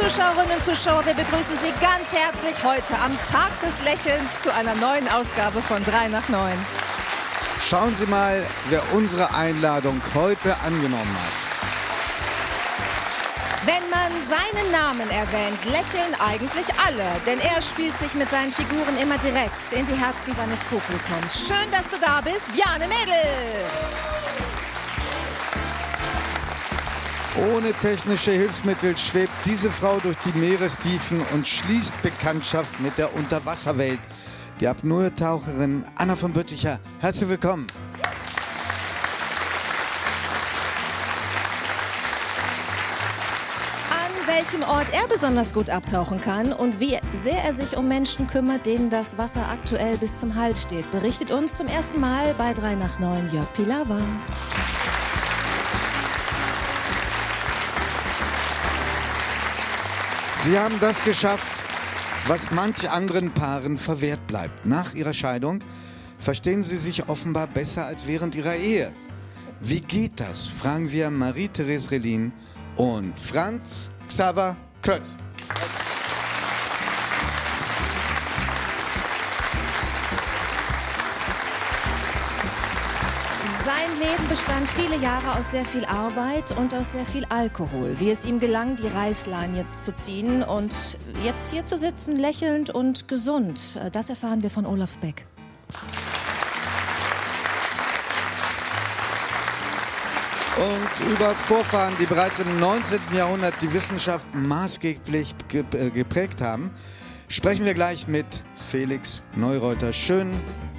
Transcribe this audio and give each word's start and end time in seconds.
Zuschauerinnen 0.00 0.56
und 0.56 0.64
Zuschauer, 0.64 1.04
wir 1.04 1.12
begrüßen 1.12 1.56
Sie 1.62 1.72
ganz 1.78 2.14
herzlich 2.14 2.54
heute 2.64 2.94
am 3.04 3.12
Tag 3.30 3.50
des 3.60 3.82
Lächelns 3.84 4.40
zu 4.40 4.52
einer 4.54 4.74
neuen 4.74 5.06
Ausgabe 5.08 5.60
von 5.60 5.84
3 5.84 6.08
nach 6.08 6.26
9. 6.30 6.52
Schauen 7.60 7.94
Sie 7.94 8.06
mal, 8.06 8.42
wer 8.70 8.82
unsere 8.94 9.34
Einladung 9.34 10.00
heute 10.14 10.56
angenommen 10.64 11.16
hat. 11.22 11.32
Wenn 13.66 13.90
man 13.90 14.10
seinen 14.26 14.72
Namen 14.72 15.10
erwähnt, 15.10 15.62
lächeln 15.66 16.14
eigentlich 16.18 16.66
alle, 16.86 17.04
denn 17.26 17.38
er 17.38 17.60
spielt 17.60 17.96
sich 17.98 18.14
mit 18.14 18.30
seinen 18.30 18.52
Figuren 18.52 18.96
immer 19.02 19.18
direkt 19.18 19.60
in 19.72 19.84
die 19.84 20.00
Herzen 20.00 20.34
seines 20.34 20.64
Publikums. 20.64 21.46
Schön, 21.46 21.70
dass 21.70 21.88
du 21.90 21.98
da 22.00 22.22
bist, 22.22 22.46
Bjane 22.54 22.88
Mädel! 22.88 24.09
Ohne 27.40 27.72
technische 27.72 28.32
Hilfsmittel 28.32 28.94
schwebt 28.98 29.32
diese 29.46 29.70
Frau 29.70 29.98
durch 30.00 30.16
die 30.26 30.38
Meerestiefen 30.38 31.22
und 31.32 31.46
schließt 31.46 32.02
Bekanntschaft 32.02 32.80
mit 32.80 32.98
der 32.98 33.14
Unterwasserwelt. 33.14 33.98
Die 34.60 34.68
Apnoe-Taucherin 34.68 35.86
Anna 35.96 36.16
von 36.16 36.34
Bötticher. 36.34 36.78
Herzlich 36.98 37.30
willkommen. 37.30 37.66
An 43.90 44.26
welchem 44.26 44.62
Ort 44.62 44.92
er 44.92 45.08
besonders 45.08 45.54
gut 45.54 45.70
abtauchen 45.70 46.20
kann 46.20 46.52
und 46.52 46.78
wie 46.78 46.98
sehr 47.12 47.42
er 47.42 47.54
sich 47.54 47.78
um 47.78 47.88
Menschen 47.88 48.26
kümmert, 48.26 48.66
denen 48.66 48.90
das 48.90 49.16
Wasser 49.16 49.48
aktuell 49.48 49.96
bis 49.96 50.20
zum 50.20 50.34
Hals 50.34 50.60
steht, 50.60 50.90
berichtet 50.90 51.30
uns 51.30 51.56
zum 51.56 51.68
ersten 51.68 52.00
Mal 52.00 52.34
bei 52.36 52.52
3 52.52 52.74
nach 52.74 52.98
9 52.98 53.30
Jörg 53.32 53.50
Pilawa. 53.54 53.98
Sie 60.42 60.58
haben 60.58 60.80
das 60.80 61.04
geschafft, 61.04 61.50
was 62.26 62.50
manch 62.50 62.88
anderen 62.88 63.30
Paaren 63.30 63.76
verwehrt 63.76 64.26
bleibt. 64.26 64.64
Nach 64.64 64.94
ihrer 64.94 65.12
Scheidung 65.12 65.58
verstehen 66.18 66.62
sie 66.62 66.78
sich 66.78 67.10
offenbar 67.10 67.46
besser 67.46 67.84
als 67.84 68.06
während 68.06 68.34
ihrer 68.34 68.56
Ehe. 68.56 68.90
Wie 69.60 69.82
geht 69.82 70.18
das? 70.18 70.46
Fragen 70.46 70.90
wir 70.90 71.10
Marie-Therese 71.10 71.90
Relin 71.90 72.32
und 72.76 73.20
Franz 73.20 73.90
Xaver 74.08 74.56
Klötz. 74.80 75.16
Leben 84.00 84.28
bestand 84.28 84.66
viele 84.66 84.96
Jahre 85.02 85.38
aus 85.38 85.50
sehr 85.50 85.64
viel 85.64 85.84
Arbeit 85.84 86.52
und 86.56 86.74
aus 86.74 86.92
sehr 86.92 87.04
viel 87.04 87.26
Alkohol. 87.26 87.96
Wie 87.98 88.10
es 88.10 88.24
ihm 88.24 88.40
gelang, 88.40 88.76
die 88.76 88.86
Reißleine 88.86 89.66
zu 89.76 89.92
ziehen 89.92 90.42
und 90.42 90.96
jetzt 91.22 91.52
hier 91.52 91.66
zu 91.66 91.76
sitzen, 91.76 92.16
lächelnd 92.16 92.70
und 92.70 93.08
gesund, 93.08 93.78
das 93.92 94.08
erfahren 94.08 94.42
wir 94.42 94.48
von 94.50 94.64
Olaf 94.64 94.96
Beck. 94.98 95.26
Und 100.56 101.12
über 101.12 101.34
Vorfahren, 101.34 101.94
die 101.98 102.06
bereits 102.06 102.38
im 102.38 102.58
19. 102.60 103.00
Jahrhundert 103.14 103.54
die 103.62 103.72
Wissenschaft 103.72 104.26
maßgeblich 104.34 105.34
ge- 105.48 105.64
äh, 105.72 105.90
geprägt 105.90 106.40
haben, 106.42 106.70
sprechen 107.28 107.64
wir 107.64 107.74
gleich 107.74 108.08
mit 108.08 108.26
Felix 108.54 109.22
Neureuter. 109.36 109.92
Schön, 109.92 110.32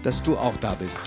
dass 0.04 0.22
du 0.22 0.38
auch 0.38 0.58
da 0.58 0.76
bist. 0.76 1.00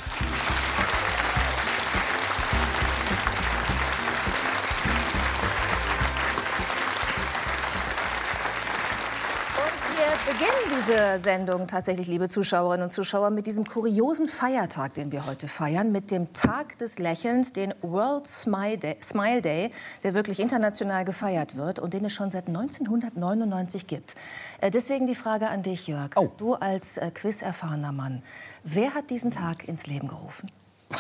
Diese 10.87 11.19
Sendung 11.19 11.67
tatsächlich, 11.67 12.09
liebe 12.09 12.29
Zuschauerinnen 12.29 12.85
und 12.85 12.91
Zuschauer, 12.91 13.31
mit 13.31 13.47
diesem 13.47 13.65
kuriosen 13.65 14.29
Feiertag, 14.29 14.93
den 14.95 15.13
wir 15.13 15.27
heute 15.27 15.49
feiern, 15.49 15.93
mit 15.93 16.11
dem 16.11 16.33
Tag 16.33 16.77
des 16.79 16.99
Lächelns, 16.99 17.55
den 17.55 17.73
World 17.81 18.27
Smile 18.27 18.77
Day, 18.77 18.97
Smile 19.03 19.41
Day 19.41 19.71
der 20.03 20.13
wirklich 20.13 20.41
international 20.41 21.07
gefeiert 21.07 21.57
wird 21.57 21.79
und 21.79 21.95
den 21.95 22.05
es 22.05 22.13
schon 22.13 22.31
seit 22.31 22.49
1999 22.49 23.87
gibt. 23.87 24.15
Äh, 24.61 24.71
Deswegen 24.71 25.07
die 25.07 25.15
Frage 25.15 25.49
an 25.49 25.63
dich, 25.63 25.87
Jörg. 25.87 26.11
Oh. 26.17 26.29
Du 26.37 26.55
als 26.55 26.99
äh, 26.99 27.11
quiz-erfahrener 27.11 27.93
Mann, 27.93 28.23
wer 28.63 28.95
hat 28.95 29.09
diesen 29.09 29.31
Tag 29.31 29.67
ins 29.67 29.87
Leben 29.87 30.09
gerufen? 30.09 30.51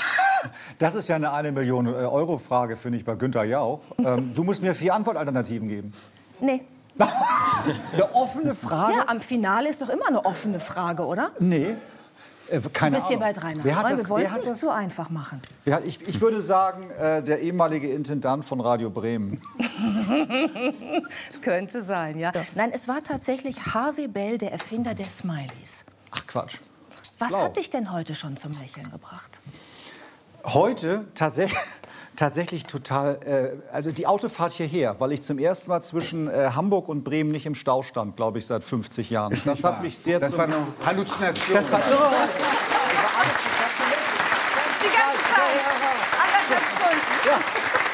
Das 0.79 0.95
ist 0.95 1.09
ja 1.09 1.17
eine 1.17 1.33
eine 1.33 1.53
Million 1.53 1.87
äh, 1.87 1.91
Euro 1.91 2.37
Frage, 2.37 2.77
finde 2.77 2.99
ich, 2.99 3.05
bei 3.07 3.15
Günther 3.15 3.45
Jauch. 3.45 3.81
Ähm, 3.97 4.35
du 4.35 4.45
musst 4.45 4.61
mir 4.61 4.75
vier 4.75 4.95
Antwortalternativen 4.95 5.69
geben. 5.69 5.93
Nee. 6.39 6.61
Eine 6.99 8.15
offene 8.15 8.55
Frage? 8.55 8.95
Ja, 8.97 9.05
am 9.09 9.21
Finale 9.21 9.69
ist 9.69 9.83
doch 9.83 9.89
immer 9.89 10.07
eine 10.09 10.25
offene 10.25 10.61
Frage, 10.61 11.05
oder? 11.05 11.31
Nee. 11.39 11.75
Äh, 12.51 12.61
keine 12.73 12.97
Du 12.97 13.03
bist 13.03 13.09
hier 13.09 13.17
Ahnung. 13.17 13.33
bei 13.35 13.41
drei 13.41 13.55
nach 13.55 13.65
Wer 13.65 13.75
das, 13.83 13.99
Wir 13.99 14.09
wollen 14.11 14.27
es 14.27 14.33
nicht 14.33 14.51
das, 14.51 14.61
so 14.61 14.71
einfach 14.71 15.09
machen. 15.11 15.41
wer 15.65 15.83
ich, 15.85 16.07
ich 16.07 16.21
würde 16.21 16.41
sagen, 16.43 16.91
äh, 16.91 17.23
der 17.23 17.41
ehemalige 17.41 17.91
Intendant 17.91 18.45
von 18.45 18.61
Radio 18.61 18.91
Bremen. 18.91 19.41
Es 21.33 21.41
könnte 21.43 21.81
sein, 21.83 22.19
ja. 22.19 22.33
Nein, 22.55 22.71
es 22.73 22.87
war 22.87 23.03
tatsächlich 23.03 23.57
Harvey 23.75 24.09
Bell, 24.09 24.37
der 24.39 24.53
Erfinder 24.53 24.95
der 24.95 25.07
Smileys. 25.11 25.87
Ach 26.11 26.27
Quatsch. 26.27 26.59
Was 27.19 27.29
Blau. 27.29 27.45
hat 27.45 27.57
dich 27.57 27.71
denn 27.71 27.93
heute 27.93 28.15
schon 28.15 28.37
zum 28.37 28.53
Lächeln 28.53 28.91
gebracht? 28.91 29.41
Heute 30.45 31.07
tatsächlich. 31.15 31.59
Tatsächlich 32.17 32.63
total, 32.65 33.19
äh, 33.25 33.73
also 33.75 33.91
die 33.91 34.07
Autofahrt 34.07 34.53
hierher, 34.53 35.01
weil 35.01 35.11
ich 35.13 35.23
zum 35.23 35.39
ersten 35.39 35.69
Mal 35.71 35.83
zwischen 35.83 36.29
äh, 36.29 36.51
Hamburg 36.55 36.89
und 36.89 37.03
Bremen 37.03 37.33
nicht 37.33 37.45
im 37.47 37.57
Stau 37.57 37.83
stand, 37.83 38.15
glaube 38.17 38.39
ich, 38.39 38.47
seit 38.47 38.63
50 38.63 39.11
Jahren. 39.11 39.37
Das 39.45 39.65
hat 39.65 39.83
mich 39.83 39.99
sehr 39.99 40.21
Das 40.21 40.31
zum- 40.31 40.39
war 40.39 40.45
eine 40.47 40.57
Halluzination. 40.87 41.55
Das 41.57 41.73
war 41.73 41.81
irre. 41.81 42.29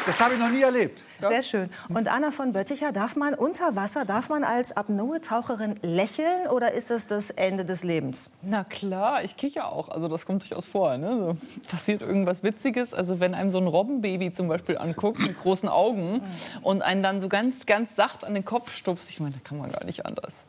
Das 0.06 0.20
habe 0.20 0.34
ich 0.34 0.40
noch 0.40 0.48
nie 0.48 0.62
erlebt. 0.62 1.02
Sehr 1.20 1.42
schön. 1.42 1.70
Und 1.88 2.08
Anna 2.08 2.30
von 2.30 2.52
Bötticher, 2.52 2.90
darf 2.90 3.16
man 3.16 3.34
unter 3.34 3.76
Wasser, 3.76 4.04
darf 4.04 4.28
man 4.28 4.44
als 4.44 4.76
Apnoe-Taucherin 4.76 5.76
lächeln 5.82 6.46
oder 6.48 6.72
ist 6.72 6.90
es 6.90 7.06
das 7.06 7.30
Ende 7.30 7.64
des 7.64 7.84
Lebens? 7.84 8.32
Na 8.42 8.64
klar, 8.64 9.22
ich 9.22 9.36
kicher 9.36 9.70
auch. 9.70 9.90
Also 9.90 10.08
das 10.08 10.24
kommt 10.24 10.42
durchaus 10.42 10.66
vor. 10.66 10.96
Ne? 10.96 11.18
So, 11.18 11.68
passiert 11.68 12.00
irgendwas 12.00 12.42
Witziges. 12.42 12.94
Also 12.94 13.20
wenn 13.20 13.34
einem 13.34 13.50
so 13.50 13.58
ein 13.58 13.66
Robbenbaby 13.66 14.32
zum 14.32 14.48
Beispiel 14.48 14.78
anguckt 14.78 15.18
mit 15.20 15.38
großen 15.38 15.68
Augen 15.68 16.22
und 16.62 16.82
einen 16.82 17.02
dann 17.02 17.20
so 17.20 17.28
ganz, 17.28 17.66
ganz 17.66 17.94
sacht 17.94 18.24
an 18.24 18.34
den 18.34 18.44
Kopf 18.44 18.74
stupst, 18.74 19.10
ich 19.10 19.20
meine, 19.20 19.34
da 19.34 19.40
kann 19.44 19.58
man 19.58 19.70
gar 19.70 19.84
nicht 19.84 20.06
anders. 20.06 20.44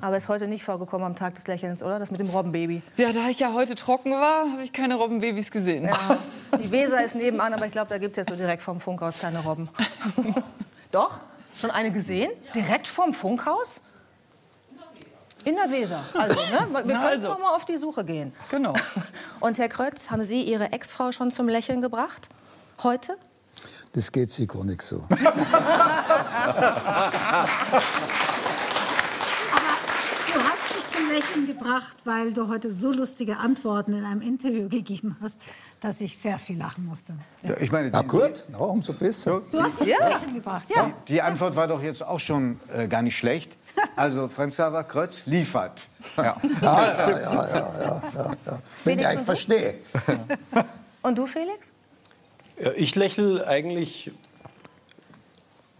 Aber 0.00 0.16
ist 0.16 0.28
heute 0.28 0.46
nicht 0.46 0.64
vorgekommen 0.64 1.06
am 1.06 1.16
Tag 1.16 1.34
des 1.34 1.46
Lächelns, 1.46 1.82
oder? 1.82 1.98
Das 1.98 2.10
mit 2.10 2.20
dem 2.20 2.28
Robbenbaby. 2.28 2.82
Ja, 2.98 3.12
da 3.12 3.28
ich 3.28 3.38
ja 3.38 3.52
heute 3.54 3.74
trocken 3.74 4.12
war, 4.12 4.52
habe 4.52 4.62
ich 4.62 4.72
keine 4.72 4.96
Robbenbabys 4.96 5.50
gesehen. 5.50 5.84
Ja. 5.84 6.18
Die 6.60 6.70
Weser 6.70 7.02
ist 7.02 7.14
nebenan, 7.14 7.54
aber 7.54 7.66
ich 7.66 7.72
glaube, 7.72 7.88
da 7.88 7.98
gibt 7.98 8.12
es 8.12 8.16
jetzt 8.18 8.30
so 8.30 8.36
direkt 8.36 8.62
vom 8.62 8.80
Funkhaus 8.80 9.18
keine 9.18 9.40
Robben. 9.40 9.68
Doch? 10.92 11.18
Schon 11.58 11.70
eine 11.70 11.90
gesehen? 11.90 12.30
Direkt 12.54 12.88
vom 12.88 13.14
Funkhaus? 13.14 13.82
In 15.44 15.56
der 15.56 15.70
Weser. 15.70 16.00
Also, 16.14 16.40
ne? 16.52 16.68
Wir 16.84 16.94
können 16.94 17.04
also. 17.04 17.28
noch 17.28 17.38
mal 17.38 17.54
auf 17.54 17.64
die 17.64 17.76
Suche 17.76 18.04
gehen. 18.04 18.32
Genau. 18.50 18.74
Und 19.40 19.58
Herr 19.58 19.68
Krötz, 19.68 20.10
haben 20.10 20.22
Sie 20.22 20.42
Ihre 20.42 20.72
Ex-Frau 20.72 21.10
schon 21.12 21.30
zum 21.30 21.48
Lächeln 21.48 21.80
gebracht? 21.80 22.28
Heute? 22.82 23.16
Das 23.92 24.12
geht 24.12 24.30
sicher 24.30 24.64
nicht 24.64 24.82
so. 24.82 25.04
Du 25.08 25.14
hast 30.38 30.74
mich 30.74 30.90
zum 30.94 31.01
Lächeln 31.12 31.46
gebracht, 31.46 31.96
weil 32.04 32.32
du 32.32 32.48
heute 32.48 32.72
so 32.72 32.90
lustige 32.90 33.36
Antworten 33.36 33.92
in 33.92 34.04
einem 34.04 34.22
Interview 34.22 34.68
gegeben 34.70 35.16
hast, 35.20 35.40
dass 35.80 36.00
ich 36.00 36.16
sehr 36.16 36.38
viel 36.38 36.58
lachen 36.58 36.86
musste. 36.86 37.14
Ja, 37.42 37.56
ich 37.60 37.70
meine, 37.70 37.90
Na 37.90 38.02
die, 38.02 38.08
gut, 38.08 38.44
na, 38.50 38.58
umso 38.58 38.92
besser. 38.94 39.42
Du 39.52 39.62
hast 39.62 39.78
mich 39.78 39.94
zum 39.94 40.08
Lächeln 40.08 40.34
gebracht, 40.34 40.68
ja. 40.74 40.92
die 41.08 41.20
Antwort 41.20 41.54
war 41.54 41.68
doch 41.68 41.82
jetzt 41.82 42.02
auch 42.02 42.20
schon 42.20 42.58
äh, 42.72 42.88
gar 42.88 43.02
nicht 43.02 43.16
schlecht. 43.16 43.56
Also 43.96 44.28
Franz 44.28 44.54
Xaver 44.54 44.84
Krötz 44.84 45.26
liefert. 45.26 45.82
Ja. 46.16 46.22
Ja, 46.24 46.38
ja, 46.60 47.10
ja, 47.10 47.20
ja, 47.20 47.48
ja, 47.54 48.02
ja, 48.14 48.30
ja. 48.46 48.58
Wenn 48.84 48.98
ich 48.98 49.04
und 49.04 49.10
euch 49.10 49.18
du? 49.18 49.24
verstehe. 49.24 49.74
Und 51.02 51.18
du, 51.18 51.26
Felix? 51.26 51.72
Ja, 52.62 52.70
ich 52.76 52.94
lächle 52.94 53.46
eigentlich 53.46 54.12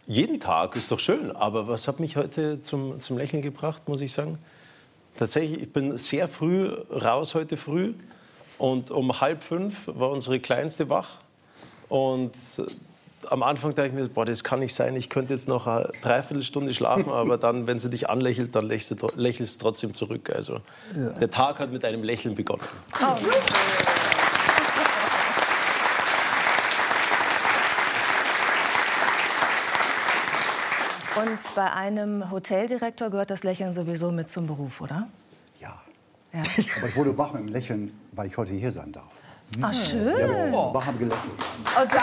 jeden 0.07 0.41
Tag, 0.41 0.75
ist 0.77 0.91
doch 0.91 0.99
schön. 0.99 1.35
Aber 1.35 1.69
was 1.69 1.87
hat 1.87 2.01
mich 2.01 2.17
heute 2.17 2.61
zum, 2.63 3.01
zum 3.01 3.19
Lächeln 3.19 3.43
gebracht, 3.43 3.89
muss 3.89 4.01
ich 4.01 4.13
sagen? 4.13 4.39
Tatsächlich, 5.17 5.63
ich 5.63 5.73
bin 5.73 5.97
sehr 5.99 6.29
früh 6.29 6.69
raus 6.91 7.35
heute 7.35 7.57
früh. 7.57 7.95
Und 8.59 8.91
um 8.91 9.21
halb 9.21 9.43
fünf 9.43 9.89
war 9.89 10.11
unsere 10.11 10.39
Kleinste 10.39 10.89
wach. 10.89 11.19
Und 11.89 12.35
äh, 12.59 12.63
am 13.29 13.43
Anfang 13.43 13.75
dachte 13.75 13.89
ich 13.89 13.93
mir, 13.93 14.09
boah, 14.09 14.25
das 14.25 14.45
kann 14.45 14.61
nicht 14.61 14.75
sein, 14.75 14.97
ich 14.97 15.09
könnte 15.09 15.35
jetzt 15.35 15.49
noch 15.49 15.67
eine 15.67 15.91
Dreiviertelstunde 16.03 16.75
schlafen, 16.75 17.09
aber 17.13 17.39
dann, 17.39 17.67
wenn 17.67 17.79
sie 17.79 17.91
dich 17.91 18.09
anlächelt, 18.09 18.55
dann 18.55 18.67
lächelst 18.67 19.03
du, 19.03 19.09
lächelst 19.17 19.61
trotzdem 19.61 19.95
zurück. 19.95 20.31
Also 20.35 20.61
der 20.95 21.31
Tag 21.31 21.59
hat 21.59 21.73
mit 21.73 21.85
einem 21.85 22.03
Lächeln 22.03 22.35
begonnen. 22.35 22.63
Und 31.23 31.55
bei 31.55 31.73
einem 31.73 32.33
Hoteldirektor 32.33 33.11
gehört 33.11 33.31
das 33.31 33.45
Lächeln 33.45 33.73
sowieso 33.73 34.11
mit 34.11 34.29
zum 34.29 34.49
Beruf, 34.49 34.81
oder? 34.81 35.07
Ja. 35.61 35.81
Ja. 36.33 36.43
Aber 36.79 36.89
ich 36.89 36.97
wurde 36.97 37.17
wach 37.17 37.33
mit 37.33 37.43
dem 37.43 37.49
Lächeln, 37.49 37.97
weil 38.11 38.27
ich 38.27 38.37
heute 38.37 38.51
hier 38.53 38.73
sein 38.73 38.91
darf. 38.91 39.05
Ach, 39.61 39.73
schön. 39.73 40.19
Ja, 40.19 40.27
ich 40.27 40.27
bin 40.27 40.53
wach 40.53 40.87
am 40.89 40.99
gelächelt. 40.99 41.33
Oh, 41.77 41.79
danke. 41.79 42.01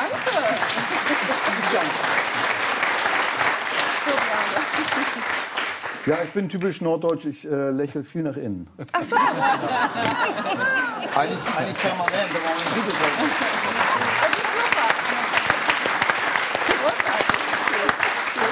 Ja, 6.06 6.18
ich 6.24 6.30
bin 6.30 6.48
typisch 6.48 6.80
norddeutsch, 6.80 7.26
ich 7.26 7.46
äh, 7.46 7.72
lächle 7.72 8.04
viel 8.04 8.24
nach 8.24 8.38
innen. 8.38 8.68
Ach 8.94 9.04
so. 9.04 9.18
Eigentlich, 9.18 9.46
eigentlich 11.58 11.78
permanent, 11.78 12.30
aber 12.32 12.48
auch 12.48 12.56
nicht 12.56 13.69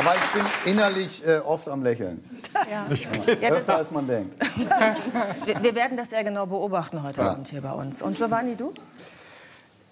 Aber 0.08 0.16
ich 0.16 0.32
bin 0.32 0.74
innerlich 0.74 1.28
äh, 1.28 1.38
oft 1.40 1.68
am 1.68 1.84
Lächeln. 1.84 2.24
Ja, 2.72 2.86
Öfter 2.88 3.50
das, 3.50 3.70
als 3.70 3.92
man 3.92 4.08
denkt. 4.08 4.34
wir, 5.46 5.64
wir 5.64 5.76
werden 5.76 5.98
das 5.98 6.12
sehr 6.12 6.24
genau 6.24 6.46
beobachten 6.46 7.04
heute 7.04 7.22
Abend 7.24 7.50
hier 7.50 7.62
bei 7.62 7.74
uns. 7.74 8.02
Und 8.02 8.16
Giovanni, 8.16 8.56
du? 8.56 8.74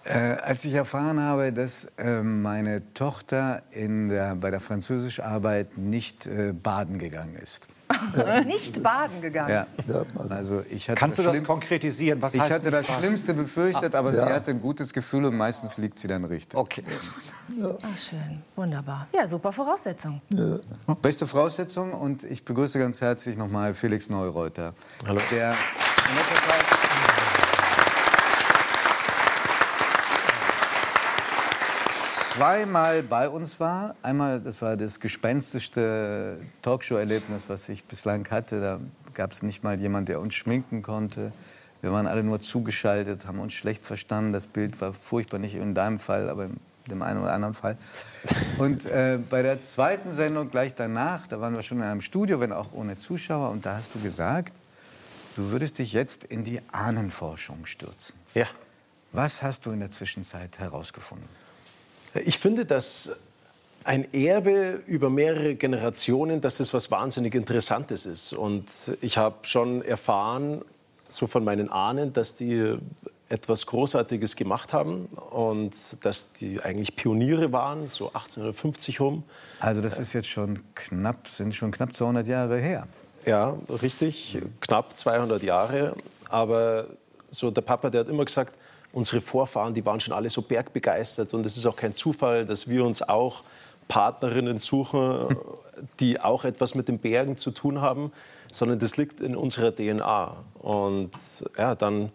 Äh, 0.04 0.36
als 0.42 0.64
ich 0.64 0.72
erfahren 0.72 1.20
habe, 1.20 1.52
dass 1.52 1.86
äh, 1.98 2.22
meine 2.22 2.94
Tochter 2.94 3.62
in 3.70 4.08
der, 4.08 4.36
bei 4.36 4.50
der 4.50 4.60
Französischarbeit 4.60 5.76
nicht 5.76 6.26
äh, 6.26 6.52
baden 6.52 6.98
gegangen 6.98 7.36
ist. 7.36 7.68
Nicht 8.46 8.82
baden 8.82 9.22
gegangen. 9.22 9.66
Ja. 9.88 10.04
Also 10.28 10.62
ich 10.68 10.88
hatte 10.88 10.98
Kannst 10.98 11.18
du 11.18 11.22
das 11.22 11.42
konkretisieren? 11.44 12.20
Was 12.20 12.34
Ich 12.34 12.40
heißt 12.40 12.52
hatte 12.52 12.70
das 12.70 12.88
nicht 12.88 12.98
Schlimmste 12.98 13.32
befürchtet, 13.32 13.94
aber 13.94 14.12
Ja. 14.12 14.26
sie 14.26 14.32
hatte 14.32 14.50
ein 14.50 14.60
gutes 14.60 14.92
Gefühl 14.92 15.24
und 15.24 15.36
meistens 15.36 15.78
liegt 15.78 15.96
sie 15.96 16.08
dann 16.08 16.24
richtig. 16.24 16.58
Okay. 16.58 16.82
Ach, 17.82 17.96
schön. 17.96 18.42
Wunderbar. 18.56 19.06
Ja, 19.14 19.26
super 19.26 19.52
Voraussetzung. 19.52 20.20
Beste 21.00 21.26
Voraussetzung 21.26 21.92
und 21.92 22.24
ich 22.24 22.44
begrüße 22.44 22.78
ganz 22.78 23.00
herzlich 23.00 23.36
nochmal 23.36 23.74
Felix 23.74 24.08
Neureuter. 24.08 24.74
Hallo. 25.06 25.20
Der 25.30 25.54
zweimal 32.36 33.02
bei 33.02 33.28
uns 33.28 33.58
war. 33.60 33.94
Einmal, 34.02 34.42
das 34.42 34.60
war 34.60 34.76
das 34.76 35.00
gespenstischste 35.00 36.38
Talkshow-Erlebnis, 36.60 37.42
was 37.48 37.68
ich 37.70 37.84
bislang 37.84 38.28
hatte. 38.30 38.60
Da 38.60 38.80
gab 39.14 39.32
es 39.32 39.42
nicht 39.42 39.64
mal 39.64 39.80
jemand, 39.80 40.08
der 40.08 40.20
uns 40.20 40.34
schminken 40.34 40.82
konnte. 40.82 41.32
Wir 41.80 41.92
waren 41.92 42.06
alle 42.06 42.22
nur 42.22 42.40
zugeschaltet, 42.40 43.26
haben 43.26 43.38
uns 43.38 43.54
schlecht 43.54 43.86
verstanden. 43.86 44.32
Das 44.32 44.48
Bild 44.48 44.78
war 44.80 44.92
furchtbar, 44.92 45.38
nicht 45.38 45.54
in 45.54 45.74
deinem 45.74 45.98
Fall, 45.98 46.28
aber 46.28 46.44
in 46.44 46.56
dem 46.88 47.02
einen 47.02 47.20
oder 47.20 47.32
anderen 47.32 47.54
Fall. 47.54 47.76
Und 48.58 48.86
äh, 48.86 49.18
bei 49.30 49.42
der 49.42 49.60
zweiten 49.60 50.12
Sendung 50.12 50.50
gleich 50.50 50.74
danach, 50.74 51.26
da 51.26 51.40
waren 51.40 51.54
wir 51.54 51.62
schon 51.62 51.78
in 51.78 51.84
einem 51.84 52.00
Studio, 52.00 52.40
wenn 52.40 52.52
auch 52.52 52.72
ohne 52.72 52.98
Zuschauer, 52.98 53.50
und 53.50 53.66
da 53.66 53.76
hast 53.76 53.94
du 53.94 54.00
gesagt, 54.00 54.54
du 55.36 55.50
würdest 55.50 55.78
dich 55.78 55.92
jetzt 55.92 56.24
in 56.24 56.44
die 56.44 56.60
Ahnenforschung 56.72 57.66
stürzen. 57.66 58.14
Ja. 58.34 58.46
Was 59.12 59.42
hast 59.42 59.66
du 59.66 59.70
in 59.70 59.80
der 59.80 59.90
Zwischenzeit 59.90 60.58
herausgefunden? 60.58 61.28
Ich 62.24 62.38
finde, 62.38 62.64
dass 62.64 63.20
ein 63.84 64.12
Erbe 64.12 64.82
über 64.86 65.10
mehrere 65.10 65.54
Generationen, 65.54 66.40
dass 66.40 66.58
das 66.58 66.74
was 66.74 66.90
wahnsinnig 66.90 67.34
Interessantes 67.34 68.04
ist. 68.04 68.32
Und 68.32 68.66
ich 69.00 69.16
habe 69.16 69.36
schon 69.42 69.82
erfahren, 69.82 70.62
so 71.08 71.26
von 71.26 71.44
meinen 71.44 71.70
Ahnen, 71.70 72.12
dass 72.12 72.36
die 72.36 72.76
etwas 73.28 73.66
Großartiges 73.66 74.36
gemacht 74.36 74.72
haben 74.72 75.06
und 75.30 75.74
dass 76.02 76.32
die 76.32 76.60
eigentlich 76.60 76.94
Pioniere 76.94 77.50
waren, 77.52 77.88
so 77.88 78.06
1850 78.08 79.00
rum. 79.00 79.24
Also 79.58 79.80
das 79.80 79.98
ist 79.98 80.12
jetzt 80.12 80.28
schon 80.28 80.60
knapp, 80.74 81.26
sind 81.26 81.54
schon 81.54 81.72
knapp 81.72 81.94
200 81.94 82.26
Jahre 82.26 82.58
her. 82.58 82.86
Ja, 83.24 83.56
richtig, 83.82 84.38
knapp 84.60 84.96
200 84.96 85.42
Jahre. 85.42 85.96
Aber 86.28 86.86
so 87.30 87.50
der 87.50 87.62
Papa, 87.62 87.90
der 87.90 88.02
hat 88.02 88.08
immer 88.08 88.24
gesagt, 88.24 88.54
unsere 88.92 89.20
Vorfahren, 89.20 89.74
die 89.74 89.84
waren 89.84 89.98
schon 89.98 90.14
alle 90.14 90.30
so 90.30 90.42
bergbegeistert 90.42 91.34
und 91.34 91.44
es 91.44 91.56
ist 91.56 91.66
auch 91.66 91.76
kein 91.76 91.94
Zufall, 91.94 92.46
dass 92.46 92.68
wir 92.68 92.84
uns 92.84 93.02
auch 93.02 93.42
Partnerinnen 93.88 94.58
suchen, 94.58 95.36
die 96.00 96.20
auch 96.20 96.44
etwas 96.44 96.76
mit 96.76 96.86
den 96.86 96.98
Bergen 96.98 97.36
zu 97.36 97.50
tun 97.50 97.80
haben, 97.80 98.12
sondern 98.52 98.78
das 98.78 98.96
liegt 98.96 99.20
in 99.20 99.36
unserer 99.36 99.74
DNA. 99.74 100.36
Und 100.60 101.10
ja, 101.58 101.74
dann 101.74 102.12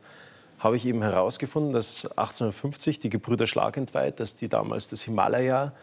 habe 0.61 0.75
ich 0.75 0.85
eben 0.85 1.01
herausgefunden, 1.01 1.73
dass 1.73 2.05
1850 2.05 2.99
die 2.99 3.09
Gebrüder 3.09 3.47
Schlagentweit, 3.47 4.19
dass 4.19 4.35
die 4.35 4.47
damals 4.47 4.87
das 4.87 5.01
Himalaya 5.01 5.73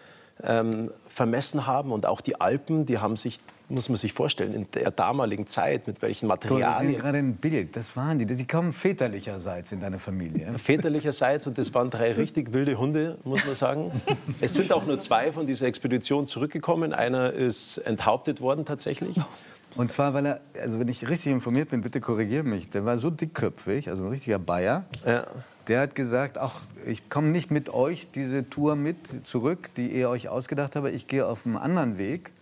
ähm, 0.42 0.90
vermessen 1.08 1.66
haben 1.66 1.90
und 1.90 2.06
auch 2.06 2.20
die 2.20 2.40
Alpen, 2.40 2.86
die 2.86 2.98
haben 2.98 3.16
sich, 3.16 3.40
muss 3.68 3.88
man 3.88 3.98
sich 3.98 4.12
vorstellen, 4.12 4.54
in 4.54 4.70
der 4.70 4.92
damaligen 4.92 5.48
Zeit, 5.48 5.88
mit 5.88 6.00
welchen 6.00 6.28
Guck, 6.28 6.42
wir 6.42 6.46
sehen 6.46 6.58
Materialien, 6.60 6.96
gerade 6.96 7.18
ein 7.18 7.34
Bild, 7.34 7.74
das 7.74 7.96
waren 7.96 8.20
die, 8.20 8.26
die 8.26 8.46
kommen 8.46 8.72
väterlicherseits 8.72 9.72
in 9.72 9.80
deine 9.80 9.98
Familie. 9.98 10.56
väterlicherseits, 10.58 11.48
und 11.48 11.58
das 11.58 11.74
waren 11.74 11.90
drei 11.90 12.12
richtig 12.12 12.52
wilde 12.52 12.78
Hunde, 12.78 13.18
muss 13.24 13.44
man 13.44 13.56
sagen. 13.56 13.90
Es 14.40 14.54
sind 14.54 14.72
auch 14.72 14.86
nur 14.86 15.00
zwei 15.00 15.32
von 15.32 15.48
dieser 15.48 15.66
Expedition 15.66 16.28
zurückgekommen. 16.28 16.92
Einer 16.92 17.32
ist 17.32 17.78
enthauptet 17.78 18.40
worden 18.40 18.64
tatsächlich. 18.64 19.16
Und 19.78 19.92
zwar, 19.92 20.12
weil 20.12 20.26
er, 20.26 20.40
also 20.60 20.80
wenn 20.80 20.88
ich 20.88 21.08
richtig 21.08 21.32
informiert 21.32 21.70
bin, 21.70 21.82
bitte 21.82 22.00
korrigiere 22.00 22.42
mich, 22.42 22.68
der 22.68 22.84
war 22.84 22.98
so 22.98 23.10
dickköpfig, 23.10 23.88
also 23.88 24.02
ein 24.04 24.10
richtiger 24.10 24.40
Bayer, 24.40 24.84
Ja. 25.06 25.24
der 25.68 25.80
hat 25.82 25.94
gesagt, 25.94 26.36
ach, 26.36 26.62
ich 26.84 27.08
komme 27.08 27.28
nicht 27.28 27.52
mit 27.52 27.72
euch 27.72 28.10
diese 28.10 28.50
Tour 28.50 28.74
mit 28.74 29.24
zurück, 29.24 29.70
die 29.76 29.88
ihr 29.92 30.10
euch 30.10 30.28
ausgedacht 30.28 30.74
habt, 30.74 30.88
ich 30.88 31.06
gehe 31.06 31.24
auf 31.24 31.46
einen 31.46 31.56
anderen 31.56 31.96
Weg. 31.96 32.32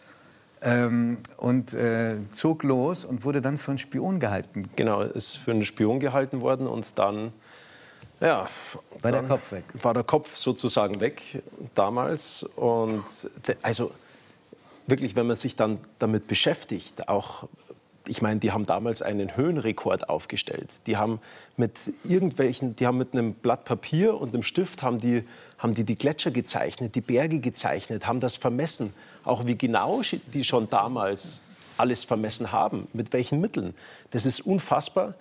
Ähm, 0.63 1.19
und 1.37 1.75
äh, 1.75 2.17
zog 2.31 2.63
los 2.63 3.05
und 3.05 3.23
wurde 3.27 3.43
dann 3.43 3.59
für 3.59 3.73
einen 3.73 3.79
Spion 3.79 4.19
gehalten. 4.19 4.71
Genau, 4.75 5.03
ist 5.03 5.37
für 5.37 5.51
einen 5.51 5.67
Spion 5.67 6.01
gehalten 6.01 6.41
worden 6.41 6.67
und 6.67 6.99
dann 6.99 7.35
ja, 8.21 8.49
War 9.03 9.13
der 9.13 9.23
Kopf 9.25 9.53
weg. 9.53 9.65
War 9.83 9.93
der 9.93 10.05
Kopf 10.05 10.35
sozusagen 10.37 10.99
weg 11.03 11.43
damals. 11.75 12.45
Und 12.57 13.05
also 13.63 13.91
wirklich, 14.87 15.17
wenn 15.17 15.27
man 15.27 15.37
sich 15.37 15.57
dann 15.57 15.79
damit 15.99 16.29
beschäftigt, 16.29 17.09
auch, 17.09 17.49
ich 18.07 18.23
meine, 18.23 18.41
die 18.41 18.53
haben 18.53 18.67
damals 18.67 19.03
einen 19.03 19.37
Höhenrekord 19.37 20.09
aufgestellt. 20.09 20.81
Die 20.87 20.97
haben 20.97 21.21
mit 21.57 21.73
irgendwelchen, 22.05 22.77
die 22.77 22.87
haben 22.87 22.99
mit 22.99 23.13
einem 23.13 23.35
Blatt 23.35 23.65
Papier 23.65 24.21
und 24.21 24.35
einem 24.35 24.43
Stift 24.43 24.83
haben 24.83 24.99
die, 24.99 25.25
haben 25.59 25.75
die 25.75 25.85
die 25.85 25.97
Gletscher 25.97 26.31
gezeichnet, 26.31 26.95
die 26.95 27.01
Berge 27.01 27.41
gezeichnet, 27.41 28.07
haben 28.07 28.21
das 28.21 28.37
vermessen. 28.37 28.95
Auch 29.25 29.47
wie 29.47 29.57
genau 29.57 30.03
die 30.33 30.45
schon 30.45 30.69
damals 30.69 31.41
alles 31.79 32.05
vermessen 32.05 32.53
haben, 32.53 32.87
mit 32.93 33.13
welchen 33.13 33.41
Mitteln. 33.41 33.75
Das 34.11 34.27
ist 34.27 34.41
unfassbar. 34.41 35.15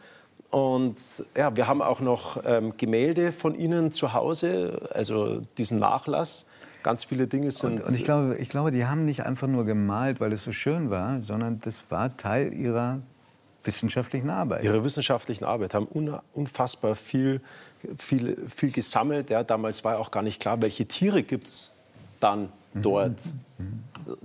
Und 0.52 0.98
ja, 1.36 1.56
wir 1.58 1.68
haben 1.68 1.82
auch 1.82 2.00
noch 2.00 2.42
ähm, 2.46 2.78
Gemälde 2.78 3.32
von 3.32 3.60
Ihnen 3.60 3.92
zu 3.92 4.14
Hause, 4.14 4.90
also 4.94 5.42
diesen 5.58 5.80
Nachlass. 5.80 6.50
Ganz 6.86 7.04
viele 7.04 7.26
Dinge 7.26 7.50
sind. 7.50 7.82
Und 7.82 7.96
ich 7.96 8.04
glaube, 8.04 8.38
ich 8.38 8.48
glaube, 8.48 8.70
die 8.70 8.86
haben 8.86 9.06
nicht 9.06 9.26
einfach 9.26 9.48
nur 9.48 9.66
gemalt, 9.66 10.20
weil 10.20 10.32
es 10.32 10.44
so 10.44 10.52
schön 10.52 10.92
war, 10.92 11.20
sondern 11.20 11.60
das 11.62 11.86
war 11.90 12.16
Teil 12.16 12.54
ihrer 12.54 13.00
wissenschaftlichen 13.64 14.30
Arbeit. 14.30 14.64
ihre 14.64 14.84
wissenschaftlichen 14.84 15.46
Arbeit 15.46 15.74
haben 15.74 15.88
un 15.92 16.16
unfassbar 16.36 16.94
viel, 16.94 17.42
viel, 17.98 18.38
viel 18.48 18.70
gesammelt. 18.70 19.32
Ja, 19.32 19.44
damals 19.44 19.84
war 19.84 19.98
auch 19.98 20.12
gar 20.12 20.22
nicht 20.22 20.40
klar, 20.40 20.62
welche 20.62 20.86
Tiere 20.86 21.24
gibt 21.24 21.48
es 21.48 21.72
dann 22.20 22.50
dort. 22.76 23.18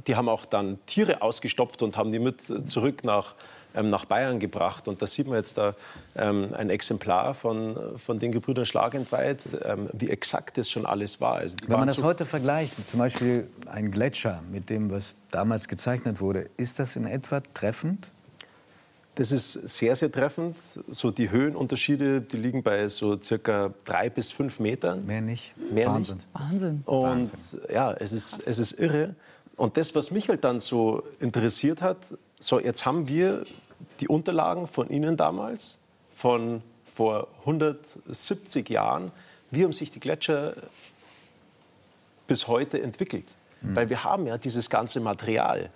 Die 0.07 0.17
haben 0.17 0.29
auch 0.29 0.45
dann 0.45 0.79
Tiere 0.85 1.23
ausgestopft 1.23 1.83
und 1.83 1.97
haben 1.97 2.13
die 2.13 2.19
mit 2.19 2.43
zurück 2.69 3.05
nach, 3.05 3.35
nach 3.75 4.05
Bayern 4.05 4.39
gebracht. 4.41 4.89
Und 4.89 5.01
da 5.03 5.07
sieht 5.07 5.27
man 5.27 5.37
jetzt 5.37 5.57
da 5.59 5.75
ähm, 6.17 6.53
ein 6.55 6.71
Exemplar 6.71 7.35
von, 7.35 7.77
von 8.05 8.19
den 8.19 8.33
Gebrüdern 8.33 8.67
Schlagentweit, 8.67 9.41
ähm, 9.65 9.89
wie 9.93 10.11
exakt 10.11 10.59
das 10.59 10.69
schon 10.71 10.87
alles 10.87 11.21
war. 11.21 11.37
Also 11.37 11.57
Wenn 11.67 11.79
man 11.79 11.89
das 11.89 11.99
so- 11.99 12.05
heute 12.05 12.25
vergleicht, 12.25 12.89
zum 12.89 12.99
Beispiel 12.99 13.47
ein 13.67 13.91
Gletscher 13.91 14.43
mit 14.51 14.71
dem, 14.71 14.91
was 14.91 15.17
damals 15.31 15.69
gezeichnet 15.69 16.21
wurde, 16.21 16.49
ist 16.57 16.79
das 16.79 16.97
in 16.97 17.07
etwa 17.07 17.41
treffend? 17.55 18.11
Das 19.17 19.33
ist 19.33 19.53
sehr, 19.53 19.95
sehr 19.97 20.11
treffend. 20.11 20.57
So 20.89 21.11
die 21.11 21.31
Höhenunterschiede, 21.31 22.21
die 22.23 22.37
liegen 22.37 22.63
bei 22.63 22.89
so 22.89 23.19
circa 23.21 23.75
drei 23.85 24.09
bis 24.09 24.31
fünf 24.31 24.61
Metern. 24.61 25.05
Mehr 25.05 25.21
nicht. 25.21 25.55
Mehr 25.71 25.89
Wahnsinn. 25.89 26.17
nicht. 26.17 26.29
Wahnsinn. 26.33 26.83
Und 26.87 27.33
ja, 27.73 27.93
es 27.93 28.13
ist, 28.13 28.47
es 28.47 28.59
ist 28.59 28.79
irre. 28.79 29.15
Und 29.57 29.77
das, 29.77 29.95
was 29.95 30.11
mich 30.11 30.29
halt 30.31 30.43
dann 30.45 30.59
so 30.59 31.03
interessiert 31.19 31.83
hat, 31.83 31.99
so 32.41 32.59
jetzt 32.59 32.85
haben 32.87 33.07
wir 33.07 33.45
die 34.01 34.09
Unterlagen 34.09 34.67
von 34.67 34.91
Ihnen 34.91 35.17
damals, 35.17 35.79
von 36.15 36.63
vor 36.93 37.29
170 37.41 38.69
Jahren. 38.69 39.13
Wie 39.51 39.63
haben 39.63 39.73
sich 39.73 39.91
die 39.91 40.01
Gletscher 40.01 40.55
bis 42.27 42.49
heute 42.49 42.83
entwickelt? 42.83 43.27
Weil 43.63 43.91
wir 43.91 44.05
haben 44.05 44.27
ja 44.27 44.39
dieses 44.39 44.71
ganze 44.71 45.01
Material. 45.01 45.71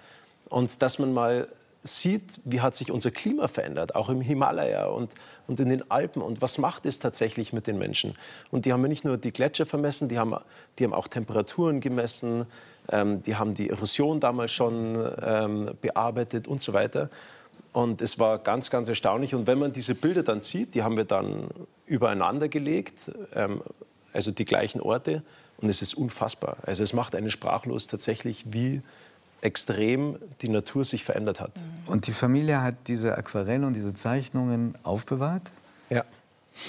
Und 0.49 0.81
dass 0.83 0.99
man 0.99 1.13
mal 1.13 1.49
sieht, 1.83 2.41
wie 2.45 2.63
hat 2.63 2.75
sich 2.75 2.91
unser 2.91 3.11
Klima 3.11 3.47
verändert, 3.47 3.95
auch 3.95 4.09
im 4.09 4.23
Himalaya 4.23 4.87
und, 4.87 5.13
und 5.47 5.61
in 5.61 5.69
den 5.69 5.91
Alpen. 5.91 6.23
Und 6.23 6.41
was 6.41 6.57
macht 6.57 6.87
es 6.87 6.99
tatsächlich 6.99 7.53
mit 7.53 7.67
den 7.67 7.77
Menschen? 7.77 8.17
Und 8.51 8.65
die 8.65 8.73
haben 8.73 8.83
ja 8.83 8.89
nicht 8.89 9.05
nur 9.05 9.19
die 9.19 9.33
Gletscher 9.33 9.67
vermessen, 9.67 10.09
die 10.09 10.19
haben, 10.19 10.35
die 10.79 10.85
haben 10.85 10.95
auch 10.95 11.09
Temperaturen 11.09 11.81
gemessen, 11.81 12.47
Ähm, 12.91 13.23
die 13.23 13.37
haben 13.37 13.55
die 13.55 13.71
Erosion 13.71 14.21
damals 14.21 14.53
schon 14.53 14.97
ähm, 15.23 15.71
bearbeitet 15.81 16.49
und 16.49 16.63
so 16.63 16.73
weiter. 16.73 17.11
Und 17.73 18.01
es 18.01 18.19
war 18.19 18.39
ganz, 18.39 18.71
ganz 18.71 18.89
erstaunlich. 18.89 19.35
Und 19.35 19.47
wenn 19.47 19.59
man 19.59 19.73
diese 19.73 19.95
Bilder 19.95 20.23
dann 20.23 20.41
sieht, 20.41 20.75
die 20.75 20.83
haben 20.83 20.97
wir 20.97 21.05
dann 21.05 21.49
übereinander 21.87 22.49
gelegt, 22.49 23.11
ähm, 23.35 23.63
also 24.13 24.31
die 24.31 24.45
gleichen 24.45 24.81
Orte. 24.81 25.23
Und 25.59 25.69
es 25.69 25.83
ist 25.83 25.95
unfassbar. 25.95 26.57
Also 26.63 26.83
es 26.83 26.93
macht 26.93 27.15
einen 27.15 27.31
sprachlos 27.31 27.87
tatsächlich, 27.87 28.45
wie 28.49 28.83
extrem 29.41 30.19
die 30.41 30.49
Natur 30.49 30.85
sich 30.85 31.05
verändert 31.05 31.41
hat. 31.41 31.53
Und 31.87 32.07
die 32.07 32.13
Familie 32.13 32.63
hat 32.63 32.75
diese 32.87 33.17
Aquarelle 33.17 33.67
und 33.67 33.75
diese 33.75 33.93
Zeichnungen 33.93 34.75
aufbewahrt. 34.83 35.53
Ja. 35.91 36.05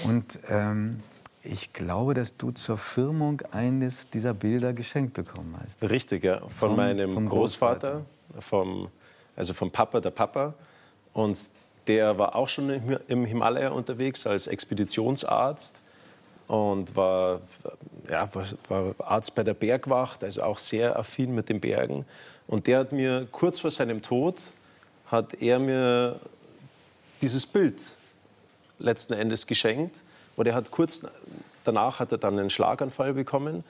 Und 0.03 0.39
ähm, 0.49 1.01
ich 1.45 1.73
glaube, 1.73 2.13
dass 2.13 2.37
du 2.37 2.51
zur 2.51 2.77
Firmung 2.77 3.41
eines 3.51 4.09
dieser 4.09 4.33
Bilder 4.33 4.73
geschenkt 4.73 5.13
bekommen 5.13 5.55
hast. 5.63 5.81
Richtig, 5.83 6.23
ja. 6.23 6.39
Von 6.39 6.49
Vom- 6.69 6.75
meinem 6.75 7.11
vom 7.13 7.27
Großvater, 7.29 8.05
vom, 8.39 8.89
also 9.35 9.53
vom 9.53 9.71
Papa 9.71 9.99
der 10.01 10.11
Papa. 10.11 10.53
Und 11.13 11.37
der 11.87 12.17
war 12.17 12.35
auch 12.35 12.49
schon 12.49 12.69
im- 12.69 12.99
im 13.07 13.25
Himalaya 13.25 13.69
unterwegs 13.71 14.25
als 14.25 14.47
Expeditionsarzt 14.47 15.75
und 16.47 16.95
war, 16.95 17.41
ja, 18.09 18.29
war 18.67 18.95
Arzt 18.99 19.33
bei 19.35 19.43
der 19.43 19.53
Bergwacht, 19.53 20.23
also 20.23 20.43
auch 20.43 20.57
sehr 20.57 20.97
affin 20.97 21.33
mit 21.33 21.49
den 21.49 21.59
Bergen. 21.61 22.05
Und 22.47 22.67
der 22.67 22.79
hat 22.79 22.91
mir 22.91 23.27
kurz 23.31 23.59
vor 23.59 23.71
seinem 23.71 24.01
Tod, 24.01 24.35
hat 25.07 25.33
er 25.35 25.59
mir 25.59 26.19
dieses 27.21 27.45
Bild 27.45 27.77
letzten 28.79 29.13
Endes 29.13 29.47
geschenkt. 29.47 30.01
Und 30.35 30.47
er 30.47 30.55
hat 30.55 30.71
kurz 30.71 31.05
danach 31.65 31.99
hat 31.99 32.11
er 32.11 32.17
dann 32.17 32.39
einen 32.39 32.49
Schlaganfall 32.49 33.13
bekommen 33.13 33.63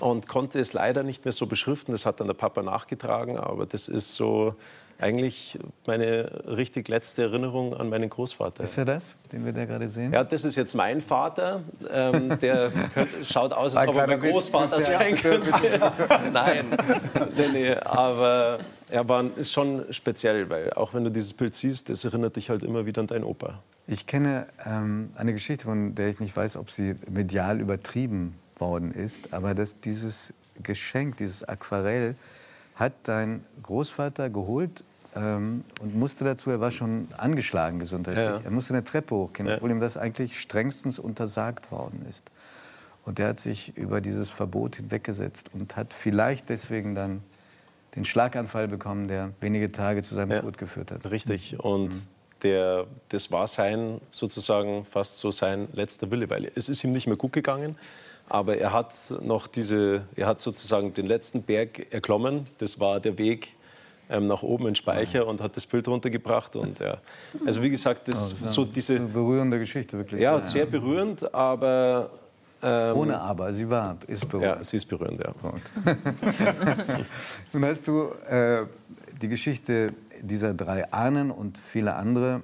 und 0.00 0.28
konnte 0.28 0.60
es 0.60 0.72
leider 0.72 1.02
nicht 1.02 1.24
mehr 1.24 1.32
so 1.32 1.46
beschriften. 1.46 1.92
Das 1.92 2.06
hat 2.06 2.20
dann 2.20 2.26
der 2.26 2.34
Papa 2.34 2.62
nachgetragen, 2.62 3.38
aber 3.38 3.66
das 3.66 3.88
ist 3.88 4.14
so 4.14 4.54
eigentlich 4.98 5.58
meine 5.86 6.30
richtig 6.46 6.88
letzte 6.88 7.24
Erinnerung 7.24 7.74
an 7.74 7.90
meinen 7.90 8.08
Großvater. 8.08 8.64
Ist 8.64 8.78
er 8.78 8.86
das, 8.86 9.14
den 9.30 9.44
wir 9.44 9.52
da 9.52 9.66
gerade 9.66 9.90
sehen? 9.90 10.12
Ja, 10.12 10.24
das 10.24 10.44
ist 10.44 10.56
jetzt 10.56 10.74
mein 10.74 11.02
Vater. 11.02 11.62
Ähm, 11.90 12.38
der 12.40 12.72
schaut 13.22 13.52
aus, 13.52 13.76
als 13.76 13.88
ob 13.88 13.96
er 13.96 14.06
mein 14.06 14.20
Großvater 14.20 14.80
sein 14.80 15.16
könnte. 15.16 15.50
Nein, 16.32 16.64
nee, 17.36 17.48
nee, 17.52 17.74
aber 17.74 18.58
er 18.88 19.06
war 19.06 19.24
ist 19.36 19.52
schon 19.52 19.84
speziell, 19.90 20.48
weil 20.48 20.72
auch 20.72 20.94
wenn 20.94 21.04
du 21.04 21.10
dieses 21.10 21.34
Bild 21.34 21.54
siehst, 21.54 21.90
das 21.90 22.04
erinnert 22.04 22.36
dich 22.36 22.48
halt 22.48 22.62
immer 22.62 22.86
wieder 22.86 23.00
an 23.00 23.06
deinen 23.06 23.24
Opa. 23.24 23.60
Ich 23.86 24.06
kenne 24.06 24.46
ähm, 24.64 25.10
eine 25.16 25.32
Geschichte, 25.32 25.64
von 25.64 25.94
der 25.94 26.08
ich 26.08 26.18
nicht 26.20 26.36
weiß, 26.36 26.56
ob 26.56 26.70
sie 26.70 26.96
medial 27.10 27.60
übertrieben 27.60 28.34
worden 28.58 28.90
ist, 28.92 29.32
aber 29.32 29.54
dass 29.54 29.80
dieses 29.80 30.34
Geschenk, 30.62 31.18
dieses 31.18 31.44
Aquarell, 31.44 32.16
hat 32.74 32.92
dein 33.04 33.42
Großvater 33.62 34.28
geholt 34.28 34.82
ähm, 35.14 35.62
und 35.80 35.94
musste 35.94 36.24
dazu, 36.24 36.50
er 36.50 36.60
war 36.60 36.70
schon 36.70 37.08
angeschlagen 37.16 37.78
gesundheitlich, 37.78 38.24
Ja. 38.24 38.40
er 38.44 38.50
musste 38.50 38.74
eine 38.74 38.82
Treppe 38.84 39.14
hochgehen, 39.14 39.48
Ja. 39.48 39.56
obwohl 39.56 39.70
ihm 39.70 39.80
das 39.80 39.96
eigentlich 39.96 40.38
strengstens 40.40 40.98
untersagt 40.98 41.70
worden 41.70 42.04
ist. 42.10 42.30
Und 43.04 43.20
er 43.20 43.28
hat 43.28 43.38
sich 43.38 43.76
über 43.78 44.00
dieses 44.00 44.30
Verbot 44.30 44.76
hinweggesetzt 44.76 45.50
und 45.54 45.76
hat 45.76 45.94
vielleicht 45.94 46.48
deswegen 46.48 46.94
dann 46.96 47.22
den 47.94 48.04
Schlaganfall 48.04 48.66
bekommen, 48.68 49.06
der 49.08 49.30
wenige 49.40 49.70
Tage 49.70 50.02
zu 50.02 50.14
seinem 50.16 50.32
Ja. 50.32 50.40
Tod 50.40 50.58
geführt 50.58 50.90
hat. 50.90 51.08
Richtig. 51.08 51.58
Und 51.60 51.92
der, 52.42 52.86
das 53.08 53.30
war 53.30 53.46
sein, 53.46 54.00
sozusagen 54.10 54.84
fast 54.84 55.18
so 55.18 55.30
sein 55.30 55.68
letzter 55.72 56.10
Wille, 56.10 56.28
weil 56.30 56.50
es 56.54 56.68
ist 56.68 56.84
ihm 56.84 56.92
nicht 56.92 57.06
mehr 57.06 57.16
gut 57.16 57.32
gegangen. 57.32 57.76
Aber 58.28 58.56
er 58.56 58.72
hat 58.72 58.92
noch 59.22 59.46
diese, 59.46 60.02
er 60.16 60.26
hat 60.26 60.40
sozusagen 60.40 60.92
den 60.92 61.06
letzten 61.06 61.42
Berg 61.42 61.92
erklommen. 61.92 62.46
Das 62.58 62.80
war 62.80 62.98
der 62.98 63.18
Weg 63.18 63.54
ähm, 64.10 64.26
nach 64.26 64.42
oben 64.42 64.66
in 64.68 64.74
Speicher 64.74 65.26
und 65.26 65.40
hat 65.40 65.56
das 65.56 65.66
Bild 65.66 65.86
runtergebracht. 65.86 66.56
Und 66.56 66.80
ja, 66.80 66.98
also 67.44 67.62
wie 67.62 67.70
gesagt, 67.70 68.08
das 68.08 68.30
so 68.30 68.64
diese, 68.64 68.96
Eine 68.96 69.06
berührende 69.06 69.58
Geschichte, 69.58 69.96
wirklich. 69.96 70.20
ja, 70.20 70.40
sehr 70.44 70.66
berührend, 70.66 71.32
aber 71.32 72.10
ähm, 72.62 72.96
Ohne 72.96 73.20
Aber, 73.20 73.52
sie 73.52 73.68
war, 73.68 73.96
ist 74.06 74.24
ja, 74.24 74.28
berühmt. 74.28 74.64
sie 74.64 74.76
ist 74.78 74.86
berührend, 74.86 75.22
ja. 75.22 75.34
Nun 77.52 77.64
hast 77.64 77.86
du 77.86 78.08
äh, 78.28 78.62
die 79.20 79.28
Geschichte 79.28 79.92
dieser 80.22 80.54
drei 80.54 80.92
Ahnen 80.92 81.30
und 81.30 81.58
viele 81.58 81.94
andere 81.94 82.42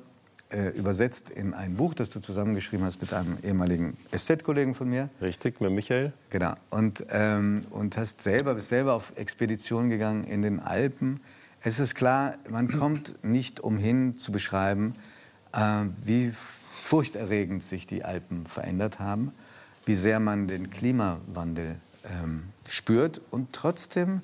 äh, 0.53 0.69
übersetzt 0.71 1.31
in 1.31 1.55
ein 1.55 1.77
Buch, 1.77 1.95
das 1.95 2.11
du 2.11 2.21
zusammengeschrieben 2.21 2.85
hast 2.85 3.01
mit 3.01 3.13
einem 3.15 3.39
ehemaligen 3.43 3.97
SZ-Kollegen 4.15 4.75
von 4.75 4.89
mir. 4.89 5.09
Richtig, 5.21 5.61
mit 5.61 5.73
Michael. 5.73 6.13
Genau. 6.31 6.55
Und, 6.71 7.07
ähm, 7.11 7.63
und 7.71 7.97
hast 7.97 8.23
selber, 8.23 8.55
bist 8.55 8.69
selber 8.69 8.93
auf 8.95 9.13
Expedition 9.17 9.89
gegangen 9.89 10.25
in 10.25 10.43
den 10.43 10.61
Alpen. 10.61 11.21
Es 11.63 11.79
ist 11.79 11.95
klar, 11.95 12.35
man 12.51 12.71
kommt 12.71 13.23
nicht 13.25 13.61
umhin 13.61 14.17
zu 14.17 14.33
beschreiben, 14.33 14.95
äh, 15.53 15.85
wie 16.05 16.33
furchterregend 16.81 17.63
sich 17.63 17.87
die 17.87 18.05
Alpen 18.05 18.47
verändert 18.47 18.99
haben, 18.99 19.33
wie 19.87 19.95
sehr 19.95 20.21
man 20.21 20.49
den 20.49 20.71
Klimawandel 20.71 21.77
ähm, 22.23 22.43
spürt. 22.69 23.23
Und 23.31 23.53
trotzdem 23.53 24.21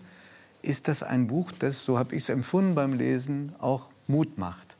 ist 0.62 0.88
das 0.88 1.02
ein 1.02 1.26
Buch, 1.26 1.52
das, 1.58 1.84
so 1.84 1.98
habe 1.98 2.14
ich 2.14 2.22
es 2.22 2.28
empfunden 2.28 2.74
beim 2.74 2.92
Lesen, 2.92 3.54
auch 3.58 3.90
Mut 4.06 4.38
macht 4.38 4.78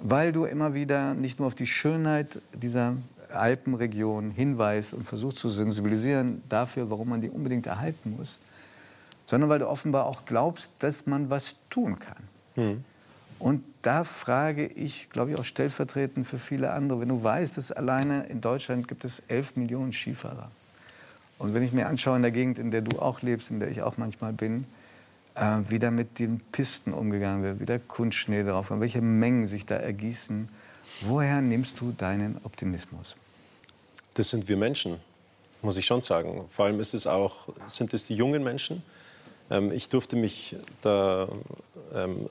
weil 0.00 0.32
du 0.32 0.44
immer 0.44 0.74
wieder 0.74 1.14
nicht 1.14 1.38
nur 1.38 1.48
auf 1.48 1.54
die 1.54 1.66
Schönheit 1.66 2.40
dieser 2.52 2.96
Alpenregion 3.32 4.30
hinweist 4.30 4.94
und 4.94 5.06
versuchst 5.06 5.38
zu 5.38 5.48
sensibilisieren 5.48 6.42
dafür, 6.48 6.90
warum 6.90 7.08
man 7.08 7.20
die 7.20 7.30
unbedingt 7.30 7.66
erhalten 7.66 8.16
muss, 8.16 8.38
sondern 9.24 9.50
weil 9.50 9.58
du 9.58 9.68
offenbar 9.68 10.06
auch 10.06 10.24
glaubst, 10.24 10.70
dass 10.78 11.06
man 11.06 11.30
was 11.30 11.56
tun 11.70 11.98
kann. 11.98 12.22
Und 13.38 13.64
da 13.82 14.04
frage 14.04 14.66
ich, 14.66 15.10
glaube 15.10 15.32
ich, 15.32 15.36
auch 15.36 15.44
stellvertretend 15.44 16.26
für 16.26 16.38
viele 16.38 16.72
andere, 16.72 17.00
wenn 17.00 17.08
du 17.08 17.22
weißt, 17.22 17.58
dass 17.58 17.70
alleine 17.72 18.24
in 18.26 18.40
Deutschland 18.40 18.88
gibt 18.88 19.04
es 19.04 19.22
11 19.28 19.56
Millionen 19.56 19.92
Skifahrer. 19.92 20.50
Und 21.38 21.52
wenn 21.52 21.62
ich 21.62 21.72
mir 21.72 21.86
anschaue 21.86 22.16
in 22.16 22.22
der 22.22 22.30
Gegend, 22.30 22.58
in 22.58 22.70
der 22.70 22.80
du 22.80 22.98
auch 22.98 23.20
lebst, 23.20 23.50
in 23.50 23.60
der 23.60 23.70
ich 23.70 23.82
auch 23.82 23.98
manchmal 23.98 24.32
bin, 24.32 24.64
äh, 25.36 25.60
wie 25.68 25.78
da 25.78 25.90
mit 25.90 26.18
den 26.18 26.40
Pisten 26.52 26.92
umgegangen 26.92 27.42
wird, 27.42 27.60
wie 27.60 27.66
der 27.66 27.78
Kunstschnee 27.78 28.42
drauf 28.42 28.70
und 28.70 28.80
welche 28.80 29.00
Mengen 29.00 29.46
sich 29.46 29.66
da 29.66 29.76
ergießen. 29.76 30.48
Woher 31.02 31.42
nimmst 31.42 31.80
du 31.80 31.92
deinen 31.92 32.40
Optimismus? 32.42 33.16
Das 34.14 34.30
sind 34.30 34.48
wir 34.48 34.56
Menschen, 34.56 34.98
muss 35.60 35.76
ich 35.76 35.84
schon 35.84 36.00
sagen. 36.00 36.40
Vor 36.50 36.64
allem 36.64 36.80
ist 36.80 36.94
es 36.94 37.06
auch, 37.06 37.48
sind 37.66 37.92
es 37.92 38.06
die 38.06 38.14
jungen 38.14 38.42
Menschen. 38.42 38.82
Ähm, 39.50 39.72
ich 39.72 39.88
durfte 39.88 40.16
mich 40.16 40.56
da, 40.80 41.28
ähm, 41.94 42.28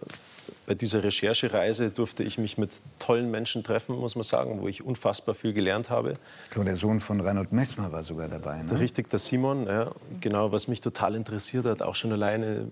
bei 0.67 0.73
dieser 0.73 1.03
Recherchereise 1.03 1.91
durfte 1.91 2.23
ich 2.23 2.37
mich 2.37 2.57
mit 2.57 2.81
tollen 2.99 3.29
Menschen 3.31 3.63
treffen, 3.63 3.95
muss 3.97 4.15
man 4.15 4.23
sagen, 4.23 4.61
wo 4.61 4.67
ich 4.67 4.83
unfassbar 4.83 5.35
viel 5.35 5.53
gelernt 5.53 5.89
habe. 5.89 6.13
Ich 6.43 6.49
glaube, 6.49 6.65
der 6.65 6.75
Sohn 6.75 6.99
von 6.99 7.21
Reinhold 7.21 7.51
Messmer 7.51 7.91
war 7.91 8.03
sogar 8.03 8.27
dabei. 8.29 8.61
Ne? 8.63 8.79
Richtig, 8.79 9.09
der 9.09 9.19
Simon, 9.19 9.67
ja, 9.67 9.91
genau, 10.21 10.51
was 10.51 10.67
mich 10.67 10.81
total 10.81 11.15
interessiert 11.15 11.65
hat, 11.65 11.81
auch 11.81 11.95
schon 11.95 12.11
alleine 12.11 12.67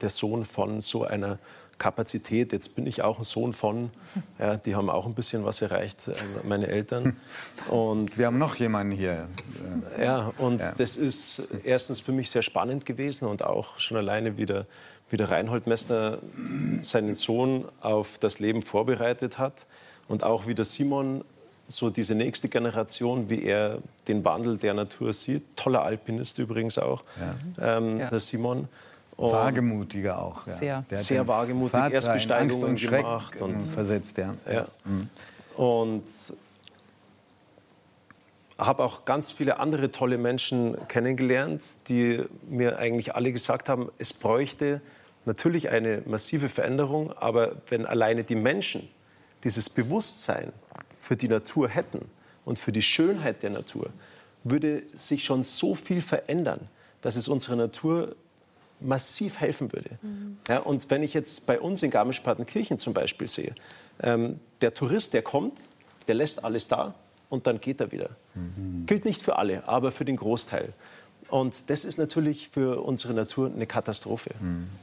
der 0.00 0.10
Sohn 0.10 0.44
von 0.44 0.80
so 0.80 1.04
einer 1.04 1.38
Kapazität. 1.78 2.52
Jetzt 2.52 2.74
bin 2.74 2.86
ich 2.88 3.02
auch 3.02 3.18
ein 3.18 3.24
Sohn 3.24 3.52
von, 3.52 3.90
ja, 4.40 4.56
die 4.56 4.74
haben 4.74 4.90
auch 4.90 5.06
ein 5.06 5.14
bisschen 5.14 5.44
was 5.44 5.62
erreicht, 5.62 6.08
äh, 6.08 6.12
meine 6.42 6.66
Eltern. 6.66 7.16
Und 7.70 8.18
Wir 8.18 8.26
haben 8.26 8.38
noch 8.38 8.56
jemanden 8.56 8.92
hier. 8.96 9.28
ja, 9.98 10.32
und 10.38 10.60
Ja. 10.60 10.74
das 10.76 10.96
ist 10.96 11.42
erstens 11.64 12.00
für 12.00 12.10
mich 12.12 12.30
sehr 12.30 12.42
spannend 12.42 12.84
gewesen 12.84 13.28
und 13.28 13.42
auch 13.44 13.78
schon 13.78 13.96
alleine 13.96 14.36
wieder, 14.36 14.66
wie 15.10 15.16
der 15.16 15.30
Reinhold 15.30 15.66
Messner 15.66 16.18
seinen 16.82 17.14
Sohn 17.14 17.64
auf 17.80 18.18
das 18.18 18.38
Leben 18.40 18.62
vorbereitet 18.62 19.38
hat 19.38 19.66
und 20.08 20.22
auch 20.24 20.46
wie 20.46 20.54
der 20.54 20.64
Simon 20.64 21.24
so 21.70 21.90
diese 21.90 22.14
nächste 22.14 22.48
Generation, 22.48 23.28
wie 23.28 23.42
er 23.44 23.78
den 24.06 24.24
Wandel 24.24 24.56
der 24.56 24.72
Natur 24.74 25.12
sieht. 25.12 25.56
Toller 25.56 25.82
Alpinist 25.82 26.38
übrigens 26.38 26.78
auch, 26.78 27.02
ähm, 27.60 27.98
Ja. 28.00 28.08
der 28.10 28.20
Simon. 28.20 28.68
Und 29.16 29.32
Wagemutiger 29.32 30.22
auch. 30.22 30.46
Ja. 30.46 30.54
Sehr. 30.54 30.84
Der 30.90 30.98
hat 30.98 31.04
Sehr 31.04 31.26
wagemutig, 31.26 31.74
Erstbesteigungen 31.90 32.52
Angst 32.52 32.62
und 32.64 32.80
Schreck 32.80 33.02
gemacht 33.02 33.40
und- 33.40 33.62
versetzt. 33.64 34.16
Ja. 34.16 34.34
Ja. 34.50 34.66
Und 35.56 36.04
habe 38.58 38.82
auch 38.82 39.04
ganz 39.04 39.30
viele 39.30 39.60
andere 39.60 39.92
tolle 39.92 40.18
Menschen 40.18 40.76
kennengelernt, 40.88 41.62
die 41.88 42.24
mir 42.48 42.78
eigentlich 42.78 43.14
alle 43.14 43.32
gesagt 43.32 43.68
haben, 43.68 43.90
es 43.98 44.12
bräuchte 44.12 44.80
natürlich 45.24 45.68
eine 45.68 46.02
massive 46.06 46.48
Veränderung, 46.48 47.12
aber 47.12 47.56
wenn 47.68 47.86
alleine 47.86 48.24
die 48.24 48.34
Menschen 48.34 48.88
dieses 49.44 49.70
Bewusstsein 49.70 50.52
für 51.00 51.16
die 51.16 51.28
Natur 51.28 51.68
hätten 51.68 52.10
und 52.44 52.58
für 52.58 52.72
die 52.72 52.82
Schönheit 52.82 53.44
der 53.44 53.50
Natur, 53.50 53.90
würde 54.42 54.82
sich 54.94 55.24
schon 55.24 55.44
so 55.44 55.76
viel 55.76 56.02
verändern, 56.02 56.68
dass 57.00 57.14
es 57.14 57.28
unserer 57.28 57.56
Natur 57.56 58.16
massiv 58.80 59.38
helfen 59.40 59.72
würde. 59.72 59.90
Ja, 60.48 60.58
und 60.60 60.90
wenn 60.90 61.02
ich 61.02 61.14
jetzt 61.14 61.46
bei 61.46 61.60
uns 61.60 61.82
in 61.82 61.90
Garmisch-Partenkirchen 61.90 62.78
zum 62.78 62.94
Beispiel 62.94 63.28
sehe, 63.28 63.54
ähm, 64.00 64.40
der 64.60 64.74
Tourist, 64.74 65.14
der 65.14 65.22
kommt, 65.22 65.58
der 66.08 66.14
lässt 66.14 66.44
alles 66.44 66.68
da 66.68 66.94
und 67.28 67.46
dann 67.46 67.60
geht 67.60 67.80
er 67.80 67.92
wieder. 67.92 68.10
Gilt 68.86 69.04
nicht 69.04 69.22
für 69.22 69.36
alle, 69.36 69.66
aber 69.68 69.92
für 69.92 70.04
den 70.04 70.16
Großteil. 70.16 70.72
Und 71.28 71.68
das 71.68 71.84
ist 71.84 71.98
natürlich 71.98 72.48
für 72.48 72.82
unsere 72.82 73.12
Natur 73.12 73.50
eine 73.54 73.66
Katastrophe, 73.66 74.30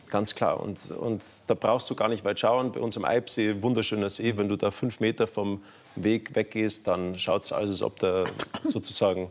ganz 0.09 0.35
klar. 0.35 0.59
Und, 0.59 0.91
und 0.91 1.23
da 1.47 1.55
brauchst 1.55 1.89
du 1.89 1.95
gar 1.95 2.07
nicht 2.07 2.23
weit 2.23 2.39
schauen. 2.39 2.71
Bei 2.71 2.79
uns 2.79 2.95
am 2.97 3.05
Eibsee, 3.05 3.63
wunderschöner 3.63 4.11
See, 4.11 4.37
wenn 4.37 4.47
du 4.47 4.55
da 4.55 4.69
fünf 4.69 4.99
Meter 4.99 5.25
vom 5.25 5.63
Weg 5.95 6.35
weggehst, 6.35 6.87
dann 6.87 7.17
schaut 7.17 7.45
es 7.45 7.51
aus, 7.51 7.69
als 7.69 7.81
ob 7.81 7.97
da 7.99 8.25
sozusagen, 8.63 9.29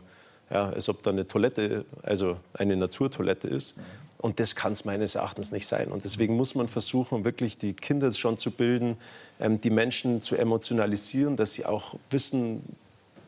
ja, 0.49 0.69
als 0.69 0.89
ob 0.89 1.03
da 1.03 1.11
eine 1.11 1.25
Toilette, 1.25 1.85
also 2.03 2.37
eine 2.53 2.75
Naturtoilette 2.75 3.47
ist. 3.47 3.79
Und 4.17 4.39
das 4.39 4.55
kann 4.55 4.73
es 4.73 4.83
meines 4.83 5.15
Erachtens 5.15 5.51
nicht 5.51 5.67
sein. 5.67 5.91
Und 5.91 6.03
deswegen 6.03 6.35
muss 6.35 6.55
man 6.55 6.67
versuchen, 6.67 7.23
wirklich 7.23 7.57
die 7.57 7.73
Kinder 7.73 8.11
schon 8.11 8.37
zu 8.37 8.51
bilden, 8.51 8.97
ähm, 9.39 9.61
die 9.61 9.69
Menschen 9.69 10.21
zu 10.21 10.35
emotionalisieren, 10.35 11.37
dass 11.37 11.53
sie 11.53 11.65
auch 11.65 11.95
wissen, 12.09 12.75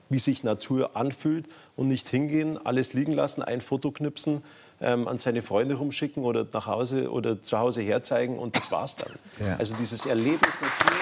wie 0.09 0.19
sich 0.19 0.43
Natur 0.43 0.95
anfühlt 0.95 1.47
und 1.75 1.87
nicht 1.87 2.09
hingehen, 2.09 2.57
alles 2.65 2.93
liegen 2.93 3.13
lassen, 3.13 3.41
ein 3.41 3.61
Foto 3.61 3.91
knipsen, 3.91 4.43
ähm, 4.79 5.07
an 5.07 5.17
seine 5.17 5.41
Freunde 5.41 5.75
rumschicken 5.75 6.23
oder 6.23 6.45
nach 6.51 6.67
Hause 6.67 7.11
oder 7.11 7.41
zu 7.41 7.57
Hause 7.57 7.81
herzeigen 7.81 8.37
und 8.37 8.55
das 8.55 8.71
war's 8.71 8.95
dann. 8.95 9.11
Ja. 9.39 9.55
Also 9.57 9.75
dieses 9.75 10.05
Erlebnis 10.05 10.61
Natur. 10.61 10.97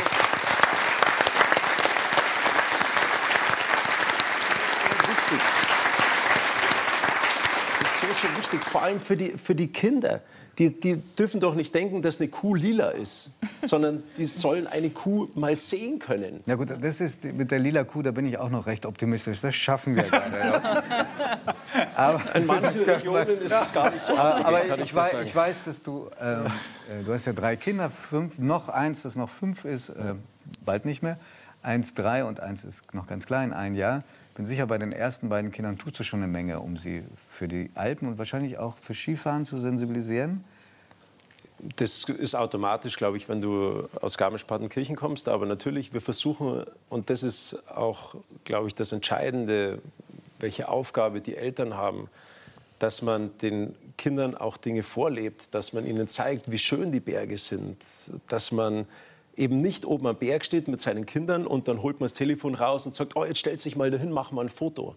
so, 4.32 4.54
so 4.82 4.88
wichtig. 5.10 5.42
Das 7.80 7.92
ist 7.92 8.22
so, 8.22 8.28
so 8.28 8.38
wichtig, 8.38 8.64
vor 8.64 8.82
allem 8.84 9.02
für 9.02 9.18
die, 9.18 9.32
für 9.32 9.56
die 9.56 9.68
Kinder. 9.68 10.22
Die, 10.58 10.80
die 10.80 10.96
dürfen 11.18 11.42
doch 11.42 11.54
nicht 11.54 11.76
denken, 11.76 12.02
dass 12.02 12.20
eine 12.20 12.30
Kuh 12.30 12.56
lila 12.56 12.90
ist, 12.90 13.32
sondern 13.66 14.04
die 14.18 14.26
sollen 14.26 14.68
eine 14.68 14.90
Kuh 14.90 15.28
mal 15.36 15.56
sehen 15.58 16.00
können. 16.00 16.42
Na 16.46 16.56
gut, 16.56 16.70
das 16.82 17.02
ist 17.02 17.24
mit 17.26 17.52
der 17.52 17.60
lila 17.60 17.84
Kuh, 17.84 18.02
da 18.02 18.12
bin 18.12 18.26
ich 18.26 18.38
auch 18.38 18.50
noch 18.50 18.66
recht 18.66 18.86
optimistisch. 18.86 19.42
Das 19.42 19.54
schaffen 19.54 19.96
wir 19.96 20.04
gerade. 20.04 20.38
Ja. 20.38 20.84
Aber, 21.96 22.36
In 22.36 22.46
manchen 22.46 22.90
Regionen 22.90 23.42
ist 23.42 23.52
das 23.52 23.74
gar 23.74 23.92
nicht 23.92 24.02
so. 24.02 24.16
aber 24.18 24.46
aber 24.46 24.80
ich, 24.80 24.94
weiß, 24.94 25.14
ich 25.24 25.36
weiß, 25.36 25.64
dass 25.64 25.82
du, 25.82 26.10
ähm, 26.22 26.46
äh, 26.90 27.04
du 27.04 27.14
hast 27.14 27.26
ja 27.26 27.34
drei 27.34 27.56
Kinder, 27.56 27.90
fünf, 27.90 28.38
noch 28.38 28.70
eins, 28.70 29.04
das 29.04 29.16
noch 29.16 29.30
fünf 29.30 29.66
ist, 29.66 29.90
äh, 29.90 30.16
bald 30.66 30.86
nicht 30.86 31.04
mehr. 31.04 31.18
Eins 31.62 31.94
drei 31.94 32.24
und 32.26 32.40
eins 32.40 32.64
ist 32.64 32.94
noch 32.94 33.08
ganz 33.08 33.26
klein, 33.26 33.54
ein 33.54 33.76
Jahr. 33.76 34.04
Bin 34.36 34.46
sicher, 34.46 34.68
bei 34.68 34.78
den 34.78 34.92
ersten 34.92 35.30
beiden 35.30 35.50
Kindern 35.50 35.78
tust 35.78 35.98
du 35.98 36.04
schon 36.04 36.22
eine 36.22 36.32
Menge, 36.32 36.60
um 36.60 36.76
sie 36.76 37.04
für 37.30 37.48
die 37.48 37.70
Alpen 37.74 38.10
und 38.10 38.18
wahrscheinlich 38.18 38.58
auch 38.58 38.76
für 38.78 38.94
Skifahren 38.94 39.46
zu 39.46 39.58
sensibilisieren. 39.58 40.44
Das 41.78 42.04
ist 42.04 42.36
automatisch, 42.36 42.98
glaube 42.98 43.16
ich, 43.16 43.30
wenn 43.30 43.40
du 43.40 43.88
aus 44.02 44.18
Garmisch-Partenkirchen 44.18 44.98
kommst. 44.98 45.30
Aber 45.30 45.46
natürlich, 45.46 45.94
wir 45.94 46.02
versuchen, 46.02 46.66
und 46.90 47.10
das 47.10 47.24
ist 47.24 47.64
auch, 47.70 48.16
glaube 48.44 48.68
ich, 48.68 48.76
das 48.76 48.92
Entscheidende, 48.92 49.82
welche 50.40 50.68
Aufgabe 50.68 51.22
die 51.22 51.38
Eltern 51.38 51.76
haben, 51.76 52.10
dass 52.78 53.02
man 53.02 53.32
den 53.38 53.74
Kindern 53.98 54.36
auch 54.36 54.58
Dinge 54.58 54.84
vorlebt, 54.84 55.56
dass 55.56 55.72
man 55.72 55.86
ihnen 55.86 56.10
zeigt, 56.10 56.52
wie 56.52 56.60
schön 56.60 56.92
die 56.92 57.00
Berge 57.00 57.38
sind, 57.38 57.78
dass 58.28 58.52
man 58.52 58.86
eben 59.38 59.58
nicht 59.58 59.86
oben 59.86 60.08
am 60.08 60.16
Berg 60.16 60.46
steht 60.46 60.68
mit 60.68 60.82
seinen 60.82 61.06
Kindern 61.06 61.46
und 61.46 61.68
dann 61.68 61.82
holt 61.82 62.00
man 62.00 62.06
das 62.06 62.14
Telefon 62.14 62.56
raus 62.56 62.86
und 62.86 62.96
sagt, 62.96 63.16
oh, 63.16 63.26
jetzt 63.26 63.40
stellt 63.40 63.62
sich 63.62 63.76
mal 63.76 63.92
dahin, 63.92 64.12
mach 64.12 64.32
mal 64.32 64.44
ein 64.44 64.50
Foto. 64.50 64.96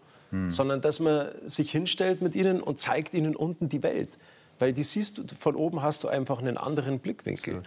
Sondern 0.48 0.82
dass 0.82 1.00
man 1.00 1.28
sich 1.46 1.70
hinstellt 1.70 2.20
mit 2.20 2.36
ihnen 2.36 2.60
und 2.60 2.78
zeigt 2.78 3.14
ihnen 3.14 3.34
unten 3.34 3.70
die 3.70 3.82
Welt. 3.82 4.10
Weil 4.58 4.74
die 4.74 4.82
siehst 4.82 5.16
du, 5.16 5.24
von 5.40 5.54
oben 5.54 5.80
hast 5.80 6.04
du 6.04 6.08
einfach 6.08 6.38
einen 6.40 6.58
anderen 6.58 6.98
Blickwinkel. 6.98 7.62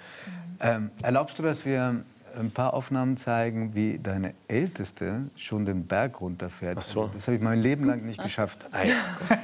Ähm, 0.60 0.92
erlaubst 1.02 1.40
du, 1.40 1.44
dass 1.44 1.66
wir 1.66 2.04
ein 2.38 2.52
paar 2.52 2.76
Aufnahmen 2.76 3.18
zeigen, 3.18 3.74
wie 3.74 3.98
deine 3.98 4.36
Älteste 4.48 5.30
schon 5.36 5.66
den 5.66 5.88
Berg 5.88 6.22
runterfährt? 6.22 6.78
Ach 6.80 6.84
so. 6.84 7.10
Das 7.12 7.28
habe 7.28 7.38
ich 7.38 7.42
mein 7.42 7.62
Leben 7.62 7.86
lang 7.86 8.06
nicht 8.06 8.22
geschafft. 8.22 8.68
Ja. 8.72 8.94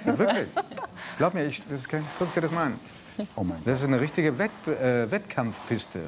Ja, 0.05 0.19
wirklich. 0.19 0.47
Glaub 1.17 1.33
mir, 1.33 1.45
ich, 1.45 1.63
das 1.63 1.79
ist 1.79 1.89
kein, 1.89 2.03
guck 2.19 2.31
dir 2.33 2.41
das 2.41 2.51
mal 2.51 2.67
an. 2.67 2.79
Oh 3.35 3.43
mein 3.43 3.57
Das 3.65 3.79
ist 3.79 3.87
eine 3.87 3.99
richtige 3.99 4.37
Wett, 4.37 4.51
äh, 4.67 5.09
Wettkampfpiste. 5.09 6.01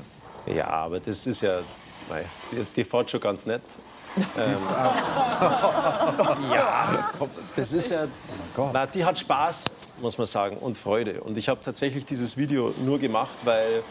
Ja, 0.53 0.67
aber 0.67 0.99
das 0.99 1.25
ist 1.27 1.41
ja, 1.41 1.59
die, 2.51 2.65
die 2.75 2.83
fährt 2.83 3.11
schon 3.11 3.21
ganz 3.21 3.45
nett. 3.45 3.61
Ähm, 4.37 4.57
ja, 6.51 7.11
komm, 7.17 7.29
das 7.55 7.73
ist 7.73 7.91
ja, 7.91 8.07
na, 8.73 8.87
die 8.87 9.05
hat 9.05 9.19
Spaß, 9.19 9.65
muss 10.01 10.17
man 10.17 10.25
sagen, 10.25 10.57
und 10.57 10.77
Freude. 10.77 11.21
Und 11.21 11.37
ich 11.37 11.47
habe 11.47 11.59
tatsächlich 11.63 12.05
dieses 12.05 12.35
Video 12.35 12.73
nur 12.83 12.97
gemacht, 12.97 13.29
weil 13.43 13.83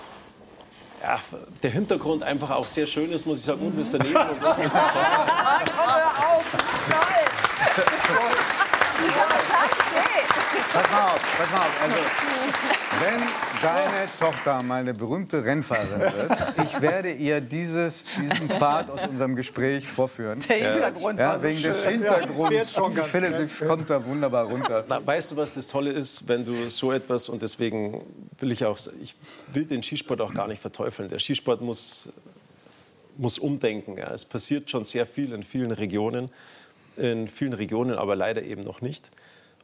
ja, 1.02 1.20
der 1.62 1.70
Hintergrund 1.70 2.24
einfach 2.24 2.50
auch 2.50 2.64
sehr 2.64 2.86
schön 2.86 3.12
ist, 3.12 3.26
muss 3.26 3.38
ich 3.38 3.44
sagen. 3.44 3.60
Unten 3.60 3.80
ist 3.80 3.94
daneben 3.94 4.16
und 4.16 4.44
unten 4.44 4.62
ist 4.62 4.74
das 4.74 4.94
Wasser. 4.94 5.26
Pass 10.72 10.90
mal 10.90 11.04
auf, 11.04 11.18
pass 11.38 11.50
mal 11.50 11.58
auf. 11.58 11.82
Also, 11.82 11.98
wenn 13.00 13.22
deine 13.62 14.08
Tochter 14.18 14.62
mal 14.62 14.80
eine 14.80 14.92
berühmte 14.92 15.44
Rennfahrerin 15.44 16.00
wird, 16.00 16.30
ich 16.64 16.80
werde 16.80 17.12
ihr 17.12 17.40
dieses, 17.40 18.04
diesen 18.04 18.48
Part 18.48 18.90
aus 18.90 19.06
unserem 19.06 19.34
Gespräch 19.36 19.86
vorführen. 19.86 20.40
Der 20.48 20.72
Hintergrund 20.72 21.18
war 21.18 21.34
Ja, 21.34 21.38
so 21.38 21.44
wegen 21.44 21.62
des 21.62 21.82
schön. 21.82 21.92
Hintergrunds. 21.92 22.76
ich 22.96 23.06
finde, 23.06 23.46
sie 23.46 23.64
kommt 23.64 23.88
da 23.88 24.04
wunderbar 24.04 24.44
runter. 24.46 24.84
Na, 24.88 25.04
weißt 25.04 25.32
du, 25.32 25.36
was 25.36 25.54
das 25.54 25.68
Tolle 25.68 25.92
ist, 25.92 26.28
wenn 26.28 26.44
du 26.44 26.68
so 26.68 26.92
etwas 26.92 27.28
und 27.28 27.40
deswegen 27.40 28.02
will 28.38 28.52
ich 28.52 28.64
auch, 28.64 28.78
ich 29.02 29.14
will 29.52 29.64
den 29.64 29.82
Skisport 29.82 30.20
auch 30.20 30.34
gar 30.34 30.48
nicht 30.48 30.60
verteufeln. 30.60 31.08
Der 31.08 31.18
Skisport 31.18 31.60
muss, 31.60 32.10
muss 33.16 33.38
umdenken. 33.38 33.96
Ja. 33.96 34.12
Es 34.12 34.24
passiert 34.24 34.70
schon 34.70 34.84
sehr 34.84 35.06
viel 35.06 35.32
in 35.32 35.44
vielen 35.44 35.70
Regionen, 35.70 36.30
in 36.96 37.28
vielen 37.28 37.52
Regionen 37.52 37.96
aber 37.96 38.16
leider 38.16 38.42
eben 38.42 38.62
noch 38.62 38.80
nicht. 38.80 39.08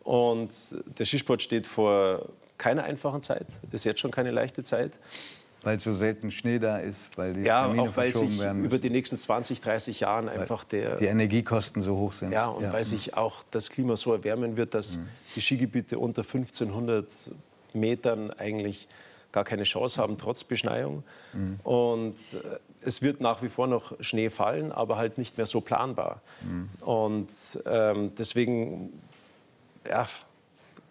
Und 0.05 0.51
der 0.99 1.05
Skisport 1.05 1.43
steht 1.43 1.67
vor 1.67 2.29
keiner 2.59 2.85
einfachen 2.85 3.23
Zeit, 3.23 3.47
ist 3.73 3.85
jetzt 3.85 4.01
schon 4.01 4.11
keine 4.11 4.31
leichte 4.31 4.63
Zeit. 4.63 4.93
Weil 5.63 5.81
so 5.81 5.95
selten 5.95 6.31
Schnee 6.31 6.59
da 6.59 6.77
ist, 6.77 7.17
weil 7.17 7.33
die 7.33 7.41
Ja, 7.41 7.63
Termine 7.63 7.89
auch 7.89 7.97
weil 7.97 8.13
sich 8.13 8.39
über 8.39 8.79
die 8.79 8.91
nächsten 8.91 9.17
20, 9.17 9.63
30 9.63 10.01
Jahren 10.01 10.29
einfach 10.29 10.63
der, 10.65 10.97
die 10.97 11.07
Energiekosten 11.07 11.81
so 11.81 11.97
hoch 11.97 12.13
sind. 12.13 12.33
Ja, 12.33 12.49
und 12.49 12.71
weil 12.71 12.85
sich 12.85 13.17
auch 13.17 13.43
das 13.51 13.71
Klima 13.71 13.97
so 13.97 14.13
erwärmen 14.13 14.59
wird, 14.59 14.75
dass 14.75 14.99
die 15.35 15.41
Skigebiete 15.41 15.99
unter 15.99 16.21
1500 16.21 17.07
Metern 17.73 18.31
eigentlich 18.33 18.89
gar 19.33 19.45
keine 19.45 19.65
Chance 19.65 20.01
haben, 20.01 20.19
trotz 20.19 20.45
Beschneiung. 20.45 21.03
Und 21.65 22.15
äh, 22.15 22.59
es 22.83 23.01
wird 23.01 23.23
nach 23.23 23.43
wie 23.43 23.49
vor 23.49 23.67
noch 23.67 23.95
Schnee 24.01 24.29
fallen, 24.29 24.71
aber 24.71 24.97
halt 24.99 25.17
nicht 25.17 25.39
mehr 25.39 25.47
so 25.47 25.63
planbar. 25.63 26.21
Und 26.81 27.29
ähm, 27.67 28.13
deswegen, 28.17 28.93
ja, 29.89 30.09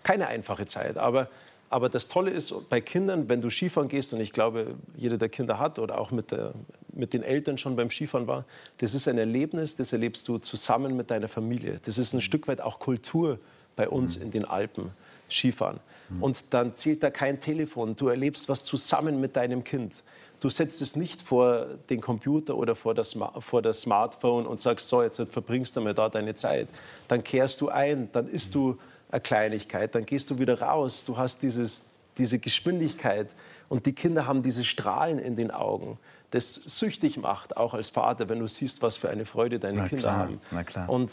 keine 0.04 0.28
einfache 0.28 0.66
Zeit. 0.66 0.98
Aber, 0.98 1.30
aber 1.70 1.90
das 1.90 2.08
Tolle 2.08 2.32
ist 2.32 2.70
bei 2.70 2.82
Kindern, 2.82 3.30
wenn 3.30 3.42
du 3.42 3.50
Skifahren 3.50 3.90
gehst, 3.90 4.14
und 4.14 4.20
ich 4.20 4.34
glaube, 4.34 4.76
jeder, 4.96 5.18
der 5.18 5.30
Kinder 5.30 5.60
hat 5.60 5.80
oder 5.80 6.00
auch 6.00 6.12
mit, 6.12 6.32
der, 6.32 6.54
mit 6.94 7.14
den 7.14 7.24
Eltern 7.24 7.58
schon 7.58 7.76
beim 7.76 7.90
Skifahren 7.90 8.28
war, 8.28 8.46
das 8.78 8.94
ist 8.94 9.08
ein 9.08 9.18
Erlebnis, 9.18 9.76
das 9.76 9.94
erlebst 9.94 10.28
du 10.28 10.38
zusammen 10.38 10.96
mit 10.96 11.10
deiner 11.12 11.28
Familie. 11.28 11.80
Das 11.86 11.98
ist 11.98 12.14
ein 12.14 12.22
Stück 12.22 12.48
weit 12.48 12.62
auch 12.62 12.80
Kultur 12.80 13.40
bei 13.76 13.90
uns 13.90 14.18
in 14.18 14.32
den 14.32 14.46
Alpen, 14.46 14.92
Skifahren. 15.30 15.80
Und 16.20 16.54
dann 16.54 16.76
zählt 16.76 17.02
da 17.02 17.10
kein 17.10 17.40
Telefon. 17.40 17.96
Du 17.96 18.08
erlebst 18.08 18.50
was 18.50 18.64
zusammen 18.64 19.20
mit 19.20 19.36
deinem 19.36 19.64
Kind. 19.64 20.04
Du 20.44 20.50
setzt 20.50 20.82
es 20.82 20.98
nicht 20.98 21.22
vor 21.22 21.68
den 21.90 22.02
Computer 22.02 22.58
oder 22.58 22.76
vor 22.76 22.94
das, 22.94 23.18
vor 23.40 23.62
das 23.62 23.80
Smartphone 23.80 24.46
und 24.46 24.60
sagst, 24.60 24.90
so, 24.90 25.02
jetzt 25.02 25.22
verbringst 25.30 25.78
du 25.78 25.80
mal 25.80 25.94
da 25.94 26.10
deine 26.10 26.36
Zeit. 26.36 26.68
Dann 27.08 27.24
kehrst 27.24 27.62
du 27.62 27.70
ein, 27.70 28.10
dann 28.12 28.28
isst 28.28 28.54
du 28.54 28.78
eine 29.10 29.22
Kleinigkeit, 29.22 29.96
dann 29.96 30.06
gehst 30.06 30.30
du 30.30 30.40
wieder 30.40 30.60
raus. 30.60 31.06
Du 31.06 31.16
hast 31.16 31.44
dieses, 31.44 31.86
diese 32.18 32.40
Geschwindigkeit 32.40 33.30
und 33.70 33.86
die 33.86 33.94
Kinder 33.94 34.28
haben 34.28 34.44
diese 34.44 34.66
Strahlen 34.66 35.18
in 35.18 35.38
den 35.38 35.50
Augen, 35.50 35.98
das 36.32 36.56
süchtig 36.56 37.16
macht, 37.16 37.56
auch 37.56 37.74
als 37.74 37.90
Vater, 37.90 38.28
wenn 38.28 38.40
du 38.40 38.48
siehst, 38.50 38.82
was 38.82 38.98
für 38.98 39.10
eine 39.10 39.26
Freude 39.26 39.60
deine 39.60 39.78
Na 39.78 39.88
Kinder 39.88 40.02
klar, 40.02 40.18
haben. 40.18 40.42
na 40.52 40.64
klar. 40.66 40.90
Und 40.90 41.10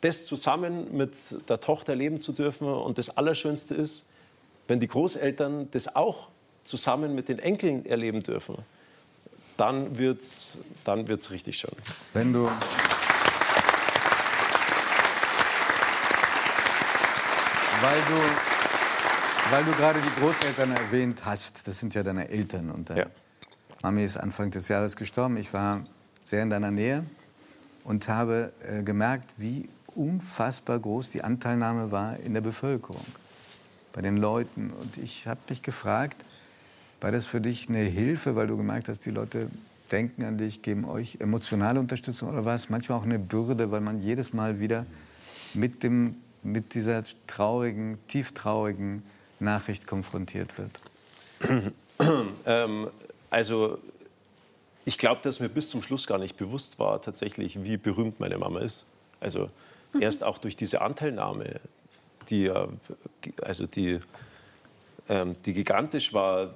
das 0.00 0.26
zusammen 0.26 0.96
mit 0.96 1.12
der 1.48 1.60
Tochter 1.60 1.92
erleben 1.92 2.18
zu 2.18 2.32
dürfen 2.32 2.66
und 2.66 2.98
das 2.98 3.16
Allerschönste 3.16 3.76
ist, 3.76 4.10
wenn 4.66 4.80
die 4.80 4.88
Großeltern 4.88 5.68
das 5.70 5.94
auch 5.94 6.26
zusammen 6.64 7.14
mit 7.14 7.28
den 7.28 7.38
Enkeln 7.38 7.86
erleben 7.86 8.22
dürfen, 8.22 8.56
dann 9.56 9.98
wird's, 9.98 10.58
dann 10.84 11.06
wird's 11.06 11.30
richtig 11.30 11.58
schön. 11.58 11.70
Wenn 12.12 12.32
du. 12.32 12.50
Weil 17.80 18.00
du, 18.00 19.52
weil 19.52 19.64
du 19.64 19.72
gerade 19.72 20.00
die 20.00 20.20
Großeltern 20.20 20.72
erwähnt 20.72 21.24
hast, 21.24 21.68
das 21.68 21.78
sind 21.78 21.94
ja 21.94 22.02
deine 22.02 22.28
Eltern 22.28 22.70
und 22.70 22.88
deine 22.88 23.00
Ja. 23.00 23.06
Mami 23.82 24.04
ist 24.04 24.16
Anfang 24.16 24.50
des 24.50 24.68
Jahres 24.68 24.96
gestorben. 24.96 25.36
Ich 25.36 25.52
war 25.52 25.82
sehr 26.24 26.42
in 26.42 26.48
deiner 26.48 26.70
Nähe 26.70 27.04
und 27.84 28.08
habe 28.08 28.54
äh, 28.66 28.82
gemerkt, 28.82 29.28
wie 29.36 29.68
unfassbar 29.94 30.78
groß 30.78 31.10
die 31.10 31.22
Anteilnahme 31.22 31.90
war 31.92 32.16
in 32.18 32.32
der 32.32 32.40
Bevölkerung, 32.40 33.04
bei 33.92 34.00
den 34.00 34.16
Leuten. 34.16 34.70
Und 34.70 34.96
ich 34.96 35.26
habe 35.26 35.40
dich 35.50 35.60
gefragt, 35.60 36.24
war 37.00 37.12
das 37.12 37.26
für 37.26 37.40
dich 37.40 37.68
eine 37.68 37.78
Hilfe, 37.78 38.36
weil 38.36 38.46
du 38.46 38.56
gemerkt 38.56 38.88
hast, 38.88 39.00
die 39.06 39.10
Leute 39.10 39.48
denken 39.92 40.24
an 40.24 40.38
dich, 40.38 40.62
geben 40.62 40.84
euch 40.84 41.18
emotionale 41.20 41.78
Unterstützung 41.78 42.30
oder 42.30 42.44
war 42.44 42.54
es 42.54 42.70
manchmal 42.70 42.98
auch 42.98 43.04
eine 43.04 43.18
Bürde, 43.18 43.70
weil 43.70 43.80
man 43.80 44.00
jedes 44.00 44.32
Mal 44.32 44.60
wieder 44.60 44.86
mit 45.52 45.82
dem 45.82 46.16
mit 46.44 46.74
dieser 46.74 47.02
traurigen, 47.26 47.98
tieftraurigen 48.06 49.02
Nachricht 49.40 49.86
konfrontiert 49.86 50.54
wird? 50.58 50.70
Ähm, 52.44 52.90
also 53.30 53.78
ich 54.84 54.98
glaube, 54.98 55.20
dass 55.22 55.38
mir 55.38 55.48
bis 55.48 55.70
zum 55.70 55.80
Schluss 55.80 56.08
gar 56.08 56.18
nicht 56.18 56.36
bewusst 56.36 56.80
war, 56.80 57.00
tatsächlich, 57.00 57.62
wie 57.62 57.76
berühmt 57.76 58.18
meine 58.18 58.36
Mama 58.36 58.58
ist. 58.58 58.84
Also 59.20 59.48
erst 60.00 60.24
auch 60.24 60.38
durch 60.38 60.56
diese 60.56 60.80
Anteilnahme, 60.80 61.60
die, 62.30 62.50
also 63.40 63.66
die, 63.66 64.00
ähm, 65.08 65.34
die 65.46 65.54
gigantisch 65.54 66.12
war, 66.12 66.54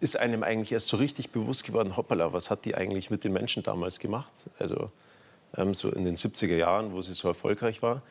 ist 0.00 0.18
einem 0.18 0.42
eigentlich 0.42 0.72
erst 0.72 0.88
so 0.88 0.96
richtig 0.98 1.30
bewusst 1.30 1.64
geworden, 1.64 1.96
hoppala, 1.96 2.32
was 2.32 2.50
hat 2.50 2.64
die 2.64 2.74
eigentlich 2.74 3.10
mit 3.10 3.24
den 3.24 3.32
Menschen 3.32 3.62
damals 3.62 3.98
gemacht? 3.98 4.32
Also 4.58 4.90
ähm, 5.56 5.72
so 5.74 5.90
in 5.90 6.04
den 6.04 6.16
70er 6.16 6.56
Jahren, 6.56 6.92
wo 6.92 7.00
sie 7.02 7.14
so 7.14 7.28
erfolgreich 7.28 7.82
war. 7.82 8.02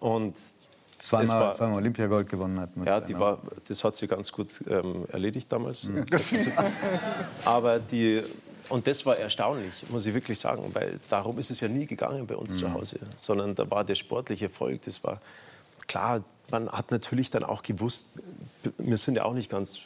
Und 0.00 0.34
Zweimal, 0.98 1.40
war- 1.40 1.52
zweimal 1.52 1.78
Olympiagold 1.78 2.28
gewonnen 2.28 2.60
hat. 2.60 2.70
ja, 2.84 3.00
die 3.00 3.18
war, 3.18 3.38
das 3.66 3.82
hat 3.82 3.96
sie 3.96 4.06
ganz 4.06 4.30
gut 4.30 4.62
ähm, 4.68 5.04
erledigt 5.10 5.50
damals. 5.50 5.88
Aber 7.44 7.78
die, 7.80 8.22
und 8.68 8.86
das 8.86 9.04
war 9.04 9.16
erstaunlich, 9.16 9.72
muss 9.88 10.06
ich 10.06 10.14
wirklich 10.14 10.38
sagen, 10.38 10.64
weil 10.74 10.98
darum 11.10 11.38
ist 11.38 11.50
es 11.50 11.60
ja 11.60 11.68
nie 11.68 11.86
gegangen 11.86 12.26
bei 12.26 12.36
uns 12.36 12.58
zu 12.58 12.72
Hause, 12.72 12.98
sondern 13.16 13.54
da 13.54 13.68
war 13.70 13.84
der 13.84 13.94
sportliche 13.96 14.46
Erfolg, 14.46 14.82
das 14.84 15.02
war 15.04 15.20
klar, 15.88 16.22
man 16.50 16.68
hat 16.70 16.90
natürlich 16.90 17.30
dann 17.30 17.44
auch 17.44 17.62
gewusst, 17.62 18.06
wir 18.78 18.96
sind 18.96 19.16
ja 19.16 19.24
auch 19.24 19.34
nicht 19.34 19.50
ganz 19.50 19.80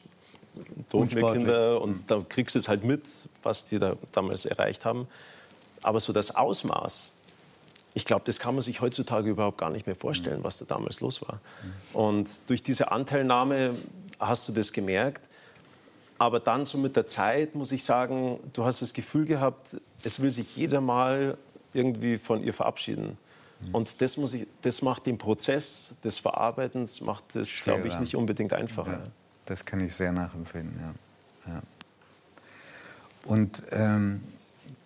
doof, 0.56 0.92
wir 0.92 1.00
Unsportlich. 1.00 1.44
Kinder, 1.44 1.80
und 1.80 2.10
da 2.10 2.24
kriegst 2.28 2.54
du 2.54 2.58
es 2.58 2.68
halt 2.68 2.84
mit, 2.84 3.02
was 3.42 3.66
die 3.66 3.78
da 3.78 3.96
damals 4.12 4.46
erreicht 4.46 4.84
haben. 4.84 5.08
Aber 5.82 6.00
so 6.00 6.12
das 6.12 6.34
Ausmaß, 6.34 7.12
ich 7.94 8.04
glaube, 8.04 8.22
das 8.24 8.40
kann 8.40 8.54
man 8.54 8.62
sich 8.62 8.80
heutzutage 8.80 9.30
überhaupt 9.30 9.58
gar 9.58 9.70
nicht 9.70 9.86
mehr 9.86 9.96
vorstellen, 9.96 10.44
was 10.44 10.58
da 10.58 10.64
damals 10.66 11.00
los 11.00 11.22
war. 11.22 11.40
Und 11.92 12.28
durch 12.48 12.62
diese 12.62 12.92
Anteilnahme 12.92 13.74
hast 14.18 14.48
du 14.48 14.52
das 14.52 14.72
gemerkt. 14.72 15.22
Aber 16.18 16.40
dann 16.40 16.64
so 16.64 16.78
mit 16.78 16.96
der 16.96 17.06
Zeit 17.06 17.54
muss 17.54 17.72
ich 17.72 17.84
sagen, 17.84 18.40
du 18.52 18.64
hast 18.64 18.82
das 18.82 18.94
Gefühl 18.94 19.26
gehabt, 19.26 19.76
es 20.02 20.20
will 20.20 20.30
sich 20.30 20.56
jeder 20.56 20.80
mal 20.80 21.36
irgendwie 21.72 22.18
von 22.18 22.42
ihr 22.42 22.54
verabschieden. 22.54 23.18
Und 23.72 24.00
das, 24.02 24.16
muss 24.16 24.34
ich, 24.34 24.46
das 24.62 24.82
macht 24.82 25.06
den 25.06 25.18
Prozess 25.18 25.96
des 26.04 26.18
Verarbeitens, 26.18 27.00
macht 27.00 27.24
das, 27.34 27.62
glaube 27.62 27.88
ich, 27.88 27.98
nicht 27.98 28.14
unbedingt 28.14 28.52
einfacher. 28.52 28.92
Ja, 28.92 29.02
das 29.46 29.64
kann 29.64 29.80
ich 29.80 29.94
sehr 29.94 30.12
nachempfinden, 30.12 30.78
ja. 30.78 31.52
ja. 31.52 31.62
Und 33.26 33.62
ähm, 33.70 34.22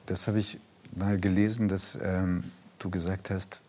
das 0.06 0.26
habe 0.28 0.38
ich 0.38 0.58
mal 0.92 1.18
gelesen, 1.18 1.68
dass 1.68 1.98
ähm, 2.02 2.44
du 2.78 2.90
gesagt 2.90 3.30
hast, 3.30 3.60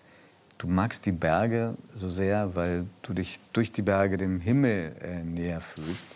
du 0.58 0.67
magst 0.67 1.06
die 1.06 1.12
Berge 1.12 1.75
so 1.95 2.08
sehr, 2.08 2.56
weil 2.56 2.86
du 3.01 3.13
dich 3.13 3.39
durch 3.54 3.71
die 3.71 3.82
Berge 3.82 4.17
dem 4.17 4.39
Himmel 4.39 4.95
äh, 5.01 5.23
näher 5.23 5.60
fühlst. 5.60 6.10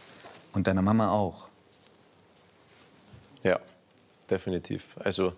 Und 0.53 0.67
deiner 0.67 0.81
Mama 0.81 1.09
auch. 1.09 1.49
Ja, 3.43 3.59
definitiv. 4.29 4.95
Also 4.97 5.33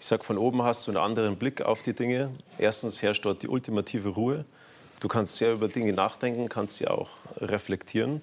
ich 0.00 0.06
sag, 0.06 0.24
von 0.24 0.38
oben 0.38 0.62
hast 0.62 0.86
du 0.86 0.92
einen 0.92 0.98
anderen 0.98 1.36
Blick 1.36 1.60
auf 1.60 1.82
die 1.82 1.92
Dinge. 1.92 2.30
Erstens 2.58 3.02
herrscht 3.02 3.24
dort 3.26 3.42
die 3.42 3.48
ultimative 3.48 4.08
Ruhe. 4.08 4.46
Du 5.00 5.08
kannst 5.08 5.36
sehr 5.36 5.52
über 5.52 5.68
Dinge 5.68 5.92
nachdenken, 5.92 6.48
kannst 6.48 6.76
sie 6.76 6.88
auch 6.88 7.10
reflektieren. 7.40 8.22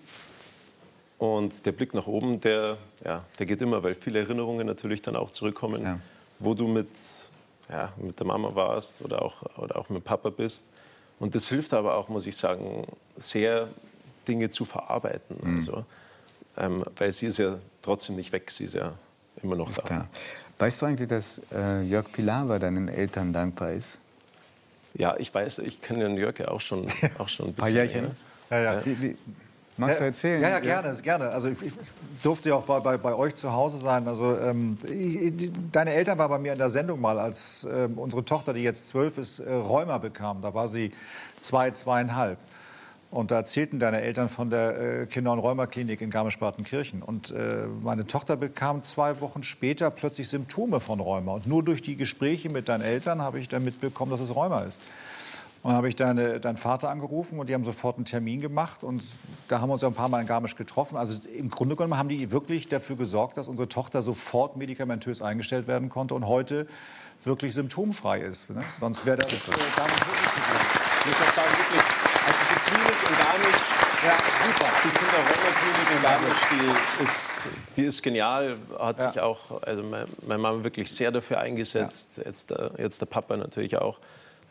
Und 1.19 1.65
der 1.65 1.73
Blick 1.73 1.93
nach 1.93 2.07
oben, 2.07 2.39
der, 2.41 2.77
ja, 3.05 3.23
der 3.37 3.45
geht 3.45 3.61
immer, 3.61 3.83
weil 3.83 3.93
viele 3.93 4.19
Erinnerungen 4.19 4.65
natürlich 4.65 5.01
dann 5.01 5.15
auch 5.17 5.31
zurückkommen, 5.31 5.83
Ja. 5.83 5.99
wo 6.39 6.53
du 6.53 6.67
mit, 6.67 6.87
ja, 7.69 7.91
mit 7.97 8.17
der 8.19 8.25
Mama 8.25 8.55
warst 8.55 9.01
oder 9.03 9.21
auch, 9.21 9.43
oder 9.57 9.75
auch 9.77 9.89
mit 9.89 10.03
Papa 10.05 10.29
bist. 10.29 10.67
Und 11.19 11.35
das 11.35 11.49
hilft 11.49 11.73
aber 11.73 11.95
auch, 11.95 12.07
muss 12.07 12.25
ich 12.25 12.37
sagen, 12.37 12.87
sehr 13.17 13.67
Dinge 14.27 14.49
zu 14.49 14.63
verarbeiten. 14.63 15.35
Also, 15.57 15.83
ähm, 16.57 16.85
weil 16.97 17.11
sie 17.11 17.25
ist 17.27 17.37
ja 17.39 17.57
trotzdem 17.81 18.15
nicht 18.15 18.31
weg, 18.31 18.49
sie 18.49 18.65
ist 18.65 18.75
ja 18.75 18.93
immer 19.43 19.57
noch 19.57 19.73
da. 19.73 19.81
Da. 19.83 20.07
Weißt 20.57 20.81
du 20.81 20.85
eigentlich, 20.85 21.09
dass 21.09 21.41
äh, 21.53 21.81
Jörg 21.81 22.09
Pilawa 22.13 22.59
deinen 22.59 22.87
Eltern 22.87 23.33
dankbar 23.33 23.73
ist? 23.73 23.99
Ja, 24.93 25.17
ich 25.17 25.33
weiß, 25.33 25.59
ich 25.59 25.81
kenne 25.81 26.05
den 26.05 26.15
Jörg 26.17 26.39
ja 26.39 26.47
auch 26.47 26.61
schon, 26.61 26.87
auch 27.17 27.27
schon 27.27 27.47
ein 27.47 27.49
Ein 27.49 27.55
paar 27.55 27.65
bisschen. 27.69 27.75
Jährchen? 27.75 28.01
länger. 28.01 28.15
Ja, 28.63 28.73
ja. 28.75 28.85
Wie, 28.85 29.01
wie, 29.01 29.17
magst 29.79 29.99
du 29.99 30.05
erzählen? 30.05 30.41
Ja, 30.41 30.49
ja, 30.49 30.59
gerne, 30.59 30.95
gerne. 31.01 31.29
Also 31.29 31.49
ich, 31.49 31.61
ich 31.61 31.73
durfte 32.23 32.49
ja 32.49 32.55
auch 32.55 32.63
bei, 32.63 32.79
bei, 32.79 32.97
bei 32.97 33.13
euch 33.13 33.35
zu 33.35 33.51
Hause 33.51 33.77
sein. 33.77 34.07
Also 34.07 34.37
ähm, 34.37 34.77
ich, 34.87 35.51
deine 35.71 35.93
Eltern 35.93 36.17
waren 36.17 36.29
bei 36.29 36.39
mir 36.39 36.53
in 36.53 36.59
der 36.59 36.69
Sendung 36.69 37.01
mal, 37.01 37.19
als 37.19 37.67
ähm, 37.71 37.97
unsere 37.97 38.23
Tochter, 38.25 38.53
die 38.53 38.61
jetzt 38.61 38.87
zwölf 38.89 39.17
ist, 39.17 39.39
äh, 39.39 39.51
Rheuma 39.51 39.97
bekam. 39.97 40.41
Da 40.41 40.53
war 40.53 40.67
sie 40.67 40.91
zwei, 41.41 41.71
zweieinhalb. 41.71 42.37
Und 43.11 43.31
da 43.31 43.37
erzählten 43.37 43.79
deine 43.79 44.01
Eltern 44.01 44.29
von 44.29 44.51
der 44.51 45.01
äh, 45.01 45.05
Kinder- 45.07 45.31
und 45.31 45.39
Rheumaklinik 45.39 45.99
in 46.01 46.11
Garmisch-Partenkirchen. 46.11 47.01
Und 47.01 47.31
äh, 47.31 47.65
meine 47.81 48.05
Tochter 48.05 48.35
bekam 48.35 48.83
zwei 48.83 49.19
Wochen 49.19 49.41
später 49.41 49.89
plötzlich 49.89 50.29
Symptome 50.29 50.79
von 50.79 50.99
Rheuma. 50.99 51.33
Und 51.33 51.47
nur 51.47 51.63
durch 51.63 51.81
die 51.81 51.95
Gespräche 51.95 52.49
mit 52.49 52.69
deinen 52.69 52.83
Eltern 52.83 53.21
habe 53.21 53.39
ich 53.39 53.47
dann 53.47 53.63
mitbekommen, 53.63 54.11
dass 54.11 54.19
es 54.19 54.35
Rheuma 54.35 54.59
ist. 54.59 54.79
Und 55.61 55.71
dann 55.71 55.77
habe 55.77 55.89
ich 55.89 55.95
deine, 55.97 56.39
deinen 56.39 56.55
Vater 56.57 56.89
angerufen 56.89 57.37
und 57.37 57.49
die 57.49 57.53
haben 57.53 57.65
sofort 57.65 57.97
einen 57.97 58.05
Termin 58.05 58.39
gemacht. 58.39 58.83
Und 58.83 59.03
da 59.49 59.59
haben 59.59 59.67
wir 59.69 59.73
uns 59.73 59.81
ja 59.81 59.89
ein 59.89 59.93
paar 59.93 60.07
Mal 60.07 60.21
in 60.21 60.27
Garmisch 60.27 60.55
getroffen. 60.55 60.95
Also 60.95 61.19
im 61.37 61.49
Grunde 61.49 61.75
genommen 61.75 61.97
haben 61.97 62.07
die 62.07 62.31
wirklich 62.31 62.69
dafür 62.69 62.95
gesorgt, 62.95 63.35
dass 63.35 63.49
unsere 63.49 63.67
Tochter 63.67 64.01
sofort 64.01 64.55
medikamentös 64.55 65.21
eingestellt 65.21 65.67
werden 65.67 65.89
konnte 65.89 66.15
und 66.15 66.27
heute 66.27 66.65
wirklich 67.25 67.53
symptomfrei 67.53 68.21
ist. 68.21 68.49
Ne? 68.49 68.63
Sonst 68.79 69.05
wäre 69.05 69.17
das 69.17 69.27
äh, 69.33 69.51
gar 69.75 69.85
nicht 69.85 70.07
möglich 70.07 70.31
gewesen. 70.31 70.79
Ich 71.01 71.05
muss 71.07 71.27
auch 71.27 71.33
sagen, 71.33 71.51
wirklich, 71.57 71.81
also 72.25 72.39
die 72.49 72.59
Klinik 72.69 72.97
in 73.09 73.17
Garmisch, 73.17 73.61
Ja, 74.05 74.17
super. 74.45 74.71
die 74.85 74.89
Kinder-Rheuma-Klinik 74.97 75.95
in 75.95 76.01
Garmisch, 76.01 76.41
die 76.51 77.03
ist, 77.03 77.41
die 77.75 77.83
ist 77.83 78.01
genial. 78.01 78.55
Hat 78.79 79.01
sich 79.01 79.19
auch, 79.19 79.61
also 79.61 79.83
meine, 79.83 80.05
meine 80.25 80.41
Mama 80.41 80.63
wirklich 80.63 80.89
sehr 80.89 81.11
dafür 81.11 81.39
eingesetzt. 81.41 82.21
Jetzt, 82.23 82.51
der, 82.51 82.71
jetzt 82.77 83.01
der 83.01 83.07
Papa 83.07 83.35
natürlich 83.35 83.77
auch. 83.77 83.97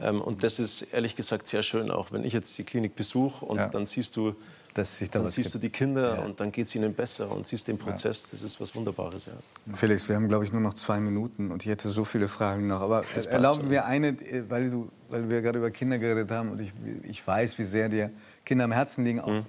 Ähm, 0.00 0.20
und 0.20 0.42
das 0.44 0.58
ist 0.58 0.82
ehrlich 0.92 1.16
gesagt 1.16 1.48
sehr 1.48 1.62
schön, 1.62 1.90
auch 1.90 2.12
wenn 2.12 2.24
ich 2.24 2.32
jetzt 2.32 2.56
die 2.58 2.64
Klinik 2.64 2.94
besuche 2.96 3.44
und 3.44 3.58
Ja. 3.58 3.68
dann 3.68 3.86
siehst 3.86 4.16
du, 4.16 4.34
Dass 4.74 4.98
sich 4.98 5.10
da 5.10 5.18
dann 5.18 5.26
was 5.26 5.34
siehst 5.34 5.52
du 5.54 5.58
die 5.58 5.70
Kinder 5.70 6.22
und 6.24 6.38
dann 6.38 6.52
geht 6.52 6.66
es 6.68 6.74
ihnen 6.74 6.94
besser 6.94 7.30
und 7.32 7.46
siehst 7.46 7.66
den 7.66 7.78
Prozess. 7.78 8.26
Das 8.30 8.42
ist 8.42 8.60
was 8.60 8.74
Wunderbares. 8.76 9.26
Ja. 9.26 9.32
Felix, 9.74 10.08
wir 10.08 10.14
haben, 10.14 10.28
glaube 10.28 10.44
ich, 10.44 10.52
nur 10.52 10.60
noch 10.60 10.74
zwei 10.74 11.00
Minuten 11.00 11.50
und 11.50 11.64
ich 11.64 11.68
hätte 11.70 11.88
so 11.88 12.04
viele 12.04 12.28
Fragen 12.28 12.68
noch. 12.68 12.80
Aber 12.80 13.02
erlauben 13.28 13.70
wir 13.70 13.86
eine, 13.86 14.08
äh, 14.08 14.44
weil, 14.48 14.70
du, 14.70 14.88
weil 15.08 15.28
wir 15.30 15.42
gerade 15.42 15.58
über 15.58 15.70
Kinder 15.72 15.98
geredet 15.98 16.30
haben 16.30 16.50
und 16.52 16.60
ich, 16.60 16.72
ich 17.02 17.26
weiß, 17.26 17.58
wie 17.58 17.64
sehr 17.64 17.88
dir 17.88 18.12
Kinder 18.44 18.64
am 18.64 18.72
Herzen 18.72 19.04
liegen, 19.04 19.18
auch 19.20 19.42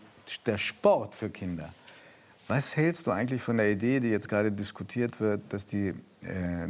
der 0.46 0.58
Sport 0.58 1.14
für 1.16 1.30
Kinder. 1.30 1.70
Was 2.48 2.76
hältst 2.76 3.06
du 3.06 3.12
eigentlich 3.12 3.44
von 3.44 3.58
der 3.58 3.70
Idee, 3.72 4.00
die 4.00 4.10
jetzt 4.10 4.28
gerade 4.30 4.52
diskutiert 4.52 5.20
wird, 5.20 5.42
dass, 5.50 5.68
die, 5.68 5.94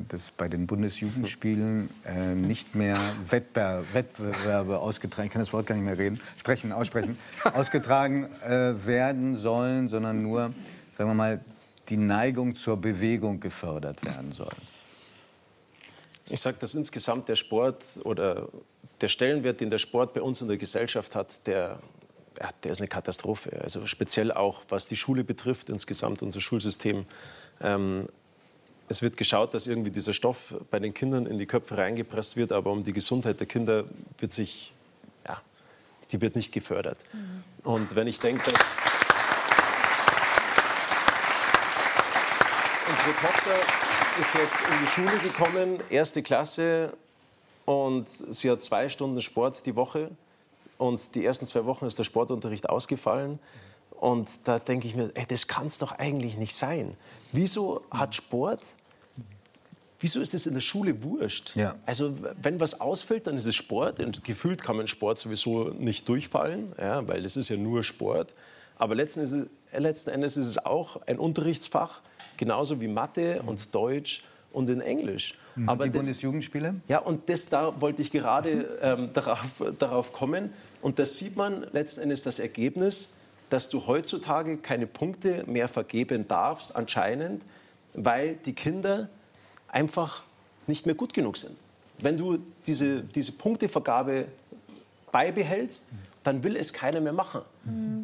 dass 0.10 0.32
bei 0.32 0.48
den 0.48 0.68
Bundesjugendspielen 0.68 1.90
äh, 2.06 2.36
nicht 2.36 2.76
mehr 2.76 3.00
Wettbewer 3.30 3.84
Wettbewerbe 3.94 4.78
ausgetragen, 4.78 5.28
ich 5.28 5.34
kann 5.34 5.42
das 5.42 5.52
Wort 5.54 5.66
gar 5.66 5.74
nicht 5.74 5.86
mehr 5.86 5.98
reden, 5.98 6.20
sprechen, 6.38 6.72
aussprechen, 6.72 7.18
ausgetragen 7.54 8.30
äh, 8.44 8.86
werden 8.86 9.38
sollen, 9.38 9.90
sondern 9.90 10.22
nur, 10.22 10.54
sagen 10.92 11.10
wir 11.10 11.16
mal, 11.16 11.40
die 11.90 11.98
Neigung 11.98 12.54
zur 12.54 12.78
Bewegung 12.78 13.40
gefördert 13.40 14.06
werden 14.06 14.32
soll? 14.32 14.54
Ich 16.28 16.40
sage, 16.40 16.58
dass 16.60 16.76
insgesamt 16.76 17.28
der 17.28 17.36
Sport 17.36 17.84
oder 18.04 18.50
der 19.02 19.08
Stellenwert, 19.08 19.62
den 19.62 19.72
der 19.72 19.80
Sport 19.80 20.14
bei 20.14 20.22
uns 20.22 20.42
in 20.44 20.48
der 20.48 20.58
Gesellschaft 20.58 21.16
hat, 21.16 21.48
der, 21.48 21.80
ja, 22.40 22.50
der 22.64 22.72
ist 22.72 22.80
eine 22.80 22.88
Katastrophe. 22.88 23.60
Also 23.64 23.88
speziell 23.88 24.32
auch, 24.32 24.62
was 24.70 24.88
die 24.88 24.96
Schule 24.96 25.24
betrifft, 25.24 25.70
insgesamt 25.70 26.22
unser 26.22 26.40
Schulsystem. 26.40 27.06
Ähm, 27.62 28.08
es 28.90 29.02
wird 29.02 29.18
geschaut, 29.18 29.54
dass 29.54 29.68
irgendwie 29.68 29.92
dieser 29.92 30.14
Stoff 30.14 30.56
bei 30.72 30.80
den 30.80 30.94
Kindern 30.94 31.28
in 31.28 31.38
die 31.38 31.46
Köpfe 31.46 31.78
reingepresst 31.78 32.36
wird, 32.36 32.52
aber 32.52 32.72
um 32.72 32.84
die 32.84 32.92
Gesundheit 32.92 33.40
der 33.40 33.48
Kinder 33.48 33.86
wird 34.18 34.34
sich, 34.34 34.74
ja, 35.28 35.40
die 36.12 36.20
wird 36.22 36.36
nicht 36.36 36.52
gefördert. 36.52 36.98
Und 37.64 37.96
wenn 37.96 38.08
ich 38.08 38.20
denke, 38.20 38.52
dass 38.52 38.60
unsere 42.90 43.16
Tochter 43.16 43.56
ist 44.20 44.34
jetzt 44.34 44.62
in 44.62 44.80
die 44.82 44.88
Schule 44.88 45.20
gekommen, 45.20 45.78
erste 45.90 46.24
Klasse, 46.24 46.94
und 47.66 48.10
sie 48.10 48.50
hat 48.50 48.64
zwei 48.64 48.90
Stunden 48.90 49.22
Sport 49.22 49.68
die 49.68 49.76
Woche. 49.76 50.10
Und 50.80 51.14
die 51.14 51.24
ersten 51.24 51.46
zwei 51.46 51.66
Wochen 51.66 51.86
ist 51.86 52.00
der 52.00 52.04
Sportunterricht 52.04 52.68
ausgefallen. 52.68 53.38
Und 53.92 54.48
da 54.48 54.58
denke 54.58 54.88
ich 54.88 54.96
mir, 54.96 55.12
ey, 55.14 55.28
das 55.28 55.48
kann 55.48 55.68
es 55.68 55.78
doch 55.78 55.92
eigentlich 55.92 56.36
nicht 56.36 56.56
sein. 56.56 56.98
Wieso 57.32 57.84
hat 57.92 58.16
Sport, 58.16 58.64
wieso 60.00 60.20
ist 60.22 60.34
es 60.34 60.46
in 60.48 60.54
der 60.54 60.62
Schule 60.62 61.04
wurscht? 61.04 61.56
Ja. 61.56 61.76
Also 61.86 62.16
wenn 62.42 62.60
was 62.60 62.82
ausfällt, 62.82 63.28
dann 63.28 63.38
ist 63.38 63.46
es 63.46 63.56
Sport. 63.56 64.00
Und 64.00 64.24
gefühlt 64.24 64.64
kann 64.64 64.78
man 64.78 64.88
Sport 64.88 65.20
sowieso 65.20 65.70
nicht 65.70 66.08
durchfallen, 66.08 66.74
ja, 66.80 67.08
weil 67.08 67.24
das 67.24 67.38
ist 67.38 67.50
ja 67.50 67.58
nur 67.58 67.84
Sport. 67.84 68.34
Aber 68.78 68.96
letzten, 68.96 69.22
ist 69.22 69.34
es, 69.34 69.48
äh, 69.72 69.80
letzten 69.80 70.10
Endes 70.12 70.38
ist 70.38 70.48
es 70.48 70.66
auch 70.66 71.02
ein 71.06 71.20
Unterrichtsfach, 71.20 72.02
genauso 72.38 72.80
wie 72.82 72.88
Mathe 72.88 73.42
und 73.46 73.76
Deutsch 73.76 74.24
und 74.54 74.70
in 74.70 74.82
Englisch. 74.82 75.36
Aber 75.66 75.84
Die 75.84 75.92
das, 75.92 76.00
Bundesjugendspiele? 76.00 76.76
ja, 76.88 77.00
und 77.00 77.30
das 77.30 77.48
da 77.50 77.82
wollte 77.82 78.02
ich 78.02 78.12
gerade 78.12 78.80
ähm, 78.82 79.10
darauf, 79.14 79.62
darauf 79.78 80.14
kommen. 80.14 80.54
Und 80.82 80.98
das 81.00 81.18
sieht 81.18 81.36
man 81.36 81.68
letzten 81.74 82.02
Endes 82.02 82.24
das 82.24 82.40
Ergebnis, 82.40 83.12
dass 83.50 83.70
du 83.70 83.86
heutzutage 83.86 84.58
keine 84.58 84.88
Punkte 84.88 85.44
mehr 85.48 85.68
vergeben 85.68 86.28
darfst, 86.28 86.76
anscheinend, 86.76 87.42
weil 87.94 88.36
die 88.46 88.54
Kinder 88.54 89.10
einfach 89.72 90.24
nicht 90.68 90.86
mehr 90.86 90.96
gut 90.96 91.14
genug 91.14 91.38
sind. 91.38 91.56
Wenn 92.00 92.18
du 92.18 92.40
diese, 92.66 93.02
diese 93.02 93.34
Punktevergabe 93.34 94.26
beibehältst, 95.12 95.90
dann 96.24 96.44
will 96.44 96.56
es 96.56 96.74
keiner 96.74 97.02
mehr 97.02 97.14
machen. 97.14 97.42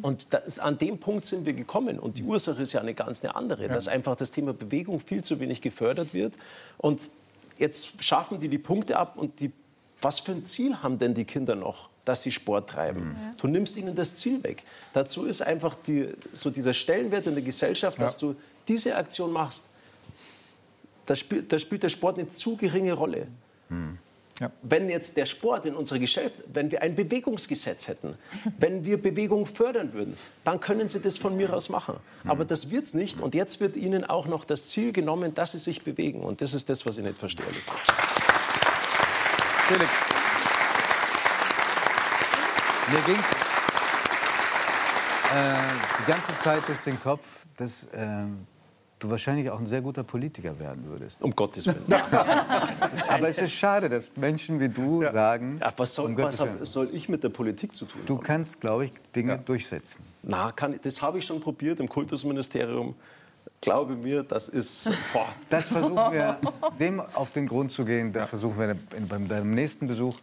Und 0.02 0.32
das, 0.32 0.58
an 0.58 0.78
dem 0.78 0.98
Punkt 0.98 1.26
sind 1.26 1.46
wir 1.46 1.52
gekommen. 1.52 1.98
Und 1.98 2.18
die 2.18 2.24
Ursache 2.24 2.62
ist 2.62 2.72
ja 2.72 2.80
eine 2.80 2.94
ganz 2.94 3.22
eine 3.24 3.36
andere, 3.36 3.68
dass 3.68 3.88
einfach 3.88 4.16
das 4.16 4.32
Thema 4.32 4.52
Bewegung 4.52 5.00
viel 5.00 5.22
zu 5.22 5.38
wenig 5.38 5.60
gefördert 5.60 6.14
wird. 6.14 6.34
Und 6.78 7.02
jetzt 7.58 8.02
schaffen 8.02 8.40
die 8.40 8.48
die 8.48 8.58
Punkte 8.58 8.96
ab. 8.96 9.16
Und 9.16 9.40
die, 9.40 9.52
was 10.00 10.18
für 10.18 10.32
ein 10.32 10.44
Ziel 10.46 10.82
haben 10.82 10.98
denn 10.98 11.14
die 11.14 11.24
Kinder 11.24 11.54
noch, 11.54 11.88
dass 12.04 12.22
sie 12.22 12.32
Sport 12.32 12.70
treiben? 12.70 13.02
Du 13.38 13.46
nimmst 13.48 13.76
ihnen 13.76 13.94
das 13.94 14.16
Ziel 14.16 14.42
weg. 14.42 14.64
Dazu 14.92 15.26
ist 15.26 15.42
einfach 15.42 15.76
die, 15.86 16.08
so 16.32 16.50
dieser 16.50 16.74
Stellenwert 16.74 17.26
in 17.26 17.34
der 17.34 17.44
Gesellschaft, 17.44 18.00
dass 18.00 18.18
du 18.18 18.34
diese 18.68 18.96
Aktion 18.96 19.32
machst. 19.32 19.66
Da 21.06 21.16
spielt, 21.16 21.52
da 21.52 21.58
spielt 21.58 21.82
der 21.82 21.88
Sport 21.88 22.18
eine 22.18 22.30
zu 22.30 22.56
geringe 22.56 22.92
Rolle. 22.92 23.28
Ja. 24.40 24.50
Wenn 24.62 24.90
jetzt 24.90 25.16
der 25.16 25.24
Sport 25.24 25.64
in 25.64 25.74
unserer 25.74 25.98
Gesellschaft, 25.98 26.36
wenn 26.52 26.70
wir 26.70 26.82
ein 26.82 26.94
Bewegungsgesetz 26.94 27.88
hätten, 27.88 28.18
wenn 28.58 28.84
wir 28.84 29.00
Bewegung 29.00 29.46
fördern 29.46 29.94
würden, 29.94 30.16
dann 30.44 30.60
können 30.60 30.88
sie 30.88 31.00
das 31.00 31.16
von 31.16 31.36
mir 31.36 31.54
aus 31.54 31.70
machen. 31.70 31.96
Aber 32.24 32.44
das 32.44 32.70
wird's 32.70 32.92
nicht. 32.92 33.20
Und 33.20 33.34
jetzt 33.34 33.60
wird 33.60 33.76
ihnen 33.76 34.04
auch 34.04 34.26
noch 34.26 34.44
das 34.44 34.66
Ziel 34.66 34.92
genommen, 34.92 35.34
dass 35.34 35.52
sie 35.52 35.58
sich 35.58 35.82
bewegen. 35.82 36.20
Und 36.20 36.42
das 36.42 36.52
ist 36.52 36.68
das, 36.68 36.84
was 36.84 36.98
ich 36.98 37.04
nicht 37.04 37.18
verstehe. 37.18 37.46
Felix. 39.68 39.90
Mir 42.88 43.00
ging 43.00 43.18
äh, 45.34 45.56
die 45.98 46.10
ganze 46.10 46.36
Zeit 46.36 46.68
durch 46.68 46.78
den 46.78 47.00
Kopf, 47.00 47.46
dass 47.56 47.84
äh, 47.84 48.26
du 48.98 49.10
wahrscheinlich 49.10 49.50
auch 49.50 49.58
ein 49.58 49.66
sehr 49.66 49.82
guter 49.82 50.04
Politiker 50.04 50.58
werden 50.58 50.84
würdest. 50.86 51.22
Um 51.22 51.34
Gottes 51.34 51.66
Willen. 51.66 51.84
Aber 53.08 53.28
es 53.28 53.38
ist 53.38 53.52
schade, 53.52 53.88
dass 53.88 54.10
Menschen 54.16 54.58
wie 54.60 54.68
du 54.68 55.02
sagen, 55.04 55.58
Ja, 55.60 55.72
was 55.76 55.94
soll, 55.94 56.06
um 56.06 56.18
was 56.18 56.40
hab, 56.40 56.66
soll 56.66 56.88
ich 56.92 57.08
mit 57.08 57.22
der 57.22 57.28
Politik 57.28 57.74
zu 57.74 57.84
tun 57.84 58.00
du 58.06 58.14
haben? 58.14 58.24
kannst, 58.24 58.60
glaube 58.60 58.86
ich, 58.86 58.92
Dinge 59.14 59.38
durchsetzen. 59.38 60.02
Na, 60.22 60.52
kann, 60.52 60.78
das 60.82 61.02
habe 61.02 61.18
ich 61.18 61.26
schon 61.26 61.40
probiert 61.40 61.80
im 61.80 61.88
Kultusministerium. 61.88 62.94
Glaube 63.60 63.94
mir, 63.94 64.22
das 64.22 64.48
ist. 64.48 64.90
Boah, 65.12 65.28
Das 65.48 65.68
versuchen 65.68 66.12
wir, 66.12 66.38
dem 66.80 67.00
auf 67.00 67.30
den 67.30 67.46
Grund 67.46 67.72
zu 67.72 67.84
gehen, 67.84 68.12
das 68.12 68.28
versuchen 68.28 68.58
wir 68.58 68.76
beim 69.08 69.28
deinem 69.28 69.52
nächsten 69.52 69.86
Besuch, 69.86 70.16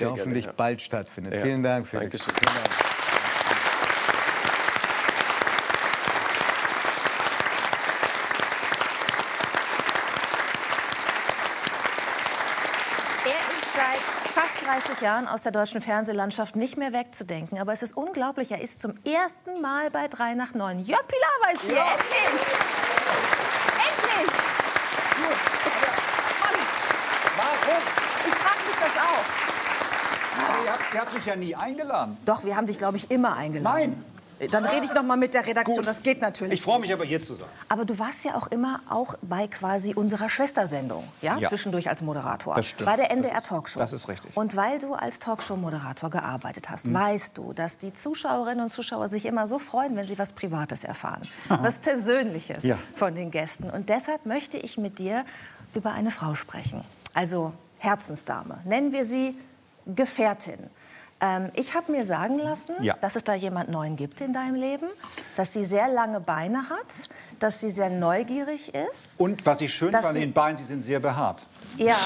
der 0.00 0.10
hoffentlich 0.10 0.46
ja. 0.46 0.52
bald 0.56 0.80
stattfindet. 0.80 1.34
Ja. 1.34 1.40
Vielen 1.42 1.62
Dank, 1.62 1.86
Felix. 1.86 2.18
Dankeschön. 2.18 2.34
Vielen 2.34 2.62
Dank. 2.64 3.74
Er 13.24 13.56
ist 13.56 13.74
seit 13.74 14.00
fast 14.32 14.66
30 14.66 14.93
Jahren 15.04 15.28
aus 15.28 15.42
der 15.42 15.52
deutschen 15.52 15.82
Fernsehlandschaft 15.82 16.56
nicht 16.56 16.78
mehr 16.78 16.94
wegzudenken. 16.94 17.58
Aber 17.58 17.74
es 17.74 17.82
ist 17.82 17.94
unglaublich, 17.94 18.50
er 18.52 18.62
ist 18.62 18.80
zum 18.80 18.94
ersten 19.04 19.60
Mal 19.60 19.90
bei 19.90 20.08
3 20.08 20.34
nach 20.34 20.54
9. 20.54 20.78
Jörg 20.78 21.06
Pilawa 21.06 21.52
ist 21.52 21.64
hier, 21.64 21.76
endlich! 21.76 22.46
Endlich! 23.84 24.32
Warum? 27.36 27.82
Ich 28.26 28.34
frage 28.34 28.66
mich 28.66 28.76
das 28.80 29.02
auch. 29.02 30.64
Ihr 30.64 30.72
habt, 30.72 30.94
ihr 30.94 31.00
habt 31.00 31.14
mich 31.14 31.26
ja 31.26 31.36
nie 31.36 31.54
eingeladen. 31.54 32.16
Doch, 32.24 32.44
wir 32.44 32.56
haben 32.56 32.66
dich, 32.66 32.78
glaube 32.78 32.96
ich, 32.96 33.10
immer 33.10 33.36
eingeladen. 33.36 33.90
Nein. 33.92 34.13
Dann 34.50 34.64
rede 34.64 34.86
ich 34.86 34.92
noch 34.94 35.02
mal 35.02 35.16
mit 35.16 35.34
der 35.34 35.46
Redaktion, 35.46 35.84
das 35.84 36.02
geht 36.02 36.20
natürlich. 36.20 36.54
Ich 36.54 36.62
freue 36.62 36.80
mich 36.80 36.92
aber 36.92 37.04
hier 37.04 37.22
zu 37.22 37.34
sein. 37.34 37.46
Aber 37.68 37.84
du 37.84 37.98
warst 37.98 38.24
ja 38.24 38.34
auch 38.34 38.46
immer 38.48 38.80
auch 38.88 39.14
bei 39.22 39.46
quasi 39.48 39.94
unserer 39.94 40.28
Schwestersendung, 40.28 41.04
ja? 41.20 41.38
Ja. 41.38 41.48
Zwischendurch 41.48 41.88
als 41.88 42.02
Moderator. 42.02 42.54
Das 42.54 42.66
stimmt. 42.66 42.86
Bei 42.86 42.96
der 42.96 43.10
NDR 43.10 43.42
Talkshow. 43.42 43.78
das 43.80 43.92
ist 43.92 44.08
richtig. 44.08 44.36
Und 44.36 44.56
weil 44.56 44.78
du 44.78 44.94
als 44.94 45.18
Talkshow-Moderator 45.18 46.10
gearbeitet 46.10 46.70
hast, 46.70 46.86
Mhm. 46.86 46.94
weißt 46.94 47.38
du, 47.38 47.52
dass 47.52 47.78
die 47.78 47.92
Zuschauerinnen 47.94 48.62
und 48.64 48.70
Zuschauer 48.70 49.08
sich 49.08 49.26
immer 49.26 49.46
so 49.46 49.58
freuen, 49.58 49.96
wenn 49.96 50.06
sie 50.06 50.18
was 50.18 50.32
Privates 50.32 50.84
erfahren. 50.84 51.22
Was 51.48 51.78
Persönliches 51.78 52.62
Ja. 52.64 52.78
von 52.94 53.14
den 53.14 53.30
Gästen. 53.30 53.70
Und 53.70 53.88
deshalb 53.88 54.26
möchte 54.26 54.56
ich 54.56 54.78
mit 54.78 54.98
dir 54.98 55.24
über 55.74 55.92
eine 55.92 56.10
Frau 56.10 56.34
sprechen. 56.34 56.82
Also 57.14 57.52
Herzensdame. 57.78 58.58
Nennen 58.64 58.92
wir 58.92 59.04
sie 59.04 59.36
Gefährtin. 59.86 60.58
Ähm, 61.24 61.50
ich 61.54 61.74
habe 61.74 61.90
mir 61.90 62.04
sagen 62.04 62.38
lassen, 62.38 62.74
Ja. 62.82 62.96
dass 63.00 63.16
es 63.16 63.24
da 63.24 63.32
jemand 63.34 63.70
Neuen 63.70 63.96
gibt 63.96 64.20
in 64.20 64.32
deinem 64.34 64.56
Leben, 64.56 64.88
dass 65.36 65.52
sie 65.54 65.62
sehr 65.62 65.88
lange 65.88 66.20
Beine 66.20 66.68
hat, 66.68 66.86
dass 67.38 67.60
sie 67.60 67.70
sehr 67.70 67.88
neugierig 67.88 68.74
ist. 68.74 69.18
Und 69.20 69.46
was 69.46 69.60
ich 69.62 69.72
schön 69.72 69.90
fand 69.92 70.04
an 70.04 70.12
Sie- 70.12 70.20
den 70.20 70.32
Beinen, 70.34 70.56
sie 70.58 70.64
sind 70.64 70.82
sehr 70.82 71.00
behaart. 71.00 71.46
Ja, 71.78 71.96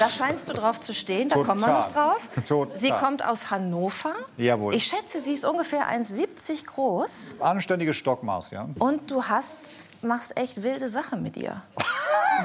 da 0.00 0.08
scheinst 0.10 0.48
du 0.48 0.54
drauf 0.54 0.80
zu 0.80 0.92
stehen, 0.92 1.28
da 1.28 1.36
kommen 1.42 1.60
wir 1.60 1.68
noch 1.68 1.86
Total. 1.88 2.08
drauf. 2.14 2.28
Total. 2.48 2.76
Sie 2.76 2.90
kommt 2.90 3.24
aus 3.24 3.50
Hannover. 3.50 4.12
Jawohl. 4.38 4.74
Ich 4.74 4.84
schätze, 4.86 5.20
sie 5.20 5.34
ist 5.34 5.44
ungefähr 5.44 5.86
1,70 5.88 6.64
groß 6.66 7.34
Anständiges 7.40 7.96
Stockmaß, 7.96 8.50
ja. 8.50 8.68
und 8.78 9.10
du 9.10 9.22
hast, 9.24 9.58
machst 10.04 10.36
echt 10.38 10.62
wilde 10.62 10.88
Sachen 10.88 11.22
mit 11.22 11.36
ihr. 11.36 11.62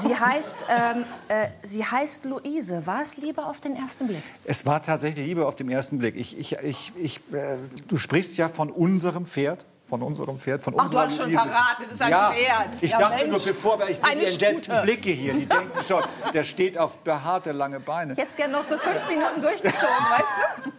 Sie 0.02 0.16
heißt, 0.16 0.58
ähm, 0.68 1.04
äh, 1.28 1.48
sie 1.62 1.84
heißt 1.84 2.24
Luise. 2.24 2.86
War 2.86 3.02
es 3.02 3.16
Liebe 3.16 3.44
auf 3.44 3.60
den 3.60 3.74
ersten 3.76 4.06
Blick? 4.06 4.22
Es 4.44 4.64
war 4.64 4.82
tatsächlich 4.82 5.26
Liebe 5.26 5.46
auf 5.46 5.56
den 5.56 5.68
ersten 5.70 5.98
Blick. 5.98 6.16
Ich, 6.16 6.38
ich, 6.38 6.52
ich, 6.58 6.92
ich, 6.96 7.16
äh, 7.32 7.56
du 7.88 7.96
sprichst 7.96 8.36
ja 8.36 8.48
von 8.48 8.70
unserem 8.70 9.26
Pferd. 9.26 9.66
Von 9.88 10.02
unserem 10.02 10.38
Pferd, 10.38 10.62
von 10.62 10.74
Ach, 10.76 10.82
du 10.82 10.84
unserer 10.84 11.02
hast 11.02 11.16
schon 11.16 11.32
parat, 11.34 11.76
es 11.84 11.90
ist 11.90 12.00
ein 12.00 12.10
ja, 12.12 12.30
Pferd. 12.30 12.80
Ich 12.80 12.92
Ja, 12.92 12.98
dachte 13.00 13.26
Mensch. 13.26 13.44
nur, 13.44 13.54
bevor 13.54 13.88
ich 13.88 13.98
sehe 13.98 14.16
die 14.20 14.26
Stute. 14.28 14.82
Blicke 14.82 15.10
hier, 15.10 15.34
die 15.34 15.46
denken 15.46 15.82
schon, 15.82 16.04
der 16.32 16.44
steht 16.44 16.78
auf 16.78 16.98
behaarte, 16.98 17.50
lange 17.50 17.80
Beine. 17.80 18.14
Es 18.16 18.36
gerne 18.36 18.52
noch 18.52 18.62
so 18.62 18.76
fünf 18.78 19.08
Minuten 19.08 19.40
durchgezogen, 19.42 19.88
weißt 19.88 20.30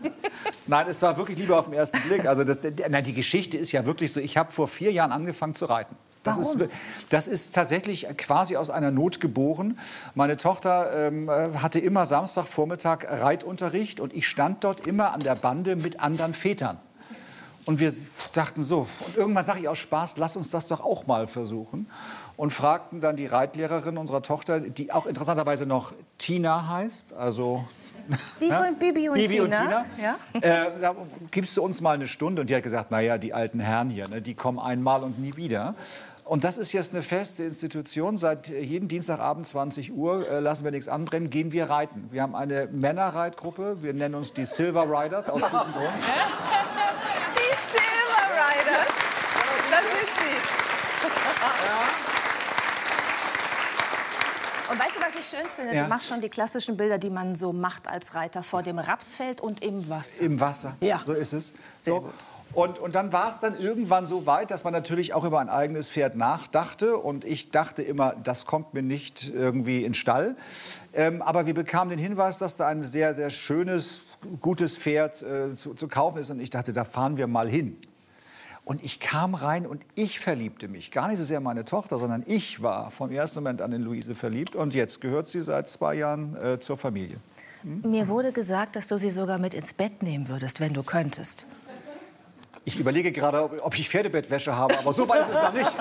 du? 0.03 0.11
Nein, 0.67 0.87
es 0.87 1.01
war 1.01 1.17
wirklich 1.17 1.37
Liebe 1.37 1.57
auf 1.57 1.65
den 1.65 1.73
ersten 1.73 1.99
Blick. 2.03 2.25
Also 2.25 2.45
das, 2.45 2.59
nein, 2.87 3.03
die 3.03 3.11
Geschichte 3.11 3.57
ist 3.57 3.73
ja 3.73 3.85
wirklich 3.85 4.13
so, 4.13 4.21
ich 4.21 4.37
habe 4.37 4.49
vor 4.53 4.69
vier 4.69 4.93
Jahren 4.93 5.11
angefangen 5.11 5.55
zu 5.55 5.65
reiten. 5.65 5.97
Das? 6.23 6.37
Ist, 6.37 6.57
das 7.09 7.27
ist 7.27 7.55
tatsächlich 7.55 8.07
quasi 8.17 8.55
aus 8.55 8.69
einer 8.69 8.91
Not 8.91 9.19
geboren. 9.19 9.79
Meine 10.13 10.37
Tochter 10.37 11.07
ähm, 11.07 11.29
äh, 11.29 11.57
hatte 11.57 11.79
immer 11.79 12.05
Samstagvormittag 12.05 13.05
Reitunterricht 13.07 13.99
und 13.99 14.13
ich 14.13 14.27
stand 14.27 14.63
dort 14.63 14.85
immer 14.85 15.13
an 15.13 15.21
der 15.21 15.35
Bande 15.35 15.75
mit 15.75 15.99
anderen 15.99 16.33
Vätern. 16.33 16.77
Und 17.65 17.79
wir 17.79 17.93
dachten 18.33 18.63
so, 18.63 18.87
und 19.05 19.17
irgendwann 19.17 19.45
sage 19.45 19.59
ich 19.59 19.67
aus 19.69 19.77
Spaß, 19.77 20.17
lass 20.17 20.35
uns 20.35 20.49
das 20.49 20.67
doch 20.67 20.81
auch 20.81 21.05
mal 21.05 21.27
versuchen. 21.27 21.87
Und 22.35 22.51
fragten 22.51 23.01
dann 23.01 23.17
die 23.17 23.27
Reitlehrerin 23.27 23.97
unserer 23.97 24.23
Tochter, 24.23 24.59
die 24.59 24.91
auch 24.91 25.05
interessanterweise 25.05 25.67
noch 25.67 25.93
Tina 26.17 26.67
heißt, 26.69 27.13
also 27.13 27.63
Wie 28.39 28.49
von 28.49 28.75
Bibi 28.79 29.09
und 29.09 29.15
Bibi 29.15 29.27
Tina. 29.27 29.43
und 29.43 29.51
Tina. 29.51 29.85
Ja? 30.01 30.65
Äh, 30.65 30.95
gibst 31.29 31.55
du 31.55 31.61
uns 31.63 31.81
mal 31.81 31.93
eine 31.93 32.07
Stunde? 32.07 32.41
Und 32.41 32.49
die 32.49 32.55
hat 32.55 32.63
gesagt, 32.63 32.89
naja, 32.89 33.19
die 33.19 33.33
alten 33.33 33.59
Herren 33.59 33.91
hier, 33.91 34.07
ne, 34.07 34.23
die 34.23 34.33
kommen 34.33 34.57
einmal 34.57 35.03
und 35.03 35.19
nie 35.19 35.35
wieder. 35.35 35.75
Und 36.31 36.45
das 36.45 36.57
ist 36.57 36.71
jetzt 36.71 36.93
eine 36.93 37.03
feste 37.03 37.43
Institution. 37.43 38.15
Seit 38.15 38.49
äh, 38.49 38.61
jeden 38.61 38.87
Dienstagabend 38.87 39.45
20 39.45 39.91
Uhr 39.91 40.25
äh, 40.29 40.39
lassen 40.39 40.63
wir 40.63 40.71
nichts 40.71 40.87
anbrennen, 40.87 41.29
gehen 41.29 41.51
wir 41.51 41.69
reiten. 41.69 42.07
Wir 42.09 42.21
haben 42.21 42.35
eine 42.35 42.67
Männerreitgruppe. 42.71 43.83
Wir 43.83 43.93
nennen 43.93 44.15
uns 44.15 44.31
die 44.31 44.45
Silver 44.45 44.83
Riders 44.85 45.29
aus 45.29 45.41
gutem 45.41 45.73
Grund. 45.73 45.91
Die 47.35 47.53
Silver 47.67 48.23
Rider. 48.31 48.85
Das 49.71 49.81
sind 49.81 50.09
sie. 50.21 50.37
Und 54.71 54.79
weißt 54.79 54.95
du, 54.95 55.01
was 55.01 55.15
ich 55.15 55.25
schön 55.27 55.45
finde? 55.53 55.75
Ja. 55.75 55.83
Du 55.83 55.89
machst 55.89 56.07
schon 56.07 56.21
die 56.21 56.29
klassischen 56.29 56.77
Bilder, 56.77 56.97
die 56.97 57.09
man 57.09 57.35
so 57.35 57.51
macht 57.51 57.89
als 57.89 58.15
Reiter 58.15 58.41
vor 58.41 58.63
dem 58.63 58.79
Rapsfeld 58.79 59.41
und 59.41 59.61
im 59.61 59.89
Wasser. 59.89 60.23
Im 60.23 60.39
Wasser. 60.39 60.77
Ja. 60.79 61.01
So 61.05 61.11
ist 61.11 61.33
es. 61.33 61.47
Sehr 61.77 61.95
So. 61.95 62.01
gut. 62.03 62.13
Und, 62.53 62.79
und 62.79 62.95
dann 62.95 63.13
war 63.13 63.29
es 63.29 63.39
dann 63.39 63.57
irgendwann 63.59 64.05
so 64.05 64.25
weit, 64.25 64.51
dass 64.51 64.63
man 64.63 64.73
natürlich 64.73 65.13
auch 65.13 65.23
über 65.23 65.39
ein 65.39 65.49
eigenes 65.49 65.89
Pferd 65.89 66.15
nachdachte. 66.15 66.97
Und 66.97 67.23
ich 67.23 67.51
dachte 67.51 67.81
immer, 67.81 68.13
das 68.23 68.45
kommt 68.45 68.73
mir 68.73 68.83
nicht 68.83 69.31
irgendwie 69.33 69.85
in 69.85 69.93
Stall. 69.93 70.35
Ähm, 70.93 71.21
aber 71.21 71.45
wir 71.45 71.53
bekamen 71.53 71.89
den 71.89 71.99
Hinweis, 71.99 72.37
dass 72.37 72.57
da 72.57 72.67
ein 72.67 72.83
sehr, 72.83 73.13
sehr 73.13 73.29
schönes, 73.29 74.17
gutes 74.41 74.77
Pferd 74.77 75.21
äh, 75.21 75.55
zu, 75.55 75.73
zu 75.75 75.87
kaufen 75.87 76.17
ist. 76.17 76.29
Und 76.29 76.41
ich 76.41 76.49
dachte, 76.49 76.73
da 76.73 76.83
fahren 76.83 77.17
wir 77.17 77.27
mal 77.27 77.47
hin. 77.47 77.77
Und 78.63 78.83
ich 78.83 78.99
kam 78.99 79.33
rein 79.33 79.65
und 79.65 79.81
ich 79.95 80.19
verliebte 80.19 80.67
mich. 80.67 80.91
Gar 80.91 81.07
nicht 81.07 81.17
so 81.17 81.25
sehr 81.25 81.39
meine 81.39 81.65
Tochter, 81.65 81.97
sondern 81.97 82.23
ich 82.27 82.61
war 82.61 82.91
vom 82.91 83.11
ersten 83.11 83.39
Moment 83.39 83.61
an 83.61 83.71
in 83.71 83.81
Luise 83.81 84.13
verliebt. 84.13 84.55
Und 84.55 84.75
jetzt 84.75 85.01
gehört 85.01 85.27
sie 85.27 85.41
seit 85.41 85.69
zwei 85.69 85.95
Jahren 85.95 86.35
äh, 86.35 86.59
zur 86.59 86.77
Familie. 86.77 87.17
Mir 87.63 88.07
wurde 88.07 88.31
gesagt, 88.31 88.75
dass 88.75 88.87
du 88.87 88.97
sie 88.97 89.09
sogar 89.09 89.37
mit 89.37 89.53
ins 89.53 89.73
Bett 89.73 90.03
nehmen 90.03 90.27
würdest, 90.29 90.59
wenn 90.59 90.73
du 90.73 90.83
könntest. 90.83 91.45
Ich 92.63 92.77
überlege 92.79 93.11
gerade, 93.11 93.41
ob, 93.63 93.75
ich 93.79 93.89
Pferdebettwäsche 93.89 94.55
habe, 94.55 94.77
aber 94.77 94.93
so 94.93 95.09
weit 95.09 95.21
ist 95.21 95.29
es 95.29 95.33
noch 95.33 95.51
nicht. 95.53 95.71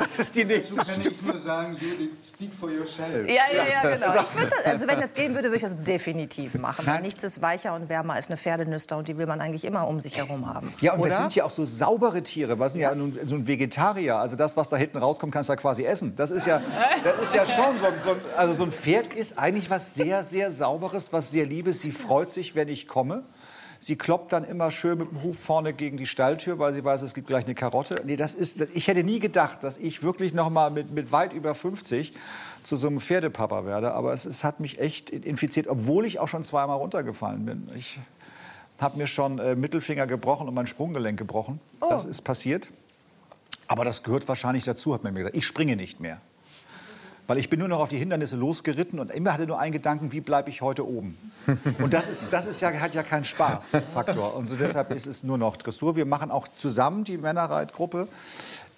Das 0.00 0.18
ist 0.18 0.34
die 0.34 0.46
nächste 0.46 0.76
Kann 0.76 0.86
Stufe. 0.86 1.10
ich 1.10 1.22
nur 1.22 1.38
sagen, 1.38 1.74
Judith, 1.78 2.08
speak 2.26 2.50
for 2.58 2.70
yourself. 2.70 3.28
Ja, 3.28 3.42
ja, 3.54 3.64
ja, 3.70 3.94
genau. 3.96 4.06
Das, 4.14 4.64
also 4.64 4.88
wenn 4.88 4.98
das 4.98 5.12
gehen 5.12 5.34
würde, 5.34 5.48
würde 5.48 5.56
ich 5.56 5.62
das 5.62 5.82
definitiv 5.82 6.54
machen. 6.54 6.86
Weil 6.86 6.94
Nein. 6.94 7.02
nichts 7.02 7.22
ist 7.22 7.42
weicher 7.42 7.74
und 7.74 7.90
wärmer 7.90 8.14
als 8.14 8.28
eine 8.28 8.38
Pferdenüster 8.38 8.96
und 8.96 9.08
die 9.08 9.18
will 9.18 9.26
man 9.26 9.42
eigentlich 9.42 9.66
immer 9.66 9.86
um 9.86 10.00
sich 10.00 10.16
herum 10.16 10.46
haben. 10.52 10.72
Ja, 10.80 10.94
und 10.94 11.00
Oder? 11.00 11.10
das 11.10 11.18
sind 11.18 11.34
ja 11.34 11.44
auch 11.44 11.50
so 11.50 11.66
saubere 11.66 12.22
Tiere. 12.22 12.58
Was 12.58 12.72
sind 12.72 12.80
ja, 12.80 12.94
nun 12.94 13.18
so 13.26 13.34
ein 13.34 13.46
Vegetarier. 13.46 14.16
Also 14.16 14.34
das, 14.34 14.56
was 14.56 14.70
da 14.70 14.78
hinten 14.78 14.96
rauskommt, 14.96 15.34
kannst 15.34 15.50
du 15.50 15.52
ja 15.52 15.56
quasi 15.58 15.84
essen. 15.84 16.16
Das 16.16 16.30
ist 16.30 16.46
ja, 16.46 16.62
das 17.04 17.20
ist 17.28 17.34
ja 17.34 17.44
schon 17.44 17.78
so, 17.78 17.86
ein- 17.88 18.00
so 18.02 18.10
ein, 18.12 18.16
also 18.38 18.54
so 18.54 18.64
ein 18.64 18.72
Pferd 18.72 19.12
ist 19.14 19.38
eigentlich 19.38 19.68
was 19.68 19.94
sehr, 19.94 20.22
sehr 20.24 20.50
sauberes, 20.50 21.12
was 21.12 21.30
sehr 21.30 21.44
liebes. 21.44 21.82
Sie 21.82 21.92
freut 21.92 22.30
sich, 22.30 22.54
wenn 22.54 22.68
ich 22.68 22.88
komme. 22.88 23.22
Sie 23.82 23.96
kloppt 23.96 24.32
dann 24.32 24.44
immer 24.44 24.70
schön 24.70 24.96
mit 24.98 25.10
dem 25.10 25.24
Huf 25.24 25.36
vorne 25.36 25.72
gegen 25.72 25.96
die 25.96 26.06
Stalltür, 26.06 26.60
weil 26.60 26.72
sie 26.72 26.84
weiß, 26.84 27.02
es 27.02 27.14
gibt 27.14 27.26
gleich 27.26 27.46
eine 27.46 27.56
Karotte. 27.56 28.00
Nee, 28.04 28.14
das 28.14 28.32
ist, 28.32 28.60
ich 28.74 28.86
hätte 28.86 29.02
nie 29.02 29.18
gedacht, 29.18 29.64
dass 29.64 29.76
ich 29.76 30.04
wirklich 30.04 30.32
noch 30.32 30.50
mal 30.50 30.70
mit, 30.70 30.92
mit 30.92 31.10
weit 31.10 31.32
über 31.32 31.56
50 31.56 32.12
zu 32.62 32.76
so 32.76 32.86
einem 32.86 33.00
Pferdepapa 33.00 33.64
werde. 33.64 33.92
Aber 33.92 34.12
es, 34.12 34.24
es 34.24 34.44
hat 34.44 34.60
mich 34.60 34.78
echt 34.78 35.10
infiziert, 35.10 35.66
obwohl 35.66 36.06
ich 36.06 36.20
auch 36.20 36.28
schon 36.28 36.44
zweimal 36.44 36.76
runtergefallen 36.76 37.44
bin. 37.44 37.68
Ich 37.76 37.98
habe 38.80 38.98
mir 38.98 39.08
schon 39.08 39.40
äh, 39.40 39.56
Mittelfinger 39.56 40.06
gebrochen 40.06 40.46
und 40.46 40.54
mein 40.54 40.68
Sprunggelenk 40.68 41.18
gebrochen. 41.18 41.58
Das 41.80 42.04
ist 42.04 42.22
passiert. 42.22 42.70
Aber 43.66 43.84
das 43.84 44.04
gehört 44.04 44.28
wahrscheinlich 44.28 44.62
dazu, 44.62 44.94
hat 44.94 45.02
man 45.02 45.12
mir 45.12 45.20
gesagt. 45.20 45.36
Ich 45.36 45.44
springe 45.44 45.74
nicht 45.74 45.98
mehr. 45.98 46.20
Weil 47.32 47.38
ich 47.38 47.48
bin 47.48 47.60
nur 47.60 47.68
noch 47.68 47.78
auf 47.80 47.88
die 47.88 47.96
Hindernisse 47.96 48.36
losgeritten 48.36 48.98
und 49.00 49.10
immer 49.10 49.32
hatte 49.32 49.46
nur 49.46 49.58
einen 49.58 49.72
Gedanken, 49.72 50.12
wie 50.12 50.20
bleibe 50.20 50.50
ich 50.50 50.60
heute 50.60 50.86
oben? 50.86 51.16
Und 51.78 51.94
das, 51.94 52.10
ist, 52.10 52.30
das 52.30 52.44
ist 52.44 52.60
ja, 52.60 52.70
hat 52.74 52.92
ja 52.92 53.02
keinen 53.02 53.24
Spaßfaktor. 53.24 54.36
Und 54.36 54.50
so 54.50 54.56
deshalb 54.56 54.92
ist 54.92 55.06
es 55.06 55.22
nur 55.22 55.38
noch 55.38 55.56
Dressur. 55.56 55.96
Wir 55.96 56.04
machen 56.04 56.30
auch 56.30 56.46
zusammen 56.46 57.04
die 57.04 57.16
Männerreitgruppe. 57.16 58.06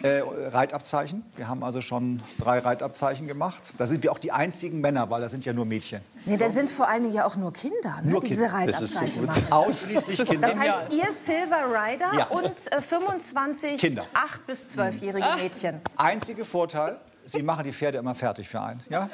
Äh, 0.05 0.21
Reitabzeichen. 0.53 1.25
Wir 1.35 1.49
haben 1.49 1.65
also 1.65 1.81
schon 1.81 2.23
drei 2.39 2.61
Reitabzeichen 2.61 3.27
gemacht. 3.27 3.73
Da 3.77 3.89
sind 3.89 4.05
wir 4.05 4.13
auch 4.13 4.19
die 4.21 4.31
einzigen 4.31 4.81
Männer, 4.81 5.11
weil 5.11 5.21
das 5.21 5.33
sind 5.33 5.45
ja 5.45 5.53
nur 5.53 5.65
Mädchen. 5.65 6.01
Nee, 6.25 6.37
da 6.37 6.49
sind 6.49 6.71
vor 6.71 6.89
allen 6.89 7.03
Dingen 7.03 7.15
ja 7.17 7.27
auch 7.27 7.35
nur 7.35 7.53
Kinder, 7.53 8.03
ne, 8.05 8.13
Nur 8.13 8.21
die 8.21 8.29
diese 8.29 8.47
Kinder. 8.47 8.67
Das 8.67 8.83
ist 8.83 8.95
so 8.95 9.01
Reitabzeichen 9.01 9.27
gut. 9.27 9.37
machen. 9.37 9.47
Ausschließlich 9.53 10.25
Kinder. 10.29 10.47
Das 10.49 10.57
heißt, 10.59 10.79
ihr 10.93 11.11
Silver 11.11 11.65
Rider 11.75 12.19
Ja. 12.19 12.27
und 12.27 12.45
äh, 12.73 12.81
25 12.81 13.81
Kinder. 13.81 14.03
8- 14.15 14.47
bis 14.47 14.69
12-jährige 14.79 15.27
Mädchen. 15.43 15.81
Einziger 15.97 16.45
Vorteil, 16.45 16.99
Sie 17.27 17.43
machen 17.43 17.65
die 17.65 17.73
Pferde 17.73 17.99
immer 17.99 18.15
fertig 18.15 18.49
für 18.49 18.61
einen. 18.61 18.81
Ja? 18.89 19.09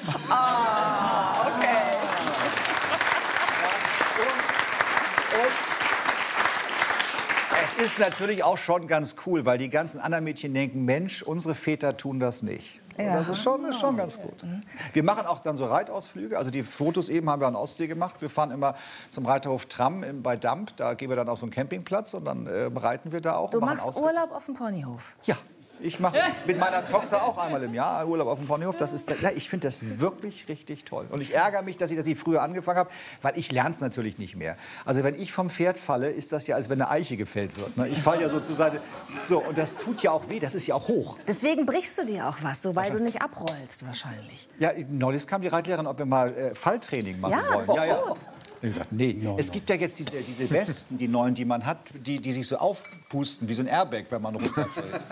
Es 7.63 7.87
ist 7.87 7.99
natürlich 7.99 8.43
auch 8.43 8.59
schon 8.59 8.87
ganz 8.87 9.17
cool, 9.27 9.47
weil 9.47 9.59
die 9.59 9.71
ganzen 9.71 10.01
anderen 10.01 10.25
Mädchen 10.25 10.53
denken, 10.53 10.85
Mensch, 10.85 11.23
unsere 11.23 11.55
Väter 11.55 11.97
tun 11.97 12.21
das 12.21 12.43
nicht. 12.43 12.81
Ja. 12.99 13.15
Das 13.15 13.29
ist 13.29 13.43
schon, 13.43 13.65
ist 13.65 13.81
schon 13.81 13.97
ganz 13.97 14.21
gut. 14.21 14.45
Wir 14.93 15.03
machen 15.03 15.25
auch 15.27 15.39
dann 15.39 15.57
so 15.57 15.65
Reitausflüge. 15.65 16.37
Also 16.37 16.51
die 16.51 16.63
Fotos 16.63 17.09
eben 17.09 17.31
haben 17.31 17.41
wir 17.41 17.47
an 17.47 17.57
Ostsee 17.57 17.87
gemacht. 17.87 18.17
Wir 18.21 18.29
fahren 18.29 18.51
immer 18.51 18.75
zum 19.11 19.25
Reiterhof 19.25 19.67
Tram 19.67 20.05
bei 20.23 20.37
Damp. 20.37 20.77
Da 20.77 20.95
gehen 20.95 21.09
wir 21.09 21.17
dann 21.17 21.29
auf 21.29 21.39
so 21.39 21.47
einen 21.47 21.53
Campingplatz 21.53 22.13
und 22.13 22.25
dann 22.25 22.47
äh, 22.47 22.71
reiten 22.75 23.13
wir 23.13 23.21
da 23.21 23.37
auch. 23.37 23.51
Du 23.51 23.61
machst 23.61 23.89
Ausflüge. 23.89 24.09
Urlaub 24.09 24.33
auf 24.33 24.45
dem 24.45 24.55
Ponyhof. 24.55 25.17
Ja. 25.25 25.37
Ich 25.83 25.99
mache 26.01 26.19
mit 26.47 26.59
meiner 26.59 26.87
Tochter 26.87 27.23
auch 27.23 27.39
einmal 27.39 27.63
im 27.63 27.73
Jahr 27.75 28.07
Urlaub 28.07 28.29
auf 28.29 28.39
dem 28.39 28.47
Ponyhof. 28.47 28.77
Das 28.77 28.93
ist, 28.93 29.11
na, 29.23 29.33
ich 29.33 29.49
finde 29.49 29.67
das 29.69 29.81
wirklich 29.99 30.49
richtig 30.49 30.85
toll. 30.85 31.07
Und 31.11 31.23
ich 31.23 31.35
ärgere 31.35 31.63
mich, 31.63 31.77
dass 31.77 31.91
ich 31.91 31.97
das 31.97 32.07
nicht 32.07 32.21
früher 32.21 32.43
angefangen 32.43 32.79
habe, 32.79 32.91
weil 33.23 33.39
ich 33.39 33.51
lerne 33.51 33.71
es 33.71 33.81
natürlich 33.81 34.19
nicht 34.19 34.37
mehr. 34.37 34.57
Also 34.85 35.03
wenn 35.05 35.15
ich 35.21 35.33
vom 35.33 35.49
Pferd 35.51 35.79
falle, 35.79 36.11
ist 36.11 36.33
das 36.33 36.47
ja, 36.47 36.57
als 36.57 36.69
wenn 36.69 36.81
eine 36.83 36.91
Eiche 36.91 37.17
gefällt 37.17 37.57
wird. 37.57 37.77
ne? 37.77 37.89
Ich 37.89 37.99
falle 38.03 38.23
ja 38.23 38.29
so 38.29 38.41
zur 38.41 38.57
Seite. 38.57 38.81
So, 39.29 39.39
und 39.39 39.57
das 39.57 39.77
tut 39.77 40.03
ja 40.03 40.11
auch 40.11 40.29
weh, 40.29 40.39
das 40.41 40.55
ist 40.55 40.67
ja 40.67 40.75
auch 40.75 40.89
hoch. 40.89 41.17
Deswegen 41.27 41.67
brichst 41.67 41.97
du 41.99 42.05
dir 42.05 42.29
auch 42.29 42.37
was, 42.43 42.61
so 42.63 42.77
weil 42.77 42.91
du 42.91 42.99
nicht 43.01 43.23
abrollst 43.23 43.87
wahrscheinlich. 43.87 44.49
Ja, 44.59 44.73
neulich 44.89 45.27
kam 45.27 45.41
die 45.43 45.49
Reitlehrerin, 45.49 45.87
ob 45.87 45.99
wir 45.99 46.07
mal 46.07 46.37
äh, 46.37 46.55
Falltraining 46.55 47.21
machen 47.21 47.33
Ja, 47.33 47.55
wollen. 47.55 47.67
das 47.67 47.69
ist 47.69 48.07
gut. 48.07 48.11
Und 48.11 48.50
ich 48.69 48.75
gesagt, 48.75 48.93
nee, 48.93 49.17
es 49.39 49.51
gibt 49.51 49.71
ja 49.71 49.77
jetzt 49.77 49.99
diese, 49.99 50.23
diese 50.23 50.51
Westen, 50.51 50.99
die 50.99 51.09
neuen, 51.09 51.35
die 51.35 51.45
man 51.45 51.65
hat, 51.65 51.79
die, 51.95 52.21
die 52.21 52.33
sich 52.33 52.47
so 52.47 52.57
aufpusten, 52.57 53.49
wie 53.49 53.55
so 53.55 53.63
ein 53.63 53.69
Airbag, 53.69 54.05
wenn 54.11 54.21
man 54.21 54.35
runterfällt. 54.35 55.03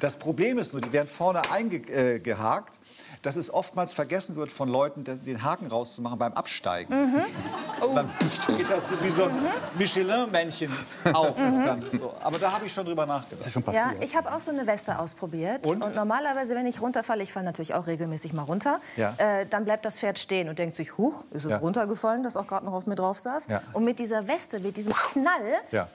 Das 0.00 0.16
Problem 0.18 0.58
ist 0.58 0.72
nur, 0.72 0.80
die 0.80 0.92
werden 0.92 1.08
vorne 1.08 1.42
eingehakt, 1.50 2.78
dass 3.28 3.36
es 3.36 3.52
oftmals 3.52 3.92
vergessen 3.92 4.36
wird 4.36 4.50
von 4.50 4.70
Leuten, 4.70 5.04
den- 5.04 5.42
Haken 5.42 5.66
rauszumachen 5.66 6.18
beim 6.18 6.32
Absteigen. 6.32 6.94
Und 6.94 7.94
dann 7.94 8.08
geht 8.56 8.70
das 8.70 8.88
so 8.88 8.98
wie 9.02 9.10
so 9.10 9.24
ein 9.24 9.32
Michelin-Männchen 9.78 10.72
auf. 11.12 11.36
Und 11.36 11.62
dann 11.62 11.84
so. 11.98 12.14
Aber 12.22 12.38
da 12.38 12.52
habe 12.52 12.64
ich 12.64 12.72
schon 12.72 12.86
drüber 12.86 13.04
nachgedacht. 13.04 13.46
Ja, 13.74 13.92
ich 14.00 14.16
habe 14.16 14.32
auch 14.34 14.40
so 14.40 14.50
eine 14.50 14.66
Weste 14.66 14.98
ausprobiert. 14.98 15.66
Und? 15.66 15.94
normalerweise, 15.94 16.54
wenn 16.54 16.64
ich 16.64 16.80
runterfalle, 16.80 17.22
ich 17.22 17.30
falle 17.34 17.44
natürlich 17.44 17.74
auch 17.74 17.86
regelmäßig 17.86 18.32
mal 18.32 18.44
runter, 18.44 18.80
Ja. 18.96 19.12
äh, 19.18 19.44
dann 19.44 19.66
bleibt 19.66 19.84
das 19.84 19.98
Pferd 19.98 20.18
stehen 20.18 20.48
und 20.48 20.58
denkt 20.58 20.74
sich, 20.74 20.96
huch, 20.96 21.24
ist 21.30 21.44
es 21.44 21.50
Ja. 21.50 21.58
runtergefallen, 21.58 22.22
das 22.22 22.34
auch 22.34 22.46
gerade 22.46 22.64
noch 22.64 22.72
auf 22.72 22.86
mir 22.86 22.94
drauf 22.94 23.18
saß. 23.18 23.48
Ja. 23.48 23.60
Und 23.74 23.84
mit 23.84 23.98
dieser 23.98 24.26
Weste, 24.26 24.60
mit 24.60 24.78
diesem 24.78 24.94
Knall, 24.94 25.58
Ja. 25.70 25.88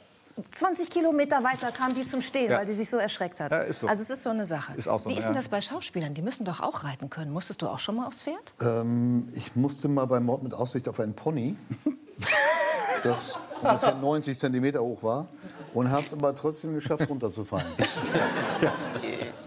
20 0.52 0.90
Kilometer 0.90 1.44
weiter 1.44 1.72
kam 1.72 1.94
die 1.94 2.02
zum 2.08 2.22
Stehen, 2.22 2.50
Ja. 2.52 2.58
weil 2.60 2.66
die 2.66 2.74
sich 2.74 2.90
so 2.90 2.98
erschreckt 2.98 3.40
hat. 3.40 3.52
Ja, 3.52 3.60
ist 3.62 3.80
so. 3.82 3.88
Also 3.88 4.02
es 4.04 4.10
ist 4.10 4.24
so 4.24 4.30
eine 4.32 4.46
Sache. 4.46 4.74
Ist 4.76 4.88
auch 4.88 5.00
so, 5.00 5.10
Wie 5.10 5.14
ist 5.14 5.22
ja. 5.22 5.28
denn 5.28 5.36
das 5.36 5.48
bei 5.50 5.62
Schauspielern? 5.62 6.14
Die 6.14 6.22
müssen 6.24 6.44
doch 6.46 6.60
auch 6.62 6.84
reiten 6.84 7.10
können. 7.10 7.32
Musstest 7.32 7.62
du 7.62 7.68
auch 7.68 7.80
schon 7.80 7.96
mal 7.98 8.08
aufs 8.08 8.22
Pferd? 8.24 8.54
Ähm, 8.62 9.28
ich 9.34 9.56
musste 9.56 9.88
mal 9.88 10.06
bei 10.06 10.20
Mord 10.20 10.42
mit 10.44 10.54
Aussicht 10.54 10.88
auf 10.90 11.00
einen 11.00 11.14
Pony, 11.14 11.56
das 13.04 13.40
ungefähr 13.62 13.96
90 13.96 14.38
Zentimeter 14.38 14.82
hoch 14.82 15.04
war, 15.04 15.28
und 15.74 15.90
habe 15.92 16.04
es 16.04 16.14
aber 16.14 16.34
trotzdem 16.36 16.74
geschafft, 16.74 17.08
runterzufallen. 17.10 17.66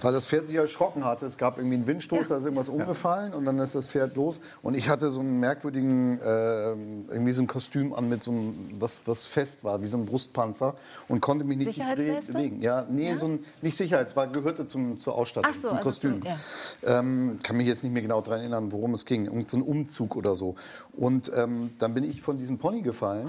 Weil 0.07 0.13
das 0.13 0.29
Pferd 0.29 0.47
sich 0.47 0.55
erschrocken 0.55 1.05
hatte. 1.05 1.27
Es 1.27 1.37
gab 1.37 1.59
irgendwie 1.59 1.75
einen 1.75 1.87
Windstoß, 1.89 2.29
da 2.29 2.37
ist 2.37 2.45
irgendwas 2.45 2.69
umgefallen 2.69 3.35
und 3.35 3.45
dann 3.45 3.59
ist 3.59 3.75
das 3.75 3.89
Pferd 3.89 4.15
los. 4.15 4.41
Und 4.63 4.75
ich 4.75 4.89
hatte 4.89 5.11
so 5.11 5.19
einen 5.19 5.41
merkwürdigen, 5.41 6.21
äh, 6.21 6.71
irgendwie 7.11 7.33
so 7.33 7.43
ein 7.43 7.49
Kostüm 7.49 7.93
an 7.93 8.09
mit 8.09 8.23
so 8.23 8.31
einem, 8.31 8.71
was, 8.79 9.03
was 9.07 9.27
fest 9.27 9.65
war, 9.65 9.83
wie 9.83 9.89
so 9.89 9.97
ein 9.97 10.07
Brustpanzer 10.07 10.77
und 11.09 11.21
konnte 11.21 11.45
mich 11.45 11.59
nicht 11.59 11.77
bewegen. 11.77 12.63
Ja, 12.63 12.87
nee, 12.89 13.17
so 13.17 13.27
ein, 13.27 13.45
nicht 13.63 13.77
Sicherheits, 13.77 14.15
war, 14.15 14.29
gehörte 14.29 14.69
zum, 14.69 15.01
zur 15.01 15.17
Ausstattung, 15.17 15.51
Ach 15.53 15.61
so, 15.61 15.69
zum 15.71 15.77
also 15.79 15.89
Kostüm. 15.89 16.23
zum- 16.23 16.31
ja. 16.31 16.99
Ähm, 17.01 17.41
kann 17.43 17.57
mich 17.57 17.67
jetzt 17.67 17.83
nicht 17.83 17.93
mehr 17.93 18.03
genau 18.03 18.21
daran 18.21 18.39
erinnern, 18.39 18.71
worum 18.71 18.95
es 18.95 19.07
ging. 19.07 19.25
Irgend 19.25 19.51
so 19.51 19.57
ein 19.57 19.63
Umzug 19.63 20.15
oder 20.15 20.37
so. 20.37 20.55
Und 20.97 21.33
ähm, 21.35 21.71
dann 21.79 21.95
bin 21.95 22.05
ich 22.05 22.23
von 22.23 22.39
diesem 22.39 22.59
Pony 22.59 22.83
gefallen. 22.83 23.29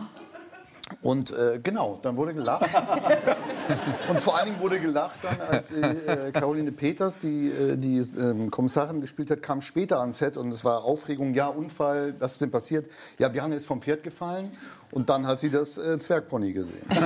Und 1.02 1.32
äh, 1.32 1.60
genau, 1.62 2.00
dann 2.02 2.18
wurde 2.18 2.34
gelacht. 2.34 2.66
und 4.08 4.22
vor 4.22 4.38
allen 4.38 4.48
Dingen 4.48 4.60
wurde 4.60 4.80
gelacht 4.80 5.20
dann, 5.22 5.40
als 5.42 5.72
äh, 5.72 6.32
Caroline 6.32 6.72
Peters, 6.72 7.18
die 7.18 7.50
äh, 7.50 7.76
die 7.78 7.98
ähm, 8.20 8.50
Kommissarin 8.52 9.02
gespielt 9.02 9.30
hat, 9.32 9.42
kam 9.42 9.62
später 9.62 10.00
ans 10.00 10.20
Set 10.20 10.38
und 10.38 10.50
es 10.50 10.64
war 10.64 10.84
Aufregung, 10.84 11.34
ja, 11.34 11.48
Unfall, 11.48 12.16
was 12.20 12.34
ist 12.34 12.42
denn 12.42 12.52
passiert? 12.52 12.90
Ja, 13.20 13.34
wir 13.34 13.44
haben 13.44 13.52
jetzt 13.52 13.68
vom 13.68 13.82
Pferd 13.82 14.04
gefallen 14.04 14.52
und 14.92 15.10
dann 15.10 15.28
hat 15.28 15.40
sie 15.40 15.50
das 15.50 15.78
äh, 15.78 16.00
Zwergpony 16.00 16.54
gesehen. 16.54 16.86
Sag 16.90 17.02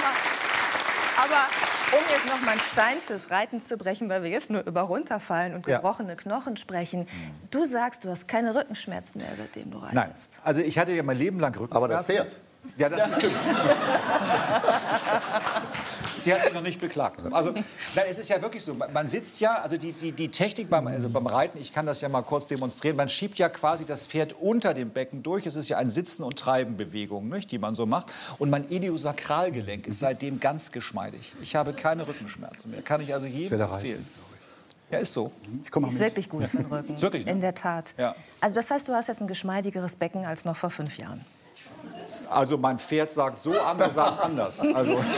mal, 0.00 0.14
aber 1.24 1.48
um 1.92 2.02
jetzt 2.10 2.26
noch 2.26 2.40
mal 2.40 2.45
einen 2.56 2.60
Stein 2.66 2.96
fürs 3.00 3.30
Reiten 3.30 3.60
zu 3.60 3.76
brechen, 3.76 4.08
weil 4.08 4.22
wir 4.22 4.30
jetzt 4.30 4.50
nur 4.50 4.64
über 4.66 4.82
runterfallen 4.82 5.54
und 5.54 5.66
Ja. 5.66 5.76
gebrochene 5.76 6.16
Knochen 6.16 6.56
sprechen. 6.56 7.06
Du 7.50 7.66
sagst, 7.66 8.04
du 8.04 8.08
hast 8.10 8.28
keine 8.28 8.54
Rückenschmerzen 8.54 9.20
mehr, 9.20 9.30
seitdem 9.36 9.70
du 9.70 9.78
Nein, 9.78 9.96
reitest. 9.98 10.40
also 10.42 10.60
ich 10.60 10.78
hatte 10.78 10.92
ja 10.92 11.02
mein 11.02 11.16
Leben 11.18 11.38
lang 11.38 11.52
Rückenschmerzen. 11.54 11.76
Aber 11.76 11.88
das 11.88 12.06
Pferd. 12.06 12.38
Ja, 12.76 12.88
das 12.88 13.08
bestimmt. 13.10 13.34
Sie 16.18 16.34
hat 16.34 16.42
sich 16.44 16.52
noch 16.54 16.62
nicht 16.62 16.80
beklagt. 16.80 17.20
Also, 17.32 17.52
nein, 17.52 18.04
es 18.10 18.18
ist 18.18 18.28
ja 18.28 18.42
wirklich 18.42 18.64
so. 18.64 18.74
Man- 18.74 19.08
sitzt 19.10 19.38
ja, 19.38 19.60
also 19.62 19.76
die, 19.76 19.92
die, 19.92 20.10
die 20.10 20.28
Technik 20.28 20.68
beim, 20.68 20.88
also 20.88 21.08
beim 21.08 21.26
Reiten, 21.26 21.58
ich 21.60 21.72
kann 21.72 21.86
das 21.86 22.00
ja 22.00 22.08
mal 22.08 22.22
kurz 22.22 22.48
demonstrieren, 22.48 22.96
man 22.96 23.08
schiebt 23.08 23.38
ja 23.38 23.48
quasi 23.48 23.84
das 23.84 24.08
Pferd 24.08 24.34
unter 24.40 24.74
dem 24.74 24.90
Becken 24.90 25.22
durch. 25.22 25.46
Es 25.46 25.54
ist 25.54 25.68
ja 25.68 25.78
ein 25.78 25.88
Sitzen- 25.88 26.24
und 26.24 26.36
Treiben-Bewegung, 26.36 27.28
nicht, 27.28 27.52
die 27.52 27.58
man 27.58 27.76
so 27.76 27.86
macht. 27.86 28.12
Und 28.38 28.50
mein 28.50 28.68
Idiosakralgelenk 28.68 29.86
ist 29.86 30.00
seitdem 30.00 30.40
ganz 30.40 30.72
geschmeidig. 30.72 31.32
Ich 31.42 31.54
habe 31.54 31.72
keine 31.74 32.08
Rückenschmerzen 32.08 32.72
mehr. 32.72 32.82
Kann 32.82 33.00
ich 33.00 33.14
also 33.14 33.26
jedem 33.28 33.60
empfehlen. 33.60 34.06
Ja, 34.90 34.98
ist 34.98 35.12
so. 35.12 35.30
Ich 35.64 35.70
komme 35.70 35.88
Ist 35.88 35.98
wirklich 35.98 36.28
gut 36.28 36.44
für 36.44 36.56
den 36.58 36.66
Rücken. 36.72 36.94
Ist 36.94 37.02
wirklich, 37.02 37.24
ne? 37.24 37.32
In 37.32 37.40
der 37.40 37.54
Tat. 37.54 37.94
Ja. 37.98 38.14
Also 38.40 38.56
das 38.56 38.70
heißt, 38.70 38.88
du 38.88 38.94
hast 38.94 39.08
jetzt 39.08 39.20
ein 39.20 39.26
geschmeidigeres 39.26 39.96
Becken 39.96 40.24
als 40.24 40.44
noch 40.44 40.56
vor 40.56 40.70
fünf 40.70 40.98
Jahren. 40.98 41.24
Also 42.30 42.58
mein 42.58 42.78
Pferd 42.78 43.12
sagt 43.12 43.38
so, 43.40 43.58
andere 43.60 43.90
sagen 43.90 44.18
anders. 44.20 44.60
Also, 44.74 45.02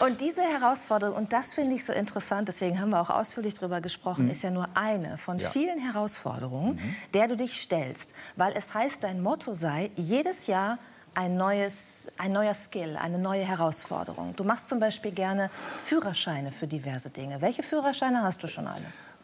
Und 0.00 0.20
diese 0.20 0.42
Herausforderung, 0.42 1.14
und 1.14 1.32
das 1.32 1.54
finde 1.54 1.76
ich 1.76 1.84
so 1.84 1.92
interessant, 1.92 2.48
deswegen 2.48 2.80
haben 2.80 2.90
wir 2.90 3.00
auch 3.00 3.10
ausführlich 3.10 3.54
darüber 3.54 3.80
gesprochen, 3.80 4.28
ist 4.28 4.42
ja 4.42 4.50
nur 4.50 4.66
eine 4.74 5.16
von 5.16 5.38
Ja. 5.38 5.48
vielen 5.48 5.78
Herausforderungen, 5.78 6.80
der 7.14 7.28
du 7.28 7.36
dich 7.36 7.60
stellst. 7.60 8.12
Weil 8.34 8.52
es 8.56 8.74
heißt, 8.74 9.04
dein 9.04 9.22
Motto 9.22 9.52
sei, 9.52 9.92
jedes 9.94 10.48
Jahr 10.48 10.78
ein, 11.14 11.36
neues, 11.36 12.10
ein 12.18 12.32
neuer 12.32 12.54
Skill, 12.54 12.96
eine 13.00 13.18
neue 13.18 13.44
Herausforderung. 13.44 14.34
Du 14.34 14.42
machst 14.42 14.68
zum 14.68 14.80
Beispiel 14.80 15.12
gerne 15.12 15.50
Führerscheine 15.84 16.50
für 16.50 16.66
diverse 16.66 17.10
Dinge. 17.10 17.40
Welche 17.40 17.62
Führerscheine 17.62 18.22
hast 18.24 18.42
du 18.42 18.48
schon 18.48 18.66
alle? 18.66 18.82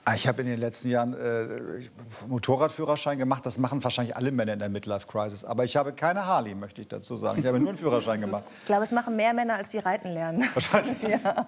Ah, 0.09 0.15
Ich 0.15 0.27
habe 0.27 0.41
in 0.41 0.49
den 0.49 0.59
letzten 0.59 0.89
Jahren 0.89 1.13
äh, 1.13 1.87
Motorradführerschein 2.29 3.19
gemacht. 3.19 3.45
Das 3.45 3.59
machen 3.59 3.85
wahrscheinlich 3.85 4.17
alle 4.17 4.31
Männer 4.33 4.55
in 4.55 4.59
der 4.59 4.71
Midlife 4.71 5.07
Crisis. 5.07 5.45
Aber 5.45 5.65
ich 5.65 5.77
habe 5.77 5.93
keine 5.93 6.25
Harley, 6.25 6.55
möchte 6.55 6.81
ich 6.81 6.89
dazu 6.89 7.19
sagen. 7.19 7.41
Ich 7.41 7.47
habe 7.47 7.61
nur 7.61 7.69
einen 7.69 7.77
Führerschein 7.77 8.19
gemacht. 8.23 8.45
Ich 8.61 8.67
glaube, 8.67 8.85
es 8.85 8.93
machen 8.93 9.17
mehr 9.17 9.35
Männer, 9.35 9.57
als 9.57 9.69
die 9.69 9.79
reiten 9.79 10.09
lernen. 10.09 10.49
Wahrscheinlich. 10.55 10.97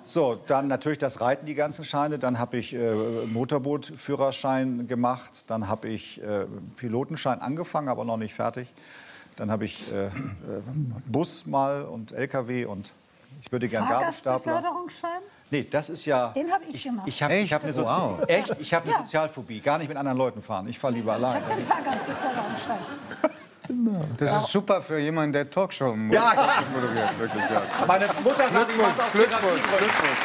So, 0.05 0.39
dann 0.47 0.69
natürlich 0.69 0.99
das 0.99 1.23
Reiten, 1.23 1.47
die 1.47 1.55
ganzen 1.55 1.85
Scheine. 1.87 2.19
Dann 2.19 2.39
habe 2.39 2.59
ich 2.59 2.75
äh, 2.75 2.95
Motorbootführerschein 3.33 4.87
gemacht. 4.87 5.45
Dann 5.51 5.67
habe 5.69 5.89
ich 5.89 6.23
äh, 6.23 6.45
Pilotenschein 6.77 7.41
angefangen, 7.41 7.89
aber 7.89 8.05
noch 8.05 8.19
nicht 8.19 8.35
fertig. 8.35 8.69
Dann 9.37 9.51
habe 9.51 9.65
ich 9.65 9.91
äh, 9.91 10.09
äh, 10.09 10.11
Bus 11.07 11.47
mal 11.47 11.85
und 11.85 12.13
LKW 12.13 12.67
und 12.67 12.93
ich 13.43 13.51
würde 13.51 13.69
gern 13.69 13.89
Gabelstapler. 13.89 14.63
Nee, 15.51 15.67
das 15.71 15.91
ist 15.91 16.05
ja. 16.05 16.29
Den 16.29 16.51
habe 16.53 16.65
ich 16.73 16.83
gemacht. 16.83 17.09
Ich 17.09 17.23
habe 17.23 17.35
ich 17.35 17.53
hab 17.53 17.65
eine, 17.65 17.73
Sozi 17.73 17.89
Wow. 17.89 18.21
echt, 18.29 18.57
ich 18.61 18.73
hab 18.73 18.85
eine 18.85 18.97
Sozialphobie. 18.99 19.61
Gar 19.61 19.79
nicht 19.79 19.89
mit 19.89 19.97
anderen 19.97 20.19
Leuten 20.19 20.43
fahren. 20.43 20.69
Ich 20.69 20.79
fahre 20.79 20.95
lieber 20.95 21.15
allein. 21.15 21.43
Den 21.49 21.65
Fahrgastbeförderungsschein. 21.65 22.79
Das 24.19 24.43
ist 24.43 24.49
super 24.51 24.83
für 24.83 24.99
jemanden, 24.99 25.33
der 25.33 25.49
Talkshow 25.49 25.95
Ja, 26.11 26.33
ja. 26.35 26.63
moderiert. 26.75 27.17
Wirklich, 27.21 27.45
ja. 27.49 27.63
Meine 27.87 28.07
Mutter 28.25 28.49
sagt, 28.49 28.69
ich 28.69 28.77
mach's 28.77 28.99
auf 28.99 29.13
Glückwunsch, 29.13 29.61
Therapiegründen. 29.63 29.79
Glückwunsch, 29.79 30.19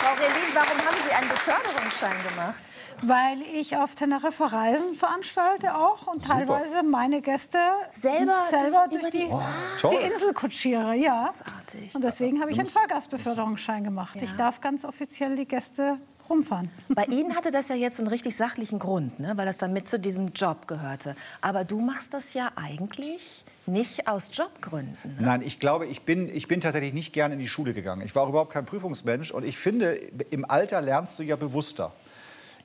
Frau 0.00 0.14
Relin, 0.14 0.54
warum 0.54 0.78
haben 0.86 0.96
Sie 1.06 1.14
einen 1.14 1.28
Beförderungsschein 1.28 2.16
gemacht? 2.30 2.64
Weil 3.02 3.40
ich 3.54 3.76
auf 3.76 3.94
Teneriffa 3.94 4.46
Reisen 4.46 4.94
veranstalte 4.94 5.74
auch 5.76 6.06
und 6.06 6.24
teilweise 6.26 6.82
meine 6.82 7.20
Gäste 7.20 7.58
Selber 7.90 8.34
selber 8.48 8.86
durch- 8.90 9.02
durch, 9.02 9.02
über 9.02 9.10
die, 9.10 9.18
die- 9.18 9.80
toll. 9.80 9.96
die 10.00 10.06
Insel 10.12 10.32
kutschiere. 10.34 10.94
Ja. 10.94 11.24
Großartig. 11.28 11.94
Und 11.94 12.02
deswegen 12.04 12.40
habe 12.40 12.50
ich 12.50 12.58
einen 12.58 12.68
Fahrgastbeförderungsschein 12.68 13.84
gemacht. 13.84 14.20
Ich 14.22 14.32
darf 14.34 14.60
ganz 14.60 14.84
offiziell 14.84 15.36
die 15.36 15.46
Gäste 15.46 15.98
rumfahren. 16.28 16.70
Bei 16.88 17.04
Ihnen 17.04 17.36
hatte 17.36 17.52
das 17.52 17.68
ja 17.68 17.76
jetzt 17.76 18.00
einen 18.00 18.08
richtig 18.08 18.34
sachlichen 18.36 18.80
Grund, 18.80 19.20
ne? 19.20 19.32
weil 19.36 19.46
das 19.46 19.58
dann 19.58 19.72
mit 19.72 19.86
zu 19.86 19.98
diesem 20.00 20.28
Job 20.34 20.66
gehörte. 20.66 21.14
Aber 21.40 21.64
du 21.64 21.80
machst 21.80 22.14
das 22.14 22.34
ja 22.34 22.50
eigentlich 22.56 23.44
nicht 23.66 24.08
aus 24.08 24.30
Jobgründen. 24.32 24.96
Nein, 25.20 25.42
ich 25.42 25.60
glaube, 25.60 25.86
ich 25.86 26.02
bin, 26.02 26.28
ich 26.28 26.48
bin 26.48 26.60
tatsächlich 26.60 26.92
nicht 26.94 27.12
gerne 27.12 27.34
in 27.34 27.40
die 27.40 27.46
Schule 27.48 27.74
gegangen. 27.74 28.02
Ich 28.02 28.14
war 28.16 28.24
auch 28.24 28.28
überhaupt 28.28 28.52
kein 28.52 28.64
Prüfungsmensch 28.66 29.30
und 29.30 29.44
ich 29.44 29.56
finde, 29.56 29.92
im 30.30 30.44
Alter 30.50 30.80
lernst 30.82 31.18
du 31.18 31.22
ja 31.22 31.36
bewusster. 31.36 31.92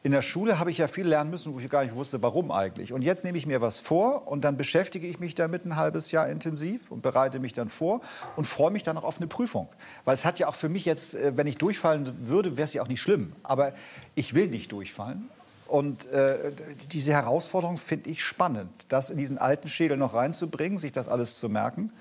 In 0.04 0.12
der 0.14 0.24
Schule 0.24 0.58
habe 0.58 0.72
ich 0.72 0.80
ja 0.80 0.88
viel 0.88 1.08
lernen 1.08 1.30
müssen, 1.30 1.54
wo 1.54 1.60
ich 1.60 1.70
gar 1.70 1.84
nicht 1.84 1.94
wusste, 1.94 2.24
warum 2.24 2.50
eigentlich. 2.52 2.92
Und 2.92 3.04
jetzt 3.04 3.24
nehme 3.24 3.38
ich 3.38 3.46
mir 3.46 3.62
was 3.62 3.80
vor 3.80 4.28
und 4.28 4.42
dann 4.44 4.58
beschäftige 4.58 5.06
ich 5.06 5.20
mich 5.20 5.36
damit 5.36 5.64
ein 5.64 5.76
halbes 5.76 6.12
Jahr 6.12 6.28
intensiv 6.28 6.90
und 6.90 7.04
bereite 7.04 7.40
mich 7.40 7.54
dann 7.54 7.70
vor 7.70 8.02
und 8.36 8.46
freue 8.46 8.72
mich 8.72 8.82
dann 8.82 8.98
auch 8.98 9.04
auf 9.04 9.18
eine 9.18 9.28
Prüfung. 9.28 9.68
Weil 10.04 10.16
es 10.16 10.26
hat 10.26 10.40
ja 10.40 10.48
auch 10.48 10.56
für 10.56 10.70
mich 10.70 10.86
jetzt, 10.86 11.14
äh, 11.14 11.38
wenn 11.38 11.46
ich 11.46 11.58
durchfallen 11.60 12.28
würde, 12.28 12.58
wäre 12.58 12.66
es 12.66 12.74
ja 12.74 12.82
auch 12.82 12.88
nicht 12.88 13.02
schlimm. 13.02 13.34
Aber 13.44 13.74
ich 14.16 14.34
will 14.34 14.48
nicht 14.48 14.72
durchfallen. 14.72 15.30
Und 15.68 16.06
äh, 16.12 16.52
diese 16.92 17.14
Herausforderung 17.14 17.78
finde 17.78 18.10
ich 18.10 18.24
spannend, 18.24 18.72
das 18.90 19.10
in 19.12 19.18
diesen 19.18 19.38
alten 19.38 19.70
Schädel 19.70 19.98
noch 19.98 20.16
reinzubringen, 20.16 20.80
sich 20.80 20.92
das 20.94 21.08
alles 21.08 21.40
zu 21.40 21.48
merken. 21.48 21.94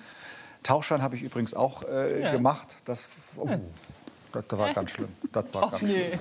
Tauchschein 0.63 1.03
habe 1.03 1.17
ich 1.17 1.23
übrigens 1.23 1.55
auch 1.55 1.85
äh, 1.85 2.23
Ja. 2.23 2.33
gemacht. 2.33 2.79
Das, 2.87 3.09
oh, 3.37 3.47
das 4.33 4.45
war 4.59 4.73
ganz 4.73 4.91
schlimm. 4.91 5.09
Das 5.33 5.45
war 5.53 5.71
ganz 5.71 5.81
schlimm. 5.81 6.19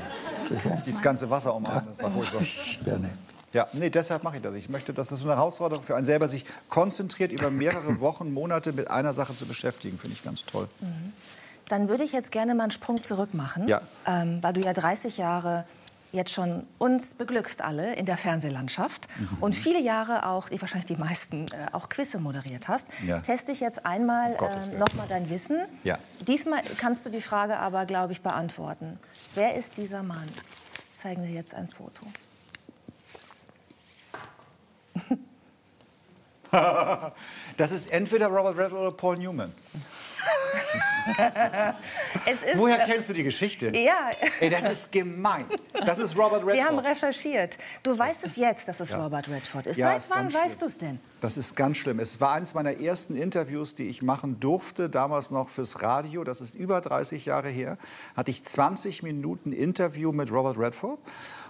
Dieses 0.85 1.01
ganze 1.01 1.29
Wasser 1.29 1.53
umarmen, 1.55 1.87
das 1.95 2.03
war 2.03 2.11
furchtbar. 2.11 2.41
Ja, 3.51 3.67
nee, 3.73 3.89
deshalb 3.89 4.23
mache 4.23 4.35
ich 4.37 4.41
das. 4.43 4.53
Ich 4.53 4.69
möchte, 4.69 4.93
dass 4.93 5.09
es 5.11 5.21
so 5.21 5.27
eine 5.27 5.35
Herausforderung 5.37 5.83
für 5.83 5.95
einen 5.95 6.05
selber, 6.05 6.27
sich 6.27 6.45
konzentriert 6.69 7.31
über 7.31 7.49
mehrere 7.49 7.99
Wochen, 7.99 8.31
Monate 8.31 8.73
mit 8.73 8.91
einer 8.91 9.11
Sache 9.13 9.35
zu 9.35 9.45
beschäftigen, 9.47 9.97
finde 9.97 10.15
ich 10.15 10.23
ganz 10.23 10.45
toll. 10.45 10.67
Dann 11.67 11.89
würde 11.89 12.03
ich 12.03 12.11
jetzt 12.11 12.31
gerne 12.31 12.53
mal 12.53 12.63
einen 12.63 12.71
Sprung 12.71 13.01
zurück 13.01 13.33
machen, 13.33 13.67
Ja. 13.67 13.81
ähm, 14.05 14.37
weil 14.41 14.53
du 14.53 14.61
ja 14.61 14.73
30 14.73 15.17
Jahre 15.17 15.65
jetzt 16.11 16.31
schon 16.31 16.65
uns 16.79 17.13
beglückst 17.13 17.61
alle 17.61 17.93
in 17.95 18.05
der 18.05 18.17
Fernsehlandschaft 18.17 19.07
Mhm. 19.19 19.37
und 19.41 19.53
viele 19.55 19.79
Jahre 19.79 20.25
auch, 20.25 20.49
die 20.49 20.59
wahrscheinlich 20.59 20.87
die 20.87 20.95
meisten, 20.95 21.45
äh, 21.51 21.67
auch 21.73 21.87
Quizze 21.89 22.19
moderiert 22.19 22.67
hast. 22.67 22.87
Ja. 23.05 23.19
Teste 23.19 23.51
ich 23.51 23.59
jetzt 23.59 23.85
einmal 23.85 24.33
Gottes 24.35 24.55
äh, 24.55 24.67
Willen. 24.69 24.79
noch 24.79 24.93
mal 24.95 25.07
dein 25.07 25.29
Wissen. 25.29 25.59
Ja. 25.83 25.99
Diesmal 26.27 26.63
kannst 26.77 27.05
du 27.05 27.09
die 27.09 27.21
Frage 27.21 27.57
aber, 27.57 27.85
glaube 27.85 28.11
ich, 28.13 28.21
beantworten. 28.21 28.99
Wer 29.35 29.53
ist 29.55 29.77
dieser 29.77 30.01
Mann? 30.03 30.27
Ich 30.91 30.97
zeige 30.97 31.21
dir 31.21 31.29
jetzt 31.31 31.53
ein 31.53 31.67
Foto. 31.67 32.05
Das 37.57 37.71
ist 37.71 37.91
entweder 37.91 38.27
Robert 38.27 38.57
Redford 38.57 38.79
oder 38.79 38.91
Paul 38.91 39.17
Newman. 39.17 39.51
Woher 42.55 42.81
äh, 42.81 42.85
kennst 42.91 43.09
du 43.09 43.13
die 43.13 43.23
Geschichte? 43.23 43.75
Ja, 43.75 44.09
Ey, 44.39 44.49
das 44.49 44.65
ist 44.65 44.91
gemein. 44.91 45.45
Das 45.85 45.99
ist 45.99 46.15
Robert 46.17 46.41
Redford. 46.41 46.53
wir 46.53 46.65
haben 46.65 46.79
recherchiert. 46.79 47.57
Du 47.83 47.97
weißt 47.97 48.25
es 48.25 48.35
jetzt, 48.35 48.67
dass 48.67 48.79
es 48.79 48.95
Robert 48.95 49.27
Redford 49.29 49.67
ist. 49.67 49.77
Ja, 49.77 49.87
Seit 49.87 49.97
ist 49.99 50.09
wann 50.11 50.33
weißt 50.33 50.61
du 50.61 50.65
es 50.67 50.77
denn? 50.77 50.99
Das 51.21 51.37
ist 51.37 51.55
ganz 51.55 51.77
schlimm. 51.77 51.99
Es 51.99 52.21
war 52.21 52.33
eines 52.33 52.53
meiner 52.53 52.79
ersten 52.79 53.15
Interviews, 53.15 53.75
die 53.75 53.89
ich 53.89 54.01
machen 54.01 54.39
durfte, 54.39 54.89
damals 54.89 55.31
noch 55.31 55.49
fürs 55.49 55.81
Radio. 55.81 56.23
Das 56.23 56.41
ist 56.41 56.55
über 56.55 56.81
30 56.81 57.25
Jahre 57.25 57.49
her. 57.49 57.77
Hatte 58.15 58.31
ich 58.31 58.43
20 58.43 59.03
Minuten 59.03 59.51
Interview 59.51 60.11
mit 60.11 60.31
Robert 60.31 60.57
Redford. 60.57 60.99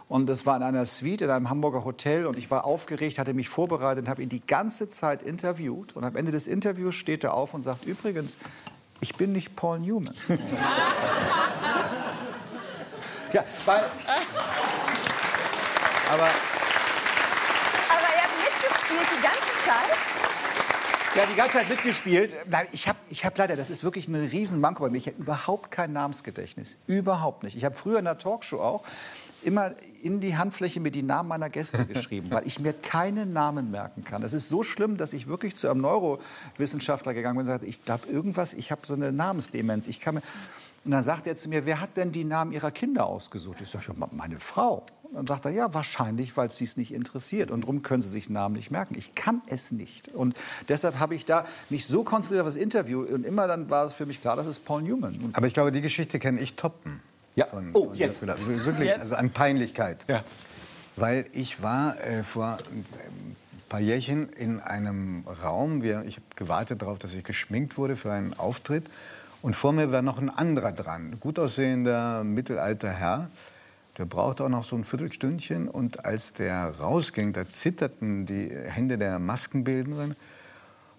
Und 0.10 0.26
das 0.26 0.46
war 0.48 0.58
in 0.58 0.64
einer 0.64 0.86
Suite 0.88 1.22
in 1.22 1.30
einem 1.30 1.52
Hamburger 1.52 1.86
Hotel. 1.86 2.26
Und 2.26 2.36
ich 2.36 2.50
war 2.50 2.66
aufgeregt, 2.66 3.20
hatte 3.20 3.36
mich 3.36 3.48
vorbereitet 3.48 4.06
und 4.06 4.10
habe 4.10 4.24
ihn 4.24 4.30
die 4.30 4.44
ganze 4.46 4.90
Zeit 4.90 5.22
interviewt. 5.22 5.96
Und 5.96 6.04
am 6.04 6.16
Ende 6.16 6.32
des 6.32 6.48
Interviews 6.48 6.96
steht 6.96 7.24
er 7.24 7.36
auf 7.36 7.54
und 7.54 7.62
sagt, 7.62 7.86
übrigens, 7.86 8.38
ich 9.02 9.16
bin 9.16 9.34
nicht 9.34 9.56
Paul 9.56 9.80
Newman. 9.80 10.16
ja, 13.34 13.44
weil... 13.66 13.84
Aber 16.12 16.28
Aber 17.88 18.10
er 18.16 18.24
hat 18.24 18.32
mitgespielt 18.42 19.08
die 19.16 19.22
ganze 19.22 19.40
Zeit. 19.64 19.96
Ja, 21.16 21.26
die 21.28 21.36
ganze 21.36 21.54
Zeit 21.54 21.70
mitgespielt. 21.70 22.36
Nein, 22.50 22.66
ich 22.72 22.88
habe 22.88 22.98
ich 23.12 23.26
hab 23.26 23.38
leider, 23.38 23.56
das 23.56 23.70
ist 23.70 23.84
wirklich 23.84 24.08
ein 24.08 24.16
Riesenmanko 24.16 24.82
bei 24.84 24.90
mir. 24.90 24.98
Ich 24.98 25.06
habe 25.06 25.18
überhaupt 25.18 25.70
kein 25.70 25.94
Namensgedächtnis. 25.94 26.78
Überhaupt 26.88 27.44
nicht. 27.44 27.56
Ich 27.56 27.64
habe 27.64 27.76
früher 27.76 28.00
in 28.00 28.06
der 28.06 28.18
Talkshow 28.18 28.60
auch 28.60 28.84
immer 29.44 29.72
in 30.02 30.20
die 30.20 30.38
Handfläche 30.38 30.80
mir 30.80 30.92
die 30.92 31.04
Namen 31.04 31.30
meiner 31.30 31.50
Gäste 31.50 31.86
geschrieben, 31.94 32.32
weil 32.32 32.48
ich 32.48 32.60
mir 32.60 32.74
keine 32.74 33.26
Namen 33.26 33.72
merken 33.72 34.04
kann. 34.04 34.22
Das 34.22 34.34
ist 34.34 34.50
so 34.50 34.64
schlimm, 34.64 34.98
dass 34.98 35.14
ich 35.14 35.28
wirklich 35.28 35.56
zu 35.56 35.70
einem 35.70 35.82
Neurowissenschaftler 35.82 37.14
gegangen 37.14 37.38
bin 37.38 37.46
und 37.46 37.52
sagte, 37.52 37.66
ich 37.66 37.84
glaube 37.84 38.08
irgendwas, 38.08 38.54
ich 38.54 38.72
habe 38.72 38.86
so 38.86 38.94
eine 38.94 39.12
Namensdemenz. 39.12 39.88
Ich 39.88 40.00
kann 40.00 40.16
mir 40.16 40.22
und 40.86 40.92
dann 40.92 41.04
sagt 41.04 41.28
er 41.28 41.36
zu 41.36 41.50
mir, 41.50 41.66
wer 41.66 41.82
hat 41.82 41.98
denn 41.98 42.12
die 42.12 42.24
Namen 42.24 42.52
ihrer 42.52 42.72
Kinder 42.72 43.06
ausgesucht? 43.06 43.62
Ich 43.62 43.70
sage, 43.70 43.86
ja, 43.88 44.08
meine 44.12 44.40
Frau. 44.40 44.86
Und 45.04 45.16
dann 45.16 45.28
sagt 45.28 45.46
er, 45.46 45.52
ja, 45.52 45.74
wahrscheinlich, 45.74 46.38
weil 46.38 46.48
es 46.48 46.58
sie 46.58 46.66
es 46.66 46.78
nicht 46.78 46.94
interessiert. 46.94 47.52
Und 47.52 47.62
darum 47.62 47.82
können 47.82 48.02
sie 48.02 48.10
sich 48.10 48.30
Namen 48.30 48.56
nicht 48.56 48.72
merken. 48.72 48.96
Ich 48.98 49.16
kann 49.16 49.42
es 49.48 49.72
nicht. 49.72 50.10
Und 50.10 50.36
deshalb 50.68 51.00
habe 51.00 51.16
ich 51.16 51.26
da 51.26 51.46
mich 51.70 51.86
so 51.86 52.04
konzentriert 52.04 52.42
auf 52.42 52.48
das 52.48 52.56
Interview. 52.56 53.02
Und 53.02 53.26
immer 53.26 53.48
dann 53.48 53.70
war 53.70 53.86
es 53.86 53.94
für 53.94 54.06
mich 54.06 54.22
klar, 54.22 54.36
das 54.36 54.48
ist 54.48 54.64
Paul 54.66 54.84
Newman. 54.84 55.18
Aber 55.34 55.48
ich 55.48 55.54
glaube, 55.54 55.72
die 55.72 55.82
Geschichte 55.82 56.20
kann 56.20 56.38
ich 56.38 56.56
toppen. 56.56 57.02
Ja. 57.36 57.46
Von, 57.48 57.70
Oh, 57.74 57.86
von 57.86 57.96
jetzt. 57.96 58.26
Wirklich, 58.26 58.98
also 59.00 59.16
an 59.16 59.30
Peinlichkeit. 59.32 60.06
Ja. 60.08 60.24
Weil 60.96 61.26
ich 61.32 61.62
war 61.62 62.00
äh, 62.04 62.24
vor 62.24 62.58
ein 62.72 62.86
paar 63.70 63.80
Jährchen 63.80 64.30
in 64.30 64.60
einem 64.60 65.26
Raum. 65.44 65.82
Wir, 65.82 66.04
ich 66.06 66.16
habe 66.16 66.26
gewartet 66.36 66.82
darauf, 66.82 67.00
dass 67.00 67.14
ich 67.14 67.24
geschminkt 67.24 67.78
wurde 67.78 67.96
für 67.96 68.12
einen 68.12 68.34
Auftritt. 68.34 68.86
Und 69.42 69.56
vor 69.56 69.72
mir 69.72 69.92
war 69.92 70.02
noch 70.02 70.18
ein 70.18 70.30
anderer 70.30 70.74
dran. 70.74 71.12
Ein 71.12 71.20
gut 71.20 71.40
aussehender, 71.40 72.24
mittelalter 72.26 72.92
Herr. 72.92 73.30
Der 73.98 74.06
brauchte 74.06 74.44
auch 74.44 74.50
noch 74.50 74.64
so 74.64 74.76
ein 74.76 74.84
Viertelstündchen. 74.84 75.70
Und 75.70 76.04
als 76.04 76.34
der 76.34 76.74
rausging, 76.80 77.32
da 77.32 77.48
zitterten 77.48 78.26
die 78.26 78.50
Hände 78.50 78.98
der 78.98 79.20
Maskenbildnerin. 79.20 80.16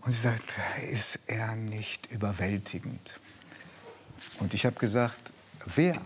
Und 0.02 0.12
sie 0.12 0.20
sagt, 0.20 0.56
ist 0.90 1.20
er 1.26 1.56
nicht 1.56 2.10
überwältigend? 2.10 3.20
Und 4.38 4.54
ich 4.54 4.64
habe 4.64 4.76
gesagt, 4.76 5.32
wer? 5.66 5.96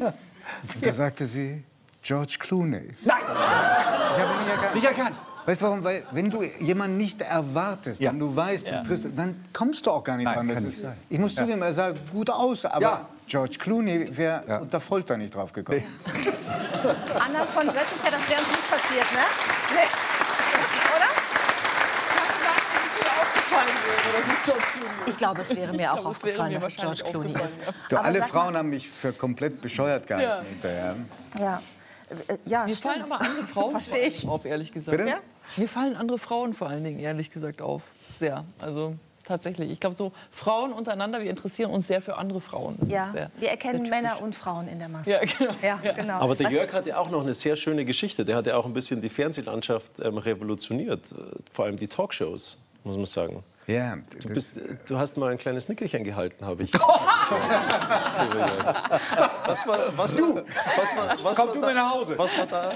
Und 0.00 0.86
da 0.86 0.92
sagte 0.92 1.26
sie, 1.26 1.62
George 2.02 2.36
Clooney. 2.38 2.94
Nein, 3.04 3.16
Ich 3.22 4.22
habe 4.22 4.42
ihn 4.42 4.48
erkannt. 4.50 4.74
nicht 4.74 4.84
erkannt. 4.86 5.16
Weißt 5.46 5.62
du 5.62 5.64
warum? 5.66 5.82
Weil 5.84 6.02
wenn 6.12 6.30
du 6.30 6.42
jemanden 6.42 6.96
nicht 6.98 7.22
erwartest, 7.22 8.00
Ja. 8.00 8.10
wenn 8.10 8.18
du 8.18 8.34
weißt, 8.36 8.70
du 8.70 8.82
triffst, 8.82 9.08
dann 9.16 9.42
kommst 9.52 9.86
du 9.86 9.90
auch 9.90 10.04
gar 10.04 10.16
nicht 10.16 10.26
Nein, 10.26 10.34
dran. 10.34 10.46
kann 10.46 10.54
Das 10.56 10.64
nicht 10.64 10.74
ist- 10.76 10.82
sein. 10.82 10.96
Ich 11.08 11.18
muss 11.18 11.34
zugeben, 11.34 11.62
er 11.62 11.72
sah 11.72 11.92
gut 12.12 12.28
aus, 12.30 12.64
aber 12.66 12.80
Ja. 12.82 13.08
George 13.26 13.56
Clooney 13.58 14.14
wäre 14.16 14.44
Ja. 14.46 14.58
unter 14.58 14.80
Folter 14.80 15.16
nicht 15.16 15.34
drauf 15.34 15.52
gekommen. 15.52 15.82
Anna 16.04 17.46
von 17.46 17.66
Göttinger, 17.66 18.10
das 18.10 18.28
wäre 18.28 18.40
uns 18.40 18.48
nicht 18.50 18.70
passiert, 18.70 19.12
ne? 19.12 19.24
Nee. 19.74 19.88
Oder? 20.96 21.08
Das 24.16 24.26
ist 24.28 24.44
George 24.44 24.62
Clooney. 24.72 25.10
Ich 25.10 25.16
glaube, 25.18 25.40
es 25.42 25.56
wäre 25.56 25.72
mir 25.72 25.90
auch 25.90 25.94
glaube, 25.96 26.08
aufgefallen, 26.10 26.52
mir 26.52 26.60
dass 26.60 26.72
es 26.72 26.76
George 26.78 27.02
Clooney 27.10 27.32
ist. 27.32 27.58
Du, 27.88 27.96
alle 27.96 28.22
Frauen 28.22 28.56
haben 28.56 28.70
mich 28.70 28.88
für 28.88 29.12
komplett 29.12 29.60
bescheuert 29.60 30.06
gehalten 30.06 30.28
Ja. 30.28 30.42
hinterher. 30.42 30.96
Ja, 31.38 31.62
ja 32.44 32.64
Mir 32.66 32.74
stimmt. 32.76 32.92
fallen 32.94 33.02
aber 33.12 33.20
andere 33.20 33.42
Frauen 33.52 33.70
Verstehe 33.72 34.06
ich. 34.06 34.26
auf, 34.26 34.44
ehrlich 34.44 34.72
gesagt. 34.72 34.96
Bitte? 34.96 35.08
Ja? 35.10 35.16
Mir 35.56 35.68
fallen 35.68 35.96
andere 35.96 36.18
Frauen 36.18 36.52
vor 36.54 36.68
allen 36.68 36.84
Dingen, 36.84 37.00
ehrlich 37.00 37.30
gesagt, 37.30 37.62
auf. 37.62 37.82
Sehr. 38.14 38.44
Also 38.58 38.94
tatsächlich. 39.24 39.70
Ich 39.70 39.78
glaube, 39.80 39.94
so 39.94 40.12
Frauen 40.30 40.72
untereinander, 40.72 41.20
wir 41.20 41.28
interessieren 41.30 41.70
uns 41.70 41.86
sehr 41.86 42.00
für 42.00 42.16
andere 42.16 42.40
Frauen. 42.40 42.76
Das 42.80 42.88
Ja, 42.88 43.10
sehr, 43.12 43.30
wir 43.38 43.50
erkennen 43.50 43.82
sehr 43.84 43.90
Männer 43.90 44.22
und 44.22 44.34
Frauen 44.34 44.68
in 44.68 44.78
der 44.78 44.88
Masse. 44.88 45.10
Ja, 45.12 45.20
genau. 45.20 45.52
Ja, 45.62 45.76
genau. 45.92 46.14
Aber 46.14 46.34
der 46.34 46.46
Was- 46.46 46.52
Jörg 46.54 46.72
hatte 46.72 46.98
auch 46.98 47.10
noch 47.10 47.22
eine 47.22 47.34
sehr 47.34 47.56
schöne 47.56 47.84
Geschichte. 47.84 48.24
Der 48.24 48.36
hatte 48.36 48.56
auch 48.56 48.64
ein 48.66 48.72
bisschen 48.72 49.00
die 49.02 49.10
Fernsehlandschaft 49.10 49.92
ähm, 50.02 50.16
revolutioniert. 50.18 51.12
Äh, 51.12 51.16
Vor 51.52 51.66
allem 51.66 51.76
die 51.76 51.88
Talkshows, 51.88 52.58
muss 52.84 52.96
man 52.96 53.04
sagen. 53.04 53.42
Ja, 53.68 53.98
Du, 54.22 54.32
bist, 54.32 54.56
äh, 54.56 54.76
du 54.88 54.98
hast 54.98 55.18
mal 55.18 55.30
ein 55.30 55.36
kleines 55.36 55.68
Nickerchen 55.68 56.02
gehalten, 56.02 56.46
habe 56.46 56.62
ich. 56.62 56.72
was 59.44 59.66
war, 59.66 59.78
was, 59.94 60.16
du, 60.16 60.36
was 60.36 60.96
war, 60.96 61.18
was 61.22 61.36
Komm 61.36 61.48
war 61.48 61.54
du 61.54 61.60
da, 61.60 61.66
mit 61.66 61.76
nach 61.76 61.92
Hause. 61.92 62.16
Was 62.16 62.38
war 62.38 62.46
da? 62.46 62.72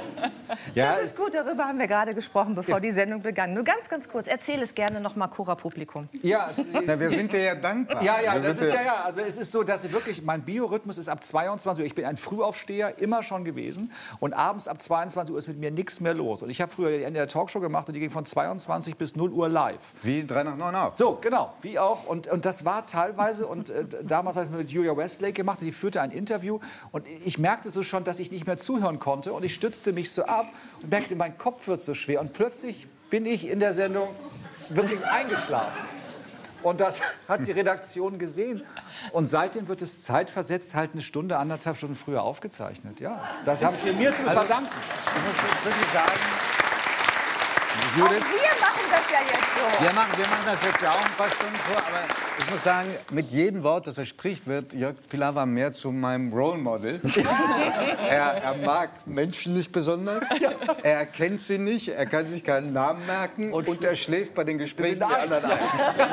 Ja, 0.75 0.97
Das 0.97 1.05
ist 1.05 1.17
gut, 1.17 1.35
darüber 1.35 1.65
haben 1.65 1.79
wir 1.79 1.87
gerade 1.87 2.15
gesprochen, 2.15 2.55
bevor 2.55 2.79
die 2.79 2.91
Sendung 2.91 3.23
begann. 3.23 3.55
Nur 3.55 3.65
ganz, 3.65 3.89
ganz 3.89 4.07
kurz, 4.07 4.27
erzähl 4.27 4.61
es 4.61 4.75
gerne 4.75 5.01
noch 5.01 5.17
mal 5.17 5.29
Cora-Publikum. 5.29 6.11
ja, 6.21 6.49
es, 6.51 6.67
na, 6.85 7.01
wir 7.01 7.09
sind 7.09 7.33
dir 7.33 7.43
ja 7.43 7.55
dankbar. 7.55 8.03
Ja, 8.03 8.21
ja, 8.23 8.39
das 8.39 8.61
ist 8.61 8.75
ja, 8.75 8.83
ja. 8.83 8.97
Also 9.07 9.21
es 9.21 9.39
ist 9.39 9.51
so, 9.51 9.63
dass 9.63 9.85
ich 9.85 9.93
wirklich, 9.93 10.23
mein 10.23 10.43
Biorhythmus 10.43 10.99
ist 10.99 11.09
ab 11.09 11.25
22 11.25 11.81
Uhr. 11.83 11.87
Ich 11.87 11.95
bin 11.95 12.05
ein 12.05 12.19
Frühaufsteher, 12.19 12.99
immer 12.99 13.23
schon 13.23 13.45
gewesen. 13.47 13.91
Und 14.21 14.35
abends 14.35 14.69
ab 14.69 14.83
22 14.83 15.33
Uhr 15.33 15.39
ist 15.39 15.49
mit 15.49 15.59
mir 15.59 15.71
nichts 15.71 16.01
mehr 16.01 16.13
los. 16.13 16.43
Und 16.43 16.51
ich 16.51 16.61
habe 16.61 16.71
früher 16.71 16.91
die 16.99 17.03
Ende 17.05 17.19
der 17.19 17.29
Talkshow 17.29 17.61
gemacht 17.61 17.89
und 17.89 17.95
die 17.95 18.01
ging 18.01 18.11
von 18.11 18.27
22 18.27 18.99
bis 18.99 19.17
0 19.17 19.31
Uhr 19.31 19.49
live. 19.49 19.81
Wie 20.03 20.27
3 20.27 20.43
nach 20.45 20.57
9 20.57 20.82
auch. 20.83 20.97
So, 20.97 21.19
genau, 21.21 21.53
wie 21.63 21.79
auch. 21.79 22.07
Und, 22.07 22.27
und 22.27 22.45
das 22.45 22.65
war 22.65 22.87
teilweise, 22.87 23.47
und 23.47 23.71
äh, 23.71 23.85
damals 24.03 24.37
habe 24.37 24.47
ich 24.47 24.53
es 24.53 24.59
mit 24.59 24.71
Julia 24.71 24.97
Westlake 24.97 25.33
gemacht, 25.33 25.59
die 25.61 25.73
führte 25.73 26.01
ein 26.01 26.11
Interview. 26.11 26.61
Und 26.91 27.07
ich 27.25 27.39
merkte 27.39 27.71
so 27.71 27.83
schon, 27.83 28.05
dass 28.05 28.19
ich 28.19 28.31
nicht 28.31 28.47
mehr 28.47 28.59
zuhören 28.59 28.99
konnte. 28.99 29.33
Und 29.33 29.45
ich 29.45 29.55
stützte 29.55 29.93
mich 29.93 30.13
so 30.13 30.25
ab 30.25 30.47
und 30.83 30.91
merkte, 30.91 31.17
mein 31.17 31.39
Kopf 31.39 31.67
wird 31.67 31.83
so 31.83 31.95
schwer. 31.95 32.21
Und 32.21 32.33
plötzlich 32.33 32.87
bin 33.11 33.27
ich 33.27 33.49
in 33.49 33.61
der 33.61 33.75
Sendung 33.75 34.09
wirklich 34.71 35.05
eingeschlafen. 35.07 35.87
Und 36.63 36.81
das 36.81 37.01
hat 37.29 37.47
die 37.47 37.53
Redaktion 37.53 38.19
gesehen. 38.19 38.63
Und 39.13 39.27
seitdem 39.27 39.69
wird 39.69 39.83
es 39.83 40.03
zeitversetzt 40.03 40.75
halt 40.75 40.93
eine 40.93 41.03
Stunde, 41.03 41.37
anderthalb 41.37 41.77
Stunden 41.77 41.97
früher 41.97 42.23
aufgezeichnet. 42.23 43.01
Ja, 43.01 43.23
das 43.45 43.63
habt 43.65 43.85
ihr 43.85 43.93
mir 43.93 44.11
zu 44.11 44.23
verdanken. 44.23 44.71
Ich 44.71 45.23
muss 45.27 45.65
wirklich 45.65 45.91
sagen, 45.93 46.53
Auch 47.83 47.99
Judith, 47.99 48.25
wir 48.25 48.61
machen 48.61 48.81
das 48.81 48.82
ja 49.13 49.21
jetzt 49.21 49.53
so. 49.57 49.85
wir 49.85 49.93
machen, 49.93 50.13
wir 50.17 50.27
machen 50.27 50.47
das 50.47 50.63
jetzt 50.65 50.81
ja 50.81 50.91
auch 50.93 51.05
ein 51.05 51.17
paar 51.17 51.31
Stunden 51.31 51.61
vor, 51.69 51.77
aber 51.77 52.01
ich 52.39 52.51
muss 52.51 52.65
sagen, 52.65 52.89
mit 53.11 53.31
jedem 53.31 53.63
Wort, 53.63 53.87
das 53.87 53.99
er 53.99 54.07
spricht, 54.07 54.47
wird 54.47 54.73
Jörg 54.73 54.97
Pilawa 55.09 55.47
mehr 55.47 55.73
zu 55.73 55.93
meinem 55.93 56.33
Role 56.33 56.59
Model. 56.59 57.01
er, 58.09 58.43
er 58.43 58.57
mag 58.57 59.07
Menschen 59.07 59.55
nicht 59.55 59.73
besonders, 59.73 60.25
er 60.83 60.99
erkennt 60.99 61.41
sie 61.41 61.59
nicht, 61.59 61.89
er 61.89 62.07
kann 62.07 62.27
sich 62.27 62.45
keinen 62.45 62.73
Namen 62.73 63.05
merken 63.07 63.53
und, 63.53 63.83
er 63.83 63.97
schläft 63.97 64.35
bei 64.35 64.45
den 64.45 64.59
Gesprächen 64.59 64.99
der 65.01 65.23
anderen 65.23 65.45
ein. 65.45 65.59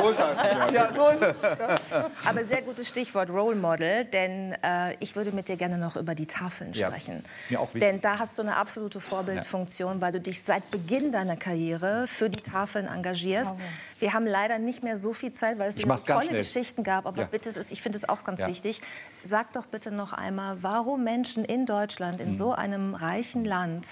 Großartig. 0.01 0.73
Ja, 0.73 0.89
so 0.93 1.09
ist 1.09 1.21
es. 1.21 2.27
Aber 2.27 2.43
sehr 2.43 2.61
gutes 2.63 2.89
Stichwort 2.89 3.29
Role 3.29 3.55
Model, 3.55 4.05
denn 4.05 4.55
äh, 4.63 4.95
ich 4.99 5.15
würde 5.15 5.31
mit 5.31 5.47
dir 5.47 5.55
gerne 5.57 5.77
noch 5.77 5.95
über 5.95 6.15
die 6.15 6.25
Tafeln 6.25 6.73
Ja, 6.73 6.87
sprechen. 6.87 7.23
mir 7.49 7.59
auch 7.59 7.73
wichtig. 7.73 7.81
Denn 7.81 8.01
da 8.01 8.17
hast 8.17 8.37
du 8.37 8.41
eine 8.41 8.55
absolute 8.55 8.99
Vorbildfunktion, 8.99 10.01
weil 10.01 10.11
du 10.11 10.19
dich 10.19 10.43
seit 10.43 10.69
Beginn 10.71 11.11
deiner 11.11 11.37
Karriere 11.37 12.07
für 12.07 12.29
die 12.29 12.41
Tafeln 12.41 12.87
engagierst. 12.87 13.55
Wir 13.99 14.13
haben 14.13 14.25
leider 14.25 14.59
nicht 14.59 14.81
mehr 14.83 14.97
so 14.97 15.13
viel 15.13 15.31
Zeit, 15.33 15.59
weil 15.59 15.69
es 15.69 15.77
wieder 15.77 15.97
so 15.97 16.05
tolle 16.05 16.25
schnell. 16.25 16.37
Geschichten 16.41 16.83
gab. 16.83 17.05
Aber 17.05 17.21
Ja. 17.21 17.27
bitte, 17.27 17.49
ist, 17.49 17.71
ich 17.71 17.81
finde 17.81 17.97
es 17.97 18.07
auch 18.07 18.23
ganz 18.23 18.41
Ja. 18.41 18.47
wichtig. 18.47 18.81
Sag 19.23 19.53
doch 19.53 19.65
bitte 19.65 19.91
noch 19.91 20.13
einmal, 20.13 20.63
warum 20.63 21.03
Menschen 21.03 21.43
in 21.45 21.65
Deutschland, 21.65 22.19
Hm. 22.21 22.27
in 22.29 22.33
so 22.33 22.53
einem 22.53 22.95
reichen 22.95 23.43
Land, 23.45 23.87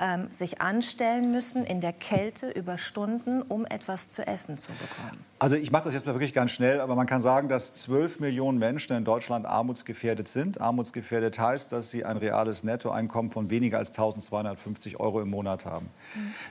ähm, 0.00 0.28
sich 0.30 0.60
anstellen 0.60 1.30
müssen 1.30 1.64
in 1.64 1.80
der 1.80 1.92
Kälte 1.92 2.50
über 2.50 2.78
Stunden, 2.78 3.42
um 3.42 3.66
etwas 3.66 4.08
zu 4.08 4.26
essen 4.26 4.56
zu 4.56 4.72
bekommen. 4.72 5.24
Also 5.38 5.56
ich 5.56 5.70
mache 5.70 5.84
das 5.84 5.94
jetzt 5.94 6.06
mal 6.06 6.14
wirklich 6.14 6.34
ganz 6.34 6.50
schnell, 6.50 6.80
aber 6.82 6.94
man 6.96 7.06
kann 7.06 7.20
sagen, 7.22 7.48
dass 7.48 7.74
12 7.76 8.20
Millionen 8.20 8.58
Menschen 8.58 8.94
in 8.96 9.04
Deutschland 9.04 9.46
armutsgefährdet 9.46 10.28
sind. 10.28 10.60
Armutsgefährdet 10.60 11.38
heißt, 11.38 11.72
dass 11.72 11.90
sie 11.90 12.04
ein 12.04 12.18
reales 12.18 12.62
Nettoeinkommen 12.62 13.30
von 13.30 13.48
weniger 13.50 13.78
als 13.78 13.88
1250 13.90 15.00
Euro 15.00 15.20
im 15.22 15.30
Monat 15.30 15.64
haben. 15.64 15.88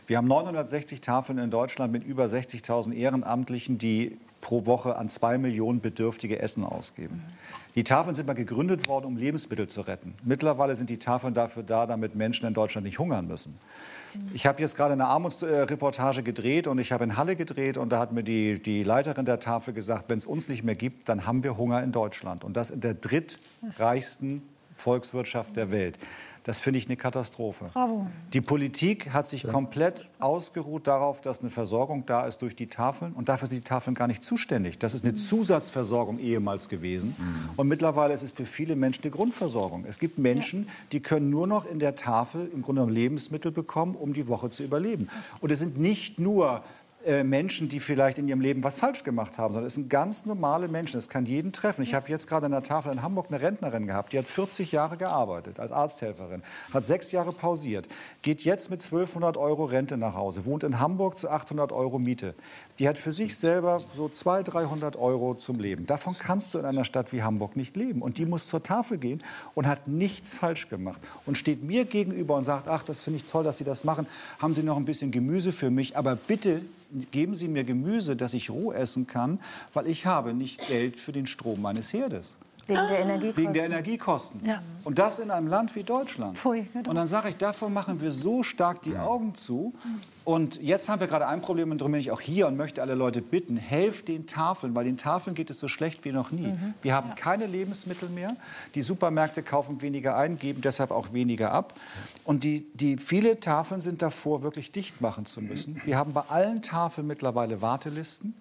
Wir 0.07 0.17
haben 0.17 0.27
960 0.27 1.01
Tafeln 1.01 1.37
in 1.37 1.51
Deutschland 1.51 1.91
mit 1.93 2.03
über 2.03 2.25
60.000 2.25 2.93
Ehrenamtlichen, 2.99 3.77
die 3.77 4.17
pro 4.41 4.65
Woche 4.65 4.95
an 4.95 5.09
zwei 5.09 5.37
Millionen 5.37 5.81
Bedürftige 5.81 6.39
Essen 6.39 6.63
ausgeben. 6.63 7.23
Die 7.75 7.83
Tafeln 7.83 8.15
sind 8.15 8.25
mal 8.25 8.33
gegründet 8.33 8.87
worden, 8.87 9.05
um 9.05 9.17
Lebensmittel 9.17 9.67
zu 9.67 9.81
retten. 9.81 10.15
Mittlerweile 10.23 10.75
sind 10.75 10.89
die 10.89 10.97
Tafeln 10.97 11.33
dafür 11.33 11.63
da, 11.63 11.85
damit 11.85 12.15
Menschen 12.15 12.47
in 12.47 12.53
Deutschland 12.53 12.85
nicht 12.85 12.99
hungern 12.99 13.27
müssen. 13.27 13.57
Ich 14.33 14.47
habe 14.47 14.59
jetzt 14.61 14.75
gerade 14.75 14.93
eine 14.93 15.05
Armutsreportage 15.05 16.23
gedreht 16.23 16.67
und 16.67 16.79
ich 16.79 16.91
habe 16.91 17.03
in 17.03 17.15
Halle 17.15 17.35
gedreht 17.35 17.77
und 17.77 17.89
da 17.89 17.99
hat 17.99 18.11
mir 18.11 18.23
die, 18.23 18.59
die 18.59 18.83
Leiterin 18.83 19.25
der 19.25 19.39
Tafel 19.39 19.73
gesagt, 19.73 20.05
wenn 20.09 20.17
es 20.17 20.25
uns 20.25 20.47
nicht 20.47 20.63
mehr 20.63 20.75
gibt, 20.75 21.09
dann 21.09 21.27
haben 21.27 21.43
wir 21.43 21.57
Hunger 21.57 21.83
in 21.83 21.91
Deutschland 21.91 22.43
und 22.43 22.57
das 22.57 22.71
in 22.71 22.81
der 22.81 22.95
drittreichsten 22.95 24.41
Volkswirtschaft 24.75 25.55
der 25.55 25.69
Welt. 25.71 25.99
Das 26.49 26.59
finde 26.59 26.79
ich 26.79 26.87
eine 26.87 26.97
Katastrophe. 26.97 27.69
Bravo. 27.73 28.07
Die 28.33 28.41
Politik 28.41 29.13
hat 29.13 29.27
sich 29.27 29.43
komplett 29.43 30.09
ausgeruht 30.17 30.87
darauf, 30.87 31.21
dass 31.21 31.41
eine 31.41 31.51
Versorgung 31.51 32.07
da 32.07 32.25
ist 32.25 32.41
durch 32.41 32.55
die 32.55 32.65
Tafeln. 32.65 33.13
Und 33.13 33.29
dafür 33.29 33.47
sind 33.47 33.57
die 33.57 33.69
Tafeln 33.69 33.93
gar 33.93 34.07
nicht 34.07 34.23
zuständig. 34.23 34.79
Das 34.79 34.95
ist 34.95 35.05
eine 35.05 35.13
Zusatzversorgung 35.13 36.17
ehemals 36.17 36.67
gewesen. 36.67 37.15
Und 37.55 37.67
mittlerweile 37.67 38.15
ist 38.15 38.23
es 38.23 38.31
für 38.31 38.47
viele 38.47 38.75
Menschen 38.75 39.03
eine 39.03 39.11
Grundversorgung. 39.11 39.85
Es 39.87 39.99
gibt 39.99 40.17
Menschen, 40.17 40.67
die 40.91 41.01
können 41.01 41.29
nur 41.29 41.45
noch 41.45 41.69
in 41.69 41.77
der 41.77 41.93
Tafel 41.93 42.49
im 42.51 42.63
Grunde 42.63 42.81
genommen 42.81 42.95
Lebensmittel 42.95 43.51
bekommen, 43.51 43.93
um 43.93 44.13
die 44.13 44.27
Woche 44.27 44.49
zu 44.49 44.63
überleben. 44.63 45.07
Und 45.41 45.51
es 45.51 45.59
sind 45.59 45.77
nicht 45.77 46.17
nur 46.17 46.63
äh, 47.05 47.23
Menschen, 47.23 47.69
die 47.69 47.79
vielleicht 47.79 48.17
in 48.17 48.27
ihrem 48.27 48.41
Leben 48.41 48.63
was 48.63 48.77
falsch 48.77 49.05
gemacht 49.05 49.37
haben, 49.37 49.53
sondern 49.53 49.67
es 49.67 49.75
sind 49.75 49.89
ganz 49.89 50.25
normale 50.25 50.67
Menschen. 50.67 50.99
Es 50.99 51.07
kann 51.07 51.25
jeden 51.25 51.53
treffen. 51.53 51.81
Ich 51.81 51.93
habe 51.93 52.09
jetzt 52.09 52.27
gerade 52.27 52.47
an 52.47 52.51
der 52.51 52.63
Tafel 52.63 52.91
in 52.91 53.01
Hamburg 53.01 53.27
eine 53.29 53.41
Rentnerin 53.41 53.87
gehabt, 53.87 54.11
die 54.11 54.17
hat 54.17 54.25
40 54.25 54.73
Jahre 54.73 54.97
gearbeitet 54.97 55.59
als 55.59 55.71
Arzthelferin, 55.71 56.43
hat 56.73 56.83
sechs 56.83 57.11
Jahre 57.13 57.31
pausiert, 57.31 57.87
geht 58.21 58.43
jetzt 58.43 58.69
mit 58.69 58.83
1200 58.83 59.37
Euro 59.37 59.63
Rente 59.63 59.95
nach 59.95 60.15
Hause, 60.15 60.45
wohnt 60.45 60.63
in 60.63 60.79
Hamburg 60.79 61.17
zu 61.17 61.29
800 61.29 61.71
Euro 61.71 61.99
Miete. 61.99 62.35
Die 62.79 62.87
hat 62.89 62.97
für 62.97 63.11
sich 63.11 63.37
selber 63.37 63.81
so 63.95 64.09
200, 64.09 64.53
300 64.53 64.95
Euro 64.97 65.35
zum 65.35 65.59
Leben. 65.59 65.85
Davon 65.85 66.15
kannst 66.17 66.53
du 66.53 66.59
in 66.59 66.65
einer 66.65 66.85
Stadt 66.85 67.13
wie 67.13 67.23
Hamburg 67.23 67.55
nicht 67.55 67.75
leben. 67.75 68.01
Und 68.01 68.17
die 68.17 68.25
muss 68.25 68.47
zur 68.47 68.63
Tafel 68.63 68.97
gehen 68.97 69.19
und 69.55 69.67
hat 69.67 69.87
nichts 69.87 70.33
falsch 70.33 70.69
gemacht 70.69 71.01
und 71.25 71.37
steht 71.37 71.63
mir 71.63 71.85
gegenüber 71.85 72.35
und 72.35 72.43
sagt, 72.43 72.67
ach, 72.67 72.83
das 72.83 73.01
finde 73.01 73.17
ich 73.17 73.25
toll, 73.25 73.43
dass 73.43 73.57
Sie 73.57 73.63
das 73.63 73.83
machen. 73.83 74.07
Haben 74.39 74.55
Sie 74.55 74.63
noch 74.63 74.77
ein 74.77 74.85
bisschen 74.85 75.11
Gemüse 75.11 75.51
für 75.51 75.69
mich? 75.69 75.95
Aber 75.95 76.15
bitte 76.15 76.61
geben 77.11 77.35
Sie 77.35 77.47
mir 77.47 77.63
Gemüse, 77.63 78.15
das 78.15 78.33
ich 78.33 78.49
roh 78.49 78.71
essen 78.71 79.07
kann, 79.07 79.39
weil 79.73 79.87
ich 79.87 80.05
habe 80.05 80.33
nicht 80.33 80.67
Geld 80.67 80.99
für 80.99 81.11
den 81.11 81.27
Strom 81.27 81.61
meines 81.61 81.93
Herdes. 81.93 82.37
Wegen 82.69 82.87
der 82.87 82.99
Energiekosten. 82.99 83.43
Wegen 83.43 83.53
der 83.53 83.65
Energiekosten. 83.65 84.45
Ja. 84.45 84.61
Und 84.83 84.99
das 84.99 85.19
in 85.19 85.31
einem 85.31 85.47
Land 85.47 85.75
wie 85.75 85.83
Deutschland. 85.83 86.37
Pfui, 86.37 86.67
genau. 86.71 86.89
Und 86.89 86.95
dann 86.95 87.07
sage 87.07 87.29
ich, 87.29 87.37
davor 87.37 87.69
machen 87.69 87.99
wir 87.99 88.11
so 88.11 88.43
stark 88.43 88.83
die 88.83 88.95
Augen 88.95 89.33
zu. 89.33 89.73
Und 90.29 90.61
jetzt 90.61 90.89
haben 90.89 90.99
wir 90.99 91.07
gerade 91.07 91.25
ein 91.25 91.41
Problem, 91.41 91.71
und 91.71 91.81
darum 91.81 91.93
bin 91.93 92.01
ich 92.01 92.11
auch 92.11 92.21
hier 92.21 92.45
und 92.45 92.55
möchte 92.55 92.83
alle 92.83 92.93
Leute 92.93 93.19
bitten, 93.19 93.57
helft 93.57 94.07
den 94.09 94.27
Tafeln, 94.27 94.75
weil 94.75 94.85
den 94.85 94.95
Tafeln 94.95 95.33
geht 95.33 95.49
es 95.49 95.59
so 95.59 95.67
schlecht 95.67 96.05
wie 96.05 96.11
noch 96.11 96.29
nie. 96.29 96.53
Wir 96.83 96.93
haben 96.93 97.15
keine 97.15 97.47
Lebensmittel 97.47 98.09
mehr. 98.09 98.35
Die 98.75 98.83
Supermärkte 98.83 99.41
kaufen 99.41 99.81
weniger 99.81 100.15
ein, 100.15 100.37
geben 100.37 100.61
deshalb 100.61 100.91
auch 100.91 101.13
weniger 101.13 101.51
ab. 101.51 101.73
Und 102.25 102.43
die, 102.43 102.67
die 102.75 102.97
viele 102.97 103.39
Tafeln 103.39 103.81
sind 103.81 104.03
davor, 104.03 104.43
wirklich 104.43 104.71
dicht 104.71 105.01
machen 105.01 105.25
zu 105.25 105.41
müssen. 105.41 105.81
Wir 105.83 105.97
haben 105.97 106.13
bei 106.13 106.21
allen 106.29 106.61
Tafeln 106.61 107.07
mittlerweile 107.07 107.63
Wartelisten. 107.63 108.35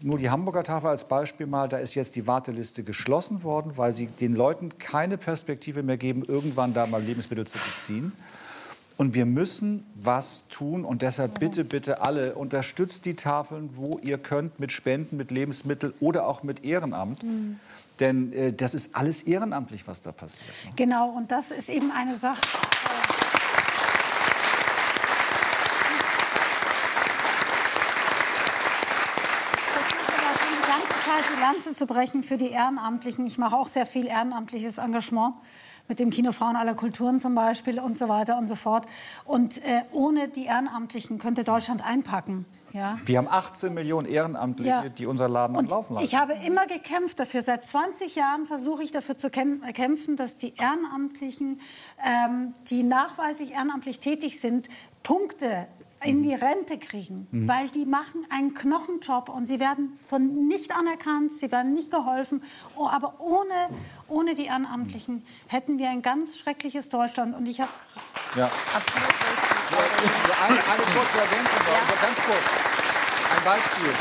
Nur 0.00 0.18
die 0.18 0.28
Hamburger 0.28 0.64
Tafel 0.64 0.88
als 0.88 1.06
Beispiel 1.06 1.46
mal, 1.46 1.68
da 1.68 1.76
ist 1.76 1.94
jetzt 1.94 2.16
die 2.16 2.26
Warteliste 2.26 2.82
geschlossen 2.82 3.44
worden, 3.44 3.76
weil 3.76 3.92
sie 3.92 4.06
den 4.06 4.34
Leuten 4.34 4.76
keine 4.78 5.18
Perspektive 5.18 5.84
mehr 5.84 5.98
geben, 5.98 6.24
irgendwann 6.24 6.74
da 6.74 6.84
mal 6.86 7.00
Lebensmittel 7.00 7.46
zu 7.46 7.58
beziehen. 7.58 8.12
Und 8.96 9.14
wir 9.14 9.26
müssen 9.26 9.86
was 9.94 10.48
tun 10.48 10.84
und 10.84 11.02
deshalb 11.02 11.40
bitte, 11.40 11.64
bitte 11.64 12.02
alle, 12.02 12.34
unterstützt 12.34 13.04
die 13.04 13.14
Tafeln, 13.14 13.70
wo 13.74 13.98
ihr 14.02 14.18
könnt, 14.18 14.60
mit 14.60 14.72
Spenden, 14.72 15.16
mit 15.16 15.30
Lebensmitteln 15.30 15.94
oder 16.00 16.26
auch 16.26 16.42
mit 16.42 16.64
Ehrenamt. 16.64 17.24
Denn 18.00 18.32
äh, 18.32 18.52
das 18.52 18.74
ist 18.74 18.96
alles 18.96 19.22
ehrenamtlich, 19.22 19.86
was 19.86 20.02
da 20.02 20.12
passiert. 20.12 20.50
Genau, 20.76 21.10
und 21.10 21.30
das 21.30 21.50
ist 21.50 21.68
eben 21.68 21.90
eine 21.90 22.16
Sache. 22.16 22.40
Zeit 31.12 31.24
die 31.36 31.40
Lanze 31.40 31.74
zu 31.74 31.86
brechen 31.86 32.22
für 32.22 32.38
die 32.38 32.50
Ehrenamtlichen. 32.50 33.26
Ich 33.26 33.36
mache 33.36 33.56
auch 33.56 33.68
sehr 33.68 33.86
viel 33.86 34.06
ehrenamtliches 34.06 34.78
Engagement 34.78 35.34
mit 35.92 36.00
dem 36.00 36.08
Kino 36.08 36.32
Frauen 36.32 36.56
aller 36.56 36.72
Kulturen 36.72 37.20
zum 37.20 37.34
Beispiel 37.34 37.78
und 37.78 37.98
so 37.98 38.08
weiter 38.08 38.38
und 38.38 38.48
so 38.48 38.54
fort. 38.54 38.86
Und 39.26 39.58
äh, 39.58 39.82
ohne 39.92 40.28
die 40.28 40.46
Ehrenamtlichen 40.46 41.18
könnte 41.18 41.44
Deutschland 41.44 41.84
einpacken. 41.84 42.46
Ja? 42.72 42.98
Wir 43.04 43.18
haben 43.18 43.28
18 43.28 43.74
Millionen 43.74 44.08
Ehrenamtliche, 44.08 44.70
Ja. 44.70 44.88
die 44.88 45.04
unser 45.04 45.28
Laden 45.28 45.54
am 45.54 45.64
Und 45.64 45.68
Laufen 45.68 45.92
lassen. 45.92 46.06
ich 46.06 46.14
habe 46.14 46.32
immer 46.46 46.66
gekämpft 46.66 47.20
dafür. 47.20 47.42
Seit 47.42 47.62
20 47.66 48.16
Jahren 48.16 48.46
versuche 48.46 48.82
ich 48.82 48.90
dafür 48.90 49.18
zu 49.18 49.26
käm- 49.28 49.60
kämpfen, 49.74 50.16
dass 50.16 50.38
die 50.38 50.54
Ehrenamtlichen, 50.56 51.60
ähm, 52.02 52.54
die 52.70 52.84
nachweislich 52.84 53.52
ehrenamtlich 53.52 54.00
tätig 54.00 54.40
sind, 54.40 54.68
Punkte 55.02 55.66
in 56.04 56.22
die 56.22 56.34
Rente 56.34 56.78
kriegen, 56.78 57.26
weil 57.46 57.68
die 57.68 57.84
machen 57.84 58.26
einen 58.30 58.54
Knochenjob 58.54 59.28
und 59.28 59.46
sie 59.46 59.60
werden 59.60 59.98
von 60.04 60.46
nicht 60.48 60.74
anerkannt, 60.76 61.32
sie 61.32 61.50
werden 61.52 61.74
nicht 61.74 61.90
geholfen. 61.90 62.42
Oh, 62.76 62.88
aber 62.88 63.20
ohne, 63.20 63.68
ohne 64.08 64.34
die 64.34 64.46
Ehrenamtlichen 64.46 65.24
hätten 65.46 65.78
wir 65.78 65.90
ein 65.90 66.02
ganz 66.02 66.38
schreckliches 66.38 66.88
Deutschland. 66.88 67.34
Und 67.34 67.48
ich 67.48 67.60
habe 67.60 67.70
Ja. 68.36 68.50
Absolut 68.74 69.08
richtig. 69.08 69.52
Eine, 70.42 70.56
eine 70.56 70.82
kurze 70.82 71.18
Ergänzung 71.18 71.60
aber 71.66 72.00
ganz 72.00 72.16
kurz. 72.26 73.36
Ein 73.36 73.44
Beispiel. 73.44 73.92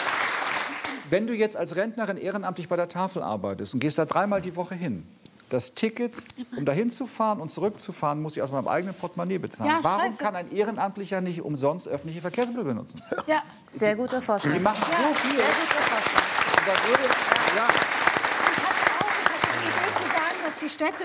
Wenn 1.10 1.28
du 1.28 1.34
jetzt 1.34 1.58
als 1.58 1.76
Rentnerin 1.76 2.18
ehrenamtlich 2.18 2.70
bei 2.70 2.78
der 2.78 2.88
Tafel 2.88 3.22
arbeitest 3.22 3.74
und 3.74 3.80
gehst 3.80 3.97
da 3.97 4.06
dreimal 4.06 4.41
die 4.41 4.56
Woche 4.56 4.76
hin, 4.76 5.06
das 5.52 5.74
Ticket, 5.74 6.14
um 6.58 6.66
dahin 6.66 6.89
zu 6.91 7.06
fahren 7.06 7.39
und 7.41 7.49
zurückzufahren, 7.49 8.22
muss 8.22 8.36
ich 8.38 8.41
aus 8.41 8.52
meinem 8.52 8.68
eigenen 8.68 8.95
Portemonnaie 8.95 9.38
bezahlen. 9.38 9.70
Ja, 9.70 9.80
Warum 9.82 10.02
scheiße. 10.06 10.18
kann 10.24 10.36
ein 10.36 10.49
Ehrenamtlicher 10.52 11.22
nicht 11.22 11.41
umsonst 11.41 11.88
öffentliche 11.88 12.22
Verkehrsmittel 12.22 12.64
benutzen? 12.64 13.02
ja, 13.28 13.41
Sehr 13.72 13.95
guter 13.95 14.22
Vorschlag. 14.22 14.54
Die 14.54 14.60
machen 14.60 14.82
so 14.84 15.14
viel. 15.14 15.36
Sehr 15.38 15.45
guter 15.45 15.82
Vorschlag. 15.84 16.24
Da 16.66 16.88
würde, 16.88 17.04
ja, 17.56 17.68
Ich 17.68 18.64
hatte 18.64 18.91
auch 18.99 19.12
ich 19.12 19.30
hatte 19.30 19.60
die 19.60 19.68
Idee 19.68 19.93
zu 19.97 20.08
sagen, 20.10 20.38
dass 20.45 20.58
die 20.60 20.70
Städte, 20.70 21.04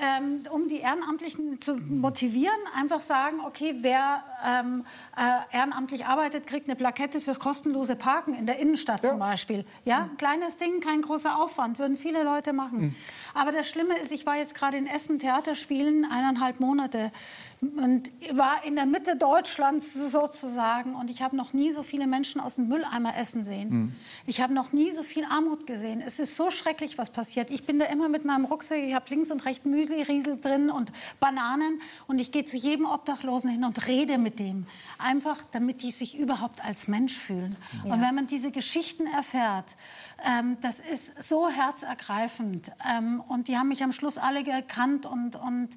ähm, 0.00 0.42
um 0.50 0.68
die 0.68 0.80
Ehrenamtlichen 0.80 1.60
zu 1.60 1.74
motivieren, 1.76 2.54
einfach 2.78 3.00
sagen, 3.00 3.40
okay, 3.46 3.74
wer 3.80 4.22
ähm, 4.44 4.84
äh, 5.16 5.56
ehrenamtlich 5.56 6.06
arbeitet, 6.06 6.46
kriegt 6.46 6.68
eine 6.68 6.76
Plakette 6.76 7.20
fürs 7.20 7.38
kostenlose 7.38 7.96
Parken 7.96 8.34
in 8.34 8.46
der 8.46 8.58
Innenstadt 8.58 9.04
zum 9.04 9.18
Beispiel. 9.18 9.64
Ja, 9.84 10.10
kleines 10.18 10.56
Ding, 10.56 10.80
kein 10.80 11.02
großer 11.02 11.40
Aufwand, 11.40 11.78
würden 11.78 11.96
viele 11.96 12.22
Leute 12.22 12.52
machen. 12.52 12.94
Aber 13.34 13.52
das 13.52 13.68
Schlimme 13.68 13.98
ist, 13.98 14.12
ich 14.12 14.26
war 14.26 14.36
jetzt 14.36 14.54
gerade 14.54 14.76
in 14.76 14.86
Essen 14.86 15.18
Theaterspielen, 15.18 16.04
eineinhalb 16.04 16.60
Monate 16.60 17.12
und 17.60 18.10
war 18.32 18.64
in 18.64 18.74
der 18.74 18.86
Mitte 18.86 19.16
Deutschlands 19.16 19.94
sozusagen 19.94 20.96
und 20.96 21.10
ich 21.10 21.22
habe 21.22 21.36
noch 21.36 21.52
nie 21.52 21.70
so 21.70 21.84
viele 21.84 22.08
Menschen 22.08 22.40
aus 22.40 22.56
dem 22.56 22.66
Mülleimer 22.66 23.16
essen 23.16 23.44
sehen. 23.44 23.94
Ich 24.26 24.40
habe 24.40 24.52
noch 24.52 24.72
nie 24.72 24.90
so 24.90 25.04
viel 25.04 25.24
Armut 25.24 25.66
gesehen. 25.66 26.02
Es 26.04 26.18
ist 26.18 26.36
so 26.36 26.50
schrecklich, 26.50 26.98
was 26.98 27.10
passiert. 27.10 27.50
Ich 27.50 27.64
bin 27.64 27.78
da 27.78 27.84
immer 27.86 28.08
mit 28.08 28.24
meinem 28.24 28.46
Rucksack, 28.46 28.78
ich 28.78 28.94
habe 28.94 29.04
links 29.10 29.30
und 29.30 29.44
rechts 29.44 29.64
Müsli, 29.64 30.02
Riesel 30.02 30.40
drin 30.40 30.70
und 30.70 30.90
Bananen 31.20 31.80
und 32.08 32.18
ich 32.18 32.32
gehe 32.32 32.44
zu 32.44 32.56
jedem 32.56 32.84
Obdachlosen 32.84 33.48
hin 33.48 33.64
und 33.64 33.86
rede 33.86 34.18
mit 34.18 34.31
dem. 34.38 34.66
Einfach, 34.98 35.38
damit 35.52 35.82
die 35.82 35.92
sich 35.92 36.18
überhaupt 36.18 36.64
als 36.64 36.88
Mensch 36.88 37.16
fühlen. 37.16 37.56
Und 37.84 38.00
wenn 38.00 38.14
man 38.14 38.26
diese 38.26 38.50
Geschichten 38.50 39.06
erfährt, 39.06 39.76
ähm, 40.24 40.56
das 40.60 40.80
ist 40.80 41.22
so 41.22 41.48
herzergreifend. 41.48 42.72
Ähm, 42.88 43.20
und 43.20 43.48
die 43.48 43.56
haben 43.56 43.68
mich 43.68 43.82
am 43.82 43.92
Schluss 43.92 44.18
alle 44.18 44.44
gekannt 44.44 45.06
und, 45.06 45.36
und 45.36 45.70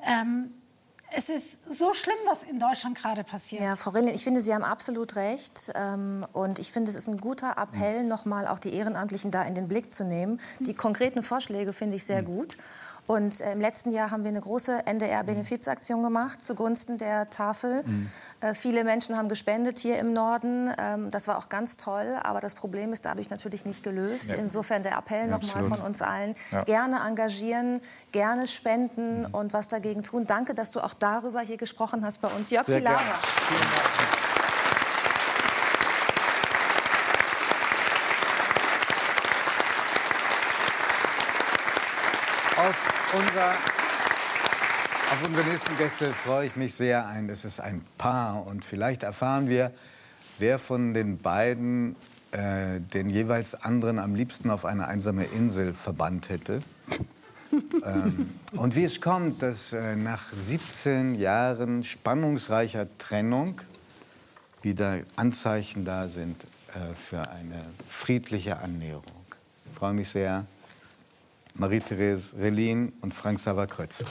ähm, 0.00 0.52
es 1.14 1.28
ist 1.28 1.72
so 1.72 1.94
schlimm, 1.94 2.16
was 2.26 2.42
in 2.42 2.58
Deutschland 2.58 2.96
gerade 2.96 3.24
passiert. 3.24 3.62
Ja, 3.62 3.76
Frau 3.76 3.90
Rillin, 3.90 4.14
ich 4.14 4.24
finde, 4.24 4.40
Sie 4.40 4.54
haben 4.54 4.64
absolut 4.64 5.16
recht. 5.16 5.70
Ähm, 5.74 6.26
und 6.32 6.58
ich 6.58 6.72
finde, 6.72 6.90
es 6.90 6.96
ist 6.96 7.08
ein 7.08 7.18
guter 7.18 7.56
Appell, 7.58 8.02
nochmal 8.04 8.46
auch 8.46 8.58
die 8.58 8.72
Ehrenamtlichen 8.72 9.30
da 9.30 9.42
in 9.42 9.54
den 9.54 9.68
Blick 9.68 9.92
zu 9.92 10.04
nehmen. 10.04 10.40
Die 10.60 10.74
konkreten 10.74 11.22
Vorschläge 11.22 11.72
finde 11.72 11.96
ich 11.96 12.04
sehr 12.04 12.22
gut. 12.22 12.56
Und 13.06 13.40
äh, 13.40 13.52
im 13.52 13.60
letzten 13.60 13.90
Jahr 13.90 14.10
haben 14.10 14.22
wir 14.22 14.30
eine 14.30 14.40
große 14.40 14.86
NDR-Benefizaktion 14.86 16.02
gemacht 16.02 16.42
zugunsten 16.42 16.98
der 16.98 17.30
Tafel. 17.30 17.84
Äh, 18.40 18.54
viele 18.54 18.84
Menschen 18.84 19.16
haben 19.16 19.28
gespendet 19.28 19.78
hier 19.78 19.98
im 19.98 20.12
Norden. 20.12 20.72
Ähm, 20.78 21.10
das 21.10 21.28
war 21.28 21.38
auch 21.38 21.48
ganz 21.48 21.76
toll. 21.76 22.16
Aber 22.22 22.40
das 22.40 22.54
Problem 22.54 22.92
ist 22.92 23.04
dadurch 23.04 23.28
natürlich 23.30 23.64
nicht 23.64 23.82
gelöst. 23.82 24.32
Insofern 24.32 24.82
der 24.82 24.96
Appell 24.96 25.26
nochmal 25.26 25.64
von 25.64 25.80
uns 25.80 26.00
allen. 26.00 26.34
Gerne 26.64 27.00
engagieren, 27.06 27.80
gerne 28.12 28.46
spenden 28.46 29.26
und 29.26 29.52
was 29.52 29.68
dagegen 29.68 30.02
tun. 30.02 30.26
Danke, 30.26 30.54
dass 30.54 30.70
du 30.70 30.80
auch 30.80 30.94
darüber 30.94 31.40
hier 31.40 31.56
gesprochen 31.56 32.04
hast 32.04 32.20
bei 32.20 32.28
uns. 32.28 32.50
Jörg 32.50 32.66
Sehr 32.66 32.80
gerne. 32.80 32.98
Auf, 42.56 42.91
unser, 43.14 43.52
auf 45.10 45.26
unsere 45.26 45.48
nächsten 45.48 45.76
Gäste 45.76 46.12
freue 46.12 46.46
ich 46.46 46.56
mich 46.56 46.74
sehr 46.74 47.06
ein. 47.06 47.28
Es 47.28 47.44
ist 47.44 47.60
ein 47.60 47.84
Paar 47.98 48.46
und 48.46 48.64
vielleicht 48.64 49.02
erfahren 49.02 49.48
wir, 49.48 49.72
wer 50.38 50.58
von 50.58 50.94
den 50.94 51.18
beiden 51.18 51.96
äh, 52.30 52.80
den 52.80 53.10
jeweils 53.10 53.54
anderen 53.54 53.98
am 53.98 54.14
liebsten 54.14 54.50
auf 54.50 54.64
eine 54.64 54.88
einsame 54.88 55.24
Insel 55.24 55.74
verbannt 55.74 56.30
hätte. 56.30 56.60
ähm, 57.84 58.30
und 58.56 58.76
wie 58.76 58.84
es 58.84 59.02
kommt, 59.02 59.42
dass 59.42 59.74
äh, 59.74 59.96
nach 59.96 60.32
17 60.32 61.14
Jahren 61.14 61.84
spannungsreicher 61.84 62.86
Trennung 62.96 63.60
wieder 64.62 65.00
Anzeichen 65.16 65.84
da 65.84 66.08
sind 66.08 66.44
äh, 66.74 66.94
für 66.94 67.28
eine 67.28 67.60
friedliche 67.86 68.58
Annäherung. 68.58 69.04
Ich 69.70 69.78
freue 69.78 69.92
mich 69.92 70.08
sehr. 70.08 70.46
Marie-Therese 71.54 72.36
Relin 72.38 72.92
und 73.00 73.14
Frank 73.14 73.38
Savakrötz. 73.38 74.02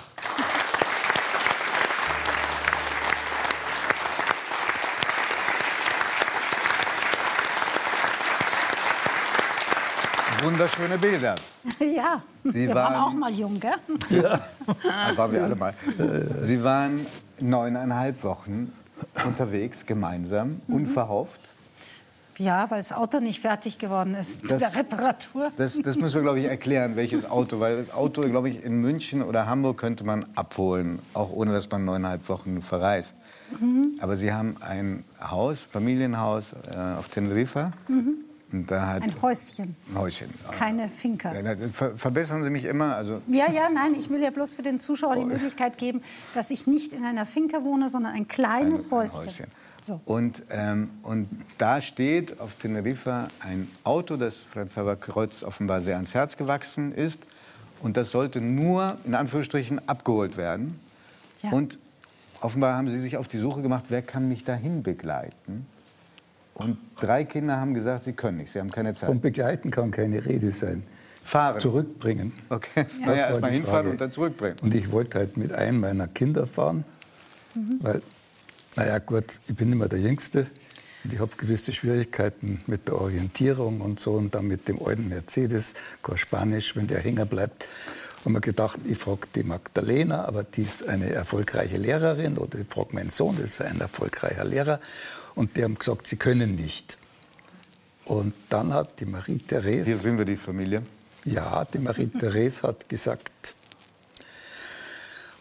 Wunderschöne 10.44 10.98
Bilder. 10.98 11.36
Ja, 11.80 12.22
Sie 12.44 12.68
wir 12.68 12.76
waren 12.76 12.94
waren- 12.94 13.04
auch 13.04 13.14
mal 13.14 13.32
jung, 13.32 13.60
gell? 13.60 13.74
Da 14.10 15.18
waren 15.18 15.32
wir 15.32 15.44
alle 15.44 15.56
mal. 15.56 15.74
Sie 16.42 16.64
waren 16.64 17.06
neuneinhalb 17.40 18.24
Wochen 18.24 18.72
unterwegs, 19.26 19.86
gemeinsam, 19.86 20.62
unverhofft. 20.68 21.51
Ja, 22.38 22.70
weil 22.72 22.80
das 22.80 22.92
Auto 22.94 23.20
nicht 23.20 23.42
fertig 23.42 23.78
geworden 23.78 24.16
ist 24.16 24.42
mit 24.44 24.52
Das- 24.52 24.62
der 24.62 24.76
Reparatur. 24.76 25.52
Das, 25.58 25.78
das 25.82 25.98
müssen 25.98 26.16
wir, 26.16 26.22
glaube 26.22 26.40
ich, 26.40 26.46
erklären, 26.46 26.96
welches 26.96 27.30
Auto. 27.30 27.60
Weil 27.60 27.84
das 27.84 27.94
Auto, 27.96 28.22
glaube 28.24 28.50
ich, 28.50 28.64
in 28.64 28.82
München 28.82 29.22
oder 29.22 29.48
Hamburg 29.48 29.78
könnte 29.78 30.04
man 30.06 30.26
abholen, 30.36 31.00
auch 31.14 31.32
ohne 31.32 31.52
dass 31.52 31.70
man 31.70 31.86
neuneinhalb 31.86 32.28
Wochen 32.30 32.62
verreist. 32.62 33.16
Aber 34.00 34.16
Sie 34.16 34.32
haben 34.34 34.56
ein 34.62 35.04
Haus, 35.22 35.62
Familienhaus 35.62 36.54
äh, 36.54 36.98
auf 36.98 37.10
Teneriffa. 37.10 37.66
Hat 37.66 37.74
Ein 38.52 39.22
Häuschen, 39.22 39.76
ein 39.90 39.98
Häuschen. 39.98 40.30
keine 40.52 40.90
Finca. 40.90 41.32
Ver 41.72 41.98
verbessern 41.98 42.44
Sie 42.44 42.50
mich 42.50 42.66
immer. 42.66 42.96
Also, 42.96 43.22
Ja, 43.28 43.50
ja, 43.52 43.70
nein, 43.74 43.96
ich 43.96 44.10
will 44.10 44.22
ja 44.22 44.30
bloß 44.30 44.54
für 44.54 44.62
den 44.62 44.80
Zuschauer 44.80 45.16
die 45.16 45.26
Möglichkeit 45.26 45.78
geben, 45.78 46.02
dass 46.36 46.52
ich 46.52 46.68
nicht 46.68 46.94
in 46.94 47.06
einer 47.06 47.26
Finca 47.26 47.64
wohne, 47.64 47.90
sondern 47.90 48.14
ein 48.14 48.28
kleines 48.28 48.92
ein- 48.92 49.00
ein 49.00 49.12
Häuschen. 49.14 49.46
So. 49.84 50.00
Und, 50.06 50.44
ähm, 50.52 50.92
und 51.02 51.28
da 51.58 51.82
steht 51.82 52.40
auf 52.40 52.54
Teneriffa 52.56 53.30
ein 53.40 53.68
Auto, 53.84 54.16
das 54.18 54.44
Franz 54.44 54.74
Xaver 54.74 54.96
Kreuz 54.96 55.42
offenbar 55.44 55.82
sehr 55.82 55.96
ans 55.96 56.14
Herz 56.14 56.38
gewachsen 56.38 56.92
ist. 56.92 57.22
Und 57.82 57.98
das 57.98 58.12
sollte 58.12 58.42
nur, 58.42 58.98
in 59.06 59.16
Anführungsstrichen, 59.16 59.88
abgeholt 59.90 60.38
werden. 60.38 60.80
Ja. 61.42 61.50
Und 61.50 61.80
offenbar 62.42 62.76
haben 62.78 62.90
Sie 62.90 63.00
sich 63.02 63.18
auf 63.18 63.28
die 63.28 63.38
Suche 63.40 63.64
gemacht, 63.64 63.86
wer 63.90 64.04
kann 64.04 64.28
mich 64.28 64.44
dahin 64.44 64.84
begleiten? 64.84 65.66
Und 66.54 66.78
drei 67.00 67.24
Kinder 67.24 67.58
haben 67.58 67.74
gesagt, 67.74 68.04
sie 68.04 68.14
können 68.14 68.38
nicht, 68.38 68.52
sie 68.52 68.60
haben 68.60 68.70
keine 68.70 68.94
Zeit. 68.94 69.08
Vom 69.08 69.22
Begleiten 69.22 69.72
kann 69.72 69.92
keine 69.92 70.24
Rede 70.26 70.52
sein. 70.52 70.84
Fahren. 71.24 71.60
Zurückbringen. 71.60 72.34
Okay, 72.50 72.86
Das 72.86 73.00
naja, 73.00 73.08
war 73.08 73.16
erst 73.30 73.42
mal 73.42 73.48
die 73.50 73.54
hinfahren 73.58 73.76
Frage. 73.78 73.90
und 73.92 74.02
dann 74.02 74.12
zurückbringen. 74.12 74.58
Und 74.62 74.74
ich 74.76 74.92
wollte 74.92 75.20
halt 75.20 75.38
mit 75.38 75.54
einem 75.54 75.80
meiner 75.80 76.08
Kinder 76.08 76.48
fahren, 76.48 76.84
weil, 77.82 78.02
naja 78.76 78.98
gut, 79.00 79.26
ich 79.48 79.56
bin 79.56 79.72
immer 79.72 79.88
der 79.88 80.00
Jüngste 80.00 80.48
und 81.04 81.14
ich 81.14 81.20
habe 81.20 81.32
gewisse 81.38 81.74
Schwierigkeiten 81.74 82.60
mit 82.68 82.88
der 82.88 83.00
Orientierung 83.00 83.82
und 83.82 84.00
so 84.00 84.14
und 84.14 84.34
dann 84.34 84.48
mit 84.48 84.68
dem 84.68 84.82
alten 84.84 85.10
Mercedes, 85.10 85.74
kein 86.02 86.18
Spanisch, 86.18 86.76
wenn 86.76 86.88
der 86.88 87.00
hängen 87.00 87.28
bleibt. 87.28 87.68
Und 88.24 88.34
mir 88.34 88.42
gedacht, 88.42 88.80
ich 88.86 88.98
frage 89.00 89.28
die 89.34 89.44
Magdalena, 89.44 90.26
aber 90.26 90.44
die 90.44 90.62
ist 90.62 90.88
eine 90.88 91.10
erfolgreiche 91.12 91.78
Lehrerin 91.78 92.38
oder 92.38 92.60
ich 92.60 92.68
frage 92.68 92.94
meinen 92.94 93.10
Sohn, 93.10 93.36
das 93.36 93.46
ist 93.52 93.62
ein 93.62 93.80
erfolgreicher 93.82 94.46
Lehrer 94.46 94.80
und 95.36 95.56
die 95.56 95.64
haben 95.64 95.76
gesagt, 95.78 96.08
sie 96.08 96.18
können 96.18 96.56
nicht. 96.56 96.98
Und 98.06 98.34
dann 98.50 98.74
hat 98.74 99.00
die 99.00 99.06
Marie-Therese... 99.06 99.86
Hier 99.86 99.98
sind 99.98 100.18
wir 100.18 100.26
die 100.26 100.36
Familie. 100.36 100.82
Ja, 101.26 101.64
die 101.66 101.80
Marie-Therese 101.80 102.64
hat 102.64 102.90
gesagt, 102.90 103.54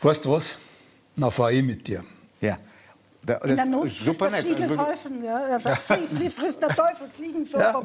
weißt 0.03 0.25
du 0.25 0.33
was, 0.33 0.57
na 1.17 1.31
fahr 1.31 1.51
ich 1.53 1.63
mit 1.63 1.87
dir. 1.87 2.05
Ja. 2.41 2.59
Da, 3.25 3.35
In 3.39 3.57
der 3.57 3.67
Not 3.67 3.87
ist 3.87 3.99
frisst 3.99 4.19
super 4.19 4.31
der. 4.31 4.43
Fliegel 4.43 4.63
Also, 4.71 4.75
Teufel. 4.75 5.25
Ja, 5.25 5.59
der 5.59 5.77
frisst 6.31 6.63
der 6.63 6.69
Teufel 6.71 7.11
fliegen 7.15 7.45
so. 7.45 7.59
Ja. 7.59 7.83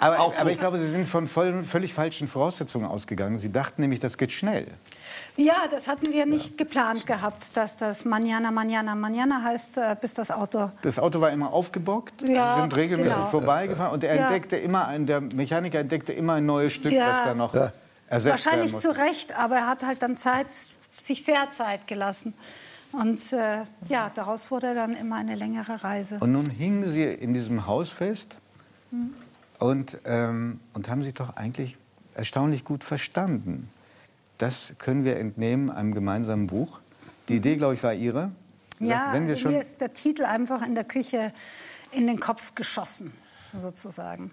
Aber, 0.00 0.38
aber 0.38 0.50
ich 0.52 0.58
glaube, 0.58 0.78
Sie 0.78 0.88
sind 0.90 1.08
von 1.08 1.26
voll, 1.26 1.64
völlig 1.64 1.92
falschen 1.92 2.28
Voraussetzungen 2.28 2.86
ausgegangen. 2.86 3.36
Sie 3.36 3.50
dachten 3.50 3.82
nämlich, 3.82 3.98
das 3.98 4.16
geht 4.16 4.30
schnell. 4.30 4.68
Ja, 5.36 5.66
das 5.68 5.88
hatten 5.88 6.12
wir 6.12 6.26
nicht 6.26 6.56
geplant 6.58 7.06
gehabt, 7.06 7.56
dass 7.56 7.76
das 7.76 8.04
Manana, 8.04 8.52
Manana, 8.52 8.94
Manana 8.94 9.42
heißt, 9.42 9.78
äh, 9.78 9.96
bis 10.00 10.14
das 10.14 10.30
Auto. 10.30 10.70
Das 10.82 10.98
Auto 11.00 11.20
war 11.20 11.30
immer 11.30 11.52
aufgebockt, 11.52 12.22
Ja, 12.22 12.54
Sie 12.54 12.60
sind 12.60 12.76
regelmäßig 12.76 13.14
genau. 13.14 13.26
vorbeigefahren 13.26 13.92
und 13.92 14.04
er 14.04 14.14
Ja. 14.14 14.22
entdeckte 14.22 14.56
immer, 14.56 14.86
ein, 14.86 15.06
der 15.06 15.20
Mechaniker 15.20 15.80
entdeckte 15.80 16.12
immer 16.12 16.34
ein 16.34 16.46
neues 16.46 16.72
Stück, 16.74 16.92
Ja. 16.92 17.10
was 17.10 17.24
da 17.24 17.34
noch 17.34 17.52
ersetzt 18.08 18.30
Wahrscheinlich 18.46 18.72
werden 18.72 18.80
zu. 18.80 18.96
Recht, 18.96 19.36
aber 19.36 19.56
er 19.56 19.66
hat 19.66 19.84
halt 19.84 20.02
dann 20.02 20.16
Zeit, 20.16 20.46
sich 20.90 21.24
sehr 21.24 21.50
Zeit 21.50 21.88
gelassen. 21.88 22.34
Und 22.92 23.32
äh, 23.32 23.64
ja, 23.88 24.12
daraus 24.14 24.52
wurde 24.52 24.72
dann 24.72 24.94
immer 24.94 25.16
eine 25.16 25.34
längere 25.34 25.82
Reise. 25.82 26.18
Und 26.20 26.30
nun 26.30 26.48
hingen 26.48 26.88
Sie 26.88 27.02
in 27.02 27.34
diesem 27.34 27.66
Haus 27.66 27.88
fest 27.90 28.38
und, 29.58 29.98
ähm, 30.04 30.60
und 30.74 30.88
haben 30.88 31.02
sich 31.02 31.14
doch 31.14 31.34
eigentlich 31.34 31.76
erstaunlich 32.14 32.64
gut 32.64 32.84
verstanden. 32.84 33.68
Das 34.38 34.74
können 34.78 35.04
wir 35.04 35.16
entnehmen 35.16 35.70
einem 35.70 35.94
gemeinsamen 35.94 36.46
Buch. 36.46 36.80
Die 37.28 37.36
Idee, 37.36 37.56
glaube 37.56 37.74
ich, 37.74 37.82
war 37.82 37.94
Ihre. 37.94 38.32
Ja, 38.80 39.12
Wenn 39.12 39.26
wir 39.26 39.34
also 39.34 39.48
mir 39.48 39.60
ist 39.60 39.80
der 39.80 39.92
Titel 39.92 40.24
einfach 40.24 40.66
in 40.66 40.74
der 40.74 40.84
Küche 40.84 41.32
in 41.92 42.06
den 42.06 42.18
Kopf 42.18 42.54
geschossen, 42.54 43.12
sozusagen. 43.56 44.32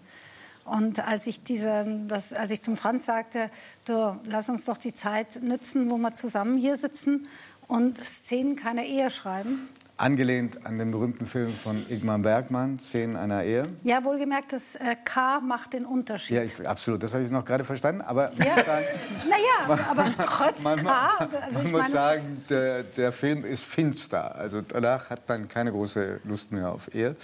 Und 0.65 1.05
als 1.05 1.27
ich, 1.27 1.43
diese, 1.43 1.85
das, 2.07 2.33
als 2.33 2.51
ich 2.51 2.61
zum 2.61 2.77
Franz 2.77 3.05
sagte, 3.05 3.49
du, 3.85 4.19
lass 4.27 4.49
uns 4.49 4.65
doch 4.65 4.77
die 4.77 4.93
Zeit 4.93 5.41
nützen, 5.41 5.89
wo 5.89 5.97
wir 5.97 6.13
zusammen 6.13 6.57
hier 6.57 6.77
sitzen 6.77 7.27
und 7.67 7.97
Szenen 8.03 8.55
keiner 8.55 8.83
Ehe 8.83 9.09
schreiben. 9.09 9.69
Angelehnt 10.01 10.65
an 10.65 10.77
den 10.77 10.91
berühmten 10.91 11.25
Film 11.25 11.53
von 11.53 11.85
Igmar 11.89 12.19
Bergmann, 12.19 12.79
Szenen 12.79 13.15
einer 13.15 13.43
Ehe. 13.43 13.63
Ja, 13.83 14.03
wohlgemerkt, 14.03 14.51
das 14.53 14.75
äh, 14.75 14.95
K 15.03 15.39
macht 15.41 15.73
den 15.73 15.85
Unterschied. 15.85 16.37
Ja, 16.37 16.43
ich, 16.43 16.67
absolut, 16.67 17.03
das 17.03 17.13
habe 17.13 17.23
ich 17.23 17.31
noch 17.31 17.45
gerade 17.45 17.63
verstanden. 17.63 18.01
Aber 18.01 18.31
man 18.37 18.47
Ja. 18.47 18.55
muss 18.55 18.65
sagen, 18.65 18.85
Naja, 19.29 19.79
aber 19.89 20.13
trotz 20.25 20.61
man, 20.63 20.77
K, 20.77 20.83
man, 20.83 21.29
also 21.43 21.59
ich 21.61 21.71
muss 21.71 21.81
meine, 21.81 21.93
sagen, 21.93 22.43
der, 22.49 22.83
der 22.83 23.11
Film 23.11 23.45
ist 23.45 23.63
finster. 23.63 24.35
Also 24.35 24.61
danach 24.61 25.09
hat 25.09 25.27
man 25.29 25.47
keine 25.47 25.71
große 25.71 26.19
Lust 26.23 26.51
mehr 26.51 26.71
auf 26.71 26.93
Ehe. 26.93 27.15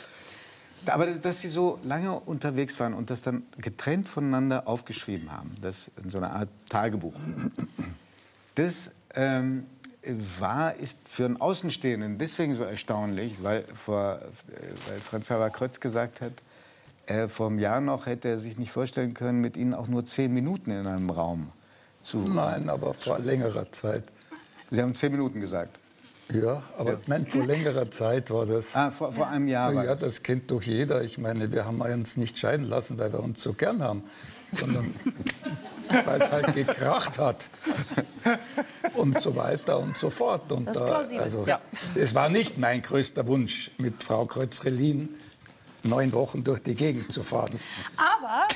Aber 0.86 1.06
dass, 1.08 1.20
dass 1.20 1.42
sie 1.42 1.50
so 1.50 1.80
lange 1.84 2.14
unterwegs 2.14 2.80
waren 2.80 2.94
und 2.94 3.10
das 3.10 3.22
dann 3.22 3.44
getrennt 3.58 4.08
voneinander 4.08 4.68
aufgeschrieben 4.68 5.32
haben, 5.32 5.54
das 5.62 5.92
in 6.02 6.10
so 6.10 6.20
einer 6.20 6.32
Art 6.34 6.50
Tagebuch, 6.70 7.16
das 8.56 8.92
ähm, 9.16 9.66
war, 10.40 10.76
ist 10.76 10.98
für 11.06 11.26
einen 11.26 11.42
Außenstehenden 11.42 12.18
deswegen 12.18 12.56
so 12.56 12.64
erstaunlich, 12.64 13.36
weil, 13.42 13.64
vor, 13.74 14.20
weil 14.88 15.00
Franz 15.00 15.26
Xaver 15.26 15.50
Krötz 15.50 15.80
gesagt 15.80 16.22
hat, 16.22 16.34
äh, 17.08 17.28
vor 17.28 17.48
einem 17.48 17.60
Jahr 17.60 17.82
noch 17.82 18.06
hätte 18.06 18.30
er 18.30 18.40
sich 18.40 18.58
nicht 18.58 18.72
vorstellen 18.72 19.14
können, 19.14 19.40
mit 19.42 19.58
ihnen 19.58 19.74
auch 19.74 19.88
nur 19.88 20.06
zehn 20.06 20.34
Minuten 20.34 20.72
in 20.72 20.86
einem 20.86 21.10
Raum 21.10 21.52
zu. 22.02 22.20
Nein, 22.20 22.70
aber 22.70 22.94
vor 22.94 23.20
längerer 23.20 23.72
Zeit. 23.72 24.04
Sie 24.70 24.82
haben 24.82 24.94
zehn 24.94 25.12
Minuten 25.12 25.40
gesagt. 25.40 25.80
Ja, 26.34 26.62
aber 26.78 27.00
nein, 27.08 27.26
vor 27.26 27.46
längerer 27.46 27.90
Zeit 27.90 28.30
war 28.32 28.46
das. 28.46 28.76
Ah, 28.76 28.92
vor, 28.92 29.14
vor 29.14 29.28
einem 29.28 29.48
Jahr 29.48 29.74
war 29.74 29.86
ja, 29.86 29.92
das. 29.92 30.02
das 30.02 30.24
kennt 30.24 30.52
doch 30.52 30.62
jeder. 30.62 31.02
Ich 31.04 31.18
meine, 31.18 31.52
wir 31.54 31.64
haben 31.64 31.80
uns 31.80 32.18
nicht 32.18 32.38
scheiden 32.38 32.68
lassen, 32.68 32.98
weil 32.98 33.14
wir 33.14 33.22
uns 33.22 33.42
so 33.42 33.54
gern 33.54 33.82
haben, 33.82 34.04
sondern 34.54 34.94
weil 36.06 36.22
es 36.22 36.32
halt 36.32 36.54
gekracht 36.54 37.18
hat. 37.18 37.50
Und 38.94 39.22
so 39.22 39.36
weiter 39.36 39.80
und 39.80 39.96
so 39.98 40.10
fort. 40.10 40.52
Und 40.52 40.66
Das 40.66 40.78
ist 40.78 40.86
plausibel. 40.86 41.24
also, 41.24 41.46
Ja. 41.48 41.62
Es 41.96 42.14
war 42.14 42.30
nicht 42.30 42.58
mein 42.58 42.82
größter 42.82 43.26
Wunsch, 43.28 43.72
mit 43.78 44.04
Frau 44.04 44.26
Kreuzrelin 44.26 45.10
neun 45.84 46.12
Wochen 46.14 46.44
durch 46.44 46.60
die 46.62 46.76
Gegend 46.76 47.12
zu 47.12 47.24
fahren. 47.24 47.60
aber 47.96 48.48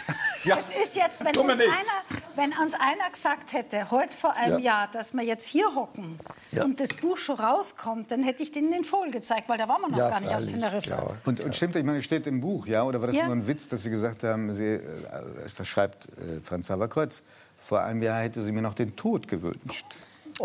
es 0.43 0.85
ist 0.85 0.95
jetzt, 0.95 1.23
wenn 1.23 1.31
Tut 1.33 1.45
uns, 1.45 1.55
nichts. 1.55 1.71
einer, 1.71 2.20
wenn 2.35 2.51
uns 2.51 2.73
einer 2.73 3.09
gesagt 3.11 3.53
hätte, 3.53 3.91
heute 3.91 4.15
vor 4.15 4.33
einem 4.35 4.59
Ja. 4.59 4.63
Jahr, 4.81 4.87
dass 4.91 5.13
wir 5.13 5.23
jetzt 5.23 5.47
hier 5.47 5.73
hocken 5.75 6.19
Ja. 6.51 6.63
und 6.63 6.79
das 6.79 6.93
Buch 6.93 7.17
schon 7.17 7.37
rauskommt, 7.39 8.11
dann 8.11 8.23
hätte 8.23 8.43
ich 8.43 8.51
denen 8.51 8.71
den 8.71 8.83
Vogel 8.83 9.11
gezeigt, 9.11 9.49
weil 9.49 9.57
da 9.57 9.67
waren 9.67 9.81
wir 9.81 9.89
noch 9.89 9.97
Ja, 9.97 10.09
gar 10.09 10.19
nicht 10.19 10.33
auf 10.33 10.45
Teneriffa. 10.45 11.13
Und, 11.25 11.39
und 11.41 11.55
stimmt, 11.55 11.75
ich 11.75 11.83
meine, 11.83 11.97
es 11.99 12.05
steht 12.05 12.27
im 12.27 12.41
Buch, 12.41 12.65
ja? 12.67 12.83
Oder 12.83 12.99
war 13.01 13.07
das 13.07 13.15
Ja. 13.17 13.25
nur 13.25 13.35
ein 13.35 13.47
Witz, 13.47 13.67
dass 13.67 13.83
Sie 13.83 13.89
gesagt 13.89 14.23
haben, 14.23 14.53
Sie, 14.53 14.65
äh, 14.75 14.79
das 15.57 15.67
schreibt 15.67 16.05
äh, 16.09 16.39
Franz 16.41 16.65
Xaver 16.67 16.87
Kreuz, 16.87 17.23
vor 17.59 17.81
einem 17.81 18.01
Jahr 18.01 18.21
hätte 18.21 18.41
sie 18.41 18.51
mir 18.51 18.61
noch 18.61 18.73
den 18.73 18.95
Tod 18.95 19.27
gewünscht. 19.27 19.85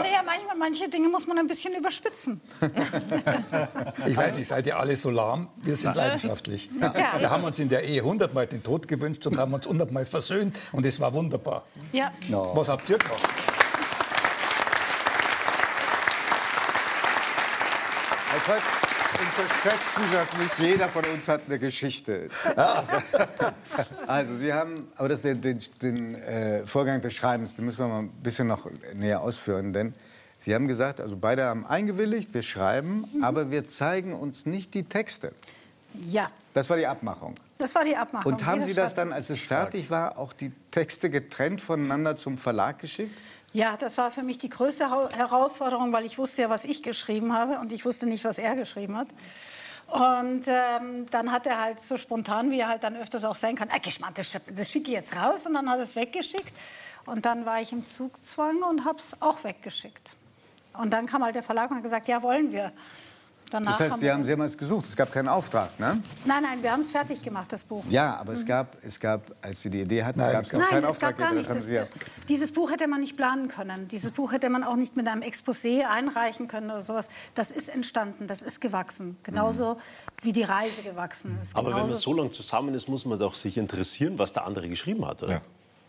Naja, 0.00 0.22
manchmal, 0.24 0.56
manche 0.56 0.88
Dinge 0.88 1.08
muss 1.08 1.26
man 1.26 1.38
ein 1.38 1.46
bisschen 1.46 1.74
überspitzen. 1.74 2.40
Ich 4.06 4.16
weiß 4.16 4.36
nicht, 4.36 4.48
seid 4.48 4.66
ihr 4.66 4.78
alle 4.78 4.96
so 4.96 5.10
lahm? 5.10 5.48
Wir 5.56 5.76
sind 5.76 5.94
leidenschaftlich. 5.94 6.68
Ja. 6.80 7.14
Wir 7.18 7.30
haben 7.30 7.44
uns 7.44 7.58
in 7.58 7.68
der 7.68 7.84
Ehe 7.84 8.02
hundertmal 8.02 8.46
den 8.46 8.62
Tod 8.62 8.88
gewünscht 8.88 9.26
und 9.26 9.38
haben 9.38 9.52
uns 9.54 9.66
hundertmal 9.66 10.04
versöhnt 10.04 10.56
und 10.72 10.84
es 10.84 10.98
war 11.00 11.12
wunderbar. 11.12 11.64
Ja. 11.92 12.12
Was 12.54 12.68
habt 12.68 12.88
ihr 12.88 12.98
gemacht? 12.98 13.20
Herr 18.30 18.40
Kreuz, 18.40 18.81
unterschätzen 19.22 20.02
Sie 20.10 20.12
das 20.12 20.36
nicht. 20.38 20.58
Jeder 20.58 20.88
von 20.88 21.04
uns 21.06 21.28
hat 21.28 21.42
eine 21.46 21.58
Geschichte. 21.58 22.28
also, 24.06 24.36
Sie 24.36 24.52
haben, 24.52 24.88
aber 24.96 25.08
das, 25.08 25.22
den, 25.22 25.40
den, 25.40 25.58
den 25.80 26.14
äh, 26.14 26.66
Vorgang 26.66 27.00
des 27.00 27.14
Schreibens, 27.14 27.54
den 27.54 27.64
müssen 27.64 27.78
wir 27.78 27.88
mal 27.88 28.00
ein 28.00 28.10
bisschen 28.22 28.48
noch 28.48 28.68
näher 28.94 29.20
ausführen. 29.20 29.72
Denn 29.72 29.94
Sie 30.38 30.54
haben 30.54 30.66
gesagt, 30.66 31.00
also 31.00 31.16
beide 31.16 31.44
haben 31.44 31.64
eingewilligt, 31.66 32.34
wir 32.34 32.42
schreiben, 32.42 33.04
aber 33.22 33.50
wir 33.50 33.66
zeigen 33.66 34.12
uns 34.12 34.44
nicht 34.44 34.74
die 34.74 34.82
Texte. 34.82 35.32
ja, 36.08 36.30
Das 36.52 36.68
war 36.68 36.76
die 36.76 36.86
Abmachung. 36.86 37.36
das 37.58 37.74
war 37.76 37.84
die 37.84 37.96
Abmachung. 37.96 38.32
Und 38.32 38.44
haben 38.44 38.64
Sie 38.64 38.74
das 38.74 38.94
dann, 38.94 39.12
als 39.12 39.30
es 39.30 39.40
fertig 39.40 39.88
war, 39.90 40.18
auch 40.18 40.32
die 40.32 40.50
Texte 40.72 41.10
getrennt 41.10 41.60
voneinander 41.60 42.16
zum 42.16 42.38
Verlag 42.38 42.80
geschickt? 42.80 43.16
Ja, 43.54 43.76
das 43.76 43.98
war 43.98 44.10
für 44.10 44.22
mich 44.22 44.38
die 44.38 44.48
größte 44.48 44.90
Herausforderung, 45.14 45.92
weil 45.92 46.06
ich 46.06 46.16
wusste 46.16 46.42
ja, 46.42 46.50
was 46.50 46.64
ich 46.64 46.82
geschrieben 46.82 47.34
habe 47.34 47.58
und 47.58 47.70
ich 47.72 47.84
wusste 47.84 48.06
nicht, 48.06 48.24
was 48.24 48.38
er 48.38 48.54
geschrieben 48.56 48.96
hat. 48.96 49.08
Und 49.88 50.44
ähm, 50.46 51.04
dann 51.10 51.30
hat 51.30 51.46
er 51.46 51.60
halt 51.60 51.78
so 51.78 51.98
spontan, 51.98 52.50
wie 52.50 52.60
er 52.60 52.68
halt 52.68 52.82
dann 52.82 52.96
öfters 52.96 53.24
auch 53.24 53.36
sein 53.36 53.56
kann, 53.56 53.68
Geschmack, 53.82 54.14
das, 54.14 54.40
das 54.54 54.70
schicke 54.70 54.88
ich 54.88 54.94
jetzt 54.94 55.16
raus 55.16 55.46
und 55.46 55.52
dann 55.52 55.68
hat 55.68 55.76
er 55.76 55.82
es 55.82 55.94
weggeschickt. 55.94 56.54
Und 57.04 57.26
dann 57.26 57.44
war 57.44 57.60
ich 57.60 57.72
im 57.72 57.86
Zugzwang 57.86 58.62
und 58.62 58.86
habe 58.86 58.96
es 58.98 59.20
auch 59.20 59.44
weggeschickt. 59.44 60.16
Und 60.78 60.94
dann 60.94 61.04
kam 61.04 61.22
halt 61.22 61.34
der 61.34 61.42
Verlag 61.42 61.70
und 61.70 61.76
hat 61.76 61.82
gesagt, 61.82 62.08
ja, 62.08 62.22
wollen 62.22 62.52
wir. 62.52 62.72
Danach 63.52 63.72
Das 63.72 63.80
heißt, 63.80 63.96
Sie 63.96 64.02
wir- 64.06 64.14
haben 64.14 64.24
mehrmals 64.24 64.56
gesucht, 64.56 64.86
es 64.86 64.96
gab 64.96 65.12
keinen 65.12 65.28
Auftrag, 65.28 65.78
ne? 65.78 66.00
Nein, 66.24 66.42
nein, 66.42 66.62
wir 66.62 66.72
haben 66.72 66.80
es 66.80 66.90
fertig 66.90 67.22
gemacht, 67.22 67.52
das 67.52 67.64
Buch. 67.64 67.84
Ja, 67.90 68.16
aber 68.16 68.32
es, 68.32 68.46
gab, 68.46 68.76
es 68.82 68.98
gab, 68.98 69.20
als 69.42 69.60
Sie 69.60 69.68
die 69.68 69.82
Idee 69.82 70.02
hatten, 70.02 70.20
Nein, 70.20 70.32
gab 70.32 70.44
es 70.44 70.52
noch 70.52 70.60
Nein, 70.60 70.68
keinen 70.70 70.84
es 70.84 70.98
gab 70.98 71.10
Auftrag. 71.10 71.18
gar 71.18 71.28
das 71.28 71.34
nichts. 71.36 71.50
haben 71.50 71.58
Das, 71.58 71.66
Sie 71.66 71.74
ja- 71.74 71.84
dieses 72.30 72.50
Buch 72.52 72.70
hätte 72.70 72.88
man 72.88 73.00
nicht 73.00 73.14
planen 73.16 73.48
können. 73.48 73.88
Dieses 73.88 74.10
Buch 74.12 74.32
hätte 74.32 74.48
man 74.48 74.64
auch 74.64 74.76
nicht 74.76 74.96
mit 74.96 75.06
einem 75.06 75.20
Exposé 75.22 75.82
einreichen 75.86 76.48
können 76.48 76.70
oder 76.70 76.80
sowas. 76.80 77.08
Das 77.34 77.50
ist 77.50 77.68
entstanden, 77.68 78.26
das 78.26 78.40
ist 78.40 78.60
gewachsen. 78.62 79.18
Genauso 79.22 79.76
wie 80.22 80.32
die 80.32 80.44
Reise 80.44 80.82
gewachsen 80.82 81.36
ist. 81.38 81.54
Aber 81.54 81.70
wenn 81.76 81.88
man 81.88 81.94
so 81.94 82.14
lange 82.14 82.30
zusammen 82.30 82.74
ist, 82.74 82.88
muss 82.88 83.04
man 83.04 83.18
doch 83.18 83.34
sich 83.34 83.58
interessieren, 83.58 84.18
was 84.18 84.32
der 84.32 84.46
andere 84.46 84.68
geschrieben 84.70 85.06
hat, 85.06 85.22
oder? 85.22 85.42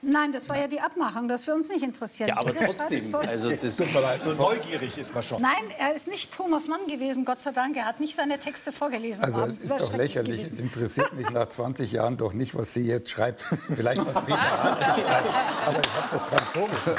Nein, 0.03 0.33
das 0.33 0.49
war 0.49 0.57
ja 0.57 0.67
die 0.67 0.81
Abmachung, 0.81 1.27
dass 1.27 1.47
wir 1.47 1.53
uns 1.53 1.69
nicht 1.69 1.83
interessieren. 1.83 2.27
Ja, 2.29 2.37
aber 2.37 2.53
trotzdem, 2.53 3.15
also 3.15 3.51
das, 3.51 3.77
So 3.77 4.33
neugierig 4.33 4.97
ist 4.97 5.13
man 5.13 5.23
schon. 5.23 5.41
Nein, 5.41 5.63
er 5.77 5.95
ist 5.95 6.07
nicht 6.07 6.33
Thomas 6.33 6.67
Mann 6.67 6.85
gewesen, 6.87 7.23
Gott 7.23 7.41
sei 7.41 7.51
Dank. 7.51 7.77
Er 7.77 7.85
hat 7.85 7.99
nicht 7.99 8.15
seine 8.15 8.37
Texte 8.37 8.71
vorgelesen. 8.71 9.23
Also 9.23 9.45
es 9.45 9.59
ist 9.59 9.71
doch 9.71 9.93
lächerlich. 9.93 10.41
Es 10.41 10.49
gewesen. 10.51 10.65
interessiert 10.65 11.13
mich 11.13 11.29
nach 11.29 11.47
20 11.47 11.91
Jahren 11.91 12.17
doch 12.17 12.33
nicht, 12.33 12.53
was 12.55 12.73
sie 12.73 12.85
jetzt 12.85 13.11
schreibt. 13.11 13.41
Vielleicht 13.75 14.05
was 14.05 14.25
Peter 14.25 14.63
Hartwig 14.63 15.05
schreibt. 15.05 15.29
Aber 15.67 15.79
ich 15.79 15.93
habe 15.93 16.17
doch 16.17 16.29
keinen 16.29 16.47
Vogel. 16.47 16.95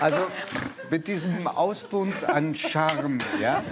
Also 0.00 0.18
mit 0.90 1.06
diesem 1.08 1.46
Ausbund 1.48 2.14
an 2.28 2.54
Charme, 2.54 3.18
ja? 3.40 3.62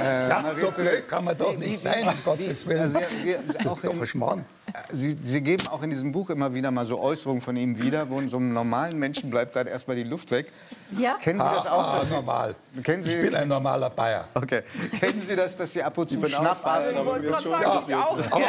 Äh, 0.00 0.28
Ja, 0.28 0.44
so 0.56 0.70
blöd 0.70 1.06
kann 1.08 1.24
man 1.24 1.36
doch 1.36 1.56
nicht 1.56 1.78
sein, 1.78 2.06
um 2.08 2.14
Gottes 2.24 2.66
Willen. 2.66 2.80
Also, 2.94 3.00
wir, 3.22 3.38
Das 3.58 3.66
auch 3.66 3.76
ist 3.76 3.86
doch 3.86 3.92
in, 3.92 4.00
ein 4.00 4.06
Schmarrn. 4.06 4.44
Sie, 4.92 5.16
Sie 5.22 5.40
geben 5.42 5.68
auch 5.68 5.82
in 5.82 5.90
diesem 5.90 6.10
Buch 6.10 6.30
immer 6.30 6.52
wieder 6.54 6.70
mal 6.70 6.86
so 6.86 6.98
Äußerungen 6.98 7.40
von 7.42 7.56
ihm 7.56 7.78
wieder, 7.78 8.08
wo 8.08 8.18
in 8.18 8.28
so 8.28 8.38
einem 8.38 8.52
normalen 8.54 8.98
Menschen 8.98 9.30
bleibt 9.30 9.54
dann 9.56 9.66
erstmal 9.66 9.96
die 9.96 10.02
Luft 10.04 10.30
weg. 10.30 10.50
Ja. 10.92 11.14
Kennen 11.20 11.38
Sie 11.40 11.44
das 11.54 11.66
auch? 11.66 11.94
Ah, 11.96 12.04
Sie- 12.04 12.12
normal. 12.14 12.54
Kennen 12.82 13.02
Sie- 13.02 13.12
Ich 13.14 13.20
bin 13.22 13.34
ein 13.34 13.46
normaler 13.48 13.90
Bayer. 13.90 14.26
Okay. 14.34 14.62
Kennen 14.98 15.20
Sie 15.20 15.36
das, 15.36 15.56
dass 15.56 15.72
Sie 15.72 15.82
ab 15.82 15.96
und 15.98 16.08
zu 16.08 16.18
bin 16.18 16.30
schnappatmen? 16.30 16.96
Aber 16.96 17.18
ist 17.20 17.42
schon 17.42 17.52
Ja, 17.52 17.70
passiert. 17.76 17.98
aber? 18.30 18.44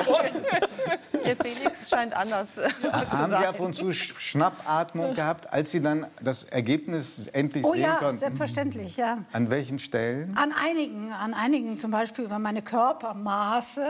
Der 1.26 1.36
Felix 1.44 1.90
scheint 1.90 2.16
anders 2.16 2.58
äh, 2.60 2.70
zu 2.82 2.92
Haben 2.92 3.26
Sie 3.26 3.32
sein. 3.32 3.46
ab 3.46 3.60
und 3.60 3.76
zu 3.76 3.86
Sch- 3.88 4.18
Schnappatmung 4.18 5.14
gehabt, 5.16 5.52
als 5.52 5.72
Sie 5.72 5.82
dann 5.82 6.08
das 6.22 6.44
Ergebnis 6.46 6.95
endlich 7.34 7.66
Oh 7.66 7.74
sehen 7.74 7.82
ja, 7.82 7.96
konnten? 7.96 8.20
selbstverständlich, 8.20 8.98
ja. 8.98 9.18
An 9.34 9.50
welchen 9.50 9.80
Stellen? 9.80 10.38
An 10.38 10.52
einigen, 10.52 11.12
an 11.12 11.34
einigen, 11.34 11.80
zum 11.80 11.92
Beispiel 11.92 12.26
über 12.26 12.40
meine 12.40 12.62
Körpermaße. 12.62 13.86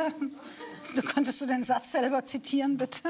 Du 0.95 1.01
könntest 1.01 1.41
du 1.41 1.45
den 1.45 1.63
Satz 1.63 1.91
selber 1.91 2.23
zitieren, 2.25 2.77
bitte? 2.77 2.99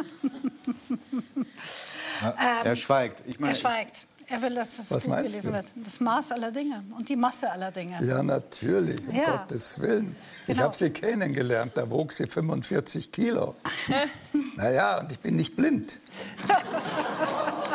Er 2.64 2.76
schweigt. 2.76 3.24
Ich 3.28 3.40
meine, 3.40 3.54
er 3.54 3.58
schweigt. 3.58 4.08
Er 4.28 4.42
will, 4.42 4.56
dass 4.56 4.78
das 4.78 4.90
Was 4.90 5.04
Buch 5.04 5.10
meinst 5.12 5.30
gelesen 5.34 5.52
du? 5.52 5.54
wird. 5.54 5.72
Das 5.76 6.00
Maß 6.00 6.32
aller 6.32 6.50
Dinge 6.52 6.84
und 6.98 7.10
die 7.10 7.16
Masse 7.16 7.52
aller 7.52 7.70
Dinge. 7.72 8.04
Ja, 8.04 8.24
natürlich, 8.24 9.08
um 9.08 9.14
Ja. 9.14 9.38
Gottes 9.38 9.80
Willen. 9.82 10.16
Ich 10.42 10.46
Genau. 10.48 10.64
habe 10.64 10.76
sie 10.76 10.90
kennengelernt, 10.90 11.74
da 11.76 11.88
wog 11.92 12.12
sie 12.12 12.26
45 12.26 13.12
Kilo. 13.12 13.56
naja, 14.56 15.00
und 15.02 15.12
ich 15.12 15.20
bin 15.20 15.36
nicht 15.36 15.56
blind. 15.56 16.00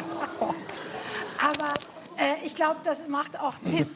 Äh, 2.20 2.46
ich 2.46 2.54
glaube, 2.54 2.76
das 2.84 3.08
macht 3.08 3.38
auch 3.40 3.54
die, 3.64 3.86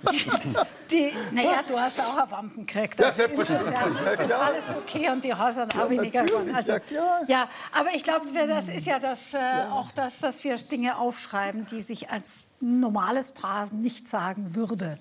die, 0.91 1.13
Naja, 1.33 1.61
du 1.69 1.79
hast 1.79 2.01
auch 2.01 2.17
eine 2.17 2.31
Wampen 2.31 2.65
gekriegt. 2.65 2.99
Ja, 2.99 3.07
Also 3.07 3.17
selbstverständlich. 3.19 3.75
insofern 3.87 4.07
ist 4.13 4.21
das 4.21 4.31
Ja. 4.31 4.39
alles 4.39 4.65
okay 4.77 5.11
und 5.11 5.25
die 5.25 5.35
Häuser 5.35 5.69
auch 5.79 5.91
weniger 5.91 6.25
geworden. 6.25 6.55
Also, 6.55 6.73
Ja, 6.91 7.21
ja, 7.27 7.49
aber 7.73 7.91
ich 7.95 8.03
glaube, 8.03 8.27
das 8.49 8.69
ist 8.69 8.87
ja 8.87 8.99
das, 8.99 9.35
äh, 9.35 9.39
auch 9.71 9.91
das, 9.93 10.21
dass 10.21 10.43
wir 10.43 10.57
Dinge 10.57 10.97
aufschreiben, 10.97 11.67
die 11.67 11.83
sich 11.83 12.09
als 12.11 12.47
normales 12.61 13.33
Paar 13.33 13.69
nicht 13.73 14.09
sagen 14.09 14.55
würde. 14.55 14.99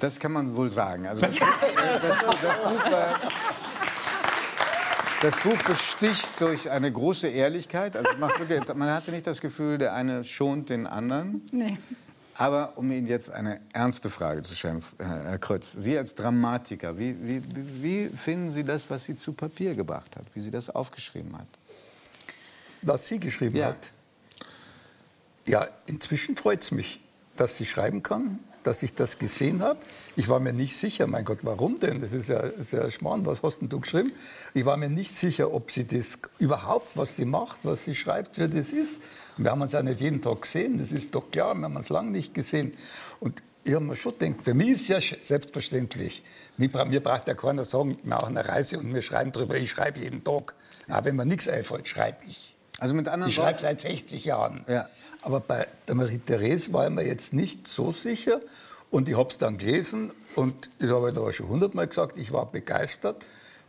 Das 0.00 0.18
kann 0.20 0.32
man 0.32 0.54
wohl 0.54 0.68
sagen. 0.68 1.06
Also 1.06 1.22
das, 1.22 1.36
das, 1.38 1.48
das, 2.02 2.18
Buch, 2.18 2.84
äh, 2.86 3.04
das 5.22 5.36
Buch 5.36 5.62
besticht 5.64 6.30
durch 6.40 6.70
eine 6.70 6.92
große 6.92 7.28
Ehrlichkeit. 7.28 7.96
Also 7.96 8.10
man 8.18 8.90
hatte 8.92 9.10
nicht 9.12 9.26
das 9.26 9.40
Gefühl, 9.40 9.78
der 9.78 9.94
eine 9.94 10.24
schont 10.24 10.68
den 10.68 10.86
anderen. 10.86 11.42
Nee. 11.52 11.78
Aber 12.40 12.72
um 12.78 12.90
Ihnen 12.90 13.06
jetzt 13.06 13.30
eine 13.30 13.60
ernste 13.74 14.08
Frage 14.08 14.40
zu 14.40 14.54
stellen, 14.54 14.82
Herr 14.98 15.36
Krötz. 15.36 15.72
Sie 15.72 15.98
als 15.98 16.14
Dramatiker, 16.14 16.98
wie, 16.98 17.14
wie, 17.20 17.42
wie 17.82 18.08
finden 18.08 18.50
Sie 18.50 18.64
das, 18.64 18.88
was 18.88 19.04
sie 19.04 19.14
zu 19.14 19.34
Papier 19.34 19.74
gebracht 19.74 20.16
hat? 20.16 20.24
Wie 20.32 20.40
sie 20.40 20.50
das 20.50 20.70
aufgeschrieben 20.70 21.36
hat? 21.36 21.46
Was 22.80 23.06
sie 23.08 23.20
geschrieben 23.20 23.56
Ja. 23.58 23.66
hat. 23.66 23.90
Ja, 25.46 25.68
inzwischen 25.84 26.34
freut 26.34 26.62
es 26.64 26.70
mich, 26.70 27.02
dass 27.36 27.58
sie 27.58 27.66
schreiben 27.66 28.02
kann, 28.02 28.38
dass 28.62 28.82
ich 28.82 28.94
das 28.94 29.18
gesehen 29.18 29.62
habe. 29.62 29.78
Ich 30.16 30.28
war 30.28 30.40
mir 30.40 30.52
nicht 30.52 30.76
sicher, 30.76 31.06
mein 31.06 31.24
Gott, 31.24 31.38
warum 31.42 31.80
denn? 31.80 32.00
Das 32.00 32.12
ist 32.12 32.28
ja, 32.28 32.40
ist 32.40 32.72
ja 32.72 32.90
Schmarrn, 32.90 33.24
was 33.26 33.42
hast 33.42 33.60
denn 33.60 33.68
du 33.68 33.80
geschrieben? 33.80 34.12
Ich 34.54 34.64
war 34.66 34.76
mir 34.76 34.88
nicht 34.90 35.16
sicher, 35.16 35.52
ob 35.52 35.70
sie 35.70 35.86
das 35.86 36.18
überhaupt, 36.38 36.96
was 36.96 37.16
sie 37.16 37.24
macht, 37.24 37.60
was 37.62 37.84
sie 37.84 37.94
schreibt, 37.94 38.38
wer 38.38 38.48
das 38.48 38.72
ist. 38.72 39.02
Und 39.38 39.44
wir 39.44 39.50
haben 39.50 39.62
uns 39.62 39.72
ja 39.72 39.82
nicht 39.82 40.00
jeden 40.00 40.20
Tag 40.20 40.42
gesehen, 40.42 40.78
das 40.78 40.92
ist 40.92 41.14
doch 41.14 41.30
klar, 41.30 41.54
wir 41.54 41.64
haben 41.64 41.76
uns 41.76 41.88
lange 41.88 42.10
nicht 42.10 42.34
gesehen. 42.34 42.72
Und 43.20 43.42
ich 43.64 43.74
habe 43.74 43.84
mir 43.84 43.96
schon 43.96 44.18
gedacht, 44.18 44.42
für 44.44 44.54
mich 44.54 44.68
ist 44.68 44.88
ja 44.88 44.98
selbstverständlich, 45.50 46.22
mir, 46.56 46.70
bra- 46.70 46.84
mir 46.84 47.02
braucht 47.02 47.28
ja 47.28 47.34
keiner 47.34 47.64
sagen, 47.64 47.98
wir 48.02 48.08
machen 48.08 48.36
eine 48.36 48.46
Reise 48.48 48.78
und 48.78 48.92
wir 48.94 49.02
schreiben 49.02 49.32
drüber, 49.32 49.56
ich 49.56 49.70
schreibe 49.70 50.00
jeden 50.00 50.22
Tag. 50.24 50.54
Auch 50.88 51.04
wenn 51.04 51.16
mir 51.16 51.24
nichts 51.26 51.48
einfällt, 51.48 51.88
schreibe 51.88 52.18
ich. 52.26 52.54
Also 52.78 52.94
mit 52.94 53.08
anderen 53.08 53.28
Ich 53.28 53.34
schreibe 53.36 53.58
seit 53.60 53.80
60 53.80 54.24
Jahren. 54.24 54.64
Ja. 54.68 54.88
Aber 55.22 55.40
bei 55.40 55.66
der 55.86 55.94
Marie-Therese 55.94 56.72
war 56.72 56.86
ich 56.86 56.92
mir 56.92 57.06
jetzt 57.06 57.32
nicht 57.32 57.68
so 57.68 57.92
sicher. 57.92 58.40
Und 58.90 59.08
ich 59.08 59.16
habe 59.16 59.28
es 59.30 59.38
dann 59.38 59.56
gelesen 59.56 60.12
und 60.34 60.68
das 60.80 60.90
habe 60.90 61.10
ich 61.10 61.14
da 61.14 61.32
schon 61.32 61.48
hundertmal 61.48 61.86
gesagt, 61.86 62.18
ich 62.18 62.32
war 62.32 62.46
begeistert. 62.46 63.24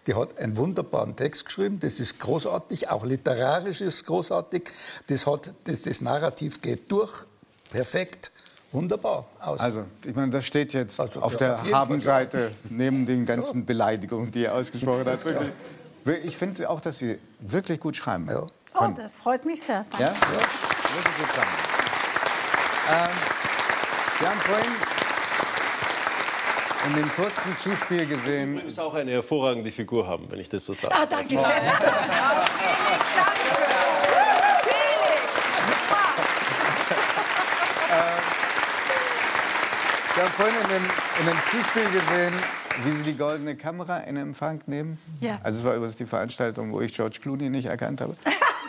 Die 0.08 0.16
hat 0.16 0.40
einen 0.40 0.58
wunderbaren 0.58 1.16
Text 1.16 1.46
geschrieben, 1.46 1.80
das 1.80 2.00
ist 2.00 2.20
großartig, 2.20 2.90
auch 2.90 3.06
literarisch 3.06 3.82
ist 3.82 4.08
großartig. 4.08 4.64
Das, 5.06 5.28
hat, 5.28 5.54
das, 5.66 5.84
das 5.84 6.02
Narrativ 6.02 6.60
geht 6.60 6.92
durch, 6.92 7.26
perfekt, 7.70 8.32
wunderbar 8.72 9.28
aus. 9.40 9.60
Also, 9.60 9.86
ich 10.04 10.16
meine, 10.16 10.32
das 10.32 10.46
steht 10.46 10.74
jetzt 10.74 11.00
Also, 11.00 11.22
auf 11.22 11.34
ja, 11.34 11.62
der 11.62 11.72
Habenseite 11.72 12.52
neben 12.72 13.06
den 13.06 13.28
ganzen 13.28 13.64
Beleidigungen, 13.64 14.32
die 14.32 14.46
er 14.46 14.56
ausgesprochen 14.56 15.06
hat. 15.06 15.24
Wirklich. 15.24 15.52
Ich 16.24 16.36
finde 16.36 16.68
auch, 16.68 16.82
dass 16.82 16.98
Sie 16.98 17.20
wirklich 17.42 17.80
gut 17.80 17.96
schreiben. 17.96 18.28
Ja. 18.28 18.48
Oh, 18.74 18.88
das 18.96 19.20
freut 19.20 19.46
mich 19.46 19.62
sehr. 19.62 19.86
Danke. 19.92 20.06
Ja? 20.06 20.14
Wirklich 20.94 21.18
gut 21.18 21.28
schreiben. 21.34 21.48
Ähm, 22.92 23.16
wir 24.20 24.30
haben 24.30 24.40
vorhin 24.40 24.72
in 26.88 26.96
dem 26.96 27.10
kurzen 27.16 27.58
Zuspiel 27.58 28.06
gesehen, 28.08 28.54
Übrigens 28.54 28.80
auch 28.80 28.94
eine 28.96 29.12
hervorragende 29.12 29.72
Figur 29.72 30.08
haben, 30.08 30.30
wenn 30.32 30.40
ich 30.40 30.50
das 30.50 30.66
so 30.66 30.74
sage. 30.74 30.94
Ah, 30.94 31.06
danke 31.06 31.38
schön. 31.38 31.42
wir 40.16 40.24
haben 40.24 40.34
vorhin 40.34 40.56
in 40.56 40.68
dem, 40.70 40.84
in 41.20 41.26
dem 41.28 41.40
Zuspiel 41.50 41.86
gesehen, 41.86 42.34
wie 42.84 42.92
Sie 42.92 43.04
die 43.04 43.18
goldene 43.18 43.56
Kamera 43.56 44.00
in 44.00 44.18
Empfang 44.18 44.62
nehmen. 44.66 45.00
Ja. 45.20 45.40
Also 45.44 45.60
es 45.60 45.66
war 45.66 45.76
übrigens 45.76 45.96
die 45.96 46.06
Veranstaltung, 46.06 46.74
wo 46.74 46.82
ich 46.82 46.94
George 46.94 47.20
Clooney 47.22 47.50
nicht 47.50 47.66
erkannt 47.66 48.02
habe. 48.02 48.16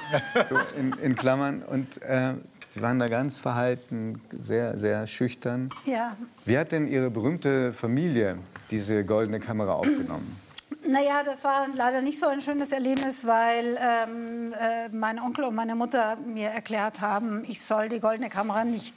so 0.48 0.57
in, 0.76 0.92
in 1.03 1.16
Klammern. 1.16 1.62
Und 1.62 2.03
äh, 2.03 2.34
Sie 2.70 2.80
waren 2.80 2.98
da 2.98 3.09
ganz 3.09 3.36
verhalten, 3.36 4.22
sehr, 4.30 4.78
sehr 4.78 5.07
schüchtern. 5.07 5.68
Ja. 5.84 6.16
Wie 6.46 6.57
hat 6.57 6.72
denn 6.72 6.86
Ihre 6.86 7.11
berühmte 7.11 7.74
Familie 7.74 8.38
diese 8.70 9.05
goldene 9.05 9.40
Kamera 9.40 9.74
aufgenommen? 9.74 10.40
Naja, 10.86 11.22
das 11.22 11.44
war 11.44 11.66
leider 11.74 12.00
nicht 12.00 12.18
so 12.18 12.26
ein 12.26 12.40
schönes 12.40 12.72
Erlebnis, 12.72 13.26
weil 13.26 13.78
ähm, 13.78 14.55
äh, 14.55 14.88
mein 14.88 15.18
Onkel 15.18 15.44
und 15.44 15.55
meine 15.55 15.74
Mutter 15.74 16.16
mir 16.16 16.48
erklärt 16.48 17.03
haben, 17.03 17.44
ich 17.44 17.62
soll 17.62 17.90
die 17.90 18.00
goldene 18.00 18.30
Kamera 18.30 18.64
nicht 18.64 18.94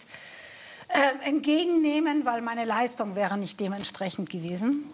äh, 0.88 1.30
entgegennehmen, 1.30 2.26
weil 2.26 2.42
meine 2.42 2.64
Leistung 2.64 3.16
wäre 3.16 3.38
nicht 3.38 3.60
dementsprechend 3.60 4.30
gewesen. 4.30 4.86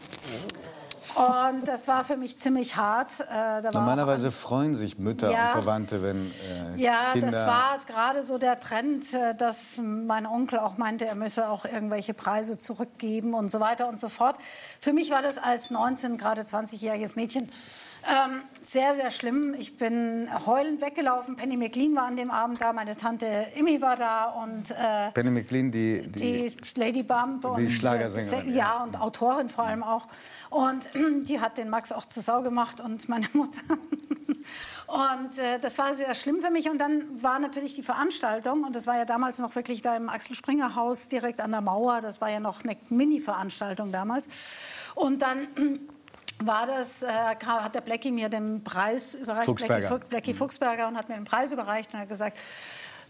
Und 1.15 1.67
das 1.67 1.87
war 1.87 2.03
für 2.03 2.17
mich 2.17 2.39
ziemlich 2.39 2.75
hart. 2.77 3.19
Äh, 3.31 3.61
Normalerweise 3.73 4.31
freuen 4.31 4.75
sich 4.75 4.97
Mütter 4.97 5.31
Ja. 5.31 5.47
und 5.47 5.51
Verwandte, 5.51 6.01
wenn 6.01 6.17
äh, 6.17 6.81
Ja, 6.81 7.11
Kinder... 7.11 7.31
das 7.31 7.47
war 7.47 7.77
gerade 7.85 8.23
so 8.23 8.37
der 8.37 8.59
Trend, 8.59 9.13
äh, 9.13 9.35
dass 9.35 9.77
mein 9.77 10.25
Onkel 10.25 10.59
auch 10.59 10.77
meinte, 10.77 11.05
er 11.05 11.15
müsse 11.15 11.49
auch 11.49 11.65
irgendwelche 11.65 12.13
Preise 12.13 12.57
zurückgeben 12.57 13.33
und 13.33 13.51
so 13.51 13.59
weiter 13.59 13.87
und 13.87 13.99
so 13.99 14.09
fort. 14.09 14.37
Für 14.79 14.93
mich 14.93 15.11
war 15.11 15.21
das 15.21 15.37
als 15.37 15.69
19, 15.69 16.17
gerade 16.17 16.41
20-jähriges 16.41 17.15
Mädchen 17.15 17.51
ähm, 18.07 18.41
sehr, 18.61 18.95
sehr 18.95 19.11
schlimm. 19.11 19.55
Ich 19.57 19.77
bin 19.77 20.27
heulend 20.45 20.81
weggelaufen. 20.81 21.35
Penny 21.35 21.57
McLean 21.57 21.95
war 21.95 22.03
an 22.03 22.15
dem 22.15 22.31
Abend 22.31 22.61
da, 22.61 22.73
meine 22.73 22.97
Tante 22.97 23.47
Immi 23.55 23.81
war 23.81 23.95
da 23.95 24.25
und 24.25 24.71
äh, 24.71 25.11
Penny 25.13 25.31
McLean, 25.31 25.71
die, 25.71 26.07
die 26.07 26.49
die, 26.49 26.79
Lady 26.79 27.03
Bump 27.03 27.45
und 27.45 27.69
Schlagersängerin, 27.69 28.49
äh, 28.49 28.57
ja 28.57 28.83
und 28.83 28.99
Autorin 28.99 29.49
vor 29.49 29.65
allem 29.65 29.83
auch. 29.83 30.07
Und 30.49 30.89
die 31.27 31.39
hat 31.39 31.57
den 31.57 31.69
Max 31.69 31.91
auch 31.91 32.05
zur 32.05 32.23
Sau 32.23 32.41
gemacht 32.41 32.79
und 32.79 33.07
meine 33.09 33.27
Mutter. 33.33 33.61
Und 34.91 35.37
äh, 35.37 35.57
das 35.57 35.77
war 35.77 35.93
sehr 35.93 36.13
schlimm 36.15 36.41
für 36.41 36.51
mich. 36.51 36.69
Und 36.69 36.77
dann 36.77 37.23
war 37.23 37.39
natürlich 37.39 37.75
die 37.75 37.81
Veranstaltung. 37.81 38.65
Und 38.65 38.75
das 38.75 38.87
war 38.87 38.97
ja 38.97 39.05
damals 39.05 39.39
noch 39.39 39.55
wirklich 39.55 39.81
da 39.81 39.95
im 39.95 40.09
Axel 40.09 40.35
Springer 40.35 40.75
Haus 40.75 41.07
direkt 41.07 41.39
an 41.39 41.51
der 41.51 41.61
Mauer. 41.61 42.01
Das 42.01 42.19
war 42.19 42.29
ja 42.29 42.41
noch 42.41 42.65
eine 42.65 42.75
Mini-Veranstaltung 42.89 43.93
damals. 43.93 44.27
Und 44.93 45.21
dann 45.21 45.47
war 46.45 46.65
das, 46.67 47.03
äh, 47.03 47.07
hat 47.07 47.75
der 47.75 47.81
Blackie 47.81 48.11
mir 48.11 48.29
den 48.29 48.63
Preis 48.63 49.15
überreicht, 49.15 49.45
Fuchsberger. 49.45 49.87
Fu- 49.87 49.99
Blackie 50.09 50.33
Fuchsberger, 50.33 50.87
und 50.87 50.97
hat 50.97 51.09
mir 51.09 51.15
den 51.15 51.25
Preis 51.25 51.51
überreicht 51.51 51.93
und 51.93 51.99
hat 51.99 52.09
gesagt, 52.09 52.37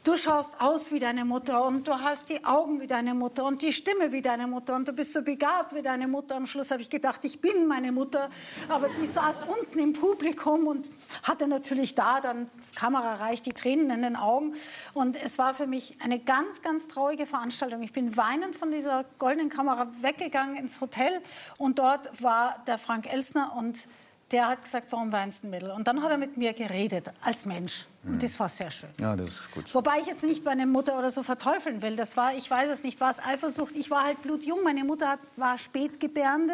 du 0.03 0.17
schaust 0.17 0.59
aus 0.59 0.91
wie 0.91 0.99
deine 0.99 1.25
Mutter 1.25 1.63
und 1.63 1.87
du 1.87 1.99
hast 1.99 2.29
die 2.29 2.43
Augen 2.43 2.81
wie 2.81 2.87
deine 2.87 3.13
Mutter 3.13 3.45
und 3.45 3.61
die 3.61 3.71
Stimme 3.71 4.11
wie 4.11 4.21
deine 4.21 4.47
Mutter 4.47 4.75
und 4.75 4.87
du 4.87 4.93
bist 4.93 5.13
so 5.13 5.21
begabt 5.21 5.75
wie 5.75 5.81
deine 5.81 6.07
Mutter. 6.07 6.35
Am 6.35 6.47
Schluss 6.47 6.71
habe 6.71 6.81
ich 6.81 6.89
gedacht, 6.89 7.23
ich 7.23 7.39
bin 7.39 7.67
meine 7.67 7.91
Mutter, 7.91 8.29
aber 8.69 8.87
die 8.89 9.05
saß 9.05 9.43
unten 9.43 9.79
im 9.79 9.93
Publikum 9.93 10.67
und 10.67 10.87
hatte 11.23 11.47
natürlich 11.47 11.95
da 11.95 12.19
dann 12.19 12.49
Kamera 12.75 13.15
reicht 13.15 13.45
die 13.45 13.53
Tränen 13.53 13.89
in 13.91 14.01
den 14.01 14.15
Augen 14.15 14.53
und 14.93 15.15
es 15.21 15.37
war 15.37 15.53
für 15.53 15.67
mich 15.67 15.97
eine 16.01 16.19
ganz, 16.19 16.61
ganz 16.61 16.87
traurige 16.87 17.25
Veranstaltung. 17.25 17.83
Ich 17.83 17.93
bin 17.93 18.17
weinend 18.17 18.55
von 18.55 18.71
dieser 18.71 19.05
goldenen 19.19 19.49
Kamera 19.49 19.87
weggegangen 20.01 20.55
ins 20.55 20.81
Hotel 20.81 21.21
und 21.59 21.79
dort 21.79 22.21
war 22.21 22.63
der 22.65 22.77
Frank 22.77 23.11
Elsner 23.11 23.53
und 23.55 23.87
der 24.31 24.47
hat 24.47 24.63
gesagt, 24.63 24.91
warum 24.91 25.11
weinst 25.11 25.43
du, 25.43 25.47
Mädel? 25.47 25.71
Und 25.71 25.87
dann 25.87 26.01
hat 26.01 26.09
er 26.09 26.17
mit 26.17 26.37
mir 26.37 26.53
geredet, 26.53 27.11
als 27.21 27.45
Mensch. 27.45 27.87
Und 28.03 28.23
das 28.23 28.39
war 28.39 28.49
sehr 28.49 28.71
schön. 28.71 28.89
ja, 28.99 29.15
das 29.15 29.29
ist 29.29 29.51
gut. 29.51 29.75
Wobei 29.75 29.99
ich 29.99 30.07
jetzt 30.07 30.23
nicht 30.23 30.43
meine 30.43 30.65
Mutter 30.65 30.97
oder 30.97 31.11
so 31.11 31.21
verteufeln 31.21 31.83
will. 31.83 31.95
Das 31.95 32.17
war, 32.17 32.33
ich 32.33 32.49
weiß 32.49 32.67
es 32.69 32.83
nicht, 32.83 32.99
war 32.99 33.11
es 33.11 33.19
Eifersucht. 33.19 33.75
Ich 33.75 33.91
war 33.91 34.03
halt 34.03 34.23
blutjung. 34.23 34.63
Meine 34.63 34.83
Mutter 34.83 35.07
hat, 35.07 35.19
war 35.35 35.59
Spätgebärende. 35.59 36.53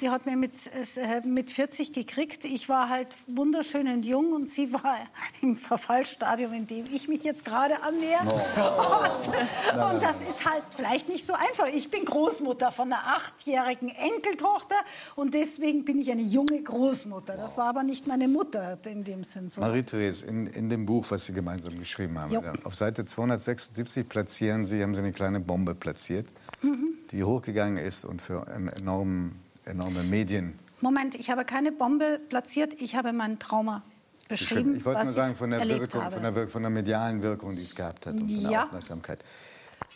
Die 0.00 0.10
hat 0.10 0.26
mir 0.26 0.36
mit, 0.36 0.54
äh, 0.96 1.20
mit 1.24 1.52
40 1.52 1.92
gekriegt. 1.92 2.44
Ich 2.44 2.68
war 2.68 2.88
halt 2.88 3.08
wunderschön 3.28 3.86
und 3.86 4.04
jung 4.04 4.32
und 4.32 4.48
sie 4.48 4.72
war 4.72 4.96
im 5.40 5.54
Verfallsstadium, 5.54 6.52
in 6.52 6.66
dem 6.66 6.84
ich 6.92 7.06
mich 7.06 7.22
jetzt 7.22 7.44
gerade 7.44 7.80
annähere. 7.82 8.26
Und, 8.28 9.94
und 9.94 10.02
das 10.02 10.20
ist 10.22 10.44
halt 10.44 10.64
vielleicht 10.74 11.08
nicht 11.08 11.24
so 11.24 11.34
einfach. 11.34 11.68
Ich 11.72 11.92
bin 11.92 12.04
Großmutter 12.06 12.72
von 12.72 12.92
einer 12.92 13.06
achtjährigen 13.06 13.90
Enkeltochter 13.90 14.76
und 15.14 15.32
deswegen 15.32 15.84
bin 15.84 16.00
ich 16.00 16.10
eine 16.10 16.22
junge 16.22 16.60
Großmutter. 16.60 17.36
Das 17.36 17.56
war 17.56 17.66
aber 17.66 17.84
nicht 17.84 18.08
meine 18.08 18.26
Mutter 18.26 18.78
in 18.84 19.04
dem 19.04 19.22
Sinn 19.22 19.48
so. 19.48 19.60
Marie-Therese, 19.60 20.26
in, 20.26 20.48
in 20.48 20.68
dem 20.68 20.87
Buch, 20.88 21.04
was 21.10 21.26
Sie 21.26 21.34
gemeinsam 21.34 21.78
geschrieben 21.78 22.18
haben, 22.18 22.32
Jo. 22.32 22.42
auf 22.64 22.74
Seite 22.74 23.04
276 23.04 24.08
platzieren 24.08 24.64
Sie, 24.64 24.82
haben 24.82 24.94
Sie 24.94 25.00
eine 25.02 25.12
kleine 25.12 25.38
Bombe 25.40 25.74
platziert, 25.74 26.26
Mhm. 26.62 26.94
die 27.10 27.22
hochgegangen 27.24 27.76
ist 27.76 28.06
und 28.06 28.22
für 28.22 28.46
enormen, 28.78 29.38
enorme 29.66 30.02
Medien 30.02 30.58
Moment, 30.80 31.14
ich 31.16 31.28
habe 31.30 31.44
keine 31.44 31.72
Bombe 31.72 32.20
platziert, 32.30 32.72
ich 32.78 32.94
habe 32.96 33.12
mein 33.12 33.38
Trauma 33.38 33.82
beschrieben. 34.28 34.76
Ich 34.76 34.84
wollte 34.84 35.04
nur 35.04 35.12
sagen, 35.12 35.34
von 35.36 35.50
der, 35.50 35.68
Wirkung, 35.68 36.10
von, 36.10 36.22
der, 36.22 36.48
von 36.48 36.62
der 36.62 36.70
medialen 36.70 37.20
Wirkung, 37.22 37.54
die 37.56 37.62
es 37.64 37.74
gehabt 37.74 38.06
hat 38.06 38.14
und 38.14 38.30
von 38.30 38.42
der 38.44 38.50
Ja. 38.50 38.64
Aufmerksamkeit. 38.66 39.24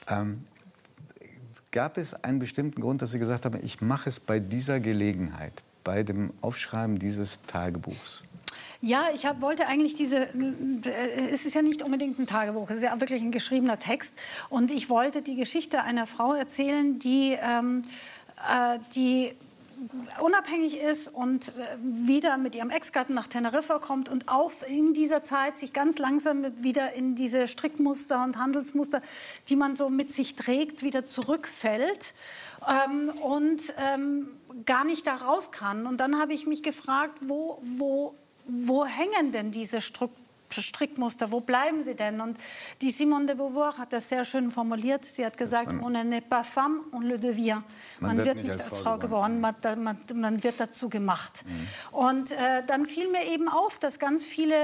Ähm, 0.08 0.44
gab 1.70 1.96
es 1.98 2.14
einen 2.24 2.38
bestimmten 2.40 2.80
Grund, 2.80 3.00
dass 3.00 3.12
Sie 3.12 3.18
gesagt 3.18 3.44
haben, 3.46 3.58
ich 3.62 3.80
mache 3.80 4.08
es 4.10 4.18
bei 4.20 4.40
dieser 4.40 4.78
Gelegenheit, 4.80 5.62
bei 5.84 6.02
dem 6.02 6.32
Aufschreiben 6.42 6.98
dieses 6.98 7.42
Tagebuchs? 7.42 8.22
Ja, 8.84 9.10
ich 9.14 9.26
hab, 9.26 9.40
wollte 9.40 9.68
eigentlich 9.68 9.94
diese, 9.94 10.28
äh, 10.34 11.30
es 11.30 11.46
ist 11.46 11.54
ja 11.54 11.62
nicht 11.62 11.82
unbedingt 11.82 12.18
ein 12.18 12.26
Tagebuch, 12.26 12.68
es 12.68 12.78
ist 12.78 12.82
ja 12.82 13.00
wirklich 13.00 13.22
ein 13.22 13.30
geschriebener 13.30 13.78
Text. 13.78 14.18
Und 14.50 14.72
ich 14.72 14.90
wollte 14.90 15.22
die 15.22 15.36
Geschichte 15.36 15.84
einer 15.84 16.08
Frau 16.08 16.34
erzählen, 16.34 16.98
die, 16.98 17.38
ähm, 17.40 17.82
äh, 18.50 18.80
die 18.96 19.36
unabhängig 20.20 20.80
ist 20.80 21.06
und 21.06 21.50
äh, 21.50 21.78
wieder 21.80 22.38
mit 22.38 22.56
ihrem 22.56 22.70
Ex-Gatten 22.70 23.14
nach 23.14 23.28
Teneriffa 23.28 23.78
kommt 23.78 24.08
und 24.08 24.28
auch 24.28 24.50
in 24.66 24.94
dieser 24.94 25.22
Zeit 25.22 25.56
sich 25.56 25.72
ganz 25.72 25.98
langsam 25.98 26.44
wieder 26.60 26.92
in 26.94 27.14
diese 27.14 27.46
Strickmuster 27.46 28.24
und 28.24 28.36
Handelsmuster, 28.36 29.00
die 29.48 29.54
man 29.54 29.76
so 29.76 29.90
mit 29.90 30.12
sich 30.12 30.34
trägt, 30.34 30.82
wieder 30.82 31.04
zurückfällt 31.04 32.14
ähm, 32.68 33.10
und 33.22 33.60
ähm, 33.78 34.28
gar 34.66 34.84
nicht 34.84 35.06
da 35.06 35.14
raus 35.14 35.52
kann. 35.52 35.86
Und 35.86 35.98
dann 35.98 36.18
habe 36.18 36.32
ich 36.32 36.48
mich 36.48 36.64
gefragt, 36.64 37.18
wo, 37.20 37.60
wo, 37.62 38.16
wo 38.46 38.84
hängen 38.84 39.32
denn 39.32 39.50
diese 39.50 39.80
Strukturen? 39.80 40.22
Strickmuster, 40.60 41.30
wo 41.30 41.40
bleiben 41.40 41.82
sie 41.82 41.94
denn? 41.94 42.20
Und 42.20 42.36
die 42.80 42.90
Simone 42.90 43.26
de 43.26 43.36
Beauvoir 43.36 43.78
hat 43.78 43.92
das 43.92 44.08
sehr 44.08 44.24
schön 44.24 44.50
formuliert. 44.50 45.04
Sie 45.04 45.24
hat 45.24 45.38
gesagt, 45.38 45.68
on 45.68 45.92
n'est 45.92 46.20
pas 46.20 46.46
femme, 46.46 46.80
on 46.92 47.02
le 47.02 47.18
devient. 47.18 47.62
Man, 48.00 48.16
man 48.16 48.26
wird, 48.26 48.36
wird, 48.36 48.44
nicht 48.44 48.52
als, 48.52 48.70
als 48.70 48.78
Frau 48.80 48.98
geboren, 48.98 49.40
man, 49.40 49.54
man, 49.78 49.98
man, 50.14 50.42
wird 50.42 50.60
dazu 50.60 50.88
gemacht. 50.88 51.44
Mhm. 51.46 51.96
Und 51.96 52.30
äh, 52.32 52.62
dann 52.66 52.86
fiel 52.86 53.10
mir 53.10 53.24
eben 53.32 53.48
auf, 53.48 53.78
dass 53.78 53.98
ganz 53.98 54.24
viele 54.24 54.54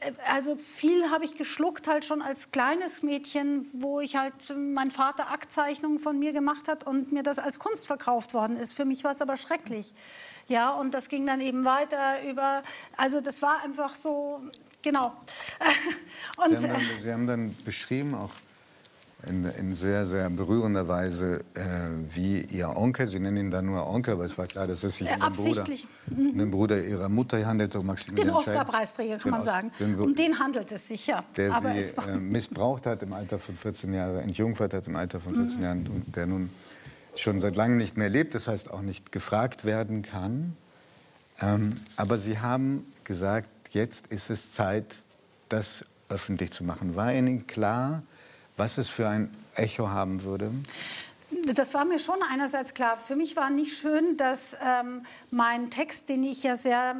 äh, 0.00 0.12
also 0.28 0.56
viel 0.56 1.10
habe 1.10 1.24
ich 1.24 1.36
geschluckt 1.36 1.88
halt 1.88 2.04
schon 2.04 2.22
als 2.22 2.50
kleines 2.52 3.02
Mädchen, 3.02 3.66
wo 3.72 4.00
ich 4.00 4.16
halt 4.16 4.34
mein 4.56 4.90
Vater 4.90 5.30
Aktzeichnungen 5.30 5.98
von 5.98 6.18
mir 6.18 6.32
gemacht 6.32 6.68
hat 6.68 6.86
und 6.86 7.12
mir 7.12 7.22
das 7.22 7.38
als 7.38 7.58
Kunst 7.58 7.86
verkauft 7.86 8.34
worden 8.34 8.56
ist. 8.56 8.74
Für 8.74 8.84
mich 8.84 9.04
war 9.04 9.12
es 9.12 9.22
aber 9.22 9.36
schrecklich. 9.36 9.94
Ja, 10.50 10.70
und 10.72 10.92
das 10.92 11.08
ging 11.08 11.26
dann 11.26 11.40
eben 11.40 11.64
weiter 11.64 12.28
über, 12.28 12.64
also 12.96 13.20
das 13.20 13.40
war 13.40 13.62
einfach 13.64 13.94
so, 13.94 14.40
genau. 14.82 15.12
Und, 16.44 16.58
Sie, 16.58 16.68
haben 16.68 16.72
dann, 16.72 16.82
Sie 17.00 17.12
haben 17.12 17.26
dann 17.28 17.56
beschrieben, 17.64 18.16
auch 18.16 18.32
in, 19.28 19.44
in, 19.44 19.74
sehr, 19.76 20.06
sehr 20.06 20.28
berührender 20.28 20.88
Weise, 20.88 21.44
äh, 21.54 21.60
wie 22.14 22.40
ihr 22.40 22.76
Onkel, 22.76 23.06
Sie 23.06 23.20
nennen 23.20 23.36
ihn 23.36 23.50
dann 23.52 23.66
nur 23.66 23.86
Onkel, 23.86 24.14
aber 24.14 24.24
es 24.24 24.36
war 24.36 24.46
klar, 24.48 24.66
dass 24.66 24.82
es 24.82 24.96
sich 24.96 25.08
um 25.08 25.20
den 25.20 25.32
Bruder, 25.32 25.64
um 26.10 26.38
den 26.38 26.50
Bruder 26.50 26.84
Ihrer 26.84 27.08
Mutter 27.08 27.46
handelt, 27.46 27.76
um 27.76 27.86
Maximilian 27.86 28.26
Den 28.26 28.34
Oscar-Preisträger, 28.34 29.18
kann 29.18 29.30
man 29.30 29.44
sagen. 29.44 29.70
Den, 29.78 30.00
um 30.00 30.16
den 30.16 30.36
handelt 30.40 30.72
es 30.72 30.88
sich, 30.88 31.06
ja. 31.06 31.22
Der 31.36 31.54
aber 31.54 31.80
sie 31.80 31.94
äh, 32.10 32.16
missbraucht 32.16 32.86
hat 32.86 33.04
im 33.04 33.12
Alter 33.12 33.38
von 33.38 33.54
14 33.54 33.94
Jahren, 33.94 34.18
entjungfert 34.18 34.74
hat 34.74 34.88
im 34.88 34.96
Alter 34.96 35.20
von 35.20 35.36
14 35.36 35.58
mhm. 35.58 35.62
Jahren 35.62 35.86
und 35.86 36.16
der 36.16 36.26
nun 36.26 36.50
schon 37.14 37.40
seit 37.40 37.56
langem 37.56 37.76
nicht 37.76 37.96
mehr 37.96 38.08
lebt, 38.08 38.34
das 38.34 38.48
heißt 38.48 38.70
auch 38.70 38.82
nicht 38.82 39.12
gefragt 39.12 39.64
werden 39.64 40.02
kann. 40.02 40.56
Ähm, 41.40 41.74
aber 41.96 42.18
Sie 42.18 42.38
haben 42.38 42.86
gesagt, 43.04 43.48
jetzt 43.70 44.08
ist 44.08 44.30
es 44.30 44.52
Zeit, 44.52 44.96
das 45.48 45.84
öffentlich 46.08 46.50
zu 46.50 46.64
machen. 46.64 46.96
War 46.96 47.12
Ihnen 47.12 47.46
klar, 47.46 48.02
was 48.56 48.78
es 48.78 48.88
für 48.88 49.08
ein 49.08 49.34
Echo 49.54 49.88
haben 49.88 50.22
würde? 50.22 50.50
Das 51.54 51.74
war 51.74 51.84
mir 51.84 51.98
schon 51.98 52.18
einerseits 52.30 52.74
klar. 52.74 52.96
Für 52.96 53.16
mich 53.16 53.36
war 53.36 53.50
nicht 53.50 53.76
schön, 53.76 54.16
dass 54.16 54.56
ähm, 54.62 55.06
mein 55.30 55.70
Text, 55.70 56.08
den 56.08 56.24
ich 56.24 56.42
ja 56.42 56.56
sehr 56.56 56.96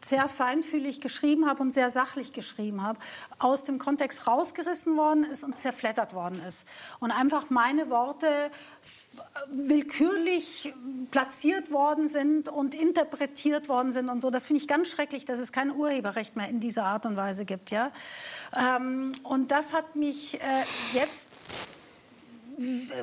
sehr 0.00 0.28
feinfühlig 0.28 1.00
geschrieben 1.00 1.48
habe 1.48 1.62
und 1.62 1.70
sehr 1.72 1.90
sachlich 1.90 2.32
geschrieben 2.32 2.82
habe, 2.82 2.98
aus 3.38 3.64
dem 3.64 3.78
Kontext 3.78 4.26
rausgerissen 4.26 4.96
worden 4.96 5.24
ist 5.24 5.44
und 5.44 5.56
zerflettert 5.56 6.14
worden 6.14 6.40
ist. 6.40 6.66
Und 7.00 7.10
einfach 7.10 7.50
meine 7.50 7.90
Worte 7.90 8.26
willkürlich 9.48 10.72
platziert 11.10 11.70
worden 11.70 12.08
sind 12.08 12.48
und 12.48 12.74
interpretiert 12.74 13.68
worden 13.68 13.92
sind 13.92 14.08
und 14.08 14.20
so. 14.20 14.30
Das 14.30 14.46
finde 14.46 14.62
ich 14.62 14.68
ganz 14.68 14.88
schrecklich, 14.88 15.24
dass 15.24 15.38
es 15.38 15.52
kein 15.52 15.70
Urheberrecht 15.70 16.36
mehr 16.36 16.48
in 16.48 16.60
dieser 16.60 16.84
Art 16.84 17.06
und 17.06 17.16
Weise 17.16 17.44
gibt. 17.44 17.70
Ja? 17.70 17.90
Ähm, 18.56 19.12
und 19.22 19.50
das 19.50 19.72
hat 19.72 19.96
mich 19.96 20.40
äh, 20.40 20.64
jetzt 20.92 21.30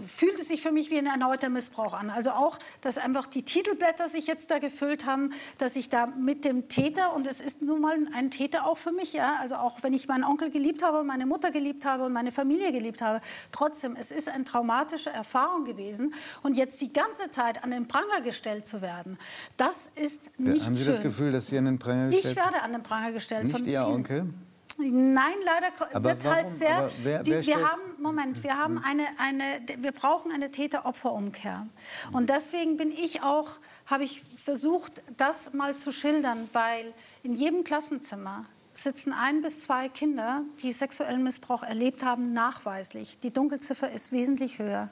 fühlt 0.06 0.40
es 0.40 0.50
sich 0.50 0.62
für 0.62 0.72
mich 0.72 0.90
wie 0.90 0.98
ein 0.98 1.06
erneuter 1.06 1.50
Missbrauch 1.50 1.94
an. 1.94 2.10
Also 2.10 2.32
auch, 2.32 2.60
dass 2.82 2.98
einfach 2.98 3.28
die 3.28 3.44
Titelblätter 3.44 4.10
sich 4.10 4.28
jetzt 4.28 4.52
da 4.52 4.60
gefüllt 4.60 5.06
haben, 5.06 5.32
dass 5.58 5.76
ich 5.76 5.90
da 5.90 6.08
mit 6.08 6.46
dem 6.46 6.68
Täter, 6.68 7.16
und 7.16 7.28
es 7.28 7.40
ist 7.40 7.62
nun 7.62 7.82
mal 7.82 7.98
ein 8.14 8.32
Täter 8.32 8.66
auch 8.66 8.78
für 8.78 8.92
mich, 8.92 9.14
ja, 9.14 9.38
also 9.40 9.56
auch 9.56 9.84
wenn 9.84 9.94
ich 9.94 10.08
meinen 10.08 10.24
Onkel 10.24 10.50
geliebt 10.50 10.84
habe 10.84 11.00
und 11.00 11.08
meine 11.08 11.26
Mutter 11.26 11.52
geliebt 11.52 11.86
habe 11.86 12.06
und 12.06 12.14
meine 12.14 12.32
Familie 12.32 12.72
geliebt 12.72 13.02
habe, 13.02 13.22
trotzdem, 13.52 13.96
es 13.96 14.12
ist 14.12 14.28
eine 14.30 14.44
traumatische 14.44 15.10
Erfahrung 15.10 15.66
gewesen. 15.66 16.14
Und 16.44 16.58
jetzt 16.58 16.82
die 16.82 16.92
ganze 16.92 17.30
Zeit 17.30 17.64
an 17.64 17.72
den 17.72 17.88
Pranger 17.88 18.22
gestellt 18.22 18.68
zu 18.68 18.82
werden, 18.82 19.18
das 19.58 19.90
ist 19.96 20.40
nicht 20.40 20.66
Haben 20.66 20.76
Sie 20.76 20.84
schön. 20.84 20.94
das 20.94 21.02
Gefühl, 21.02 21.32
dass 21.32 21.48
Sie 21.48 21.58
an 21.58 21.66
den 21.66 21.80
Pranger 21.80 22.10
gestellt 22.10 22.38
Ich 22.38 22.44
werde 22.44 22.62
an 22.62 22.72
den 22.74 22.84
Pranger 22.84 23.12
gestellt. 23.12 23.46
Nicht 23.46 23.68
Ihr 23.68 23.88
Onkel? 23.88 24.34
Nein, 24.78 25.36
leider 25.46 25.68
aber 25.94 26.10
wird 26.10 26.26
halt 26.26 26.26
warum? 26.26 26.36
halt 26.36 26.52
sehr. 26.52 26.90
Wer, 27.04 27.26
wer 27.26 27.42
die, 27.42 27.48
wir 27.48 27.72
haben 27.72 27.82
Moment, 27.98 28.44
wir 28.44 28.58
haben 28.58 28.78
eine, 28.78 29.06
eine, 29.18 29.44
wir 29.82 29.94
brauchen 29.94 30.32
eine 30.32 30.52
Täter-Opfer-Umkehr. 30.52 31.68
Und 32.12 32.30
deswegen 32.30 32.76
bin 32.76 32.92
ich 32.92 33.22
auch, 33.22 33.52
habe 33.86 34.04
ich 34.04 34.22
versucht, 34.22 35.02
das 35.16 35.54
mal 35.54 35.78
zu 35.78 35.92
schildern, 35.92 36.50
weil 36.52 36.94
in 37.24 37.36
jedem 37.36 37.64
Klassenzimmer 37.64 38.46
sitzen 38.74 39.14
ein 39.14 39.42
bis 39.42 39.62
zwei 39.62 39.88
Kinder, 39.88 40.44
die 40.62 40.74
sexuellen 40.74 41.24
Missbrauch 41.24 41.64
erlebt 41.64 42.04
haben, 42.04 42.34
nachweislich. 42.34 43.20
Die 43.22 43.32
Dunkelziffer 43.32 43.90
ist 43.92 44.12
wesentlich 44.12 44.60
höher. 44.60 44.90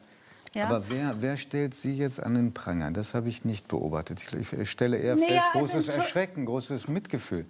Ja? 0.54 0.68
Aber 0.68 0.90
wer, 0.90 1.22
wer, 1.22 1.36
stellt 1.36 1.74
Sie 1.74 1.96
jetzt 1.98 2.22
an 2.22 2.36
den 2.36 2.54
Pranger? 2.54 2.92
Das 2.92 3.14
habe 3.14 3.28
ich 3.28 3.44
nicht 3.44 3.68
beobachtet. 3.68 4.24
Ich 4.34 4.70
stelle 4.70 4.98
eher 4.98 5.18
fest, 5.18 5.30
naja, 5.30 5.44
also 5.54 5.74
großes 5.74 5.96
Erschrecken, 5.96 6.46
großes 6.46 6.88
Mitgefühl. 6.88 7.46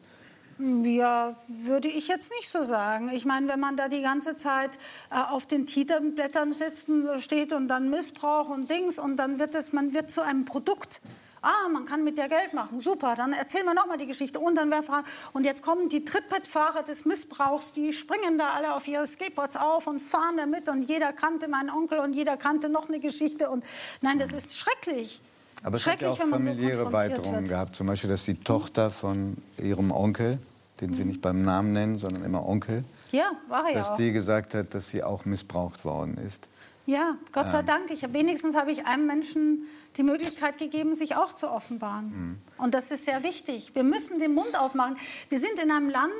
Ja, 0.59 1.35
würde 1.47 1.87
ich 1.87 2.07
jetzt 2.07 2.31
nicht 2.37 2.49
so 2.49 2.63
sagen. 2.63 3.09
Ich 3.11 3.25
meine, 3.25 3.47
wenn 3.47 3.59
man 3.59 3.75
da 3.75 3.89
die 3.89 4.01
ganze 4.01 4.35
Zeit 4.35 4.77
äh, 5.09 5.15
auf 5.15 5.47
den 5.47 5.65
Titelblättern 5.65 6.53
sitzen 6.53 7.19
steht 7.19 7.53
und 7.53 7.67
dann 7.67 7.89
Missbrauch 7.89 8.49
und 8.49 8.69
Dings 8.69 8.99
und 8.99 9.17
dann 9.17 9.39
wird 9.39 9.55
es, 9.55 9.73
man 9.73 9.93
wird 9.93 10.11
zu 10.11 10.21
einem 10.21 10.45
Produkt. 10.45 11.01
Ah, 11.41 11.67
man 11.69 11.85
kann 11.85 12.05
mit 12.05 12.17
der 12.17 12.29
Geld 12.29 12.53
machen. 12.53 12.79
Super, 12.79 13.15
dann 13.17 13.33
erzählen 13.33 13.65
wir 13.65 13.73
noch 13.73 13.87
mal 13.87 13.97
die 13.97 14.05
Geschichte. 14.05 14.39
Und 14.39 14.55
dann 14.55 14.71
wäre 14.71 15.03
und 15.33 15.43
jetzt 15.43 15.61
kommen 15.61 15.89
die 15.89 16.05
Trittbettfahrer 16.05 16.83
des 16.83 17.03
Missbrauchs, 17.03 17.73
die 17.73 17.91
springen 17.91 18.37
da 18.37 18.51
alle 18.51 18.73
auf 18.73 18.87
ihre 18.87 19.05
Skateboards 19.05 19.57
auf 19.57 19.87
und 19.87 20.01
fahren 20.01 20.37
damit 20.37 20.69
und 20.69 20.83
jeder 20.83 21.11
kannte 21.11 21.49
meinen 21.49 21.69
Onkel 21.69 21.99
und 21.99 22.13
jeder 22.13 22.37
kannte 22.37 22.69
noch 22.69 22.87
eine 22.87 23.01
Geschichte 23.01 23.49
und 23.49 23.65
nein, 23.99 24.19
das 24.19 24.31
ist 24.31 24.57
schrecklich. 24.57 25.21
Aber 25.63 25.77
es 25.77 25.85
hat 25.85 26.01
ja 26.01 26.11
auch 26.11 26.17
familiäre 26.17 26.85
so 26.85 26.91
Weiterungen 26.91 27.45
gehabt. 27.45 27.75
Zum 27.75 27.87
Beispiel, 27.87 28.09
dass 28.09 28.25
die 28.25 28.35
Tochter 28.35 28.91
von 28.91 29.37
ihrem 29.57 29.91
Onkel, 29.91 30.39
den 30.81 30.93
sie 30.93 31.05
nicht 31.05 31.21
beim 31.21 31.41
Namen 31.43 31.71
nennen, 31.73 31.97
sondern 31.97 32.23
immer 32.23 32.45
Onkel, 32.45 32.83
ja, 33.11 33.31
war 33.47 33.71
dass 33.71 33.91
auch. 33.91 33.95
die 33.95 34.11
gesagt 34.11 34.53
hat, 34.55 34.73
dass 34.73 34.89
sie 34.89 35.03
auch 35.03 35.25
missbraucht 35.25 35.85
worden 35.85 36.17
ist. 36.17 36.49
Ja, 36.85 37.17
Gott 37.31 37.49
sei 37.49 37.59
ähm. 37.59 37.65
Dank. 37.65 37.91
Ich, 37.91 38.13
wenigstens 38.13 38.55
habe 38.55 38.71
ich 38.71 38.85
einem 38.85 39.07
Menschen 39.07 39.67
die 39.95 40.03
Möglichkeit 40.03 40.57
gegeben, 40.57 40.95
sich 40.95 41.15
auch 41.15 41.33
zu 41.33 41.49
offenbaren. 41.49 42.05
Mhm. 42.07 42.37
Und 42.57 42.73
das 42.73 42.91
ist 42.91 43.05
sehr 43.05 43.23
wichtig. 43.23 43.71
Wir 43.73 43.83
müssen 43.83 44.19
den 44.19 44.33
Mund 44.33 44.59
aufmachen. 44.59 44.97
Wir 45.29 45.39
sind 45.39 45.59
in 45.63 45.71
einem 45.71 45.89
Land, 45.89 46.11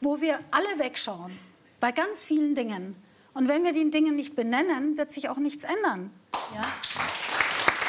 wo 0.00 0.20
wir 0.20 0.38
alle 0.50 0.78
wegschauen, 0.78 1.32
bei 1.78 1.92
ganz 1.92 2.24
vielen 2.24 2.54
Dingen. 2.54 2.96
Und 3.32 3.48
wenn 3.48 3.62
wir 3.64 3.72
die 3.72 3.90
Dinge 3.90 4.12
nicht 4.12 4.34
benennen, 4.34 4.98
wird 4.98 5.12
sich 5.12 5.28
auch 5.28 5.38
nichts 5.38 5.64
ändern. 5.64 6.10
Ja? 6.54 6.62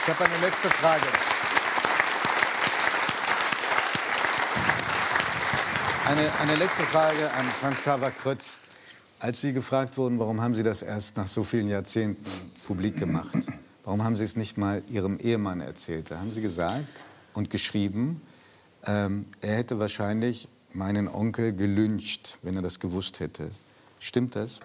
Ich 0.04 0.08
habe 0.08 0.26
eine 0.26 0.38
letzte 0.40 0.68
Frage. 0.68 1.06
Eine, 6.08 6.40
eine 6.40 6.56
letzte 6.56 6.84
Frage 6.84 7.32
an 7.32 7.46
Frank 7.46 7.78
Xaver 7.78 8.10
Krötz. 8.10 8.58
Als 9.20 9.42
Sie 9.42 9.54
gefragt 9.54 10.00
wurden, 10.00 10.18
warum 10.18 10.42
haben 10.42 10.56
Sie 10.56 10.64
das 10.64 10.82
erst 10.82 11.18
nach 11.18 11.28
so 11.28 11.44
vielen 11.44 11.70
Jahrzehnten 11.70 12.26
publik 12.66 12.98
gemacht? 12.98 13.32
Warum 13.84 14.04
haben 14.04 14.18
Sie 14.18 14.24
es 14.24 14.36
nicht 14.36 14.58
mal 14.58 14.82
Ihrem 14.90 15.20
Ehemann 15.20 15.62
erzählt? 15.62 16.10
Da 16.10 16.18
haben 16.18 16.32
Sie 16.32 16.42
gesagt 16.42 16.88
und 17.36 17.52
geschrieben, 17.52 18.24
ähm, 18.88 19.24
er 19.42 19.58
hätte 19.58 19.80
wahrscheinlich 19.80 20.48
meinen 20.74 21.08
Onkel 21.08 21.56
gelyncht, 21.56 22.40
wenn 22.42 22.56
er 22.56 22.64
das 22.64 22.80
gewusst 22.80 23.20
hätte. 23.20 23.52
Stimmt 24.00 24.36
das? 24.36 24.62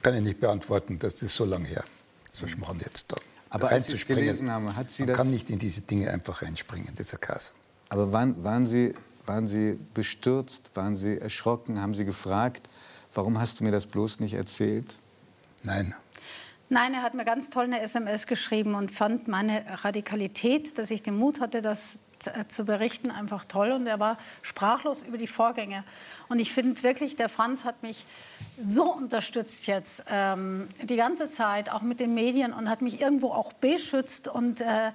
Kann 0.00 0.14
ich 0.14 0.22
nicht 0.22 0.40
beantworten, 0.40 0.98
das 0.98 1.20
ist 1.20 1.36
so 1.36 1.44
lange 1.44 1.68
her. 1.68 1.84
So 2.30 2.46
ich 2.46 2.56
machen 2.56 2.80
jetzt 2.82 3.12
da. 3.12 3.16
Aber 3.52 3.70
als 3.70 3.88
Sie 3.88 3.94
es 3.94 4.06
gelesen 4.06 4.50
haben, 4.50 4.74
hat 4.74 4.90
Sie 4.90 5.02
Man 5.02 5.08
das... 5.08 5.16
kann 5.18 5.30
nicht 5.30 5.50
in 5.50 5.58
diese 5.58 5.82
Dinge 5.82 6.10
einfach 6.10 6.42
reinspringen, 6.42 6.88
das 6.94 7.08
ist 7.08 7.14
ein 7.14 7.20
Chaos. 7.20 7.52
Aber 7.90 8.10
waren, 8.10 8.42
waren, 8.42 8.66
Sie, 8.66 8.94
waren 9.26 9.46
Sie 9.46 9.78
bestürzt, 9.92 10.70
waren 10.74 10.96
Sie 10.96 11.18
erschrocken, 11.18 11.80
haben 11.80 11.94
Sie 11.94 12.06
gefragt, 12.06 12.68
warum 13.12 13.38
hast 13.38 13.60
du 13.60 13.64
mir 13.64 13.70
das 13.70 13.86
bloß 13.86 14.20
nicht 14.20 14.34
erzählt? 14.34 14.96
Nein. 15.62 15.94
Nein, 16.70 16.94
er 16.94 17.02
hat 17.02 17.12
mir 17.12 17.26
ganz 17.26 17.50
toll 17.50 17.64
eine 17.64 17.82
SMS 17.82 18.26
geschrieben 18.26 18.74
und 18.74 18.90
fand 18.90 19.28
meine 19.28 19.62
Radikalität, 19.84 20.78
dass 20.78 20.90
ich 20.90 21.02
den 21.02 21.18
Mut 21.18 21.40
hatte, 21.40 21.60
das 21.60 21.98
zu 22.48 22.64
berichten, 22.64 23.10
einfach 23.10 23.44
toll. 23.44 23.72
Und 23.72 23.86
er 23.86 24.00
war 24.00 24.18
sprachlos 24.42 25.02
über 25.02 25.18
die 25.18 25.26
Vorgänge. 25.26 25.84
Und 26.28 26.38
ich 26.38 26.52
finde 26.52 26.82
wirklich, 26.82 27.16
der 27.16 27.28
Franz 27.28 27.64
hat 27.64 27.82
mich 27.82 28.06
so 28.62 28.92
unterstützt 28.92 29.66
jetzt 29.66 30.04
ähm, 30.08 30.68
die 30.82 30.96
ganze 30.96 31.30
Zeit, 31.30 31.70
auch 31.70 31.82
mit 31.82 32.00
den 32.00 32.14
Medien 32.14 32.52
und 32.52 32.68
hat 32.68 32.82
mich 32.82 33.00
irgendwo 33.00 33.30
auch 33.30 33.52
beschützt 33.52 34.28
und 34.28 34.60
äh, 34.60 34.92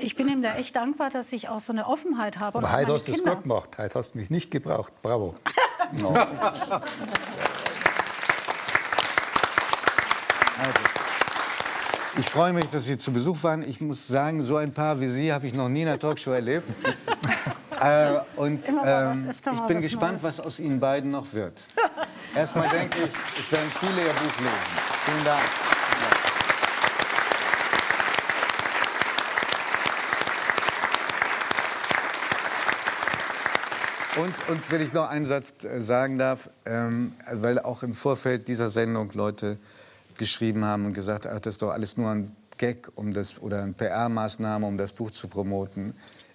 ich 0.00 0.14
bin 0.16 0.28
ihm 0.28 0.42
da 0.42 0.54
echt 0.56 0.76
dankbar, 0.76 1.10
dass 1.10 1.32
ich 1.32 1.48
auch 1.48 1.60
so 1.60 1.72
eine 1.72 1.86
Offenheit 1.86 2.38
habe. 2.38 2.58
Aber 2.58 2.72
heute 2.72 2.94
hast 2.94 3.08
du 3.08 3.12
es 3.12 3.24
gut 3.24 3.42
gemacht. 3.42 3.78
Heute 3.78 3.94
hast 3.98 4.14
du 4.14 4.18
mich 4.18 4.30
nicht 4.30 4.50
gebraucht. 4.50 4.92
Bravo. 5.02 5.34
no. 5.92 6.08
Also, 10.58 10.87
ich 12.18 12.28
freue 12.28 12.52
mich, 12.52 12.66
dass 12.66 12.84
Sie 12.84 12.96
zu 12.96 13.12
Besuch 13.12 13.42
waren. 13.42 13.62
Ich 13.62 13.80
muss 13.80 14.08
sagen, 14.08 14.42
so 14.42 14.56
ein 14.56 14.72
Paar 14.72 15.00
wie 15.00 15.08
Sie 15.08 15.32
habe 15.32 15.46
ich 15.46 15.54
noch 15.54 15.68
nie 15.68 15.82
in 15.82 15.88
einer 15.88 15.98
Talkshow 15.98 16.32
erlebt. 16.32 16.66
äh, 17.80 18.18
und 18.36 18.68
ähm, 18.68 19.30
ich 19.30 19.60
bin 19.66 19.80
gespannt, 19.80 20.22
was 20.22 20.40
aus 20.40 20.58
Ihnen 20.58 20.80
beiden 20.80 21.12
noch 21.12 21.32
wird. 21.32 21.62
Erstmal 22.34 22.68
denke 22.68 22.98
ich, 22.98 23.40
es 23.40 23.52
werden 23.52 23.70
viele 23.78 24.06
Ihr 24.06 24.12
Buch 24.12 24.38
lesen. 24.38 24.58
Vielen 25.04 25.24
Dank. 25.24 25.42
Und, 34.16 34.34
und 34.48 34.72
wenn 34.72 34.80
ich 34.80 34.92
noch 34.92 35.08
einen 35.08 35.24
Satz 35.24 35.54
äh, 35.62 35.80
sagen 35.80 36.18
darf, 36.18 36.50
ähm, 36.64 37.12
weil 37.30 37.60
auch 37.60 37.84
im 37.84 37.94
Vorfeld 37.94 38.48
dieser 38.48 38.68
Sendung 38.68 39.12
Leute 39.12 39.58
geschrieben 40.18 40.64
haben 40.64 40.86
und 40.86 40.92
gesagt, 40.92 41.26
ach, 41.26 41.40
das 41.40 41.54
ist 41.54 41.62
doch 41.62 41.70
alles 41.70 41.96
nur 41.96 42.10
ein 42.10 42.30
Gag 42.58 42.90
um 42.96 43.12
das, 43.14 43.40
oder 43.40 43.62
eine 43.62 43.72
PR-Maßnahme, 43.72 44.66
um 44.66 44.76
das 44.76 44.92
Buch 44.92 45.10
zu 45.10 45.28
promoten. 45.28 45.94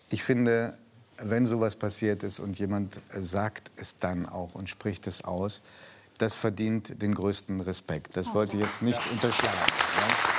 Ich 0.09 0.23
finde, 0.23 0.73
wenn 1.17 1.45
sowas 1.45 1.75
passiert 1.75 2.23
ist 2.23 2.39
und 2.39 2.57
jemand 2.57 2.99
sagt 3.19 3.71
es 3.75 3.97
dann 3.97 4.25
auch 4.27 4.55
und 4.55 4.69
spricht 4.69 5.05
es 5.07 5.23
aus, 5.23 5.61
das 6.17 6.33
verdient 6.33 7.01
den 7.01 7.13
größten 7.13 7.59
Respekt. 7.61 8.15
Das 8.15 8.33
wollte 8.33 8.57
ich 8.57 8.63
jetzt 8.63 8.81
nicht 8.81 8.99
ja. 9.05 9.11
unterschlagen. 9.11 9.57
Ja? 9.99 10.33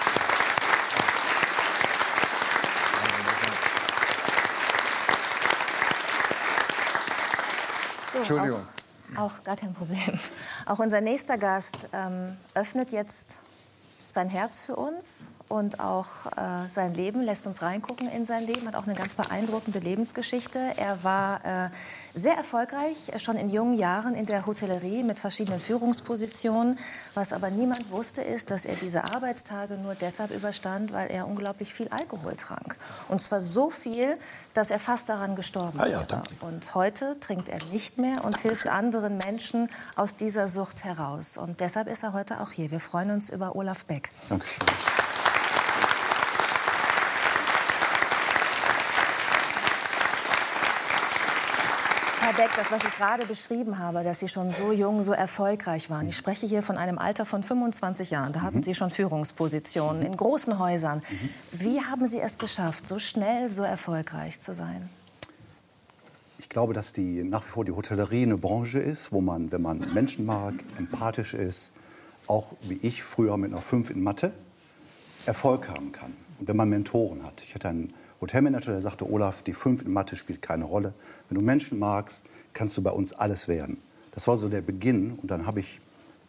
Entschuldigung. 8.18 8.62
Auch, 9.16 9.42
gar 9.42 9.56
kein 9.56 9.74
Problem. 9.74 10.18
Auch 10.66 10.78
unser 10.78 11.00
nächster 11.00 11.38
Gast 11.38 11.88
ähm, 11.92 12.36
öffnet 12.54 12.92
jetzt 12.92 13.36
sein 14.08 14.28
Herz 14.28 14.60
für 14.60 14.76
uns 14.76 15.24
und 15.48 15.80
auch 15.80 16.26
äh, 16.36 16.68
sein 16.68 16.94
Leben, 16.94 17.22
lässt 17.22 17.46
uns 17.46 17.62
reingucken 17.62 18.08
in 18.08 18.26
sein 18.26 18.46
Leben, 18.46 18.66
hat 18.66 18.76
auch 18.76 18.86
eine 18.86 18.94
ganz 18.94 19.14
beeindruckende 19.14 19.78
Lebensgeschichte. 19.78 20.58
Er 20.76 21.04
war 21.04 21.44
äh, 21.44 21.70
sehr 22.14 22.36
erfolgreich, 22.36 23.12
schon 23.18 23.36
in 23.36 23.50
jungen 23.50 23.74
Jahren 23.74 24.14
in 24.14 24.24
der 24.24 24.46
Hotellerie 24.46 25.02
mit 25.02 25.18
verschiedenen 25.18 25.58
Führungspositionen. 25.58 26.78
Was 27.14 27.32
aber 27.32 27.50
niemand 27.50 27.90
wusste, 27.90 28.22
ist, 28.22 28.50
dass 28.50 28.64
er 28.64 28.74
diese 28.76 29.04
Arbeitstage 29.04 29.74
nur 29.74 29.94
deshalb 29.94 30.30
überstand, 30.30 30.92
weil 30.92 31.10
er 31.10 31.26
unglaublich 31.26 31.74
viel 31.74 31.88
Alkohol 31.88 32.36
trank. 32.36 32.76
Und 33.08 33.20
zwar 33.20 33.40
so 33.40 33.68
viel, 33.70 34.16
dass 34.54 34.70
er 34.70 34.78
fast 34.78 35.08
daran 35.08 35.36
gestorben 35.36 35.78
ah, 35.78 35.86
ja, 35.86 36.00
wäre. 36.08 36.22
Und 36.40 36.74
heute 36.74 37.18
trinkt 37.20 37.48
er 37.48 37.62
nicht 37.66 37.98
mehr 37.98 38.24
und 38.24 38.38
hilft 38.38 38.66
anderen 38.68 39.18
Menschen 39.18 39.68
aus 39.96 40.16
dieser 40.16 40.48
Sucht 40.48 40.84
heraus. 40.84 41.36
Und 41.36 41.60
deshalb 41.60 41.88
ist 41.88 42.02
er 42.02 42.12
heute 42.12 42.40
auch 42.40 42.50
hier. 42.50 42.70
Wir 42.70 42.80
freuen 42.80 43.10
uns 43.10 43.28
über 43.28 43.56
Olaf 43.56 43.84
Beck. 43.84 44.10
Dankeschön. 44.28 44.64
Herr 52.24 52.32
Beck, 52.32 52.56
das, 52.56 52.72
was 52.72 52.82
ich 52.88 52.96
gerade 52.96 53.26
beschrieben 53.26 53.78
habe, 53.78 54.02
dass 54.02 54.20
Sie 54.20 54.28
schon 54.28 54.50
so 54.50 54.72
jung, 54.72 55.02
so 55.02 55.12
erfolgreich 55.12 55.90
waren. 55.90 56.08
Ich 56.08 56.16
spreche 56.16 56.46
hier 56.46 56.62
von 56.62 56.78
einem 56.78 56.96
Alter 56.96 57.26
von 57.26 57.42
25 57.42 58.10
Jahren. 58.10 58.32
Da 58.32 58.40
hatten 58.40 58.58
mhm. 58.58 58.62
Sie 58.62 58.74
schon 58.74 58.88
Führungspositionen 58.88 60.00
in 60.00 60.16
großen 60.16 60.58
Häusern. 60.58 61.02
Mhm. 61.10 61.30
Wie 61.52 61.80
haben 61.82 62.06
Sie 62.06 62.20
es 62.20 62.38
geschafft, 62.38 62.88
so 62.88 62.98
schnell, 62.98 63.52
so 63.52 63.62
erfolgreich 63.62 64.40
zu 64.40 64.54
sein? 64.54 64.88
Ich 66.38 66.48
glaube, 66.48 66.72
dass 66.72 66.94
die, 66.94 67.24
nach 67.24 67.44
wie 67.44 67.50
vor 67.50 67.66
die 67.66 67.72
Hotellerie 67.72 68.22
eine 68.22 68.38
Branche 68.38 68.78
ist, 68.78 69.12
wo 69.12 69.20
man, 69.20 69.52
wenn 69.52 69.60
man 69.60 69.84
Menschen 69.92 70.24
mag, 70.24 70.54
empathisch 70.78 71.34
ist, 71.34 71.74
auch 72.26 72.54
wie 72.62 72.78
ich 72.80 73.02
früher 73.02 73.36
mit 73.36 73.52
einer 73.52 73.60
5 73.60 73.90
in 73.90 74.02
Mathe, 74.02 74.32
Erfolg 75.26 75.68
haben 75.68 75.92
kann. 75.92 76.14
Und 76.38 76.48
wenn 76.48 76.56
man 76.56 76.70
Mentoren 76.70 77.22
hat. 77.22 77.42
Ich 77.42 77.54
hatte 77.54 77.68
einen 77.68 77.92
Hotelmanager, 78.24 78.72
der 78.72 78.80
sagte, 78.80 79.10
Olaf, 79.10 79.42
die 79.42 79.52
5 79.52 79.82
in 79.82 79.92
Mathe 79.92 80.16
spielt 80.16 80.40
keine 80.40 80.64
Rolle. 80.64 80.94
Wenn 81.28 81.36
du 81.36 81.42
Menschen 81.42 81.78
magst, 81.78 82.24
kannst 82.54 82.74
du 82.76 82.82
bei 82.82 82.90
uns 82.90 83.12
alles 83.12 83.48
werden. 83.48 83.78
Das 84.12 84.26
war 84.28 84.38
so 84.38 84.48
der 84.48 84.62
Beginn 84.62 85.12
und 85.12 85.30
dann 85.30 85.46
habe 85.46 85.60
ich 85.60 85.80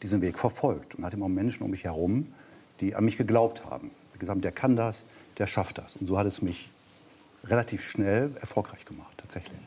diesen 0.02 0.22
Weg 0.22 0.38
verfolgt 0.38 0.96
und 0.96 1.06
hatte 1.06 1.16
immer 1.16 1.30
Menschen 1.30 1.64
um 1.64 1.72
mich 1.72 1.86
herum, 1.86 2.34
die 2.82 2.96
an 2.96 3.06
mich 3.06 3.18
geglaubt 3.18 3.64
haben. 3.66 3.92
Gesagt 4.20 4.44
der 4.44 4.52
kann 4.52 4.76
das, 4.76 5.06
der 5.38 5.48
schafft 5.48 5.78
das. 5.78 5.96
Und 5.96 6.08
so 6.08 6.18
hat 6.18 6.28
es 6.28 6.42
mich 6.42 6.70
relativ 7.46 7.84
schnell 7.84 8.32
erfolgreich 8.42 8.86
gemacht, 8.86 9.14
tatsächlich. 9.18 9.58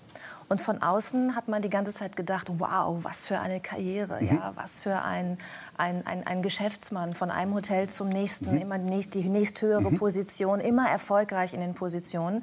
Und 0.48 0.62
von 0.62 0.80
außen 0.80 1.36
hat 1.36 1.48
man 1.48 1.60
die 1.60 1.68
ganze 1.68 1.92
Zeit 1.92 2.16
gedacht, 2.16 2.48
wow, 2.58 3.04
was 3.04 3.26
für 3.26 3.38
eine 3.38 3.60
Karriere, 3.60 4.22
mhm. 4.22 4.28
ja, 4.28 4.52
was 4.54 4.80
für 4.80 5.02
ein, 5.02 5.36
ein, 5.76 6.06
ein, 6.06 6.26
ein, 6.26 6.42
Geschäftsmann 6.42 7.12
von 7.12 7.30
einem 7.30 7.54
Hotel 7.54 7.88
zum 7.88 8.08
nächsten, 8.08 8.52
mhm. 8.52 8.62
immer 8.62 8.78
nächst, 8.78 9.14
die 9.14 9.28
nächsthöhere 9.28 9.90
mhm. 9.90 9.98
Position, 9.98 10.60
immer 10.60 10.88
erfolgreich 10.88 11.52
in 11.52 11.60
den 11.60 11.74
Positionen. 11.74 12.42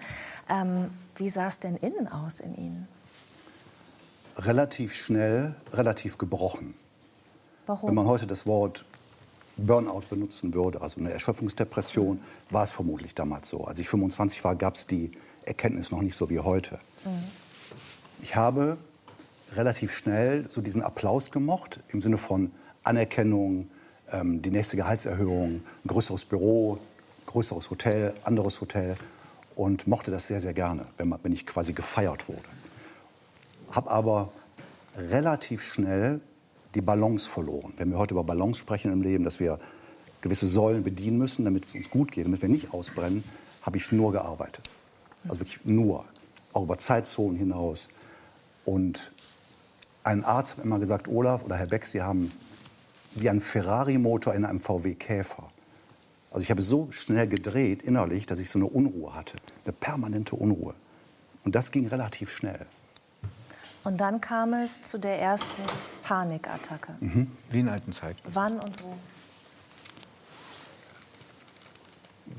Ähm, 0.50 0.92
wie 1.16 1.30
sah 1.30 1.48
es 1.48 1.60
denn 1.60 1.78
innen 1.78 2.08
aus 2.08 2.40
in 2.40 2.56
Ihnen? 2.56 2.88
Relativ 4.38 4.94
schnell, 4.94 5.56
relativ 5.74 6.20
gebrochen. 6.20 6.76
Warum? 7.66 7.90
Wenn 7.90 7.96
man 7.96 8.06
heute 8.06 8.28
das 8.28 8.46
Wort 8.46 8.86
Burnout 9.58 10.04
benutzen 10.10 10.54
würde, 10.54 10.82
also 10.82 11.00
eine 11.00 11.12
Erschöpfungsdepression, 11.12 12.20
war 12.52 12.64
es 12.64 12.72
vermutlich 12.72 13.16
damals 13.16 13.50
so. 13.50 13.64
Als 13.64 13.80
ich 13.80 13.88
25 13.90 14.44
war, 14.44 14.56
gab 14.56 14.76
es 14.76 14.86
die 14.86 15.12
Erkenntnis 15.44 15.92
noch 15.92 16.02
nicht 16.02 16.16
so 16.16 16.30
wie 16.30 16.40
heute. 16.40 16.78
Mhm. 17.04 17.24
Ich 18.22 18.36
habe 18.36 18.78
relativ 19.54 19.94
schnell 19.94 20.48
so 20.48 20.62
diesen 20.62 20.82
Applaus 20.82 21.32
gemocht, 21.32 21.80
im 21.90 22.02
Sinne 22.02 22.18
von 22.18 22.52
Anerkennung, 22.84 23.68
ähm, 24.12 24.42
die 24.42 24.52
nächste 24.52 24.78
Gehaltserhöhung, 24.78 25.56
ein 25.56 25.88
größeres 25.88 26.26
Büro, 26.26 26.80
größeres 27.26 27.70
Hotel, 27.70 28.14
anderes 28.24 28.62
Hotel 28.62 28.98
und 29.56 29.88
mochte 29.88 30.12
das 30.12 30.28
sehr, 30.28 30.42
sehr 30.42 30.54
gerne, 30.54 30.86
wenn, 30.98 31.10
man, 31.10 31.20
wenn 31.24 31.32
ich 31.32 31.46
quasi 31.46 31.74
gefeiert 31.74 32.28
wurde. 32.28 32.44
Habe 33.72 33.90
aber 33.92 34.32
relativ 34.96 35.64
schnell 35.64 36.22
die 36.76 36.82
Balance 36.82 37.30
verloren. 37.30 37.74
Wenn 37.78 37.90
wir 37.90 37.98
heute 37.98 38.14
über 38.14 38.24
Balance 38.24 38.60
sprechen 38.60 38.92
im 38.92 39.02
Leben, 39.02 39.24
dass 39.24 39.40
wir 39.40 39.60
gewisse 40.22 40.48
Säulen 40.48 40.84
bedienen 40.84 41.18
müssen, 41.18 41.46
damit 41.46 41.66
es 41.66 41.76
uns 41.76 41.90
gut 41.90 42.12
geht, 42.12 42.26
damit 42.26 42.42
wir 42.42 42.50
nicht 42.50 42.74
ausbrennen, 42.74 43.24
habe 43.62 43.78
ich 43.78 43.92
nur 43.92 44.12
gearbeitet. 44.12 44.70
Also 45.28 45.42
wirklich 45.42 45.64
nur, 45.66 46.06
auch 46.54 46.64
über 46.64 46.78
Zeitzonen 46.78 47.38
hinaus. 47.38 47.90
Und 48.66 49.12
ein 50.04 50.26
Arzt 50.26 50.58
hat 50.58 50.66
immer 50.66 50.80
gesagt, 50.80 51.08
Olaf 51.08 51.44
oder 51.44 51.56
Herr 51.56 51.68
Beck, 51.68 51.86
Sie 51.86 52.02
haben 52.02 52.32
wie 53.16 53.30
ein 53.30 53.40
Ferrari-Motor 53.40 54.34
in 54.34 54.44
einem 54.46 54.60
VW 54.60 54.96
Käfer. 54.96 55.50
Also 56.32 56.44
ich 56.44 56.52
habe 56.52 56.62
so 56.62 56.92
schnell 56.92 57.28
gedreht 57.28 57.82
innerlich, 57.84 58.26
dass 58.26 58.40
ich 58.40 58.50
so 58.52 58.60
eine 58.60 58.68
Unruhe 58.68 59.14
hatte, 59.14 59.38
eine 59.64 59.72
permanente 59.72 60.36
Unruhe. 60.36 60.74
Und 61.46 61.56
das 61.56 61.72
ging 61.72 61.88
relativ 61.88 62.30
schnell. 62.30 62.66
Und 63.86 63.98
dann 64.02 64.20
kam 64.20 64.54
es 64.54 64.82
zu 64.82 64.98
der 64.98 65.22
ersten 65.22 65.62
Panikattacke. 66.04 66.96
Mhm. 67.00 67.32
Wie 67.52 67.60
in 67.60 67.70
alten 67.70 67.94
Zeiten. 67.94 68.20
Wann 68.34 68.60
und 68.60 68.84
wo? 68.84 68.98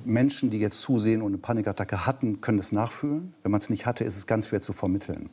Menschen, 0.05 0.51
die 0.51 0.59
jetzt 0.59 0.81
zusehen 0.81 1.23
und 1.23 1.29
eine 1.29 1.39
Panikattacke 1.39 2.05
hatten, 2.05 2.41
können 2.41 2.59
das 2.59 2.73
nachfühlen. 2.73 3.33
Wenn 3.43 3.53
man 3.53 3.61
es 3.61 3.71
nicht 3.71 3.87
hatte, 3.87 4.05
ist 4.05 4.17
es 4.17 4.27
ganz 4.27 4.49
schwer 4.49 4.61
zu 4.61 4.73
vermitteln. 4.73 5.31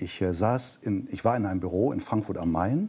Ich 0.00 0.22
äh, 0.22 0.32
saß 0.32 0.76
in, 0.76 1.08
ich 1.10 1.24
war 1.24 1.36
in 1.36 1.44
einem 1.44 1.58
Büro 1.58 1.92
in 1.92 2.00
Frankfurt 2.00 2.38
am 2.38 2.52
Main 2.52 2.88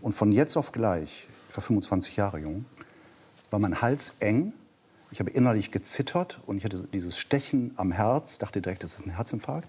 und 0.00 0.12
von 0.12 0.32
jetzt 0.32 0.56
auf 0.56 0.72
gleich, 0.72 1.28
ich 1.48 1.56
war 1.56 1.62
25 1.62 2.16
Jahre 2.16 2.40
jung, 2.40 2.64
war 3.50 3.60
mein 3.60 3.80
Hals 3.80 4.16
eng. 4.18 4.52
Ich 5.10 5.20
habe 5.20 5.30
innerlich 5.30 5.70
gezittert 5.70 6.40
und 6.46 6.58
ich 6.58 6.64
hatte 6.64 6.86
dieses 6.92 7.16
Stechen 7.16 7.72
am 7.76 7.92
Herz, 7.92 8.38
dachte 8.38 8.60
direkt, 8.60 8.82
das 8.82 8.98
ist 8.98 9.06
ein 9.06 9.14
Herzinfarkt. 9.14 9.68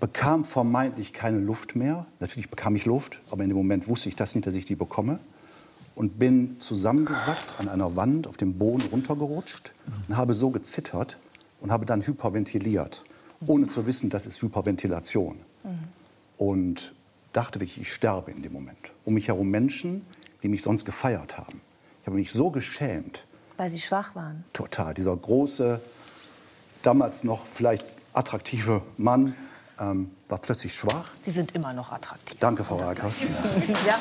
Bekam 0.00 0.44
vermeintlich 0.44 1.12
keine 1.12 1.38
Luft 1.38 1.76
mehr. 1.76 2.06
Natürlich 2.18 2.50
bekam 2.50 2.74
ich 2.74 2.86
Luft, 2.86 3.20
aber 3.30 3.42
in 3.42 3.50
dem 3.50 3.56
Moment 3.56 3.86
wusste 3.86 4.08
ich 4.08 4.16
das 4.16 4.34
nicht, 4.34 4.46
dass 4.46 4.54
ich 4.54 4.64
die 4.64 4.76
bekomme. 4.76 5.20
Und 5.94 6.18
bin 6.18 6.58
zusammengesackt 6.60 7.54
an 7.58 7.68
einer 7.68 7.96
Wand 7.96 8.26
auf 8.26 8.36
dem 8.36 8.58
Boden 8.58 8.82
runtergerutscht 8.90 9.74
und 10.08 10.16
habe 10.16 10.32
so 10.32 10.50
gezittert 10.50 11.18
und 11.60 11.70
habe 11.70 11.86
dann 11.86 12.06
hyperventiliert 12.06 13.04
ohne 13.46 13.68
zu 13.68 13.86
wissen, 13.86 14.10
das 14.10 14.26
ist 14.26 14.42
Hyperventilation. 14.42 15.38
Mhm. 15.64 15.78
Und 16.36 16.94
dachte 17.32 17.60
wirklich, 17.60 17.80
ich 17.80 17.92
sterbe 17.92 18.30
in 18.30 18.42
dem 18.42 18.52
Moment. 18.52 18.92
Um 19.04 19.14
mich 19.14 19.28
herum 19.28 19.48
Menschen, 19.50 20.04
die 20.42 20.48
mich 20.48 20.62
sonst 20.62 20.84
gefeiert 20.84 21.36
haben. 21.36 21.60
Ich 22.02 22.06
habe 22.06 22.16
mich 22.16 22.32
so 22.32 22.50
geschämt. 22.50 23.26
Weil 23.56 23.70
sie 23.70 23.80
schwach 23.80 24.14
waren? 24.14 24.44
Total. 24.52 24.94
Dieser 24.94 25.16
große, 25.16 25.80
damals 26.82 27.24
noch 27.24 27.46
vielleicht 27.46 27.84
attraktive 28.12 28.82
Mann 28.96 29.34
ähm, 29.80 30.10
war 30.28 30.38
plötzlich 30.38 30.74
schwach. 30.74 31.10
Sie 31.22 31.30
sind 31.30 31.54
immer 31.54 31.72
noch 31.72 31.92
attraktiv. 31.92 32.38
Danke, 32.40 32.64
Frau 32.64 32.76
Rakas. 32.76 33.22
ja. 33.86 33.98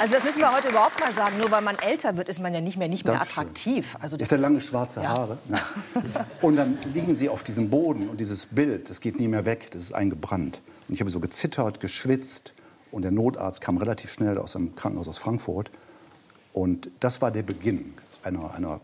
Also 0.00 0.14
das 0.14 0.24
müssen 0.24 0.40
wir 0.40 0.50
heute 0.50 0.68
überhaupt 0.68 0.98
mal 0.98 1.12
sagen. 1.12 1.36
Nur 1.38 1.50
weil 1.50 1.60
man 1.60 1.76
älter 1.78 2.16
wird, 2.16 2.28
ist 2.30 2.40
man 2.40 2.54
ja 2.54 2.60
nicht 2.62 2.78
mehr, 2.78 2.88
nicht 2.88 3.04
mehr 3.04 3.14
Dankeschön. 3.14 3.42
attraktiv. 3.42 3.96
Also 4.00 4.16
das 4.16 4.24
Ist 4.26 4.32
der 4.32 4.38
lange 4.38 4.60
schwarze. 4.60 5.06
Haare? 5.06 5.38
Ja. 5.50 6.26
Und 6.40 6.56
dann 6.56 6.78
liegen 6.94 7.14
sie 7.14 7.28
auf 7.28 7.42
diesem 7.42 7.68
Boden 7.68 8.08
und 8.08 8.18
dieses 8.18 8.46
Bild, 8.46 8.88
das 8.88 9.00
geht 9.00 9.20
nie 9.20 9.28
mehr 9.28 9.44
weg, 9.44 9.70
das 9.72 9.82
ist 9.82 9.92
eingebrannt. 9.92 10.62
Und 10.88 10.94
ich 10.94 11.00
habe 11.00 11.10
so 11.10 11.20
gezittert, 11.20 11.80
geschwitzt 11.80 12.54
und 12.90 13.02
der 13.02 13.10
Notarzt 13.10 13.60
kam 13.60 13.76
relativ 13.76 14.10
schnell 14.10 14.38
aus 14.38 14.56
einem 14.56 14.74
Krankenhaus 14.74 15.08
aus 15.08 15.18
Frankfurt. 15.18 15.70
Und 16.52 16.90
das 17.00 17.20
war 17.20 17.30
der 17.30 17.42
Beginn 17.42 17.94
einer, 18.22 18.54
einer 18.54 18.80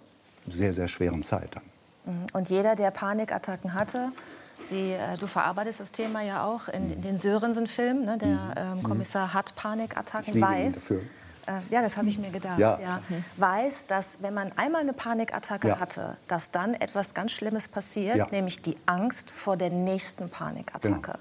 sehr, 0.47 0.75
sehr 0.75 0.89
schweren 0.89 1.23
Zeit 1.23 1.57
dann. 1.57 2.27
Und 2.33 2.51
jeder, 2.51 2.77
der 2.77 2.91
Panikattacken 2.91 3.75
hatte, 3.75 4.13
Sie, 4.59 4.93
äh, 4.93 5.17
du 5.19 5.27
verarbeitest 5.27 5.81
das 5.81 5.93
Thema 5.93 6.23
ja 6.23 6.45
auch 6.45 6.69
in, 6.69 6.91
in 6.93 7.03
den 7.03 7.19
Sörensen-Filmen. 7.19 8.05
Ne? 8.05 8.19
Der 8.19 8.55
ähm, 8.57 8.83
Kommissar 8.83 9.33
hat 9.35 9.55
Panikattacken, 9.55 10.41
weiß. 10.41 10.91
Äh, 10.93 10.97
ja, 11.71 11.83
das 11.83 11.97
habe 11.97 12.09
ich 12.09 12.19
mir 12.19 12.31
gedacht. 12.31 12.59
Ja. 12.59 12.79
Ja. 12.81 13.01
Weiß, 13.37 13.87
dass 13.87 14.23
wenn 14.23 14.35
man 14.35 14.51
einmal 14.57 14.81
eine 14.81 14.93
Panikattacke 14.93 15.69
Ja. 15.69 15.79
hatte, 15.79 16.17
dass 16.27 16.51
dann 16.51 16.75
etwas 16.75 17.15
ganz 17.15 17.33
Schlimmes 17.33 17.69
passiert, 17.69 18.17
Ja. 18.17 18.27
nämlich 18.31 18.63
die 18.63 18.77
Angst 18.87 19.31
vor 19.31 19.57
der 19.57 19.71
nächsten 19.71 20.29
Panikattacke. 20.31 21.13
Genau. 21.13 21.19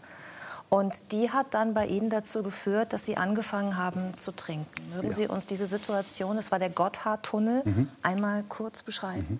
Und 0.69 1.11
die 1.11 1.29
hat 1.29 1.53
dann 1.53 1.75
bei 1.75 1.85
Ihnen 1.85 2.09
dazu 2.09 2.41
geführt, 2.41 2.91
dass 2.91 3.05
Sie 3.05 3.17
angefangen 3.17 3.77
haben 3.77 4.13
zu 4.15 4.31
trinken. 4.31 4.67
Mögen 4.95 5.07
Ja. 5.09 5.13
Sie 5.13 5.27
uns 5.27 5.45
diese 5.45 5.67
Situation, 5.67 6.37
es 6.39 6.51
war 6.51 6.57
der 6.57 6.71
Gotthardtunnel, 6.71 7.61
Mhm. 7.63 7.89
einmal 8.01 8.43
kurz 8.49 8.81
beschreiben? 8.81 9.39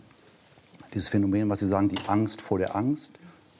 Dieses 0.93 1.07
Phänomen, 1.09 1.49
was 1.49 1.59
Sie 1.59 1.67
sagen, 1.67 1.89
die 1.89 1.97
Angst 2.07 2.41
vor 2.41 2.59
der 2.59 2.75
Angst. 2.75 3.13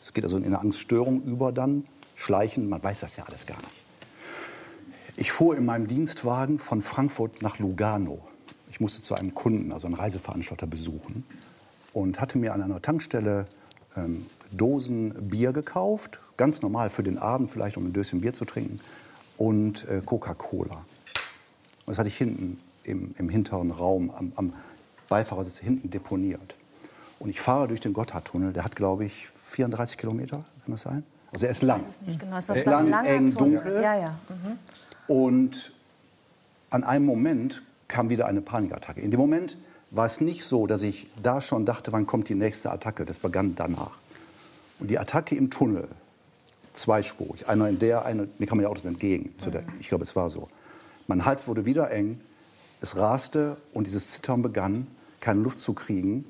Es 0.06 0.14
geht 0.14 0.24
also 0.24 0.38
in 0.38 0.46
eine 0.46 0.60
Angststörung 0.60 1.24
über 1.24 1.52
dann, 1.52 1.84
schleichen, 2.14 2.70
man 2.70 2.84
weiß 2.84 3.00
das 3.00 3.16
ja 3.16 3.24
alles 3.24 3.48
gar 3.48 3.58
nicht. 3.58 3.84
Ich 5.16 5.32
fuhr 5.32 5.58
in 5.58 5.66
meinem 5.66 5.88
Dienstwagen 5.88 6.60
von 6.60 6.82
Frankfurt 6.82 7.42
nach 7.42 7.58
Lugano. 7.58 8.20
Ich 8.70 8.80
musste 8.80 9.02
zu 9.02 9.16
einem 9.16 9.34
Kunden, 9.34 9.72
also 9.72 9.88
einen 9.88 9.96
Reiseveranstalter, 9.96 10.68
besuchen 10.68 11.24
und 11.92 12.22
hatte 12.22 12.38
mir 12.38 12.54
an 12.54 12.62
einer 12.62 12.84
Tankstelle 12.84 13.48
ähm, 13.98 14.28
Dosen 14.52 15.28
Bier 15.28 15.54
gekauft, 15.54 16.20
ganz 16.38 16.62
normal 16.62 16.92
für 16.92 17.02
den 17.02 17.18
Abend, 17.18 17.50
vielleicht 17.50 17.76
um 17.76 17.88
ein 17.88 17.94
Döschen 17.94 18.22
Bier 18.22 18.34
zu 18.34 18.46
trinken, 18.46 18.82
und 19.38 19.88
äh, 19.88 20.04
Coca-Cola. 20.06 20.86
Das 21.88 21.98
hatte 21.98 22.10
ich 22.10 22.18
hinten 22.18 22.60
im, 22.84 23.16
im 23.18 23.30
hinteren 23.30 23.72
Raum 23.72 24.12
am, 24.12 24.34
am 24.36 24.54
Beifahrersitz 25.10 25.58
hinten 25.58 25.90
deponiert. 25.90 26.58
Und 27.20 27.30
ich 27.30 27.40
fahre 27.42 27.68
durch 27.68 27.80
den 27.80 27.94
Gotthardtunnel, 27.94 28.54
der 28.54 28.64
hat, 28.66 28.76
glaube 28.76 29.06
ich, 29.06 29.28
34 29.28 29.98
Kilometer, 29.98 30.38
kann 30.38 30.72
das 30.72 30.82
sein? 30.82 31.04
Also 31.32 31.46
er 31.46 31.52
ist 31.52 31.64
lang. 31.64 31.82
genau. 32.20 32.38
Ist 32.38 32.50
Er 32.50 32.56
ist 32.56 32.66
lang, 32.66 32.90
langer 32.90 33.10
eng, 33.10 33.34
Tunnel. 33.34 33.58
dunkel. 33.60 33.82
Ja, 33.82 33.98
ja. 33.98 34.20
Mhm. 34.30 34.60
Und 35.08 35.72
an 36.70 36.84
einem 36.84 37.06
Moment 37.06 37.62
kam 37.88 38.10
wieder 38.10 38.26
eine 38.26 38.42
Panikattacke. 38.42 39.02
In 39.02 39.12
dem 39.12 39.20
Moment 39.20 39.58
war 39.92 40.06
es 40.06 40.20
nicht 40.22 40.44
so, 40.44 40.68
dass 40.68 40.82
ich 40.82 41.08
da 41.22 41.42
schon 41.42 41.66
dachte, 41.66 41.92
wann 41.92 42.06
kommt 42.06 42.30
die 42.30 42.36
nächste 42.36 42.72
Attacke. 42.72 43.06
Das 43.06 43.20
begann 43.20 43.56
danach. 43.56 43.92
Und 44.80 44.90
die 44.90 45.00
Attacke 45.00 45.36
im 45.36 45.50
Tunnel, 45.52 45.88
zweispurig, 46.74 47.48
einer 47.48 47.70
in 47.70 47.80
der, 47.80 48.06
einer, 48.06 48.28
mir 48.38 48.48
kamen 48.48 48.62
die 48.62 48.68
Autos 48.68 48.86
entgegen. 48.86 49.34
Der, 49.46 49.64
ich 49.80 49.88
glaube, 49.88 50.04
es 50.04 50.16
war 50.16 50.30
so. 50.30 50.48
Mein 51.08 51.26
Hals 51.26 51.48
wurde 51.48 51.66
wieder 51.66 51.92
eng, 51.92 52.20
es 52.82 52.98
raste 52.98 53.58
und 53.74 53.88
dieses 53.88 54.10
Zittern 54.10 54.42
begann, 54.42 54.88
keine 55.22 55.42
Luft 55.42 55.60
zu 55.60 55.74
kriegen. 55.74 56.26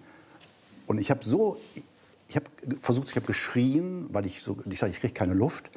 Und 0.87 0.99
ich 0.99 1.11
habe 1.11 1.23
so, 1.23 1.57
ich 2.27 2.35
habe 2.35 2.45
versucht, 2.79 3.09
ich 3.09 3.15
habe 3.15 3.25
geschrien, 3.25 4.07
weil 4.09 4.25
ich 4.25 4.41
so, 4.41 4.57
ich 4.69 4.79
dachte, 4.79 4.91
ich 4.91 4.99
kriege 4.99 5.13
keine 5.13 5.33
Luft 5.33 5.69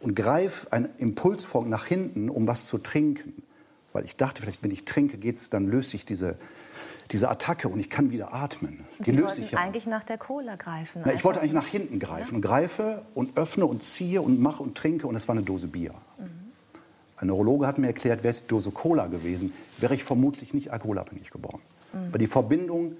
und 0.00 0.14
greif 0.14 0.68
einen 0.70 0.88
Impulsfunk 0.98 1.68
nach 1.68 1.86
hinten, 1.86 2.28
um 2.28 2.46
was 2.46 2.66
zu 2.66 2.78
trinken, 2.78 3.42
weil 3.92 4.04
ich 4.04 4.16
dachte, 4.16 4.42
vielleicht 4.42 4.62
wenn 4.62 4.70
ich 4.70 4.84
trinke, 4.84 5.18
geht's, 5.18 5.50
dann 5.50 5.66
löst 5.68 5.90
sich 5.90 6.04
diese 6.04 6.38
diese 7.12 7.28
Attacke 7.28 7.68
und 7.68 7.78
ich 7.78 7.90
kann 7.90 8.10
wieder 8.10 8.32
atmen. 8.32 8.84
Die 9.00 9.10
Sie 9.10 9.22
wollten 9.22 9.36
sich 9.36 9.50
ja. 9.52 9.58
eigentlich 9.58 9.86
nach 9.86 10.02
der 10.02 10.16
Cola 10.16 10.56
greifen. 10.56 11.02
Na, 11.04 11.12
ich 11.12 11.24
wollte 11.24 11.40
eigentlich 11.40 11.52
nach 11.52 11.66
hinten 11.66 11.98
greifen 11.98 12.36
und 12.36 12.40
greife 12.40 13.04
und 13.14 13.36
öffne 13.36 13.66
und 13.66 13.82
ziehe 13.82 14.22
und 14.22 14.40
mache 14.40 14.62
und 14.62 14.76
trinke 14.76 15.06
und 15.06 15.14
es 15.14 15.28
war 15.28 15.34
eine 15.34 15.44
Dose 15.44 15.68
Bier. 15.68 15.92
Ein 17.16 17.28
Neurologe 17.28 17.66
hat 17.66 17.78
mir 17.78 17.88
erklärt, 17.88 18.24
wäre 18.24 18.32
es 18.32 18.46
Dose 18.46 18.70
Cola 18.70 19.06
gewesen, 19.06 19.52
wäre 19.78 19.94
ich 19.94 20.02
vermutlich 20.02 20.54
nicht 20.54 20.72
alkoholabhängig 20.72 21.30
geworden. 21.30 21.62
Weil 21.92 22.18
die 22.18 22.26
Verbindung, 22.26 22.96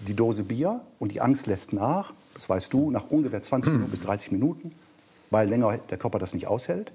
die 0.00 0.14
Dose 0.14 0.44
Bier 0.44 0.80
und 0.98 1.12
die 1.12 1.20
Angst 1.20 1.46
lässt 1.46 1.72
nach, 1.72 2.12
das 2.34 2.48
weißt 2.48 2.72
du, 2.72 2.90
nach 2.90 3.08
ungefähr 3.08 3.42
20 3.42 3.72
Minuten 3.72 3.90
bis 3.90 4.00
30 4.00 4.32
Minuten, 4.32 4.72
weil 5.30 5.48
länger 5.48 5.78
der 5.78 5.98
Körper 5.98 6.18
das 6.18 6.34
nicht 6.34 6.46
aushält. 6.46 6.92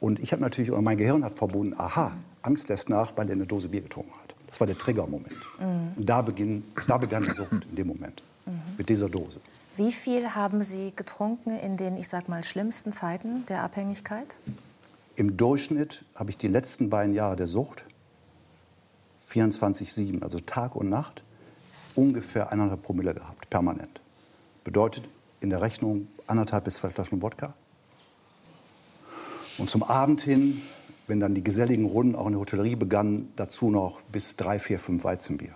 Und 0.00 0.20
ich 0.20 0.32
habe 0.32 0.42
natürlich, 0.42 0.70
oder 0.70 0.82
mein 0.82 0.96
Gehirn 0.96 1.24
hat 1.24 1.34
verbunden, 1.34 1.74
aha, 1.76 2.16
Angst 2.42 2.68
lässt 2.68 2.88
nach, 2.88 3.16
weil 3.16 3.28
er 3.28 3.32
eine 3.32 3.46
Dose 3.46 3.68
Bier 3.68 3.80
getrunken 3.80 4.12
hat. 4.22 4.34
Das 4.46 4.60
war 4.60 4.66
der 4.66 4.78
Triggermoment. 4.78 5.36
Und 5.96 6.06
da, 6.06 6.22
beginn, 6.22 6.64
da 6.86 6.98
begann 6.98 7.24
die 7.24 7.30
Sucht 7.30 7.66
in 7.68 7.74
dem 7.74 7.88
Moment, 7.88 8.22
mit 8.76 8.88
dieser 8.88 9.08
Dose. 9.08 9.40
Wie 9.76 9.92
viel 9.92 10.34
haben 10.34 10.62
Sie 10.62 10.92
getrunken 10.94 11.56
in 11.58 11.76
den, 11.76 11.96
ich 11.96 12.08
sag 12.08 12.28
mal, 12.28 12.42
schlimmsten 12.42 12.92
Zeiten 12.92 13.46
der 13.46 13.62
Abhängigkeit? 13.62 14.36
Im 15.16 15.36
Durchschnitt 15.36 16.04
habe 16.14 16.30
ich 16.30 16.38
die 16.38 16.48
letzten 16.48 16.90
beiden 16.90 17.14
Jahre 17.14 17.36
der 17.36 17.46
Sucht 17.46 17.84
24-7, 19.28 20.22
also 20.22 20.38
Tag 20.40 20.74
und 20.74 20.88
Nacht, 20.88 21.22
ungefähr 21.98 22.52
eineinhalb 22.52 22.82
Promille 22.82 23.12
gehabt, 23.12 23.50
permanent. 23.50 24.00
Bedeutet 24.62 25.08
in 25.40 25.50
der 25.50 25.60
Rechnung 25.60 26.08
anderthalb 26.26 26.64
bis 26.64 26.76
zwei 26.76 26.90
Flaschen 26.90 27.20
Wodka. 27.20 27.54
Und 29.58 29.68
zum 29.68 29.82
Abend 29.82 30.20
hin, 30.20 30.62
wenn 31.08 31.18
dann 31.18 31.34
die 31.34 31.42
geselligen 31.42 31.86
Runden 31.86 32.14
auch 32.14 32.26
in 32.26 32.32
der 32.32 32.40
Hotellerie 32.40 32.76
begannen, 32.76 33.32
dazu 33.34 33.70
noch 33.70 34.00
bis 34.02 34.36
drei, 34.36 34.58
vier, 34.58 34.78
fünf 34.78 35.02
Weizenbier. 35.04 35.54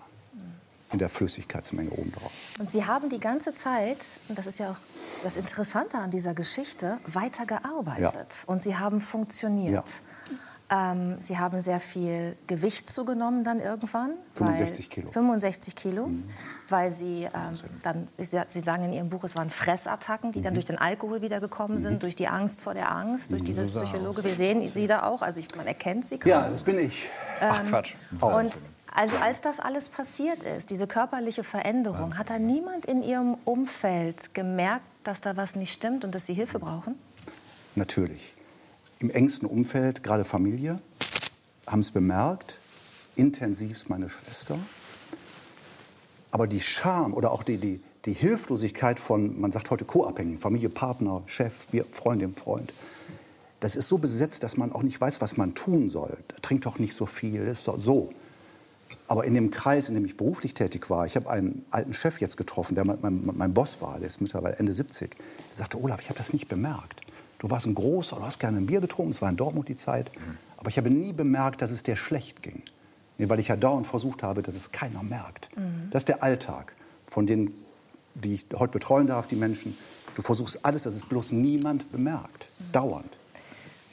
In 0.90 0.98
der 0.98 1.08
Flüssigkeitsmenge 1.08 1.90
obendrauf. 1.90 2.30
Und 2.58 2.70
Sie 2.70 2.84
haben 2.84 3.08
die 3.08 3.20
ganze 3.20 3.54
Zeit, 3.54 3.96
und 4.28 4.36
das 4.36 4.46
ist 4.46 4.58
ja 4.58 4.72
auch 4.72 4.76
das 5.24 5.38
Interessante 5.38 5.96
an 5.96 6.10
dieser 6.10 6.34
Geschichte, 6.34 6.98
weitergearbeitet. 7.06 8.02
Ja. 8.02 8.44
Und 8.44 8.62
Sie 8.62 8.76
haben 8.76 9.00
funktioniert. 9.00 10.02
Ähm, 10.70 11.16
Sie 11.20 11.38
haben 11.38 11.60
sehr 11.60 11.80
viel 11.80 12.36
Gewicht 12.46 12.88
zugenommen 12.90 13.44
dann 13.44 13.60
irgendwann. 13.60 14.12
65 14.34 14.86
weil, 14.86 14.94
Kilo. 14.94 15.08
Mhm. 15.08 15.12
65 15.12 15.74
Kilo, 15.76 16.10
weil 16.70 16.90
Sie 16.90 17.24
ähm, 17.24 17.30
dann, 17.82 18.08
Sie 18.18 18.60
sagen 18.60 18.84
in 18.84 18.92
Ihrem 18.94 19.10
Buch, 19.10 19.24
es 19.24 19.36
waren 19.36 19.50
Fressattacken, 19.50 20.32
die 20.32 20.38
Mhm. 20.38 20.42
dann 20.44 20.54
durch 20.54 20.66
den 20.66 20.78
Alkohol 20.78 21.20
wieder 21.20 21.40
gekommen 21.40 21.76
sind, 21.78 22.02
durch 22.02 22.16
die 22.16 22.28
Angst 22.28 22.62
vor 22.62 22.72
der 22.74 22.90
Angst, 22.90 23.32
durch 23.32 23.42
dieses 23.44 23.70
Psychologe. 23.70 24.24
Wir 24.24 24.34
sehen 24.34 24.66
Sie 24.66 24.86
da 24.86 25.02
auch, 25.02 25.20
also 25.22 25.40
ich, 25.40 25.54
man 25.56 25.66
erkennt 25.66 26.06
Sie 26.06 26.18
kaum. 26.18 26.30
Ja, 26.30 26.48
das 26.48 26.62
bin 26.62 26.78
ich. 26.78 27.10
Ach 27.40 27.62
Quatsch. 27.66 27.94
Und 28.20 28.52
also 28.94 29.16
als 29.16 29.40
das 29.40 29.58
alles 29.60 29.88
passiert 29.88 30.42
ist, 30.42 30.70
diese 30.70 30.86
körperliche 30.86 31.42
Veränderung, 31.44 32.16
hat 32.18 32.30
da 32.30 32.38
niemand 32.38 32.86
in 32.86 33.02
Ihrem 33.02 33.36
Umfeld 33.44 34.32
gemerkt, 34.34 34.84
dass 35.02 35.20
da 35.20 35.36
was 35.36 35.56
nicht 35.56 35.72
stimmt 35.72 36.04
und 36.04 36.14
dass 36.14 36.26
Sie 36.26 36.34
Hilfe 36.34 36.58
brauchen? 36.58 36.94
Natürlich. 37.74 38.34
Im 39.02 39.10
engsten 39.10 39.48
Umfeld, 39.48 40.04
gerade 40.04 40.24
Familie, 40.24 40.80
haben 41.66 41.80
es 41.80 41.90
bemerkt, 41.90 42.60
intensivst 43.16 43.90
meine 43.90 44.08
Schwester. 44.08 44.56
Aber 46.30 46.46
die 46.46 46.60
Scham 46.60 47.12
oder 47.12 47.32
auch 47.32 47.42
die, 47.42 47.58
die, 47.58 47.80
die 48.04 48.12
Hilflosigkeit 48.12 49.00
von, 49.00 49.40
man 49.40 49.50
sagt 49.50 49.72
heute 49.72 49.84
Co-Abhängigen, 49.84 50.38
Familie, 50.38 50.68
Partner, 50.68 51.22
Chef, 51.26 51.66
wir, 51.72 51.84
Freundin, 51.90 52.36
Freund, 52.36 52.72
das 53.58 53.74
ist 53.74 53.88
so 53.88 53.98
besetzt, 53.98 54.44
dass 54.44 54.56
man 54.56 54.70
auch 54.70 54.84
nicht 54.84 55.00
weiß, 55.00 55.20
was 55.20 55.36
man 55.36 55.56
tun 55.56 55.88
soll. 55.88 56.16
Trink 56.40 56.62
doch 56.62 56.78
nicht 56.78 56.94
so 56.94 57.04
viel, 57.04 57.42
ist 57.42 57.66
doch 57.66 57.80
so. 57.80 58.12
Aber 59.08 59.24
in 59.24 59.34
dem 59.34 59.50
Kreis, 59.50 59.88
in 59.88 59.96
dem 59.96 60.04
ich 60.04 60.16
beruflich 60.16 60.54
tätig 60.54 60.88
war, 60.90 61.06
ich 61.06 61.16
habe 61.16 61.28
einen 61.28 61.66
alten 61.70 61.92
Chef 61.92 62.20
jetzt 62.20 62.36
getroffen, 62.36 62.76
der 62.76 62.84
mein, 62.84 62.98
mein, 63.02 63.20
mein 63.24 63.52
Boss 63.52 63.80
war, 63.80 63.98
der 63.98 64.06
ist 64.06 64.20
mittlerweile 64.20 64.56
Ende 64.60 64.72
70. 64.72 65.10
Der 65.10 65.18
sagte, 65.52 65.80
Olaf, 65.80 66.00
ich 66.00 66.08
habe 66.08 66.18
das 66.18 66.32
nicht 66.32 66.46
bemerkt. 66.46 67.01
Du 67.42 67.50
warst 67.50 67.66
ein 67.66 67.74
großer, 67.74 68.14
du 68.14 68.22
hast 68.22 68.38
gerne 68.38 68.58
ein 68.58 68.66
Bier 68.66 68.80
getrunken, 68.80 69.10
es 69.10 69.20
war 69.20 69.28
in 69.28 69.36
Dortmund 69.36 69.68
die 69.68 69.74
Zeit. 69.74 70.12
Aber 70.58 70.68
ich 70.68 70.76
habe 70.78 70.90
nie 70.90 71.12
bemerkt, 71.12 71.60
dass 71.60 71.72
es 71.72 71.82
dir 71.82 71.96
schlecht 71.96 72.40
ging. 72.40 72.62
Weil 73.18 73.40
ich 73.40 73.48
ja 73.48 73.56
dauernd 73.56 73.84
versucht 73.84 74.22
habe, 74.22 74.42
dass 74.42 74.54
es 74.54 74.70
keiner 74.70 75.02
merkt. 75.02 75.48
Das 75.90 76.02
ist 76.02 76.08
der 76.08 76.22
Alltag 76.22 76.72
von 77.04 77.26
denen, 77.26 77.52
die 78.14 78.34
ich 78.34 78.46
heute 78.54 78.72
betreuen 78.72 79.08
darf, 79.08 79.26
die 79.26 79.34
Menschen. 79.34 79.76
Du 80.14 80.22
versuchst 80.22 80.64
alles, 80.64 80.84
dass 80.84 80.94
es 80.94 81.02
bloß 81.02 81.32
niemand 81.32 81.88
bemerkt. 81.88 82.48
Dauernd. 82.70 83.10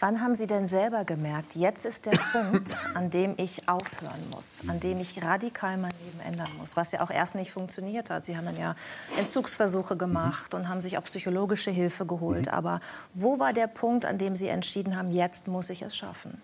Wann 0.02 0.22
haben 0.22 0.34
Sie 0.34 0.48
denn 0.48 0.70
selber 0.70 1.04
gemerkt, 1.04 1.56
jetzt 1.56 1.86
ist 1.86 2.06
der 2.06 2.18
Punkt, 2.32 2.86
an 2.94 3.10
dem 3.10 3.34
ich 3.36 3.68
aufhören 3.68 4.30
muss, 4.30 4.62
an 4.68 4.80
dem 4.80 4.98
ich 4.98 5.22
radikal 5.22 5.78
mein 5.78 5.94
Leben 6.06 6.20
ändern 6.26 6.50
muss, 6.58 6.78
was 6.78 6.94
ja 6.94 7.02
auch 7.02 7.10
erst 7.10 7.36
nicht 7.36 7.52
funktioniert 7.52 8.10
hat. 8.10 8.24
Sie 8.24 8.38
haben 8.38 8.46
dann 8.46 8.58
ja 8.58 8.76
Entzugsversuche 9.18 9.98
gemacht 9.98 10.54
und 10.54 10.70
haben 10.70 10.80
sich 10.80 10.98
auch 10.98 11.04
psychologische 11.04 11.72
Hilfe 11.72 12.06
geholt. 12.06 12.48
Aber 12.48 12.80
wo 13.14 13.40
war 13.40 13.52
der 13.52 13.68
Punkt, 13.68 14.06
an 14.06 14.18
dem 14.18 14.38
Sie 14.38 14.48
entschieden 14.48 14.96
haben, 14.96 15.12
jetzt 15.12 15.50
muss 15.50 15.70
ich 15.70 15.82
es 15.82 15.98
schaffen? 15.98 16.42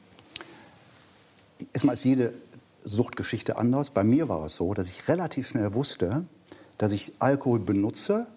Erstmal 1.71 1.93
ist 1.93 2.03
jede 2.03 2.33
Suchtgeschichte 2.79 3.57
anders. 3.57 3.89
Bei 3.89 4.03
mir 4.03 4.27
war 4.27 4.45
es 4.45 4.57
so, 4.57 4.73
dass 4.73 4.89
ich 4.89 5.07
relativ 5.07 5.47
schnell 5.47 5.73
wusste, 5.73 6.25
dass 6.77 6.91
ich 6.91 7.13
Alkohol 7.19 7.59
benutze, 7.59 8.27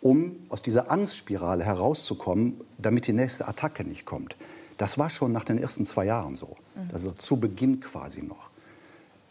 um 0.00 0.36
aus 0.48 0.62
dieser 0.62 0.90
Angstspirale 0.90 1.64
herauszukommen, 1.64 2.60
damit 2.78 3.06
die 3.06 3.12
nächste 3.12 3.48
Attacke 3.48 3.84
nicht 3.84 4.04
kommt. 4.04 4.36
Das 4.76 4.98
war 4.98 5.10
schon 5.10 5.32
nach 5.32 5.44
den 5.44 5.58
ersten 5.58 5.84
zwei 5.84 6.04
Jahren 6.04 6.36
so. 6.36 6.56
Also 6.92 7.10
zu 7.12 7.40
Beginn 7.40 7.80
quasi 7.80 8.22
noch. 8.22 8.50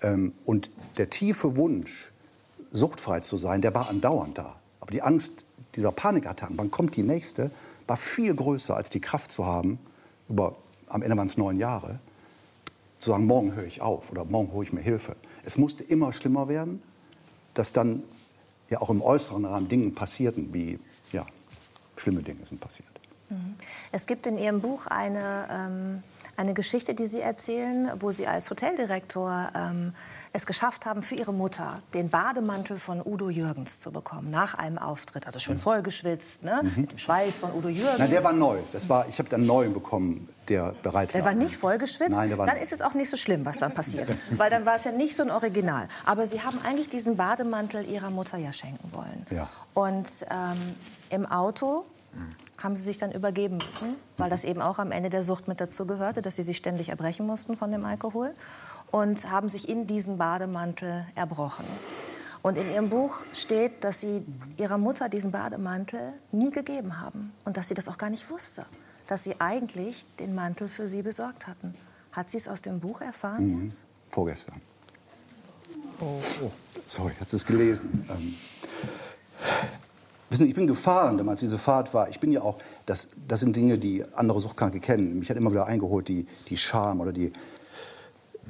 Ähm, 0.01 0.33
und 0.45 0.69
der 0.97 1.09
tiefe 1.09 1.55
Wunsch, 1.55 2.11
suchtfrei 2.69 3.21
zu 3.21 3.37
sein, 3.37 3.61
der 3.61 3.73
war 3.73 3.89
andauernd 3.89 4.37
da. 4.37 4.57
Aber 4.81 4.91
die 4.91 5.01
Angst 5.01 5.45
dieser 5.75 5.91
Panikattacken, 5.91 6.57
wann 6.57 6.69
kommt 6.69 6.95
die 6.95 7.03
nächste, 7.03 7.51
war 7.87 7.97
viel 7.97 8.35
größer 8.35 8.75
als 8.75 8.89
die 8.89 8.99
Kraft 8.99 9.31
zu 9.31 9.45
haben, 9.45 9.79
über, 10.27 10.57
am 10.87 11.01
Ende 11.01 11.15
waren 11.15 11.27
es 11.27 11.37
neun 11.37 11.57
Jahre, 11.57 11.99
zu 12.99 13.11
sagen, 13.11 13.25
morgen 13.25 13.53
höre 13.53 13.65
ich 13.65 13.81
auf 13.81 14.11
oder 14.11 14.25
morgen 14.25 14.51
hole 14.51 14.65
ich 14.65 14.73
mir 14.73 14.81
Hilfe. 14.81 15.15
Es 15.45 15.57
musste 15.57 15.83
immer 15.83 16.11
schlimmer 16.11 16.49
werden, 16.49 16.81
dass 17.53 17.71
dann 17.71 18.03
ja 18.69 18.81
auch 18.81 18.89
im 18.89 19.01
äußeren 19.01 19.45
Rahmen 19.45 19.67
Dinge 19.67 19.91
passierten, 19.91 20.53
wie 20.53 20.79
ja, 21.11 21.25
schlimme 21.95 22.21
Dinge 22.21 22.45
sind 22.45 22.59
passiert. 22.59 22.87
Es 23.91 24.07
gibt 24.07 24.25
in 24.25 24.37
Ihrem 24.37 24.61
Buch 24.61 24.87
eine, 24.87 25.47
ähm, 25.51 26.03
eine 26.37 26.53
Geschichte, 26.53 26.95
die 26.95 27.07
Sie 27.07 27.19
erzählen, 27.19 27.91
wo 27.99 28.11
Sie 28.11 28.27
als 28.27 28.49
Hoteldirektor 28.49 29.51
ähm, 29.53 29.93
es 30.37 30.45
geschafft 30.45 30.85
haben, 30.85 31.01
für 31.01 31.15
Ihre 31.15 31.33
Mutter 31.33 31.81
den 31.93 32.09
Bademantel 32.09 32.77
von 32.77 33.01
Udo 33.03 33.29
Jürgens 33.29 33.79
zu 33.79 33.91
bekommen, 33.91 34.29
nach 34.29 34.53
einem 34.53 34.77
Auftritt. 34.77 35.25
Also 35.25 35.39
schön 35.39 35.59
vollgeschwitzt, 35.59 36.43
ne? 36.43 36.61
mit 36.75 36.91
dem 36.91 36.97
Schweiß 36.97 37.39
von 37.39 37.53
Udo 37.53 37.69
Jürgens. 37.69 37.97
Na, 37.97 38.07
der 38.07 38.23
war 38.23 38.33
neu. 38.33 38.59
Das 38.71 38.87
war, 38.87 39.07
ich 39.07 39.17
habe 39.19 39.29
dann 39.29 39.45
neuen 39.45 39.73
bekommen, 39.73 40.29
der 40.47 40.75
bereit 40.83 41.13
war. 41.13 41.21
Der 41.21 41.25
war 41.25 41.33
nicht 41.33 41.57
vollgeschwitzt? 41.57 42.11
Nein, 42.11 42.29
der 42.29 42.37
war 42.37 42.45
dann 42.45 42.57
ist 42.57 42.71
es 42.71 42.81
auch 42.81 42.93
nicht 42.93 43.09
so 43.09 43.17
schlimm, 43.17 43.45
was 43.45 43.57
dann 43.57 43.73
passiert. 43.73 44.15
Weil 44.31 44.49
dann 44.49 44.65
war 44.65 44.75
es 44.75 44.83
ja 44.83 44.91
nicht 44.91 45.15
so 45.15 45.23
ein 45.23 45.31
Original. 45.31 45.87
Aber 46.05 46.27
Sie 46.27 46.41
haben 46.41 46.59
eigentlich 46.63 46.89
diesen 46.89 47.17
Bademantel 47.17 47.85
Ihrer 47.85 48.11
Mutter 48.11 48.37
ja 48.37 48.53
schenken 48.53 48.91
wollen. 48.93 49.25
Ja. 49.31 49.49
Und 49.73 50.07
ähm, 50.29 50.75
im 51.09 51.25
Auto 51.25 51.85
haben 52.57 52.75
Sie 52.75 52.83
sich 52.83 52.97
dann 52.97 53.11
übergeben 53.11 53.57
müssen, 53.57 53.95
weil 54.17 54.29
das 54.29 54.43
eben 54.43 54.61
auch 54.61 54.79
am 54.79 54.91
Ende 54.91 55.09
der 55.09 55.23
Sucht 55.23 55.47
mit 55.47 55.61
dazu 55.61 55.85
gehörte, 55.85 56.21
dass 56.21 56.35
Sie 56.35 56.43
sich 56.43 56.57
ständig 56.57 56.89
erbrechen 56.89 57.25
mussten 57.25 57.55
von 57.55 57.71
dem 57.71 57.85
Alkohol. 57.85 58.33
Und 58.91 59.29
haben 59.29 59.49
sich 59.49 59.67
in 59.67 59.85
diesen 59.85 60.17
Bademantel 60.17 61.05
erbrochen. 61.15 61.65
Und 62.41 62.57
in 62.57 62.71
Ihrem 62.71 62.89
Buch 62.89 63.17
steht, 63.33 63.83
dass 63.83 63.99
Sie 63.99 64.23
Ihrer 64.57 64.77
Mutter 64.77 65.09
diesen 65.09 65.31
Bademantel 65.31 66.13
nie 66.31 66.51
gegeben 66.51 67.01
haben 67.01 67.33
und 67.43 67.57
dass 67.57 67.67
sie 67.67 67.73
das 67.73 67.87
auch 67.89 67.97
gar 67.97 68.09
nicht 68.09 68.29
wusste, 68.29 68.65
dass 69.07 69.23
Sie 69.23 69.35
eigentlich 69.39 70.05
den 70.19 70.33
Mantel 70.35 70.69
für 70.69 70.87
Sie 70.87 71.01
besorgt 71.01 71.47
hatten. 71.47 71.75
Hat 72.13 72.29
sie 72.29 72.37
es 72.37 72.47
aus 72.47 72.61
dem 72.61 72.79
Buch 72.79 73.01
erfahren 73.01 73.63
Mhm. 73.63 73.71
Vorgestern. 74.09 74.61
Sorry, 76.85 77.13
hat 77.19 77.31
es 77.33 77.45
gelesen. 77.45 78.05
Ähm, 78.09 78.35
wissen 80.29 80.43
Sie, 80.43 80.49
ich 80.49 80.55
bin 80.55 80.67
gefahren, 80.67 81.17
damals 81.17 81.39
diese 81.41 81.57
Fahrt 81.57 81.93
war. 81.93 82.07
Ich 82.09 82.19
bin 82.19 82.31
ja 82.31 82.41
auch, 82.41 82.57
das, 82.85 83.09
das 83.27 83.41
sind 83.41 83.55
Dinge, 83.55 83.77
die 83.77 84.05
andere 84.15 84.39
Suchtkranke 84.39 84.79
kennen. 84.79 85.19
Mich 85.19 85.29
hat 85.29 85.37
immer 85.37 85.51
wieder 85.51 85.65
eingeholt, 85.67 86.07
die, 86.07 86.25
die 86.47 86.57
Scham 86.57 87.01
oder 87.01 87.11
die, 87.11 87.33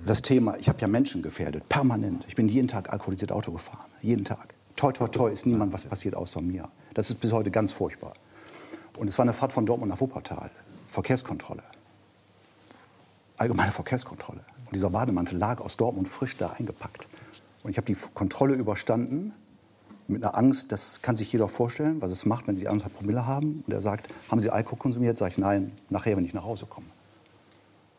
das 0.07 0.21
Thema. 0.21 0.57
Ich 0.57 0.69
habe 0.69 0.79
ja 0.79 0.88
Menschen 0.88 1.21
gefährdet, 1.21 1.67
permanent. 1.69 2.25
Ich 2.27 2.35
bin 2.35 2.47
jeden 2.47 2.67
Tag 2.67 2.91
alkoholisiert 2.91 3.31
Auto 3.31 3.51
gefahren, 3.51 3.89
jeden 4.01 4.25
Tag. 4.25 4.53
Toi, 4.75 4.91
toi, 4.91 5.07
toi, 5.07 5.31
ist 5.31 5.45
niemand 5.45 5.73
was 5.73 5.85
passiert 5.85 6.15
außer 6.15 6.41
mir. 6.41 6.69
Das 6.93 7.09
ist 7.09 7.19
bis 7.19 7.31
heute 7.31 7.51
ganz 7.51 7.73
furchtbar. 7.73 8.13
Und 8.97 9.07
es 9.07 9.17
war 9.17 9.23
eine 9.23 9.34
Fahrt 9.34 9.53
von 9.53 9.65
Dortmund 9.65 9.91
nach 9.91 10.01
Wuppertal. 10.01 10.49
Verkehrskontrolle. 10.88 11.63
Allgemeine 13.38 13.71
Verkehrskontrolle. 13.71 14.41
Und 14.65 14.73
dieser 14.73 14.89
Bademantel 14.89 15.38
lag 15.38 15.61
aus 15.61 15.77
Dortmund 15.77 16.07
frisch 16.07 16.38
da 16.38 16.55
eingepackt. 16.57 17.07
Und 17.63 17.71
ich 17.71 17.77
habe 17.77 17.85
die 17.85 17.97
Kontrolle 18.13 18.55
überstanden 18.55 19.34
mit 20.07 20.23
einer 20.23 20.38
Angst, 20.38 20.71
das 20.71 21.01
kann 21.01 21.15
sich 21.15 21.31
jeder 21.31 21.47
vorstellen, 21.47 22.01
was 22.01 22.11
es 22.11 22.25
macht, 22.25 22.47
wenn 22.47 22.55
Sie 22.55 22.67
anderthalb 22.67 22.95
Promille 22.95 23.25
haben. 23.25 23.63
Und 23.67 23.73
er 23.73 23.81
sagt, 23.81 24.07
haben 24.31 24.39
Sie 24.39 24.49
Alkohol 24.49 24.79
konsumiert? 24.79 25.17
Sag 25.17 25.31
ich, 25.31 25.38
nein, 25.38 25.71
nachher, 25.89 26.15
wenn 26.17 26.25
ich 26.25 26.34
nach 26.34 26.45
Hause 26.45 26.65
komme. 26.65 26.88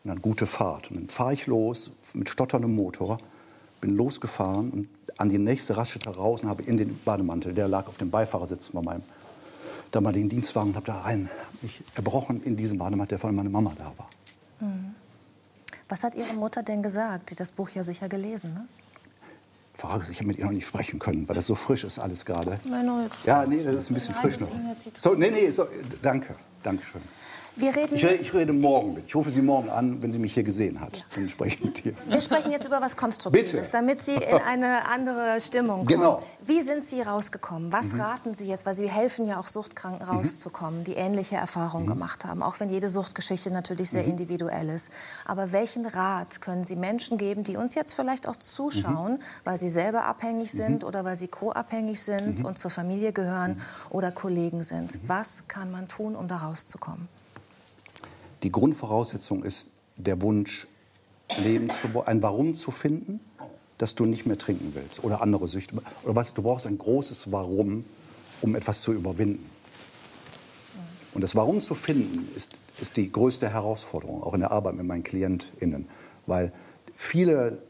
Und 0.03 0.09
dann 0.09 0.21
gute 0.21 0.45
Fahrt. 0.45 0.89
Und 0.91 0.97
dann 0.97 1.09
fahre 1.09 1.33
ich 1.33 1.45
los 1.47 1.91
mit 2.13 2.29
stotterndem 2.29 2.73
Motor, 2.75 3.17
bin 3.81 3.95
losgefahren 3.95 4.69
und 4.71 4.89
an 5.17 5.29
die 5.29 5.37
nächste 5.37 5.75
Raststätte 5.75 6.09
raus 6.15 6.43
und 6.43 6.49
habe 6.49 6.63
in 6.63 6.77
den 6.77 6.97
Bademantel, 7.03 7.53
der 7.53 7.67
lag 7.67 7.87
auf 7.87 7.97
dem 7.97 8.09
Beifahrersitz 8.09 8.69
bei 8.69 8.81
meinem 8.81 9.03
damaligen 9.91 10.29
Dienstwagen, 10.29 10.69
und 10.69 10.75
habe 10.75 10.85
da 10.85 11.01
rein, 11.01 11.29
hab 11.53 11.63
mich 11.63 11.83
erbrochen 11.95 12.41
in 12.43 12.55
diesem 12.55 12.77
Bademantel, 12.77 13.09
der 13.17 13.19
von 13.19 13.35
meiner 13.35 13.49
Mama 13.49 13.73
da 13.77 13.91
war. 13.97 14.09
Was 15.89 16.03
hat 16.03 16.15
Ihre 16.15 16.33
Mutter 16.35 16.61
denn 16.63 16.83
gesagt? 16.83 17.29
Sie 17.29 17.33
hat 17.35 17.39
das 17.39 17.51
Buch 17.51 17.69
ja 17.71 17.83
sicher 17.83 18.07
gelesen, 18.07 18.53
ne? 18.53 18.63
Frage 19.75 20.03
ist, 20.03 20.09
ich 20.09 20.17
habe 20.17 20.27
mit 20.27 20.37
ihr 20.37 20.45
noch 20.45 20.51
nicht 20.51 20.67
sprechen 20.67 20.99
können, 20.99 21.27
weil 21.29 21.35
das 21.35 21.47
so 21.47 21.55
frisch 21.55 21.85
ist 21.85 21.99
alles 21.99 22.25
gerade. 22.25 22.59
Nein, 22.69 22.85
nein, 22.85 23.03
jetzt- 23.05 23.25
Ja, 23.25 23.45
nee, 23.45 23.63
das 23.63 23.75
ist 23.75 23.89
ein 23.89 23.93
bisschen 23.93 24.13
frisch 24.13 24.37
noch. 24.39 24.49
So, 24.95 25.13
nee, 25.15 25.31
nee, 25.31 25.49
so, 25.49 25.65
danke, 26.01 26.35
danke 26.61 26.83
schön. 26.83 27.01
Wir 27.55 27.75
reden, 27.75 27.95
Ich, 27.95 28.05
rede- 28.05 28.15
ich 28.15 28.33
rede 28.33 28.53
morgen 28.53 28.93
mit. 28.93 29.05
Ich 29.07 29.15
rufe 29.15 29.31
Sie 29.31 29.41
morgen 29.41 29.69
an, 29.69 30.01
wenn 30.01 30.11
sie 30.11 30.19
mich 30.19 30.33
hier 30.33 30.43
gesehen 30.43 30.79
hat. 30.79 31.05
Dann 31.15 31.27
spreche 31.29 31.57
ich 31.57 31.63
mit 31.63 31.85
ihr. 31.85 31.93
wir 32.07 32.21
sprechen 32.21 32.51
jetzt 32.51 32.65
über 32.65 32.79
was 32.81 32.95
Konstruktives, 32.95 33.51
Bitte. 33.51 33.69
damit 33.71 34.01
Sie 34.01 34.13
in 34.15 34.37
eine 34.47 34.87
andere 34.87 35.39
Stimmung 35.41 35.77
kommen. 35.79 35.87
Genau. 35.87 36.23
Wie 36.45 36.61
sind 36.61 36.85
Sie 36.85 37.01
rausgekommen? 37.01 37.71
Was 37.73 37.93
Mhm. 37.93 38.01
raten 38.01 38.33
Sie 38.35 38.47
jetzt? 38.47 38.65
Weil 38.65 38.73
Sie 38.75 38.89
helfen 38.89 39.25
ja 39.25 39.39
auch 39.39 39.47
Suchtkranken 39.47 40.07
rauszukommen, 40.07 40.83
die 40.85 40.93
ähnliche 40.93 41.35
Erfahrungen 41.35 41.85
Mhm. 41.85 41.89
gemacht 41.89 42.23
haben, 42.25 42.41
auch 42.43 42.59
wenn 42.59 42.69
jede 42.69 42.87
Suchtgeschichte 42.87 43.51
natürlich 43.51 43.89
sehr 43.89 44.03
Mhm. 44.03 44.11
individuell 44.11 44.69
ist. 44.69 44.91
Aber 45.25 45.51
welchen 45.51 45.85
Rat 45.85 46.39
können 46.41 46.63
Sie 46.63 46.75
Menschen 46.77 47.17
geben, 47.17 47.43
die 47.43 47.57
uns 47.57 47.75
jetzt 47.75 47.93
vielleicht 47.93 48.27
auch 48.27 48.37
zuschauen, 48.37 49.13
Mhm. 49.13 49.19
weil 49.43 49.57
sie 49.57 49.69
selber 49.69 50.05
abhängig 50.05 50.51
sind 50.51 50.83
oder 50.83 51.03
weil 51.03 51.15
sie 51.17 51.27
co-abhängig 51.27 52.01
sind 52.01 52.39
Mhm. 52.39 52.45
und 52.45 52.57
zur 52.57 52.71
Familie 52.71 53.11
gehören 53.11 53.61
oder 53.89 54.11
Kollegen 54.11 54.63
sind? 54.63 54.99
Was 55.05 55.47
kann 55.49 55.71
man 55.71 55.87
tun, 55.89 56.15
um 56.15 56.27
da 56.27 56.37
rauszukommen? 56.37 57.07
Die 58.43 58.51
Grundvoraussetzung 58.51 59.43
ist 59.43 59.71
der 59.97 60.21
Wunsch, 60.21 60.67
Leben 61.37 61.69
zu, 61.69 62.01
ein 62.05 62.23
Warum 62.23 62.55
zu 62.55 62.71
finden, 62.71 63.19
dass 63.77 63.95
du 63.95 64.05
nicht 64.05 64.25
mehr 64.25 64.37
trinken 64.37 64.71
willst 64.73 65.03
oder 65.03 65.21
andere 65.21 65.47
Süchte. 65.47 65.75
Oder 66.03 66.15
was, 66.15 66.33
du 66.33 66.41
brauchst 66.41 66.65
ein 66.65 66.77
großes 66.77 67.31
Warum, 67.31 67.85
um 68.41 68.55
etwas 68.55 68.81
zu 68.81 68.93
überwinden. 68.93 69.49
Und 71.13 71.21
das 71.21 71.35
Warum 71.35 71.61
zu 71.61 71.75
finden, 71.75 72.29
ist, 72.35 72.57
ist 72.79 72.97
die 72.97 73.11
größte 73.11 73.49
Herausforderung, 73.49 74.23
auch 74.23 74.33
in 74.33 74.41
der 74.41 74.51
Arbeit 74.51 74.75
mit 74.75 74.85
meinen 74.85 75.03
KlientInnen. 75.03 75.87
Weil 76.25 76.51
viele 76.93 77.61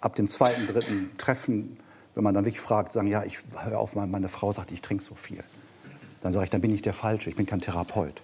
ab 0.00 0.14
dem 0.14 0.28
zweiten, 0.28 0.66
dritten 0.66 1.10
Treffen, 1.18 1.78
wenn 2.14 2.24
man 2.24 2.34
dann 2.34 2.44
wirklich 2.44 2.60
fragt, 2.60 2.92
sagen, 2.92 3.08
ja, 3.08 3.24
ich 3.24 3.38
höre 3.58 3.78
auf, 3.78 3.94
meine 3.96 4.28
Frau 4.28 4.52
sagt, 4.52 4.70
ich 4.72 4.82
trinke 4.82 5.02
so 5.02 5.14
viel. 5.14 5.42
Dann 6.22 6.32
sage 6.32 6.44
ich, 6.44 6.50
dann 6.50 6.60
bin 6.60 6.74
ich 6.74 6.82
der 6.82 6.94
Falsche, 6.94 7.30
ich 7.30 7.36
bin 7.36 7.46
kein 7.46 7.60
Therapeut. 7.60 8.20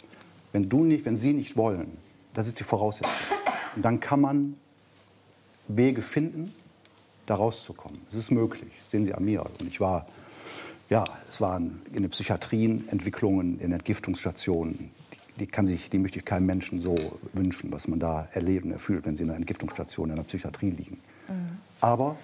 Wenn 0.52 0.68
du 0.68 0.85
nicht, 0.85 1.05
wenn 1.05 1.16
sie 1.16 1.32
nicht 1.32 1.56
wollen, 1.56 1.97
das 2.35 2.48
ist 2.48 2.59
die 2.59 2.64
Voraussetzung. 2.64 3.12
Und 3.77 3.85
dann 3.85 4.01
kann 4.01 4.20
man 4.20 4.56
Wege 5.68 6.02
finden, 6.02 6.52
da 7.27 7.36
rauszukommen. 7.36 8.01
Es 8.09 8.16
ist 8.16 8.31
möglich, 8.31 8.72
sehen 8.85 9.05
Sie 9.05 9.14
an 9.14 9.24
mir. 9.24 9.44
Und 9.44 9.68
ich 9.68 9.81
war, 9.81 10.06
ja, 10.89 11.05
es 11.28 11.40
waren 11.40 11.81
in 11.93 12.02
den 12.02 12.10
Psychiatrien 12.10 12.89
Entwicklungen, 12.89 13.60
in 13.60 13.72
Entgiftungsstationen. 13.72 14.90
Die, 15.12 15.39
die, 15.39 15.47
kann 15.47 15.66
sich, 15.66 15.90
die 15.90 15.98
möchte 15.98 16.18
ich 16.18 16.24
keinem 16.24 16.47
Menschen 16.47 16.81
so 16.81 16.97
wünschen, 17.32 17.72
was 17.72 17.86
man 17.86 18.01
da 18.01 18.28
erleben, 18.32 18.72
erfüllt, 18.72 19.06
wenn 19.06 19.14
sie 19.14 19.22
in 19.22 19.31
einer 19.31 19.39
Entgiftungsstation 19.39 20.10
in 20.10 20.16
der 20.16 20.24
Psychiatrie 20.24 20.70
liegen. 20.70 20.98
Aber 21.81 22.16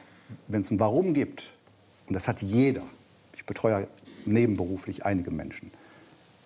wenn 0.48 0.62
es 0.62 0.70
ein 0.70 0.80
Warum 0.80 1.14
gibt, 1.14 1.44
und 2.08 2.14
das 2.14 2.26
hat 2.26 2.42
jeder, 2.42 2.82
ich 3.34 3.44
betreue 3.46 3.88
nebenberuflich 4.24 5.04
einige 5.04 5.30
Menschen, 5.30 5.70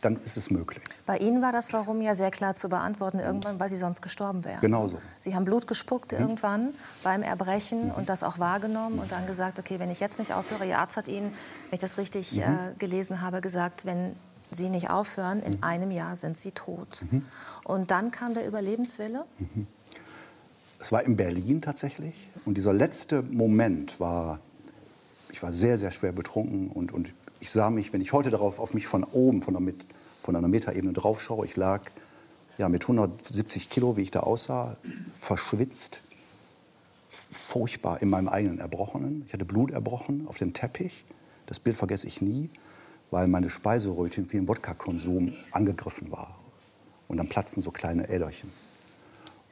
dann 0.00 0.16
ist 0.16 0.36
es 0.36 0.50
möglich. 0.50 0.82
Bei 1.06 1.18
Ihnen 1.18 1.42
war 1.42 1.52
das 1.52 1.72
Warum 1.72 2.00
ja 2.02 2.14
sehr 2.14 2.30
klar 2.30 2.54
zu 2.54 2.68
beantworten, 2.68 3.18
irgendwann, 3.18 3.58
weil 3.60 3.68
Sie 3.68 3.76
sonst 3.76 4.00
gestorben 4.02 4.44
wären. 4.44 4.60
Genau 4.60 4.88
so. 4.88 4.98
Sie 5.18 5.34
haben 5.34 5.44
Blut 5.44 5.66
gespuckt 5.66 6.12
Mhm. 6.12 6.18
irgendwann 6.18 6.68
beim 7.02 7.22
Erbrechen 7.22 7.90
und 7.90 8.08
das 8.08 8.22
auch 8.22 8.38
wahrgenommen 8.38 8.98
und 8.98 9.12
dann 9.12 9.26
gesagt, 9.26 9.58
okay, 9.58 9.78
wenn 9.78 9.90
ich 9.90 10.00
jetzt 10.00 10.18
nicht 10.18 10.32
aufhöre, 10.32 10.66
Ihr 10.66 10.78
Arzt 10.78 10.96
hat 10.96 11.08
Ihnen, 11.08 11.32
wenn 11.68 11.74
ich 11.74 11.80
das 11.80 11.98
richtig 11.98 12.36
Mhm. 12.36 12.42
äh, 12.42 12.46
gelesen 12.78 13.20
habe, 13.20 13.40
gesagt, 13.40 13.84
wenn 13.84 14.14
Sie 14.52 14.68
nicht 14.68 14.90
aufhören, 14.90 15.40
in 15.42 15.62
einem 15.62 15.90
Jahr 15.92 16.16
sind 16.16 16.36
Sie 16.36 16.50
tot. 16.50 17.04
Mhm. 17.10 17.24
Und 17.64 17.90
dann 17.92 18.10
kam 18.10 18.34
der 18.34 18.46
Überlebenswille. 18.48 19.24
Es 20.78 20.92
war 20.92 21.02
in 21.04 21.16
Berlin 21.16 21.60
tatsächlich. 21.62 22.30
Und 22.44 22.56
dieser 22.56 22.72
letzte 22.72 23.22
Moment 23.22 24.00
war, 24.00 24.40
ich 25.30 25.42
war 25.42 25.52
sehr, 25.52 25.78
sehr 25.78 25.90
schwer 25.92 26.12
betrunken. 26.12 26.68
Und, 26.68 26.90
und 26.90 27.14
ich 27.40 27.50
sah 27.50 27.70
mich, 27.70 27.92
wenn 27.92 28.00
ich 28.00 28.12
heute 28.12 28.30
darauf 28.30 28.58
auf 28.58 28.74
mich 28.74 28.86
von 28.86 29.02
oben, 29.04 29.42
von, 29.42 29.54
der, 29.54 29.74
von 30.22 30.36
einer 30.36 30.48
Metaebene 30.48 30.92
drauf 30.92 31.20
schaue, 31.20 31.46
ich 31.46 31.56
lag 31.56 31.82
ja, 32.58 32.68
mit 32.68 32.82
170 32.82 33.70
Kilo, 33.70 33.96
wie 33.96 34.02
ich 34.02 34.10
da 34.10 34.20
aussah, 34.20 34.76
verschwitzt, 35.16 36.00
furchtbar 37.08 38.02
in 38.02 38.10
meinem 38.10 38.28
eigenen 38.28 38.58
Erbrochenen. 38.58 39.24
Ich 39.26 39.32
hatte 39.32 39.46
Blut 39.46 39.70
erbrochen 39.70 40.28
auf 40.28 40.36
dem 40.36 40.52
Teppich. 40.52 41.04
Das 41.46 41.58
Bild 41.58 41.76
vergesse 41.76 42.06
ich 42.06 42.20
nie, 42.20 42.50
weil 43.10 43.26
meine 43.26 43.50
Speiseröhrchen 43.50 44.26
für 44.26 44.36
den 44.36 44.46
Wodka-Konsum 44.46 45.32
angegriffen 45.50 46.12
war. 46.12 46.38
Und 47.08 47.16
dann 47.16 47.28
platzen 47.28 47.62
so 47.62 47.70
kleine 47.70 48.08
Äderchen. 48.08 48.52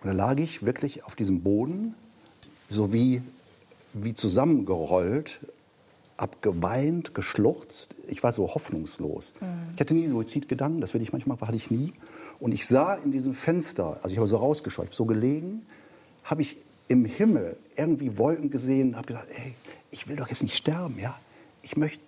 Und 0.00 0.08
da 0.08 0.12
lag 0.12 0.38
ich 0.38 0.64
wirklich 0.64 1.04
auf 1.04 1.16
diesem 1.16 1.42
Boden, 1.42 1.94
so 2.68 2.92
wie, 2.92 3.22
wie 3.94 4.14
zusammengerollt, 4.14 5.40
hab 6.18 6.42
geweint, 6.42 7.14
geschluchzt. 7.14 7.94
Ich 8.08 8.22
war 8.22 8.32
so 8.32 8.52
hoffnungslos. 8.52 9.32
Ich 9.74 9.80
hatte 9.80 9.94
nie 9.94 10.06
Suizidgedanken, 10.08 10.80
das 10.80 10.92
will 10.92 11.00
ich 11.00 11.12
manchmal, 11.12 11.40
hatte 11.40 11.56
ich 11.56 11.70
nie. 11.70 11.92
Und 12.40 12.52
ich 12.52 12.66
sah 12.66 12.94
in 12.94 13.12
diesem 13.12 13.32
Fenster, 13.32 13.98
also 14.02 14.10
ich 14.10 14.16
habe 14.16 14.26
so 14.26 14.36
rausgeschaut, 14.36 14.86
ich 14.86 14.90
hab 14.90 14.94
so 14.96 15.06
gelegen, 15.06 15.62
habe 16.24 16.42
ich 16.42 16.58
im 16.88 17.04
Himmel 17.04 17.56
irgendwie 17.76 18.18
Wolken 18.18 18.50
gesehen, 18.50 18.96
habe 18.96 19.06
gesagt, 19.06 19.28
ey, 19.30 19.54
ich 19.90 20.08
will 20.08 20.16
doch 20.16 20.28
jetzt 20.28 20.42
nicht 20.42 20.56
sterben, 20.56 20.98
ja. 20.98 21.16
Ich 21.62 21.76
möchte, 21.76 22.02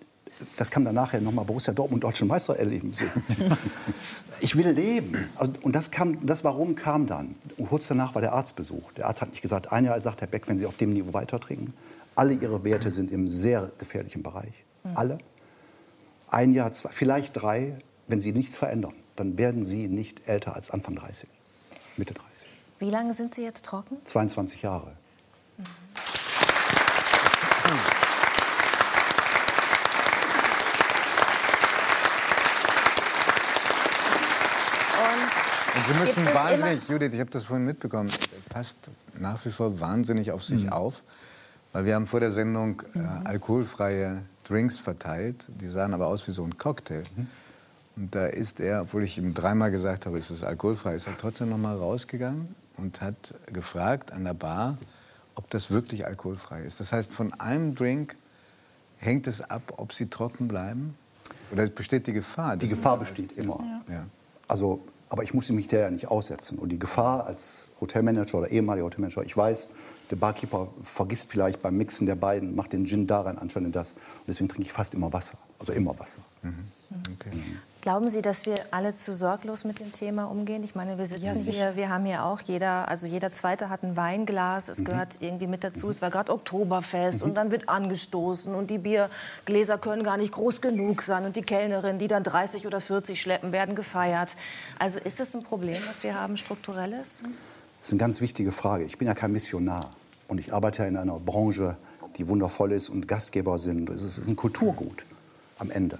das 0.56 0.70
kann 0.70 0.84
dann 0.84 0.94
nachher 0.94 1.20
nochmal 1.20 1.44
Borussia 1.44 1.72
Dortmund 1.72 2.02
deutschen 2.02 2.28
Meister 2.28 2.56
erleben 2.56 2.92
sehen. 2.92 3.10
ich 4.40 4.56
will 4.56 4.70
leben. 4.70 5.16
Also, 5.36 5.52
und 5.62 5.74
das 5.74 5.90
kam, 5.90 6.24
das 6.24 6.44
Warum 6.44 6.74
kam 6.74 7.06
dann. 7.06 7.34
Und 7.56 7.68
kurz 7.68 7.88
danach 7.88 8.14
war 8.14 8.22
der 8.22 8.32
Arztbesuch. 8.32 8.92
Der 8.92 9.06
Arzt 9.06 9.20
hat 9.20 9.30
nicht 9.30 9.42
gesagt, 9.42 9.72
ein 9.72 9.84
Jahr 9.84 10.00
sagt 10.00 10.20
Herr 10.20 10.28
Beck, 10.28 10.48
wenn 10.48 10.56
Sie 10.56 10.66
auf 10.66 10.76
dem 10.76 10.92
Niveau 10.92 11.12
weiter 11.12 11.40
trinken, 11.40 11.74
alle 12.20 12.34
Ihre 12.34 12.64
Werte 12.64 12.90
sind 12.90 13.10
im 13.10 13.28
sehr 13.28 13.72
gefährlichen 13.78 14.22
Bereich. 14.22 14.52
Alle. 14.94 15.16
Ein 16.28 16.52
Jahr, 16.52 16.70
zwei, 16.70 16.90
vielleicht 16.90 17.40
drei, 17.40 17.78
wenn 18.08 18.20
Sie 18.20 18.32
nichts 18.32 18.58
verändern, 18.58 18.92
dann 19.16 19.38
werden 19.38 19.64
Sie 19.64 19.88
nicht 19.88 20.28
älter 20.28 20.54
als 20.54 20.70
Anfang 20.70 20.96
30, 20.96 21.26
Mitte 21.96 22.12
30. 22.12 22.46
Wie 22.78 22.90
lange 22.90 23.14
sind 23.14 23.34
Sie 23.34 23.42
jetzt 23.42 23.64
trocken? 23.64 23.96
22 24.04 24.60
Jahre. 24.60 24.92
Und 35.74 35.86
Sie 35.86 35.94
müssen 35.94 36.26
wahnsinnig, 36.26 36.86
Judith, 36.86 37.14
ich 37.14 37.20
habe 37.20 37.30
das 37.30 37.44
vorhin 37.44 37.64
mitbekommen, 37.64 38.10
passt 38.50 38.90
nach 39.18 39.42
wie 39.46 39.50
vor 39.50 39.80
wahnsinnig 39.80 40.32
auf 40.32 40.44
sich 40.44 40.70
auf. 40.70 41.02
Weil 41.72 41.84
wir 41.84 41.94
haben 41.94 42.06
vor 42.06 42.20
der 42.20 42.30
Sendung 42.30 42.82
äh, 42.94 42.98
alkoholfreie 43.24 44.22
Drinks 44.44 44.78
verteilt. 44.78 45.46
Die 45.60 45.68
sahen 45.68 45.94
aber 45.94 46.08
aus 46.08 46.26
wie 46.26 46.32
so 46.32 46.44
ein 46.44 46.58
Cocktail. 46.58 47.02
Und 47.96 48.14
da 48.14 48.26
ist 48.26 48.60
er, 48.60 48.82
obwohl 48.82 49.04
ich 49.04 49.18
ihm 49.18 49.34
dreimal 49.34 49.70
gesagt 49.70 50.06
habe, 50.06 50.18
ist 50.18 50.30
es 50.30 50.42
alkoholfrei, 50.42 50.96
ist 50.96 51.06
er 51.06 51.16
trotzdem 51.16 51.50
noch 51.50 51.58
mal 51.58 51.76
rausgegangen 51.76 52.54
und 52.76 53.00
hat 53.00 53.34
gefragt 53.46 54.12
an 54.12 54.24
der 54.24 54.34
Bar, 54.34 54.78
ob 55.34 55.48
das 55.50 55.70
wirklich 55.70 56.06
alkoholfrei 56.06 56.62
ist. 56.62 56.80
Das 56.80 56.92
heißt, 56.92 57.12
von 57.12 57.32
einem 57.34 57.74
Drink 57.74 58.16
hängt 58.98 59.26
es 59.26 59.40
ab, 59.40 59.74
ob 59.76 59.92
sie 59.92 60.06
trocken 60.06 60.48
bleiben? 60.48 60.96
Oder 61.52 61.66
besteht 61.66 62.06
die 62.06 62.12
Gefahr? 62.12 62.56
Die 62.56 62.68
Gefahr 62.68 62.98
besteht 62.98 63.32
immer. 63.32 63.82
Ja. 63.88 64.06
Also, 64.48 64.82
aber 65.10 65.24
ich 65.24 65.34
musste 65.34 65.52
mich 65.52 65.66
der 65.66 65.80
ja 65.80 65.90
nicht 65.90 66.08
aussetzen. 66.08 66.58
Und 66.58 66.70
die 66.70 66.78
Gefahr 66.78 67.26
als 67.26 67.66
Hotelmanager 67.80 68.38
oder 68.38 68.50
ehemaliger 68.50 68.86
Hotelmanager, 68.86 69.22
ich 69.24 69.36
weiß, 69.36 69.70
der 70.10 70.16
Barkeeper 70.16 70.68
vergisst 70.82 71.30
vielleicht 71.30 71.60
beim 71.62 71.76
Mixen 71.76 72.06
der 72.06 72.14
beiden, 72.14 72.54
macht 72.54 72.72
den 72.72 72.86
Gin 72.86 73.06
da 73.06 73.20
rein, 73.22 73.36
in 73.36 73.72
das. 73.72 73.90
Und 73.92 73.98
deswegen 74.28 74.48
trinke 74.48 74.66
ich 74.66 74.72
fast 74.72 74.94
immer 74.94 75.12
Wasser. 75.12 75.36
Also 75.58 75.72
immer 75.72 75.98
Wasser. 75.98 76.22
Okay. 77.14 77.30
Glauben 77.80 78.10
Sie, 78.10 78.20
dass 78.20 78.44
wir 78.44 78.56
alle 78.72 78.92
zu 78.92 79.14
sorglos 79.14 79.64
mit 79.64 79.80
dem 79.80 79.90
Thema 79.90 80.24
umgehen? 80.26 80.62
Ich 80.62 80.74
meine, 80.74 80.98
wir 80.98 81.06
sitzen 81.06 81.50
hier, 81.50 81.76
wir 81.76 81.88
haben 81.88 82.04
hier 82.04 82.26
auch 82.26 82.40
jeder, 82.42 82.88
also 82.88 83.06
jeder 83.06 83.32
Zweite 83.32 83.70
hat 83.70 83.82
ein 83.82 83.96
Weinglas. 83.96 84.68
Es 84.68 84.84
gehört 84.84 85.16
irgendwie 85.20 85.46
mit 85.46 85.64
dazu. 85.64 85.88
Es 85.88 86.02
war 86.02 86.10
gerade 86.10 86.30
Oktoberfest 86.30 87.22
und 87.22 87.34
dann 87.36 87.50
wird 87.50 87.70
angestoßen 87.70 88.54
und 88.54 88.70
die 88.70 88.76
Biergläser 88.76 89.78
können 89.78 90.04
gar 90.04 90.18
nicht 90.18 90.32
groß 90.32 90.60
genug 90.60 91.00
sein 91.00 91.24
und 91.24 91.36
die 91.36 91.42
Kellnerin, 91.42 91.98
die 91.98 92.06
dann 92.06 92.22
30 92.22 92.66
oder 92.66 92.82
40 92.82 93.18
schleppen, 93.18 93.50
werden 93.50 93.74
gefeiert. 93.74 94.36
Also 94.78 94.98
ist 94.98 95.18
es 95.18 95.34
ein 95.34 95.42
Problem, 95.42 95.82
was 95.88 96.02
wir 96.02 96.20
haben, 96.20 96.36
strukturelles? 96.36 97.22
Das 97.78 97.88
ist 97.88 97.92
eine 97.92 98.00
ganz 98.00 98.20
wichtige 98.20 98.52
Frage. 98.52 98.84
Ich 98.84 98.98
bin 98.98 99.08
ja 99.08 99.14
kein 99.14 99.32
Missionar. 99.32 99.90
Und 100.28 100.38
ich 100.38 100.52
arbeite 100.52 100.82
ja 100.82 100.88
in 100.88 100.98
einer 100.98 101.18
Branche, 101.18 101.78
die 102.18 102.28
wundervoll 102.28 102.72
ist 102.72 102.90
und 102.90 103.08
Gastgeber 103.08 103.58
sind. 103.58 103.88
Es 103.88 104.02
ist 104.02 104.28
ein 104.28 104.36
Kulturgut 104.36 105.06
am 105.58 105.70
Ende. 105.70 105.98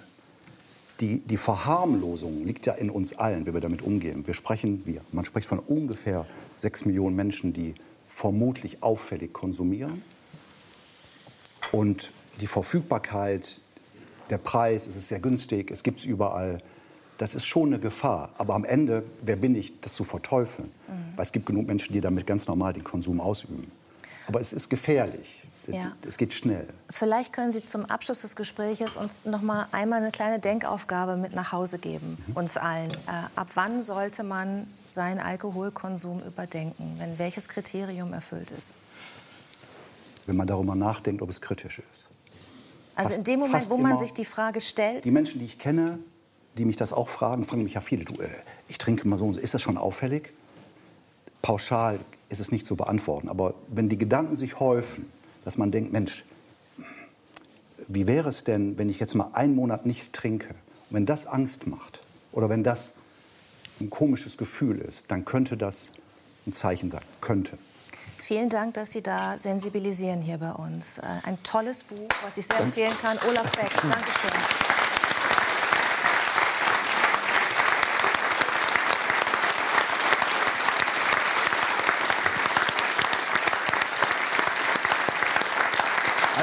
Die, 1.01 1.21
die 1.21 1.37
Verharmlosung 1.39 2.45
liegt 2.45 2.67
ja 2.67 2.75
in 2.75 2.91
uns 2.91 3.15
allen, 3.15 3.47
wie 3.47 3.55
wir 3.55 3.61
damit 3.61 3.83
umgehen. 3.83 4.27
Wir 4.27 4.35
sprechen, 4.35 4.83
wir, 4.85 5.01
man 5.13 5.25
spricht 5.25 5.49
von 5.49 5.59
ungefähr 5.59 6.27
sechs 6.57 6.85
Millionen 6.85 7.17
Menschen, 7.17 7.55
die 7.55 7.75
vermutlich 8.07 8.83
auffällig 8.83 9.33
konsumieren. 9.33 10.03
Und 11.73 12.13
die 12.41 12.47
Verfügbarkeit, 12.47 13.61
der 14.29 14.39
Preis, 14.39 14.87
es 14.87 14.97
ist 14.97 15.09
sehr 15.09 15.21
günstig, 15.21 15.71
es 15.71 15.83
gibt 15.83 16.01
es 16.01 16.05
überall. 16.05 16.61
Das 17.19 17.35
ist 17.35 17.47
schon 17.47 17.69
eine 17.69 17.79
Gefahr. 17.79 18.31
Aber 18.37 18.55
am 18.55 18.65
Ende, 18.65 19.05
wer 19.23 19.37
bin 19.37 19.55
ich, 19.55 19.81
das 19.81 19.95
zu 19.95 20.05
verteufeln? 20.05 20.71
Weil 21.17 21.25
es 21.25 21.33
gibt 21.33 21.47
genug 21.47 21.67
Menschen, 21.67 21.93
die 21.93 22.01
damit 22.01 22.27
ganz 22.27 22.47
normal 22.47 22.73
den 22.73 22.85
Konsum 22.85 23.21
ausüben. 23.21 23.71
Aber 24.27 24.41
es 24.41 24.53
ist 24.53 24.69
gefährlich. 24.69 25.40
Ja. 25.67 25.93
Es 26.07 26.17
geht 26.17 26.33
schnell. 26.33 26.67
Vielleicht 26.89 27.33
können 27.33 27.53
Sie 27.53 27.63
zum 27.63 27.85
Abschluss 27.85 28.23
des 28.23 28.35
Gesprächs 28.35 28.97
uns 28.97 29.25
noch 29.25 29.43
mal 29.43 29.67
einmal 29.73 30.01
eine 30.01 30.11
kleine 30.11 30.41
Denkaufgabe 30.41 31.17
mit 31.17 31.33
nach 31.35 31.53
Hause 31.53 31.79
geben, 31.79 32.19
uns 32.35 32.57
allen. 32.57 32.91
Äh, 33.07 33.27
ab 33.37 33.49
wann 33.55 33.83
sollte 33.83 34.25
man 34.25 34.67
seinen 34.89 35.21
Alkoholkonsum 35.21 36.21
überdenken, 36.23 36.95
wenn 36.99 37.19
welches 37.19 37.49
Kriterium 37.49 38.13
erfüllt 38.13 38.51
ist? 38.51 38.73
Wenn 40.27 40.37
man 40.37 40.47
darüber 40.47 40.75
nachdenkt, 40.75 41.23
ob 41.23 41.31
es 41.31 41.41
kritisch 41.41 41.79
ist. 41.93 42.09
Also 42.97 43.09
Fast- 43.11 43.19
in 43.19 43.25
dem 43.25 43.41
Moment, 43.41 43.71
wo 43.71 43.77
man 43.77 43.99
sich 43.99 44.13
die 44.13 44.25
Frage 44.25 44.61
stellt, 44.61 45.05
Die 45.05 45.11
Menschen, 45.13 45.39
die 45.39 45.45
ich 45.47 45.59
kenne, 45.59 45.99
die 46.59 46.65
mich 46.65 46.77
das 46.77 46.93
auch 46.93 47.09
fragen, 47.09 47.45
fragen 47.45 47.63
mich 47.63 47.75
ja 47.75 47.81
viele, 47.81 48.05
du, 48.05 48.15
äh, 48.21 48.29
ich 48.67 48.79
trinke 48.79 49.07
mal 49.07 49.19
so 49.19 49.27
und 49.27 49.35
so, 49.35 49.41
ist 49.41 49.55
das 49.55 49.63
schon 49.63 49.79
auffällig? 49.79 50.33
Pauschal 51.43 52.01
ist 52.29 52.41
es 52.41 52.51
nicht 52.51 52.67
zu 52.67 52.77
beantworten, 52.77 53.29
aber 53.29 53.55
wenn 53.69 53.89
die 53.89 53.97
Gedanken 53.99 54.37
sich 54.37 54.59
häufen, 54.61 55.11
dass 55.45 55.57
man 55.59 55.71
denkt, 55.71 55.93
Mensch, 55.93 56.25
wie 57.89 58.07
wäre 58.07 58.29
es 58.29 58.45
denn, 58.45 58.79
wenn 58.79 58.89
ich 58.89 59.01
jetzt 59.01 59.15
mal 59.15 59.31
einen 59.33 59.55
Monat 59.55 59.87
nicht 59.87 60.13
trinke? 60.13 60.49
Und 60.91 60.97
wenn 60.97 61.07
das 61.07 61.27
Angst 61.27 61.67
macht 61.67 62.01
oder 62.33 62.49
wenn 62.49 62.63
das 62.63 62.95
ein 63.81 63.91
komisches 63.91 64.37
Gefühl 64.37 64.79
ist, 64.79 65.11
dann 65.11 65.25
könnte 65.25 65.57
das 65.57 65.93
ein 66.47 66.53
Zeichen 66.53 66.91
sein. 66.91 67.03
Könnte. 67.21 67.59
vielen 68.19 68.49
Dank, 68.49 68.75
dass 68.75 68.93
Sie 68.93 69.03
da 69.03 69.39
sensibilisieren 69.39 70.21
hier 70.23 70.39
bei 70.39 70.53
uns. 70.53 70.99
Äh, 70.99 71.03
Ein 71.25 71.43
tolles 71.43 71.83
Buch, 71.83 72.09
was 72.23 72.39
ich 72.39 72.47
sehr 72.47 72.61
empfehlen 72.61 72.93
kann. 73.03 73.19
Olaf 73.29 73.51
Beck, 73.57 73.71
Dankeschön. 73.83 74.80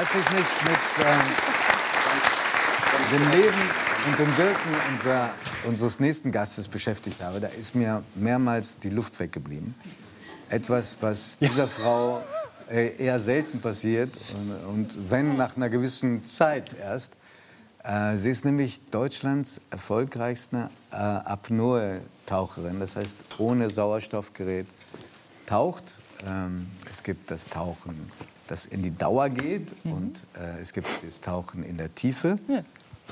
Als 0.08 0.24
ich 0.24 0.30
mich 0.30 0.46
mit 0.64 0.78
ähm, 1.04 1.20
dem 3.12 3.30
Leben 3.30 3.60
und 4.06 4.18
dem 4.18 4.38
Wirken 4.38 4.70
unser, 4.94 5.30
unseres 5.64 6.00
nächsten 6.00 6.32
Gastes 6.32 6.66
beschäftigt 6.66 7.22
habe, 7.22 7.40
da 7.40 7.48
ist 7.48 7.74
mir 7.74 8.02
mehrmals 8.14 8.78
die 8.78 8.88
Luft 8.88 9.20
weggeblieben. 9.20 9.74
Etwas, 10.48 10.96
was 11.02 11.36
dieser 11.36 11.68
Frau 11.68 12.22
äh, 12.70 12.96
eher 12.96 13.20
selten 13.20 13.60
passiert 13.60 14.18
und, 14.32 14.86
und 14.86 15.10
wenn 15.10 15.36
nach 15.36 15.58
einer 15.58 15.68
gewissen 15.68 16.24
Zeit 16.24 16.74
erst. 16.80 17.12
Äh, 17.84 18.16
sie 18.16 18.30
ist 18.30 18.46
nämlich 18.46 18.86
Deutschlands 18.86 19.60
erfolgreichste 19.68 20.70
äh, 20.90 20.94
Apnoe-Taucherin, 20.94 22.80
das 22.80 22.96
heißt 22.96 23.16
ohne 23.36 23.68
Sauerstoffgerät 23.68 24.68
taucht. 25.44 25.92
Ähm, 26.26 26.70
es 26.90 27.02
gibt 27.02 27.30
das 27.30 27.44
Tauchen, 27.44 28.10
das 28.50 28.66
in 28.66 28.82
die 28.82 28.96
Dauer 28.96 29.28
geht 29.28 29.74
und 29.84 30.22
äh, 30.34 30.60
es 30.60 30.72
gibt 30.72 30.88
das 31.06 31.20
Tauchen 31.20 31.62
in 31.62 31.76
der 31.76 31.94
Tiefe. 31.94 32.38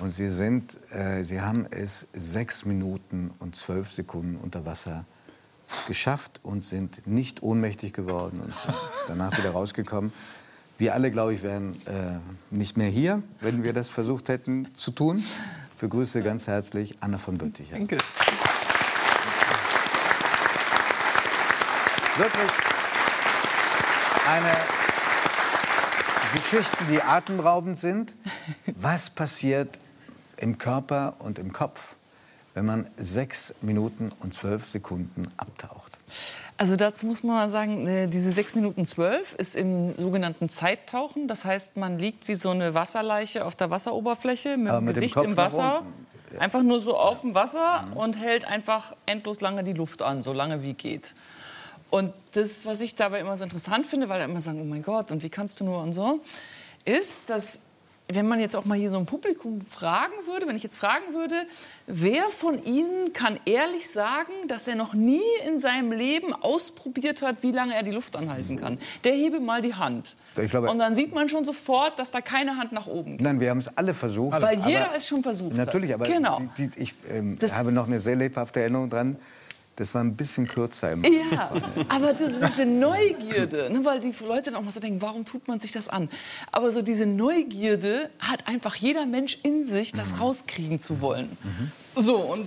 Und 0.00 0.10
sie, 0.10 0.28
sind, 0.28 0.78
äh, 0.90 1.22
sie 1.22 1.40
haben 1.40 1.66
es 1.70 2.08
sechs 2.12 2.66
Minuten 2.66 3.30
und 3.38 3.56
zwölf 3.56 3.90
Sekunden 3.90 4.36
unter 4.36 4.66
Wasser 4.66 5.04
geschafft 5.86 6.40
und 6.42 6.64
sind 6.64 7.06
nicht 7.06 7.42
ohnmächtig 7.42 7.92
geworden 7.92 8.40
und 8.40 8.54
sind 8.54 8.74
danach 9.08 9.38
wieder 9.38 9.50
rausgekommen. 9.50 10.12
Wir 10.78 10.92
alle, 10.92 11.10
glaube 11.10 11.32
ich, 11.32 11.42
wären 11.42 11.72
äh, 11.86 12.18
nicht 12.50 12.76
mehr 12.76 12.88
hier, 12.88 13.22
wenn 13.40 13.62
wir 13.62 13.72
das 13.72 13.88
versucht 13.88 14.28
hätten 14.28 14.74
zu 14.74 14.90
tun. 14.90 15.18
Ich 15.18 15.80
begrüße 15.80 16.22
ganz 16.22 16.46
herzlich 16.46 16.96
Anna 17.00 17.16
von 17.16 17.38
Bötticher. 17.38 17.76
Danke. 17.76 17.96
wirklich 22.18 22.50
eine 24.26 24.85
Geschichten, 26.34 26.84
die 26.90 27.02
atemberaubend 27.02 27.76
sind. 27.76 28.14
Was 28.74 29.10
passiert 29.10 29.78
im 30.36 30.58
Körper 30.58 31.14
und 31.18 31.38
im 31.38 31.52
Kopf, 31.52 31.96
wenn 32.54 32.66
man 32.66 32.86
sechs 32.96 33.54
Minuten 33.60 34.12
und 34.20 34.34
zwölf 34.34 34.66
Sekunden 34.66 35.26
abtaucht? 35.36 35.98
Also 36.58 36.76
dazu 36.76 37.04
muss 37.06 37.22
man 37.22 37.36
mal 37.36 37.48
sagen, 37.48 37.86
äh, 37.86 38.08
diese 38.08 38.32
6 38.32 38.54
Minuten 38.54 38.86
12 38.86 39.34
ist 39.34 39.56
im 39.56 39.92
sogenannten 39.92 40.48
Zeittauchen. 40.48 41.28
Das 41.28 41.44
heißt, 41.44 41.76
man 41.76 41.98
liegt 41.98 42.28
wie 42.28 42.34
so 42.34 42.50
eine 42.50 42.72
Wasserleiche 42.72 43.44
auf 43.44 43.56
der 43.56 43.68
Wasseroberfläche 43.70 44.56
mit 44.56 44.72
mit 44.80 44.96
dem 44.96 45.00
Gesicht 45.02 45.16
im 45.16 45.36
Wasser. 45.36 45.82
Einfach 46.38 46.62
nur 46.62 46.80
so 46.80 46.96
auf 46.96 47.20
dem 47.20 47.34
Wasser 47.34 47.86
und 47.94 48.18
hält 48.18 48.46
einfach 48.46 48.96
endlos 49.06 49.40
lange 49.40 49.64
die 49.64 49.74
Luft 49.74 50.02
an, 50.02 50.22
so 50.22 50.32
lange 50.32 50.62
wie 50.62 50.72
geht. 50.74 51.14
Und 51.90 52.12
das, 52.32 52.66
was 52.66 52.80
ich 52.80 52.94
dabei 52.96 53.20
immer 53.20 53.36
so 53.36 53.44
interessant 53.44 53.86
finde, 53.86 54.08
weil 54.08 54.18
da 54.18 54.24
immer 54.24 54.40
sagen, 54.40 54.60
oh 54.60 54.64
mein 54.64 54.82
Gott, 54.82 55.10
und 55.12 55.22
wie 55.22 55.30
kannst 55.30 55.60
du 55.60 55.64
nur 55.64 55.82
und 55.82 55.92
so, 55.92 56.20
ist, 56.84 57.30
dass 57.30 57.60
wenn 58.08 58.28
man 58.28 58.38
jetzt 58.38 58.54
auch 58.54 58.64
mal 58.64 58.78
hier 58.78 58.90
so 58.90 58.98
ein 58.98 59.06
Publikum 59.06 59.60
fragen 59.60 60.12
würde, 60.26 60.46
wenn 60.46 60.54
ich 60.54 60.62
jetzt 60.62 60.76
fragen 60.76 61.12
würde, 61.12 61.34
wer 61.88 62.30
von 62.30 62.62
Ihnen 62.62 63.12
kann 63.12 63.40
ehrlich 63.46 63.90
sagen, 63.90 64.30
dass 64.46 64.68
er 64.68 64.76
noch 64.76 64.94
nie 64.94 65.24
in 65.44 65.58
seinem 65.58 65.90
Leben 65.90 66.32
ausprobiert 66.32 67.20
hat, 67.22 67.42
wie 67.42 67.50
lange 67.50 67.74
er 67.74 67.82
die 67.82 67.90
Luft 67.90 68.14
anhalten 68.14 68.58
kann? 68.58 68.78
Der 69.02 69.12
hebe 69.12 69.40
mal 69.40 69.60
die 69.60 69.74
Hand. 69.74 70.14
Glaube- 70.36 70.70
Und 70.70 70.78
dann 70.78 70.94
sieht 70.94 71.12
man 71.12 71.28
schon 71.28 71.44
sofort, 71.44 71.98
dass 71.98 72.12
da 72.12 72.20
keine 72.20 72.56
Hand 72.58 72.70
nach 72.70 72.86
oben 72.86 73.12
geht. 73.16 73.22
Nein, 73.22 73.40
wir 73.40 73.50
haben 73.50 73.58
es 73.58 73.76
alle 73.76 73.92
versucht. 73.92 74.40
Weil 74.40 74.60
jeder 74.60 74.90
es 74.96 75.08
schon 75.08 75.24
versucht 75.24 75.50
hat. 75.58 75.66
Natürlich, 75.66 75.92
aber 75.92 76.06
Genau. 76.06 76.40
die, 76.56 76.68
die, 76.68 76.78
ich 76.78 76.94
ähm, 77.08 77.36
habe 77.52 77.72
noch 77.72 77.88
eine 77.88 77.98
sehr 77.98 78.14
lebhafte 78.14 78.60
Erinnerung 78.60 78.88
dran. 78.88 79.16
Das 79.76 79.94
war 79.94 80.02
ein 80.02 80.16
bisschen 80.16 80.48
kürzer 80.48 80.92
im 80.92 81.04
Ja, 81.04 81.50
aber 81.88 82.14
das, 82.14 82.32
diese 82.50 82.64
Neugierde, 82.64 83.70
ne, 83.70 83.84
weil 83.84 84.00
die 84.00 84.14
Leute 84.26 84.50
dann 84.50 84.56
auch 84.56 84.62
mal 84.62 84.72
so 84.72 84.80
denken, 84.80 85.02
warum 85.02 85.26
tut 85.26 85.46
man 85.48 85.60
sich 85.60 85.70
das 85.70 85.88
an? 85.88 86.08
Aber 86.50 86.72
so 86.72 86.80
diese 86.80 87.06
Neugierde 87.06 88.10
hat 88.18 88.48
einfach 88.48 88.74
jeder 88.76 89.04
Mensch 89.04 89.38
in 89.42 89.66
sich, 89.66 89.92
das 89.92 90.18
rauskriegen 90.18 90.80
zu 90.80 91.02
wollen. 91.02 91.36
So, 91.94 92.16
und 92.16 92.46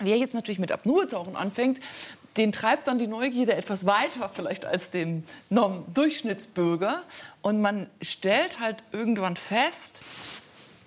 wer 0.00 0.16
jetzt 0.16 0.34
natürlich 0.34 0.58
mit 0.58 0.72
Apnoe-Tauchen 0.72 1.36
anfängt, 1.36 1.78
den 2.36 2.52
treibt 2.52 2.88
dann 2.88 2.98
die 2.98 3.06
Neugierde 3.06 3.54
etwas 3.54 3.86
weiter 3.86 4.30
vielleicht 4.32 4.64
als 4.64 4.90
den 4.90 5.24
Norm 5.48 5.84
Durchschnittsbürger. 5.94 7.02
Und 7.42 7.60
man 7.60 7.88
stellt 8.02 8.60
halt 8.60 8.82
irgendwann 8.92 9.36
fest, 9.36 10.02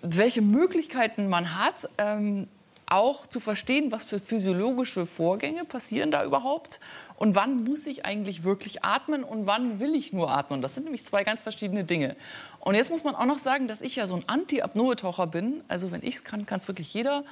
welche 0.02 0.42
Möglichkeiten 0.42 1.30
man 1.30 1.58
hat, 1.58 1.90
ähm, 1.98 2.48
auch 2.88 3.26
zu 3.28 3.40
verstehen, 3.40 3.92
was 3.92 4.04
für 4.04 4.20
physiologische 4.20 5.06
Vorgänge 5.06 5.66
passieren 5.66 6.12
da 6.12 6.24
überhaupt 6.24 6.80
und 7.16 7.36
wann 7.36 7.64
muss 7.64 7.88
ich 7.88 8.06
eigentlich 8.06 8.44
wirklich 8.44 8.84
atmen 8.84 9.24
und 9.24 9.46
wann 9.48 9.80
will 9.80 9.96
ich 9.96 10.14
nur 10.14 10.30
atmen. 10.32 10.62
Das 10.62 10.74
sind 10.76 10.84
nämlich 10.84 11.06
zwei 11.06 11.24
ganz 11.24 11.42
verschiedene 11.42 11.84
Dinge. 11.84 12.16
Und 12.60 12.76
jetzt 12.76 12.92
muss 12.92 13.04
man 13.04 13.16
auch 13.16 13.26
noch 13.26 13.40
sagen, 13.40 13.68
dass 13.68 13.82
ich 13.82 13.96
ja 13.96 14.08
so 14.08 14.16
ein 14.16 14.24
Anti-Apnoe-Taucher 14.28 15.28
bin. 15.28 15.62
Also 15.68 15.92
wenn 15.92 16.04
ich 16.04 16.16
es 16.16 16.24
kann, 16.24 16.46
kann 16.46 16.60
es 16.60 16.68
wirklich 16.68 16.94
jeder. 16.94 17.24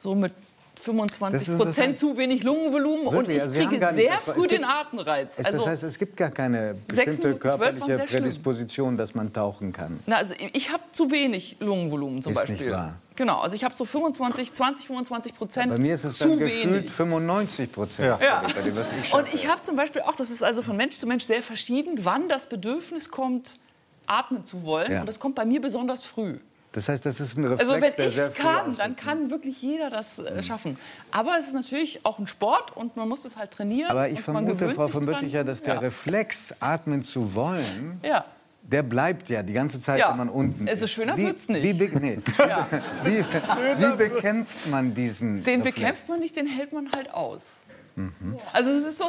So 0.00 0.14
mit 0.14 0.32
25 0.80 1.38
Das 1.40 1.48
ist 1.48 1.58
Prozent 1.58 1.98
zu 1.98 2.16
wenig 2.16 2.42
Lungenvolumen 2.42 3.06
und 3.06 3.14
Wirklich, 3.14 3.36
ich 3.36 3.42
also 3.42 3.54
kriege 3.54 3.70
nicht- 3.78 3.88
sehr 3.94 4.10
war- 4.10 4.18
früh 4.18 4.40
gibt- 4.42 4.52
den 4.52 4.64
Atemreiz. 4.64 5.38
Also, 5.38 5.58
das 5.58 5.66
heißt, 5.68 5.82
es 5.84 5.98
gibt 5.98 6.16
gar 6.16 6.30
keine 6.30 6.74
bestimmte 6.88 7.36
körperliche. 7.36 7.98
Prädisposition, 8.06 8.96
dass 8.96 9.14
man 9.14 9.32
tauchen 9.32 9.72
kann. 9.72 10.00
Na, 10.06 10.16
also 10.16 10.34
ich 10.52 10.72
habe 10.72 10.82
zu 10.90 11.10
wenig 11.12 11.56
Lungenvolumen 11.60 12.20
zum 12.22 12.32
Ist 12.32 12.38
Beispiel. 12.40 12.56
nicht 12.56 12.70
wahr. 12.72 12.96
Genau, 13.16 13.40
also 13.40 13.54
ich 13.54 13.64
habe 13.64 13.74
so 13.74 13.84
25, 13.84 14.52
20, 14.52 14.86
25 14.86 15.34
Prozent 15.34 15.68
Bei 15.70 15.78
mir 15.78 15.94
ist 15.94 16.04
es 16.04 16.18
zu 16.18 16.28
dann 16.28 16.38
gefühlt 16.38 16.74
wenig. 16.82 16.90
95 16.90 17.72
Prozent. 17.72 18.20
Ja. 18.20 18.40
Dem, 18.42 18.74
ich 19.02 19.14
Und 19.14 19.34
ich 19.34 19.48
habe 19.48 19.62
zum 19.62 19.76
Beispiel 19.76 20.02
auch, 20.02 20.14
das 20.14 20.30
ist 20.30 20.42
also 20.42 20.62
von 20.62 20.76
Mensch 20.76 20.96
zu 20.96 21.06
Mensch 21.06 21.24
sehr 21.24 21.42
verschieden, 21.42 22.00
wann 22.04 22.28
das 22.28 22.46
Bedürfnis 22.48 23.10
kommt, 23.10 23.58
atmen 24.06 24.44
zu 24.44 24.64
wollen. 24.64 24.92
Ja. 24.92 25.00
Und 25.00 25.06
das 25.06 25.20
kommt 25.20 25.34
bei 25.34 25.44
mir 25.44 25.60
besonders 25.60 26.02
früh. 26.02 26.38
Das 26.72 26.88
heißt, 26.88 27.04
das 27.04 27.20
ist 27.20 27.36
ein 27.36 27.44
Reflex, 27.44 27.70
Also 27.70 27.82
wenn 27.82 27.92
der 27.96 28.08
ich 28.08 28.16
es 28.16 28.34
kann, 28.34 28.74
dann 28.76 28.92
aufsetzt. 28.92 29.00
kann 29.00 29.30
wirklich 29.30 29.60
jeder 29.60 29.90
das 29.90 30.18
äh, 30.18 30.42
schaffen. 30.42 30.78
Aber 31.10 31.36
es 31.38 31.48
ist 31.48 31.54
natürlich 31.54 32.04
auch 32.06 32.18
ein 32.18 32.26
Sport 32.26 32.74
und 32.74 32.96
man 32.96 33.08
muss 33.10 33.26
es 33.26 33.36
halt 33.36 33.50
trainieren. 33.50 33.90
Aber 33.90 34.08
ich 34.08 34.20
vermute, 34.20 34.70
Frau 34.70 34.88
von. 34.88 35.04
Bötticher, 35.04 35.44
dass 35.44 35.60
der 35.60 35.74
ja. 35.74 35.80
Reflex, 35.80 36.54
atmen 36.60 37.02
zu 37.02 37.34
wollen, 37.34 38.00
Ja. 38.02 38.24
Der 38.62 38.82
bleibt 38.82 39.28
ja 39.28 39.42
die 39.42 39.52
ganze 39.52 39.80
Zeit, 39.80 39.98
Ja. 39.98 40.10
wenn 40.10 40.16
man 40.18 40.28
unten 40.28 40.66
Es 40.68 40.80
ist 40.82 40.92
schöner 40.92 41.16
wie, 41.16 41.26
wird's 41.26 41.48
nicht. 41.48 41.62
Wie, 41.62 41.72
be- 41.72 41.98
nee. 42.00 42.18
Ja. 42.38 42.66
wie, 43.04 43.18
wie 43.18 43.96
bekämpft 43.96 44.68
man 44.70 44.94
diesen 44.94 45.42
Den 45.44 45.60
Reflex? 45.62 45.76
bekämpft 45.76 46.08
man 46.08 46.20
nicht, 46.20 46.36
den 46.36 46.46
hält 46.46 46.72
man 46.72 46.90
halt 46.92 47.12
aus. 47.12 47.64
Also 48.52 48.70
es 48.70 48.84
ist 48.84 48.98
so, 48.98 49.06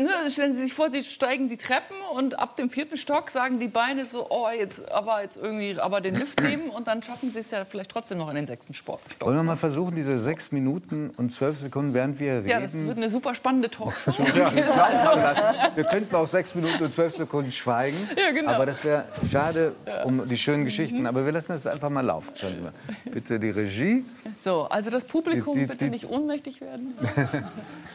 ne, 0.00 0.30
stellen 0.30 0.52
Sie 0.52 0.60
sich 0.62 0.74
vor, 0.74 0.90
Sie 0.90 1.02
steigen 1.04 1.48
die 1.48 1.56
Treppen 1.56 1.96
und 2.14 2.38
ab 2.38 2.56
dem 2.56 2.70
vierten 2.70 2.96
Stock 2.96 3.30
sagen 3.30 3.58
die 3.58 3.68
Beine 3.68 4.04
so, 4.04 4.26
oh 4.30 4.48
jetzt 4.48 4.90
aber 4.90 5.22
jetzt 5.22 5.36
irgendwie, 5.36 5.78
aber 5.80 6.00
den 6.00 6.14
Lift 6.16 6.40
nehmen 6.42 6.70
und 6.70 6.88
dann 6.88 7.02
schaffen 7.02 7.32
Sie 7.32 7.40
es 7.40 7.50
ja 7.50 7.64
vielleicht 7.64 7.90
trotzdem 7.90 8.18
noch 8.18 8.28
in 8.30 8.36
den 8.36 8.46
sechsten 8.46 8.74
Sport- 8.74 9.00
Stock. 9.10 9.26
Wollen 9.26 9.36
wir 9.38 9.42
mal 9.42 9.56
versuchen, 9.56 9.94
diese 9.96 10.18
sechs 10.18 10.52
Minuten 10.52 11.10
und 11.16 11.30
zwölf 11.30 11.58
Sekunden, 11.58 11.94
während 11.94 12.18
wir 12.20 12.40
Ja, 12.42 12.60
das 12.60 12.74
reden, 12.74 12.86
wird 12.88 12.96
eine 12.98 13.10
super 13.10 13.34
spannende 13.34 13.70
Talkshow. 13.70 14.10
laufen 14.22 14.56
lassen? 14.66 15.76
Wir 15.76 15.84
könnten 15.84 16.14
auch 16.16 16.26
sechs 16.28 16.54
Minuten 16.54 16.82
und 16.84 16.94
zwölf 16.94 17.14
Sekunden 17.16 17.50
schweigen. 17.50 17.96
Ja, 18.16 18.30
genau. 18.32 18.50
Aber 18.52 18.66
das 18.66 18.82
wäre 18.84 19.04
schade 19.28 19.74
um 20.04 20.26
die 20.26 20.36
schönen 20.36 20.64
Geschichten. 20.64 21.06
Aber 21.06 21.24
wir 21.24 21.32
lassen 21.32 21.52
das 21.52 21.66
einfach 21.66 21.90
mal 21.90 22.00
laufen. 22.04 22.32
Schauen 22.36 22.54
Sie 22.54 22.60
mal. 22.60 22.72
Bitte 23.04 23.38
die 23.38 23.50
Regie. 23.50 24.04
So, 24.44 24.62
also 24.64 24.90
das 24.90 25.04
Publikum 25.04 25.54
Die- 25.54 25.60
die- 25.60 25.66
bitte 25.66 25.84
die- 25.86 25.90
nicht 25.90 26.08
ohnmächtig 26.08 26.60
werden. 26.60 26.94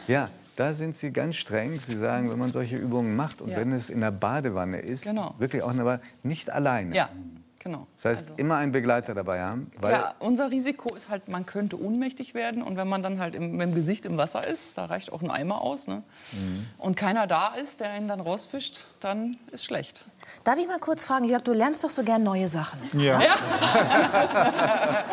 Ja, 0.08 0.25
da 0.56 0.72
sind 0.74 0.94
Sie 0.96 1.12
ganz 1.12 1.36
streng. 1.36 1.78
Sie 1.78 1.96
sagen, 1.96 2.30
wenn 2.30 2.38
man 2.38 2.50
solche 2.50 2.76
Übungen 2.76 3.14
macht 3.16 3.40
und 3.40 3.50
Ja. 3.50 3.58
wenn 3.58 3.72
es 3.72 3.90
in 3.90 4.00
der 4.00 4.10
Badewanne 4.10 4.78
ist, 4.78 5.04
Genau. 5.04 5.34
wirklich 5.38 5.62
auch, 5.62 5.76
aber 5.76 6.00
nicht 6.22 6.50
alleine. 6.50 6.94
Ja, 6.94 7.10
genau. 7.58 7.86
Das 7.94 8.04
heißt, 8.06 8.26
immer 8.38 8.56
einen 8.56 8.72
Begleiter 8.72 9.14
dabei 9.14 9.42
haben. 9.42 9.70
Weil 9.78 9.92
Ja, 9.92 10.14
unser 10.18 10.50
Risiko 10.50 10.94
ist 10.94 11.08
halt, 11.10 11.28
man 11.28 11.44
könnte 11.46 11.80
ohnmächtig 11.80 12.32
werden 12.34 12.62
und 12.62 12.76
wenn 12.76 12.88
man 12.88 13.02
dann 13.02 13.20
halt 13.20 13.34
im, 13.34 13.52
mit 13.52 13.68
dem 13.68 13.74
Gesicht 13.74 14.06
im 14.06 14.16
Wasser 14.16 14.46
ist, 14.46 14.78
da 14.78 14.86
reicht 14.86 15.12
auch 15.12 15.20
ein 15.22 15.30
Eimer 15.30 15.60
aus, 15.60 15.86
ne? 15.88 16.02
Mhm. 16.32 16.66
und 16.78 16.96
keiner 16.96 17.26
da 17.26 17.54
ist, 17.54 17.80
der 17.80 17.96
ihn 17.98 18.08
dann 18.08 18.20
rausfischt, 18.20 18.84
dann 19.00 19.36
ist 19.52 19.64
schlecht. 19.64 20.04
Darf 20.44 20.56
ich 20.58 20.66
mal 20.66 20.78
kurz 20.80 21.04
fragen, 21.04 21.24
Jörg, 21.26 21.42
du 21.42 21.52
lernst 21.52 21.84
doch 21.84 21.90
so 21.90 22.02
gern 22.02 22.22
neue 22.22 22.48
Sachen. 22.48 22.80
Ja. 22.98 23.20
Ja. 23.20 23.34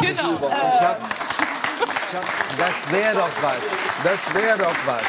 genau. 0.00 0.40
Das 2.58 2.92
wäre 2.92 3.14
doch 3.14 3.30
was. 3.42 3.62
Das 4.04 4.34
wäre 4.34 4.58
doch 4.58 4.74
was. 4.86 5.02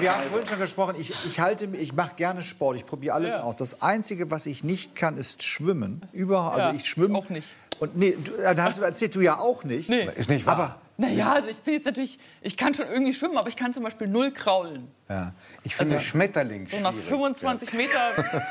Wir 0.00 0.14
haben 0.14 0.22
vorhin 0.30 0.46
schon 0.46 0.58
gesprochen, 0.58 0.94
ich, 0.98 1.12
ich, 1.26 1.40
halte, 1.40 1.66
ich 1.66 1.92
mache 1.92 2.14
gerne 2.16 2.42
Sport, 2.42 2.76
ich 2.78 2.86
probiere 2.86 3.14
alles 3.14 3.34
aus. 3.34 3.56
Das 3.56 3.82
Einzige, 3.82 4.30
was 4.30 4.46
ich 4.46 4.64
nicht 4.64 4.94
kann, 4.94 5.18
ist 5.18 5.42
schwimmen. 5.42 6.06
Überhaupt, 6.12 6.56
Ja, 6.56 6.66
also 6.68 6.78
ich 6.78 6.86
schwimme. 6.86 7.18
auch 7.18 7.28
nicht. 7.28 7.46
Und 7.78 7.96
nee, 7.96 8.16
du, 8.22 8.32
äh, 8.34 8.54
da 8.54 8.64
hast 8.64 8.78
du 8.78 8.82
erzählt, 8.82 9.14
du 9.14 9.20
ja 9.20 9.38
auch 9.38 9.64
nicht. 9.64 9.88
Nee. 9.88 10.08
Ist 10.16 10.30
nicht 10.30 10.46
wahr. 10.46 10.54
Aber 10.54 10.76
Naja, 11.00 11.32
also 11.32 11.48
ich 11.48 11.58
bin 11.58 11.74
jetzt 11.74 11.86
natürlich, 11.86 12.18
ich 12.42 12.56
kann 12.56 12.74
schon 12.74 12.88
irgendwie 12.88 13.14
schwimmen, 13.14 13.38
aber 13.38 13.46
ich 13.46 13.54
kann 13.54 13.72
zum 13.72 13.84
Beispiel 13.84 14.08
null 14.08 14.32
kraulen. 14.32 14.88
Ja. 15.08 15.32
Ich 15.62 15.76
finde 15.76 15.94
Also, 15.94 16.04
Schmetterling 16.04 16.66
So 16.68 16.80
nach 16.80 16.90
schwierig. 16.92 17.08
25 17.08 17.72
Meter 17.74 18.00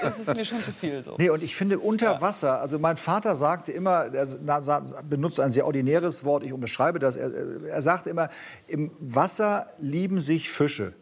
ist 0.07 0.19
es 0.19 0.33
mir 0.33 0.45
schon 0.45 0.59
zu 0.59 0.71
viel. 0.71 1.03
So. 1.03 1.15
Nee, 1.17 1.29
und 1.29 1.43
ich 1.43 1.57
finde 1.57 1.77
unter 1.77 2.21
Wasser, 2.21 2.61
also 2.61 2.79
mein 2.79 2.95
Vater 2.95 3.35
sagte 3.35 3.73
immer, 3.73 4.05
er 4.13 4.81
benutzt 5.09 5.41
ein 5.41 5.51
sehr 5.51 5.65
ordinäres 5.65 6.23
Wort, 6.23 6.43
ich 6.43 6.53
unterschreibe 6.53 6.99
das, 6.99 7.17
er, 7.17 7.31
er 7.65 7.81
sagte 7.81 8.09
immer, 8.09 8.29
im 8.67 8.91
Wasser 8.99 9.67
lieben 9.77 10.21
sich 10.21 10.49
Fische. 10.49 10.93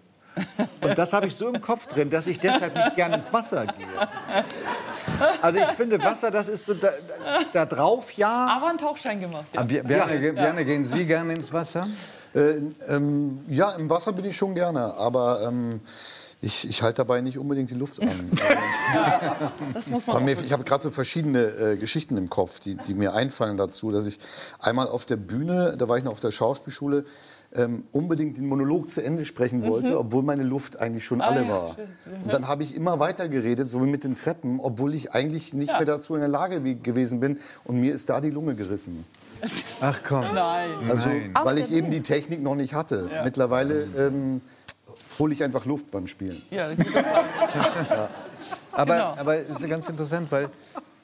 Und 0.82 0.98
das 0.98 1.14
habe 1.14 1.28
ich 1.28 1.36
so 1.36 1.50
im 1.50 1.62
Kopf 1.62 1.88
drin, 1.88 2.10
dass 2.10 2.28
ich 2.28 2.40
deshalb 2.40 2.76
nicht 2.76 2.96
gerne 2.96 3.16
ins 3.16 3.32
Wasser 3.32 3.66
gehe. 3.66 3.88
Also 5.42 5.60
ich 5.60 5.68
finde, 5.78 6.02
Wasser, 6.04 6.32
das 6.32 6.48
ist 6.48 6.66
so 6.66 6.74
da, 6.74 6.90
da 7.54 7.66
drauf, 7.66 8.12
ja. 8.12 8.48
Aber 8.48 8.68
einen 8.68 8.78
Tauchschein 8.78 9.20
gemacht. 9.20 9.46
Ja. 9.54 9.60
Aber 9.62 9.68
Bi- 9.70 9.82
Bjarne, 9.82 10.20
ge- 10.20 10.32
Bjarne, 10.34 10.66
gehen 10.66 10.86
Sie 10.86 11.06
gerne 11.06 11.34
ins 11.34 11.52
Wasser? 11.54 11.88
Äh, 12.34 12.40
ähm, 12.90 13.44
ja, 13.48 13.72
im 13.72 13.90
Wasser 13.90 14.12
bin 14.14 14.26
ich 14.26 14.36
schon 14.36 14.54
gerne, 14.56 14.94
aber 14.98 15.42
ähm, 15.48 15.80
ich, 16.46 16.70
ich 16.70 16.84
halte 16.84 16.98
dabei 16.98 17.22
nicht 17.22 17.38
unbedingt 17.38 17.70
die 17.72 17.76
Luft 17.76 18.02
an. 18.02 18.10
Das 19.74 19.90
muss 19.90 20.08
man 20.08 20.24
mir, 20.24 20.34
ich 20.34 20.54
habe 20.54 20.64
gerade 20.64 20.84
so 20.84 20.90
verschiedene 20.90 21.40
äh, 21.40 21.78
Geschichten 21.78 22.18
im 22.18 22.30
Kopf, 22.30 22.60
die, 22.60 22.76
die 22.76 22.94
mir 22.94 23.14
einfallen 23.14 23.58
dazu, 23.58 23.92
dass 23.92 24.06
ich 24.06 24.20
einmal 24.60 24.88
auf 24.88 25.06
der 25.06 25.18
Bühne, 25.18 25.76
da 25.78 25.90
war 25.90 25.98
ich 25.98 26.04
noch 26.04 26.14
auf 26.14 26.20
der 26.20 26.32
Schauspielschule, 26.32 27.04
ähm, 27.54 27.84
unbedingt 27.92 28.38
den 28.38 28.48
Monolog 28.48 28.90
zu 28.90 29.02
Ende 29.04 29.26
sprechen 29.26 29.66
wollte, 29.66 29.98
obwohl 30.00 30.24
meine 30.24 30.44
Luft 30.44 30.80
eigentlich 30.80 31.04
schon 31.06 31.22
alle 31.22 31.42
Mhm. 31.42 31.46
Ah, 31.46 31.50
ja, 31.50 31.54
war. 31.54 31.72
stimmt. 31.74 32.24
Und 32.26 32.34
dann 32.34 32.48
habe 32.48 32.64
ich 32.64 32.76
immer 32.76 33.00
weiter 33.00 33.28
geredet, 33.28 33.70
so 33.70 33.84
wie 33.84 33.90
mit 33.90 34.04
den 34.04 34.16
Treppen, 34.16 34.60
obwohl 34.62 34.94
ich 34.94 35.14
eigentlich 35.14 35.54
nicht 35.54 35.72
mehr 35.72 35.86
dazu 35.86 36.16
in 36.16 36.22
der 36.22 36.30
Lage 36.30 36.64
wie, 36.64 36.76
gewesen 36.76 37.20
bin. 37.20 37.40
Und 37.64 37.80
mir 37.80 37.94
ist 37.94 38.10
da 38.10 38.22
die 38.22 38.30
Lunge 38.30 38.56
gerissen. 38.56 39.06
Ach 39.82 40.00
komm. 40.08 40.26
Nein. 40.34 40.70
Also, 40.90 41.10
Nein. 41.10 41.32
weil 41.44 41.58
ich 41.58 41.72
eben 41.72 41.92
die 41.92 42.02
Technik 42.02 42.42
noch 42.42 42.56
nicht 42.56 42.74
hatte. 42.74 43.10
Mittlerweile 43.24 43.88
ähm, 43.98 44.42
hole 45.20 45.34
ich 45.34 45.44
einfach 45.44 45.66
Luft 45.66 45.92
beim 45.92 46.08
Spielen. 46.08 46.42
Ja, 46.52 46.74
guter 46.74 46.92
Plan. 47.04 47.26
Aber, 48.72 48.94
Genau. 48.96 49.16
aber 49.18 49.36
es 49.38 49.62
ist 49.62 49.70
ganz 49.70 49.88
interessant, 49.88 50.32
weil 50.32 50.50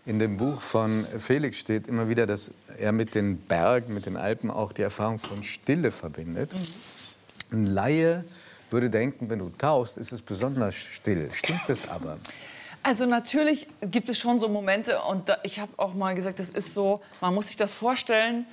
in 0.06 0.20
dem 0.20 0.36
Buch 0.38 0.60
von 0.62 1.06
Felix 1.20 1.58
steht 1.58 1.88
immer 1.88 2.10
wieder, 2.10 2.28
dass 2.28 2.52
er 2.78 2.92
mit 2.92 3.16
den 3.16 3.38
Bergen, 3.38 3.94
mit 3.94 4.06
den 4.06 4.18
Alpen 4.18 4.52
auch 4.52 4.74
die 4.74 4.82
Erfahrung 4.82 5.20
von 5.20 5.42
Stille 5.44 5.92
verbindet. 5.92 6.54
Ein 7.52 7.66
Laie 7.68 8.26
würde 8.70 8.90
denken, 8.90 9.30
wenn 9.30 9.40
du 9.40 9.50
tauchst, 9.58 9.98
ist 9.98 10.12
es 10.12 10.22
besonders 10.22 10.76
still. 10.76 11.30
Stimmt 11.32 11.62
das 11.68 11.88
aber? 11.90 12.18
Also 12.84 13.06
natürlich 13.06 13.68
gibt 13.82 14.10
es 14.10 14.18
schon 14.18 14.40
so 14.40 14.50
Momente 14.50 15.02
und 15.04 15.30
da, 15.30 15.38
ich 15.44 15.60
habe 15.60 15.72
auch 15.78 15.94
mal 15.94 16.16
gesagt, 16.16 16.40
das 16.40 16.50
ist 16.50 16.74
so, 16.74 17.00
man 17.22 17.34
muss 17.36 17.48
sich 17.48 17.58
das 17.58 17.74
vorstellen, 17.74 18.46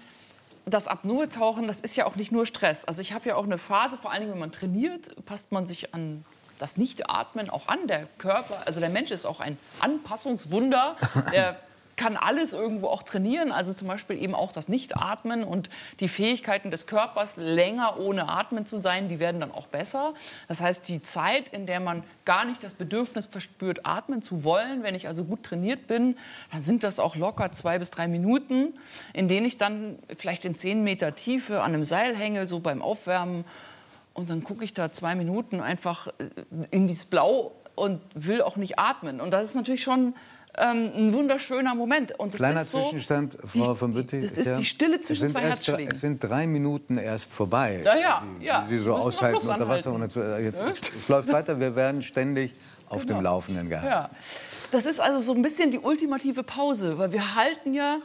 das 0.71 0.89
Apnoe-Tauchen, 0.89 1.67
das 1.67 1.81
ist 1.81 1.97
ja 1.97 2.07
auch 2.07 2.17
nicht 2.17 2.33
nur 2.33 2.47
Stress. 2.47 2.85
Also 2.85 3.01
ich 3.01 3.13
habe 3.13 3.29
ja 3.29 3.37
auch 3.37 3.45
eine 3.45 3.59
Phase, 3.59 3.97
vor 3.97 4.13
allen 4.13 4.21
Dingen, 4.21 4.33
wenn 4.33 4.41
man 4.41 4.53
trainiert, 4.53 5.25
passt 5.27 5.53
man 5.53 5.67
sich 5.67 5.95
an 5.95 6.25
das 6.59 6.77
Nichtatmen 6.77 7.51
auch 7.51 7.69
an. 7.69 7.87
Der 7.87 8.07
Körper, 8.19 8.67
also 8.67 8.81
der 8.81 8.89
Mensch 8.89 9.11
ist 9.11 9.27
auch 9.27 9.41
ein 9.41 9.59
Anpassungswunder. 9.81 10.97
Der 11.33 11.57
kann 11.99 12.17
alles 12.17 12.55
irgendwo 12.55 12.87
auch 12.87 13.03
trainieren. 13.03 13.53
Also 13.53 13.75
zum 13.75 13.89
Beispiel 13.89 14.17
eben 14.23 14.35
auch 14.35 14.53
das 14.53 14.71
Nichtatmen 14.71 15.45
und 15.45 15.69
die 16.01 16.09
Fähigkeiten 16.09 16.71
des 16.71 16.87
Körpers, 16.87 17.37
länger 17.37 17.99
ohne 17.99 18.29
Atmen 18.29 18.65
zu 18.65 18.79
sein, 18.79 19.09
die 19.09 19.19
werden 19.19 19.41
dann 19.41 19.53
auch 19.53 19.67
besser. 19.67 20.15
Das 20.47 20.63
heißt, 20.63 20.89
die 20.89 21.03
Zeit, 21.03 21.51
in 21.51 21.67
der 21.67 21.81
man 21.81 22.05
gar 22.25 22.47
nicht 22.47 22.65
das 22.65 22.73
Bedürfnis 22.73 23.27
verspürt, 23.27 23.85
atmen 23.85 24.23
zu 24.23 24.45
wollen, 24.45 24.83
wenn 24.83 24.95
ich 24.95 25.09
also 25.09 25.25
gut 25.25 25.43
trainiert 25.43 25.87
bin, 25.87 26.17
dann 26.53 26.63
sind 26.63 26.85
das 26.85 26.99
auch 26.99 27.17
locker 27.17 27.53
zwei 27.53 27.79
bis 27.79 27.91
drei 27.91 28.09
Minuten, 28.09 28.73
in 29.13 29.29
denen 29.29 29.47
ich 29.47 29.59
dann 29.59 29.99
vielleicht 30.17 30.45
in 30.45 30.55
zehn 30.55 30.85
Meter 30.85 31.15
Tiefe 31.15 31.61
an 31.61 31.75
einem 31.75 31.85
Seil 31.85 32.17
hänge, 32.17 32.47
so 32.47 32.61
beim 32.61 32.81
Aufwärmen. 32.81 33.45
Und 34.15 34.31
dann 34.31 34.43
gucke 34.43 34.65
ich 34.65 34.73
da 34.73 34.91
zwei 34.93 35.15
Minuten 35.15 35.61
einfach 35.61 36.07
äh, 36.07 36.13
in 36.71 36.87
dieses 36.87 37.05
Blau 37.07 37.53
und 37.75 38.01
will 38.15 38.43
auch 38.43 38.57
nicht 38.57 38.79
atmen. 38.79 39.21
Und 39.21 39.31
das 39.33 39.49
ist 39.51 39.55
natürlich 39.55 39.83
schon 39.83 40.15
ähm, 40.61 40.93
ein 40.95 41.13
wunderschöner 41.13 41.75
Moment. 41.75 42.19
Und 42.19 42.35
das 42.35 42.39
Kleiner 42.39 42.63
ist 42.63 42.73
so, 42.73 42.83
Zwischenstand, 42.83 43.39
Frau 43.45 43.73
die, 43.73 43.79
von 43.79 43.95
Bütti. 43.95 44.21
Das 44.21 44.39
ist 44.39 44.47
ja. 44.47 44.57
die 44.57 44.65
Stille 44.65 45.01
zwischen 45.01 45.29
zwei 45.29 45.43
erst 45.43 45.67
Herzschlägen. 45.67 45.93
Es 45.93 46.01
sind 46.01 46.23
drei 46.23 46.47
Minuten 46.47 46.99
erst 46.99 47.33
vorbei. 47.33 47.83
Ja, 47.85 47.97
ja, 47.97 48.23
die, 48.41 48.45
ja. 48.45 48.67
Die 48.69 48.77
Sie 48.77 48.85
so 48.85 48.95
aushalten 48.95 49.47
unter 49.47 49.69
Wasser. 49.69 49.93
Und 49.93 50.03
jetzt, 50.03 50.17
äh, 50.17 50.39
jetzt, 50.39 50.63
es, 50.63 51.09
läuft 51.09 51.33
weiter. 51.33 51.59
Wir 51.61 51.75
werden 51.77 52.03
ständig 52.03 52.53
auf 52.89 53.07
dem 53.07 53.21
Laufenden 53.21 53.69
gehalten. 53.69 53.89
Ja. 53.89 54.11
Das 54.73 54.87
ist 54.87 55.01
also 55.01 55.21
so 55.21 55.35
ein 55.35 55.43
bisschen 55.43 55.71
die 55.71 55.79
ultimative 55.79 56.43
Pause, 56.43 56.99
weil 56.99 57.13
wir 57.13 57.35
halten 57.35 57.75
ja 57.75 57.99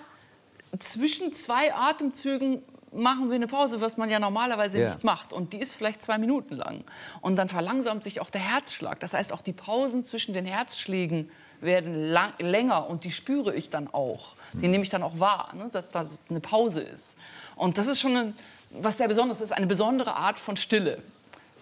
zwischen 0.80 1.34
zwei 1.34 1.74
Atemzügen 1.74 2.64
machen 2.96 3.30
wir 3.30 3.36
eine 3.36 3.48
Pause, 3.48 3.82
was 3.82 3.98
man 3.98 4.10
ja 4.10 4.20
normalerweise 4.20 4.80
Ja. 4.80 4.90
nicht 4.90 5.04
macht. 5.04 5.34
Und 5.34 5.54
die 5.54 5.60
ist 5.60 5.76
vielleicht 5.76 6.04
zwei 6.04 6.18
Minuten 6.18 6.56
lang. 6.56 6.84
Und 7.22 7.36
dann 7.36 7.50
verlangsamt 7.50 8.04
sich 8.04 8.22
auch 8.22 8.30
der 8.30 8.42
Herzschlag. 8.42 9.00
Das 9.00 9.14
heißt, 9.14 9.34
auch 9.34 9.42
die 9.42 9.54
Pausen 9.54 10.04
zwischen 10.04 10.34
den 10.34 10.46
Herzschlägen 10.46 11.30
werden 11.64 11.94
lang, 12.12 12.34
länger 12.40 12.88
und 12.90 13.04
die 13.04 13.12
spüre 13.12 13.54
ich 13.56 13.70
dann 13.70 13.88
auch. 13.94 14.36
Die 14.54 14.68
nehme 14.68 14.84
ich 14.84 14.90
dann 14.90 15.04
auch 15.04 15.20
wahr, 15.20 15.52
ne, 15.56 15.70
dass 15.72 15.92
da 15.92 16.06
eine 16.30 16.40
Pause 16.40 16.82
ist. 16.82 17.16
Und 17.56 17.78
das 17.78 17.88
ist 17.88 18.00
schon 18.00 18.16
ein, 18.16 18.36
was 18.72 18.98
sehr 18.98 19.08
Besonderes 19.08 19.42
ist, 19.42 19.52
eine 19.52 19.68
besondere 19.68 20.16
Art 20.16 20.40
von 20.40 20.58
Stille. 20.58 21.00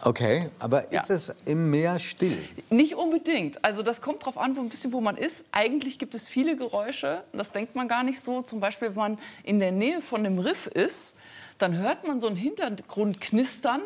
Okay, 0.04 0.50
aber 0.58 0.92
Ja. 0.92 1.02
ist 1.02 1.12
es 1.12 1.36
im 1.46 1.70
Meer 1.70 2.00
still? 2.00 2.38
Nicht 2.72 2.96
unbedingt. 2.96 3.64
Also 3.64 3.84
das 3.84 4.02
kommt 4.02 4.24
darauf 4.24 4.38
an, 4.38 4.56
wo 4.56 4.62
ein 4.62 4.70
bisschen 4.70 4.92
wo 4.94 5.00
man 5.02 5.16
ist. 5.16 5.46
Eigentlich 5.52 6.00
gibt 6.00 6.16
es 6.16 6.28
viele 6.28 6.56
Geräusche. 6.56 7.24
Das 7.34 7.52
denkt 7.52 7.76
man 7.76 7.88
gar 7.88 8.02
nicht 8.04 8.20
so. 8.20 8.42
Zum 8.42 8.60
Beispiel, 8.60 8.90
wenn 8.90 8.96
man 8.96 9.20
in 9.44 9.60
der 9.60 9.72
Nähe 9.72 10.02
von 10.02 10.26
einem 10.26 10.40
Riff 10.40 10.66
ist, 10.66 11.14
dann 11.60 11.78
hört 11.78 12.08
man 12.08 12.20
so 12.20 12.26
einen 12.26 12.36
Hintergrund 12.36 13.22
knistern, 13.22 13.82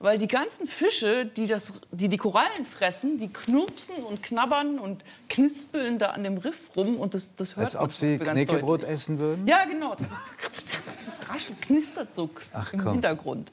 weil 0.00 0.18
die 0.18 0.28
ganzen 0.28 0.66
Fische, 0.66 1.26
die, 1.26 1.46
das, 1.46 1.80
die 1.90 2.08
die 2.08 2.16
Korallen 2.16 2.66
fressen, 2.66 3.18
die 3.18 3.28
knurpsen 3.28 3.96
und 4.04 4.22
knabbern 4.22 4.78
und 4.78 5.02
knispeln 5.28 5.98
da 5.98 6.10
an 6.10 6.22
dem 6.24 6.38
Riff 6.38 6.76
rum 6.76 6.96
und 6.96 7.14
das, 7.14 7.34
das 7.34 7.56
hört 7.56 7.66
Als 7.66 7.76
ob 7.76 7.92
Sie 7.92 8.18
Knäckebrot 8.18 8.82
deutlich. 8.82 8.90
essen 8.90 9.18
würden? 9.18 9.46
Ja, 9.46 9.64
genau. 9.64 9.94
Das, 9.96 10.64
das 10.64 11.20
raschelt, 11.28 11.60
knistert 11.62 12.14
so 12.14 12.30
Ach, 12.52 12.72
im 12.72 12.80
komm. 12.80 12.92
Hintergrund. 12.92 13.52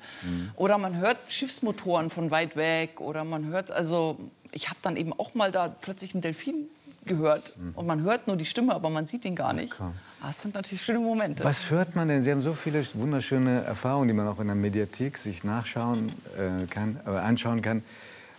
Oder 0.56 0.78
man 0.78 0.98
hört 0.98 1.18
Schiffsmotoren 1.30 2.10
von 2.10 2.30
weit 2.32 2.56
weg. 2.56 3.02
Oder 3.02 3.24
man 3.24 3.46
hört, 3.46 3.72
also 3.72 4.18
ich 4.52 4.70
habe 4.70 4.80
dann 4.84 4.98
eben 4.98 5.14
auch 5.14 5.34
mal 5.34 5.52
da 5.52 5.68
plötzlich 5.68 6.14
einen 6.14 6.22
Delfin 6.22 6.70
gehört. 7.06 7.54
Und 7.76 7.86
man 7.88 8.02
hört 8.02 8.28
nur 8.28 8.36
die 8.36 8.46
Stimme, 8.46 8.74
aber 8.74 8.90
man 8.90 9.06
sieht 9.08 9.26
ihn 9.26 9.36
gar 9.36 9.54
nicht. 9.54 9.74
Ah, 9.80 9.92
Das 10.22 10.42
sind 10.42 10.56
natürlich 10.56 10.82
schöne 10.84 11.00
Momente. 11.00 11.44
Was 11.44 11.70
hört 11.72 11.96
man 11.96 12.08
denn? 12.08 12.24
Sie 12.24 12.32
haben 12.32 12.42
so 12.42 12.54
viele 12.54 12.84
wunderschöne 12.94 13.64
Erfahrungen, 13.64 14.08
die 14.08 14.14
man 14.14 14.28
auch 14.28 14.40
in 14.40 14.48
der 14.48 14.56
Mediathek 14.56 15.18
sich 15.18 15.44
nachschauen 15.44 16.10
äh, 16.38 16.66
kann, 16.68 17.00
äh, 17.06 17.10
anschauen 17.10 17.62
kann. 17.62 17.84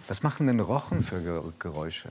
Was 0.09 0.23
machen 0.23 0.47
denn 0.47 0.61
Rochen 0.61 1.03
für 1.03 1.21
Ge 1.21 1.41
Geräusche? 1.59 2.09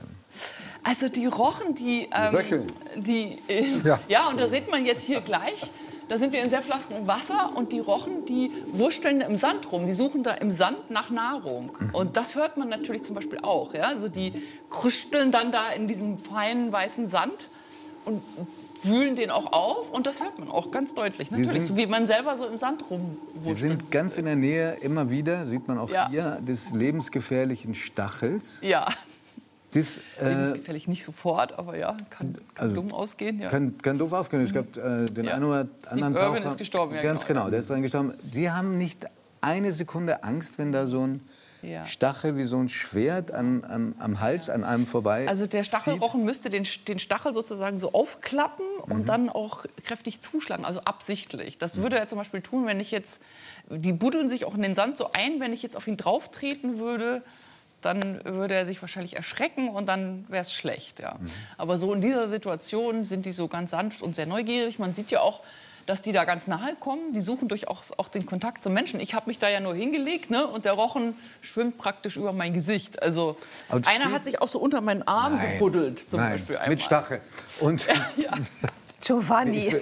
Also 0.82 1.08
die 1.08 1.26
Rochen, 1.26 1.74
die... 1.74 2.08
Ähm, 2.12 2.34
Röcheln. 2.34 2.66
Die, 2.96 3.38
äh, 3.48 3.64
ja. 3.84 3.98
Ja. 4.08 4.28
und 4.28 4.38
da 4.38 4.48
sieht 4.48 4.70
man 4.70 4.84
jetzt 4.84 5.04
hier 5.04 5.22
gleich, 5.22 5.70
da 6.08 6.18
sind 6.18 6.32
wir 6.32 6.42
in 6.42 6.50
sehr 6.50 6.62
flachem 6.62 7.06
Wasser 7.06 7.52
und 7.56 7.72
die 7.72 7.80
Rochen, 7.80 8.24
die 8.26 8.50
wursteln 8.72 9.20
im 9.20 9.36
Sand 9.36 9.72
rum, 9.72 9.86
die 9.86 9.92
suchen 9.92 10.22
da 10.22 10.32
im 10.34 10.50
Sand 10.50 10.90
nach 10.90 11.10
Nahrung. 11.10 11.70
Und 11.92 12.16
das 12.16 12.34
hört 12.36 12.56
man 12.56 12.68
natürlich 12.68 13.02
zum 13.02 13.14
Beispiel 13.14 13.38
auch. 13.40 13.74
Ja? 13.74 13.84
Also 13.88 14.08
die 14.08 14.32
krusteln 14.70 15.32
dann 15.32 15.50
da 15.52 15.70
in 15.70 15.88
diesem 15.88 16.18
feinen 16.18 16.70
weißen 16.72 17.08
Sand 17.08 17.50
und 18.04 18.22
wühlen 18.82 19.16
den 19.16 19.30
auch 19.32 19.52
auf 19.52 19.90
und 19.90 20.06
das 20.06 20.20
hört 20.22 20.38
man 20.38 20.48
auch 20.48 20.70
ganz 20.70 20.94
deutlich. 20.94 21.30
Natürlich, 21.32 21.50
sind- 21.50 21.62
so 21.64 21.76
wie 21.76 21.86
man 21.86 22.06
selber 22.06 22.36
so 22.36 22.46
im 22.46 22.56
Sand 22.58 22.84
Sie 22.88 22.94
rumwurschtelt. 22.94 23.56
sind 23.56 23.90
ganz 23.90 24.16
in 24.16 24.26
der 24.26 24.36
Nähe, 24.36 24.74
immer 24.82 25.10
wieder, 25.10 25.44
sieht 25.44 25.66
man 25.66 25.76
auch 25.78 25.90
Ja. 25.90 26.08
hier, 26.08 26.38
des 26.40 26.70
lebensgefährlichen 26.70 27.74
Stachels. 27.74 28.58
Ja, 28.62 28.86
Das 29.76 30.00
äh, 30.20 30.28
lebensgefährlich 30.30 30.88
nicht 30.88 31.04
sofort, 31.04 31.58
aber 31.58 31.76
ja, 31.76 31.92
kann, 32.10 32.34
kann 32.34 32.36
Also, 32.56 32.76
dumm 32.76 32.92
ausgehen. 32.92 33.38
Ja. 33.40 33.48
kann, 33.48 33.76
kann 33.78 33.98
doof 33.98 34.12
aufgehen. 34.12 34.40
Es 34.42 34.52
gab 34.52 34.76
äh, 34.76 35.04
den 35.06 35.26
Ja. 35.26 35.34
einen 35.34 35.44
oder 35.44 35.66
anderen 35.90 36.14
Irwin 36.16 36.36
Taucher. 36.42 36.50
ist 36.50 36.58
gestorben, 36.58 36.94
ja, 36.94 37.02
Ganz 37.02 37.24
genau, 37.26 37.40
genau, 37.42 37.50
der 37.50 37.60
ist 37.60 37.70
dran 37.70 37.82
gestorben. 37.82 38.12
Sie 38.32 38.50
haben 38.50 38.78
nicht 38.78 39.06
eine 39.40 39.72
Sekunde 39.72 40.24
Angst, 40.24 40.58
wenn 40.58 40.72
da 40.72 40.86
so 40.86 41.06
ein 41.06 41.22
Ja. 41.62 41.84
Stachel 41.84 42.36
wie 42.36 42.44
so 42.44 42.58
ein 42.58 42.68
Schwert 42.68 43.32
an, 43.32 43.64
an, 43.64 43.94
am 43.98 44.20
Hals 44.20 44.50
an 44.50 44.62
einem 44.62 44.86
vorbei 44.86 45.26
Also 45.26 45.46
der 45.46 45.62
zieht? 45.62 45.70
Stachelrochen 45.70 46.24
müsste 46.24 46.48
den, 46.50 46.66
den 46.86 46.98
Stachel 46.98 47.34
sozusagen 47.34 47.78
so 47.78 47.92
aufklappen 47.92 48.64
Mhm. 48.86 48.92
und 48.92 49.08
dann 49.08 49.28
auch 49.30 49.64
kräftig 49.84 50.20
zuschlagen, 50.20 50.64
also 50.64 50.80
absichtlich. 50.80 51.58
Das 51.58 51.76
würde 51.78 51.98
er 51.98 52.06
zum 52.08 52.18
Beispiel 52.18 52.40
tun, 52.40 52.66
wenn 52.66 52.78
ich 52.78 52.90
jetzt, 52.90 53.20
die 53.68 53.92
buddeln 53.92 54.28
sich 54.28 54.44
auch 54.44 54.54
in 54.54 54.62
den 54.62 54.74
Sand 54.74 54.96
so 54.96 55.10
ein, 55.12 55.40
wenn 55.40 55.52
ich 55.52 55.62
jetzt 55.62 55.76
auf 55.76 55.86
ihn 55.88 55.96
drauf 55.96 56.30
treten 56.30 56.78
würde, 56.78 57.22
dann 57.86 58.20
würde 58.24 58.54
er 58.54 58.66
sich 58.66 58.80
wahrscheinlich 58.82 59.16
erschrecken 59.16 59.68
und 59.70 59.86
dann 59.86 60.24
wäre 60.28 60.42
es 60.42 60.52
schlecht. 60.52 61.00
Ja. 61.00 61.14
Mhm. 61.18 61.30
Aber 61.56 61.78
so 61.78 61.94
in 61.94 62.00
dieser 62.00 62.28
Situation 62.28 63.04
sind 63.04 63.24
die 63.26 63.32
so 63.32 63.48
ganz 63.48 63.70
sanft 63.70 64.02
und 64.02 64.14
sehr 64.14 64.26
neugierig. 64.26 64.78
Man 64.78 64.92
sieht 64.92 65.10
ja 65.10 65.20
auch, 65.20 65.40
dass 65.86 66.02
die 66.02 66.12
da 66.12 66.24
ganz 66.24 66.48
nahe 66.48 66.74
kommen. 66.80 67.12
Die 67.12 67.20
suchen 67.20 67.46
durchaus 67.48 67.92
auch 67.96 68.08
den 68.08 68.26
Kontakt 68.26 68.62
zum 68.62 68.72
Menschen. 68.72 68.98
Ich 69.00 69.14
habe 69.14 69.28
mich 69.28 69.38
da 69.38 69.48
ja 69.48 69.60
nur 69.60 69.74
hingelegt 69.74 70.30
ne? 70.30 70.46
und 70.46 70.64
der 70.64 70.72
Rochen 70.72 71.14
schwimmt 71.40 71.78
praktisch 71.78 72.16
über 72.16 72.32
mein 72.32 72.52
Gesicht. 72.52 73.00
Also 73.02 73.36
einer 73.70 74.10
hat 74.10 74.24
sich 74.24 74.42
auch 74.42 74.48
so 74.48 74.58
unter 74.58 74.80
meinen 74.80 75.06
Arm 75.06 75.36
Nein, 75.36 75.52
gebuddelt 75.52 76.10
zum 76.10 76.20
nein, 76.20 76.32
Beispiel 76.32 76.56
einmal. 76.56 76.70
mit 76.70 76.82
Stachel. 76.82 77.20
Und 77.60 77.86
Ja. 78.16 78.32
Giovanni. 79.00 79.68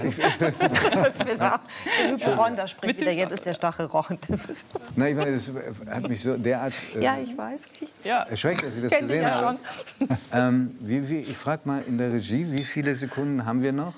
Ron, 2.36 2.57
spricht 2.69 2.99
Mit 2.99 3.01
dem 3.01 3.01
wieder. 3.01 3.12
Jetzt 3.12 3.28
Stachel, 3.28 3.32
ist 3.35 3.47
der 3.47 3.55
Stachelrochen. 3.55 4.19
Das 4.28 4.47
ist, 4.47 4.66
na, 4.97 5.09
ich 5.09 5.15
meine, 5.15 5.32
das 5.32 5.51
hat 5.91 6.09
mich 6.09 6.23
so 6.23 6.36
derart 6.36 6.73
äh, 6.95 7.01
ja, 7.05 7.19
ich 7.19 7.36
weiß. 7.36 7.65
Ja. 8.03 8.23
erschreckt, 8.24 8.65
dass 8.65 8.77
ich 8.77 8.82
das 8.82 8.91
Kenn 8.91 9.05
ich 9.05 9.09
gesehen 9.09 9.23
ja 9.23 9.41
habe. 9.41 9.59
Ähm, 10.32 10.77
wie, 10.81 11.09
wie, 11.09 11.19
ich 11.19 11.36
frage 11.36 11.62
mal 11.65 11.82
in 11.82 11.97
der 11.99 12.12
Regie, 12.12 12.47
wie 12.51 12.65
viele 12.65 12.95
Sekunden 12.95 13.45
haben 13.45 13.62
wir 13.62 13.73
noch? 13.73 13.95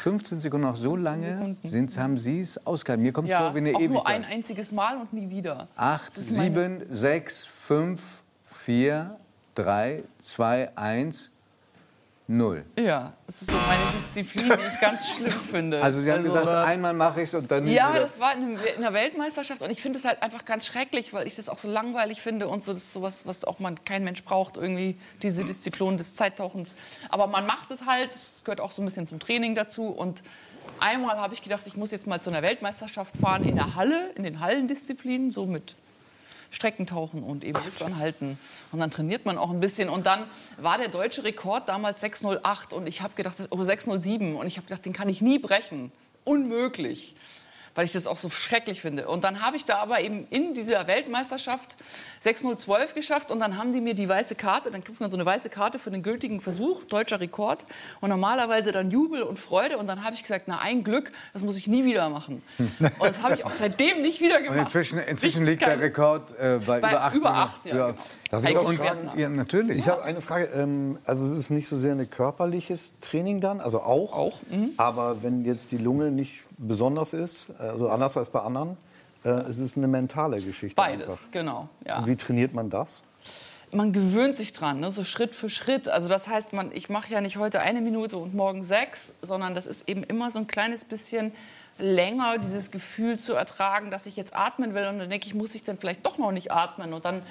15 0.00 0.40
Sekunden 0.40 0.66
noch 0.66 0.76
so 0.76 0.96
lange 0.96 1.56
sind, 1.62 1.96
haben 1.98 2.16
Sie 2.16 2.40
es 2.40 2.66
ausgehalten. 2.66 3.02
Mir 3.04 3.12
kommt 3.12 3.28
Ja, 3.28 3.40
vor 3.40 3.54
wie 3.54 3.58
eine 3.58 3.74
auch 3.76 3.80
nur 3.80 4.06
ein 4.06 4.22
Ewigkeit. 4.22 4.32
einziges 4.36 4.72
Mal 4.72 4.96
und 4.96 5.12
nie 5.12 5.28
wieder. 5.30 5.68
Acht, 5.76 6.16
Das 6.16 6.26
sieben, 6.28 6.82
sechs, 6.90 7.44
fünf, 7.44 8.22
vier, 8.46 9.16
drei, 9.54 10.02
zwei, 10.18 10.70
eins, 10.76 11.30
null. 12.26 12.64
Ja, 12.78 13.12
das 13.26 13.42
ist 13.42 13.50
so 13.50 13.56
meine 13.56 13.82
Disziplin, 13.98 14.46
die 14.58 14.74
ich 14.74 14.80
ganz 14.80 15.06
schlimm 15.06 15.30
finde. 15.30 15.82
Also 15.82 16.00
Sie 16.00 16.10
haben 16.10 16.22
gesagt, 16.22 16.46
äh, 16.46 16.50
einmal 16.50 16.94
mache 16.94 17.20
ich 17.20 17.28
es 17.28 17.34
und 17.34 17.50
dann 17.50 17.64
nie 17.64 17.74
Ja, 17.74 17.90
wieder. 17.90 18.00
das 18.00 18.18
war 18.18 18.34
in, 18.34 18.42
einem- 18.42 18.58
in 18.76 18.80
der 18.80 18.92
Weltmeisterschaft 18.94 19.60
und 19.60 19.70
ich 19.70 19.82
finde 19.82 19.98
es 19.98 20.04
halt 20.06 20.22
einfach 20.22 20.44
ganz 20.46 20.64
schrecklich, 20.66 21.12
weil 21.12 21.26
ich 21.26 21.36
das 21.36 21.48
auch 21.50 21.58
so 21.58 21.68
langweilig 21.68 22.22
finde 22.22 22.48
und 22.48 22.64
so 22.64 22.72
das 22.72 22.84
ist 22.84 22.92
sowas, 22.94 23.22
was 23.26 23.44
auch 23.44 23.58
man 23.58 23.82
kein 23.84 24.04
Mensch 24.04 24.24
braucht 24.24 24.56
irgendwie 24.56 24.96
diese 25.22 25.44
Disziplin 25.44 25.98
des 25.98 26.14
Zeittauchens. 26.14 26.74
Aber 27.10 27.26
man 27.26 27.44
macht 27.46 27.70
es 27.70 27.84
halt, 27.84 28.14
es 28.14 28.42
gehört 28.44 28.60
auch 28.60 28.72
so 28.72 28.80
ein 28.80 28.86
bisschen 28.86 29.06
zum 29.06 29.20
Training 29.20 29.54
dazu 29.54 29.88
und 29.88 30.22
einmal 30.80 31.18
habe 31.18 31.34
ich 31.34 31.42
gedacht, 31.42 31.62
ich 31.66 31.76
muss 31.76 31.90
jetzt 31.90 32.06
mal 32.06 32.22
zu 32.22 32.30
einer 32.30 32.42
Weltmeisterschaft 32.42 33.16
fahren 33.18 33.44
in 33.44 33.56
der 33.56 33.74
Halle, 33.74 34.10
in 34.14 34.22
den 34.22 34.40
Hallendisziplinen, 34.40 35.30
so 35.30 35.44
mit 35.44 35.74
Streckentauchen 36.54 37.22
und 37.22 37.44
eben 37.44 37.58
Luft 37.64 37.82
anhalten. 37.82 38.38
Und 38.72 38.80
dann 38.80 38.90
trainiert 38.90 39.26
man 39.26 39.38
auch 39.38 39.50
ein 39.50 39.60
bisschen. 39.60 39.88
Und 39.88 40.06
dann 40.06 40.24
war 40.56 40.78
der 40.78 40.88
deutsche 40.88 41.24
Rekord 41.24 41.68
damals 41.68 42.00
608 42.00 42.72
und 42.72 42.86
ich 42.86 43.02
habe 43.02 43.14
gedacht, 43.14 43.36
oh 43.50 43.62
607 43.62 44.36
und 44.36 44.46
ich 44.46 44.56
habe 44.56 44.66
gedacht, 44.66 44.84
den 44.84 44.92
kann 44.92 45.08
ich 45.08 45.20
nie 45.20 45.38
brechen. 45.38 45.92
Unmöglich. 46.24 47.14
Weil 47.74 47.84
ich 47.84 47.92
das 47.92 48.06
auch 48.06 48.18
so 48.18 48.30
schrecklich 48.30 48.80
finde. 48.80 49.08
Und 49.08 49.24
dann 49.24 49.44
habe 49.44 49.56
ich 49.56 49.64
da 49.64 49.78
aber 49.78 50.00
eben 50.00 50.26
in 50.30 50.54
dieser 50.54 50.86
Weltmeisterschaft 50.86 51.76
6.012 52.24 52.94
geschafft 52.94 53.30
und 53.30 53.40
dann 53.40 53.58
haben 53.58 53.72
die 53.72 53.80
mir 53.80 53.94
die 53.94 54.08
weiße 54.08 54.34
Karte, 54.34 54.70
dann 54.70 54.84
kriegt 54.84 55.00
man 55.00 55.10
so 55.10 55.16
eine 55.16 55.26
weiße 55.26 55.50
Karte 55.50 55.78
für 55.78 55.90
den 55.90 56.02
gültigen 56.02 56.40
Versuch, 56.40 56.84
deutscher 56.84 57.20
Rekord. 57.20 57.64
Und 58.00 58.10
normalerweise 58.10 58.72
dann 58.72 58.90
Jubel 58.90 59.22
und 59.22 59.38
Freude. 59.38 59.78
Und 59.78 59.86
dann 59.86 60.04
habe 60.04 60.14
ich 60.14 60.22
gesagt, 60.22 60.44
na 60.46 60.58
ein 60.60 60.84
Glück, 60.84 61.12
das 61.32 61.42
muss 61.42 61.56
ich 61.56 61.66
nie 61.66 61.84
wieder 61.84 62.08
machen. 62.08 62.42
Und 62.58 63.08
das 63.08 63.22
habe 63.22 63.34
ich 63.34 63.44
auch 63.44 63.52
seitdem 63.52 64.02
nicht 64.02 64.20
wieder 64.20 64.38
gemacht. 64.38 64.56
Und 64.56 64.62
inzwischen, 64.62 64.98
inzwischen 65.00 65.44
liegt 65.44 65.62
der 65.62 65.80
Rekord 65.80 66.32
äh, 66.38 66.60
bei, 66.64 66.80
Bei 66.80 66.90
über 66.90 67.02
acht. 67.02 67.16
über 67.16 67.30
Minuten. 67.30 67.48
acht, 67.48 67.66
ja, 67.66 67.72
genau. 67.72 67.98
Darf 68.30 68.44
ich 68.48 68.56
Und, 68.56 68.76
fragen? 68.76 69.10
ja, 69.16 69.28
natürlich. 69.28 69.78
Ich 69.78 69.88
habe 69.88 70.02
eine 70.04 70.20
Frage. 70.20 70.46
Ähm, 70.54 70.98
also 71.04 71.24
es 71.26 71.32
ist 71.32 71.50
nicht 71.50 71.68
so 71.68 71.76
sehr 71.76 71.92
ein 71.92 72.10
körperliches 72.10 72.94
Training 73.00 73.40
dann, 73.40 73.60
also 73.60 73.80
auch. 73.80 74.12
Auch, 74.12 74.38
mhm. 74.50 74.70
Aber 74.76 75.22
wenn 75.22 75.44
jetzt 75.44 75.72
die 75.72 75.76
Lunge 75.76 76.10
nicht 76.10 76.43
besonders 76.58 77.12
ist, 77.12 77.58
also 77.58 77.88
anders 77.88 78.16
als 78.16 78.30
bei 78.30 78.40
anderen, 78.40 78.76
äh, 79.24 79.28
es 79.28 79.58
ist 79.58 79.76
eine 79.76 79.88
mentale 79.88 80.40
Geschichte. 80.40 80.76
Beides, 80.76 81.08
Einfach. 81.08 81.30
genau. 81.30 81.68
Ja. 81.86 81.94
Also 81.94 82.06
wie 82.06 82.16
trainiert 82.16 82.54
man 82.54 82.70
das? 82.70 83.04
man 83.74 83.92
gewöhnt 83.92 84.36
sich 84.36 84.52
dran, 84.52 84.80
ne? 84.80 84.90
so 84.90 85.04
Schritt 85.04 85.34
für 85.34 85.50
Schritt. 85.50 85.88
Also 85.88 86.08
das 86.08 86.28
heißt, 86.28 86.52
man, 86.52 86.70
ich 86.72 86.88
mache 86.88 87.12
ja 87.12 87.20
nicht 87.20 87.36
heute 87.36 87.60
eine 87.60 87.80
Minute 87.80 88.16
und 88.16 88.34
morgen 88.34 88.62
sechs, 88.62 89.16
sondern 89.20 89.54
das 89.54 89.66
ist 89.66 89.88
eben 89.88 90.04
immer 90.04 90.30
so 90.30 90.38
ein 90.38 90.46
kleines 90.46 90.84
bisschen 90.84 91.32
länger, 91.78 92.38
dieses 92.38 92.70
Gefühl 92.70 93.18
zu 93.18 93.34
ertragen, 93.34 93.90
dass 93.90 94.06
ich 94.06 94.16
jetzt 94.16 94.34
atmen 94.34 94.74
will. 94.74 94.86
Und 94.86 95.00
dann 95.00 95.10
denke 95.10 95.26
ich, 95.26 95.34
muss 95.34 95.54
ich 95.54 95.64
dann 95.64 95.78
vielleicht 95.78 96.06
doch 96.06 96.18
noch 96.18 96.30
nicht 96.30 96.52
atmen? 96.52 96.92
Und 96.92 97.04
dann 97.04 97.22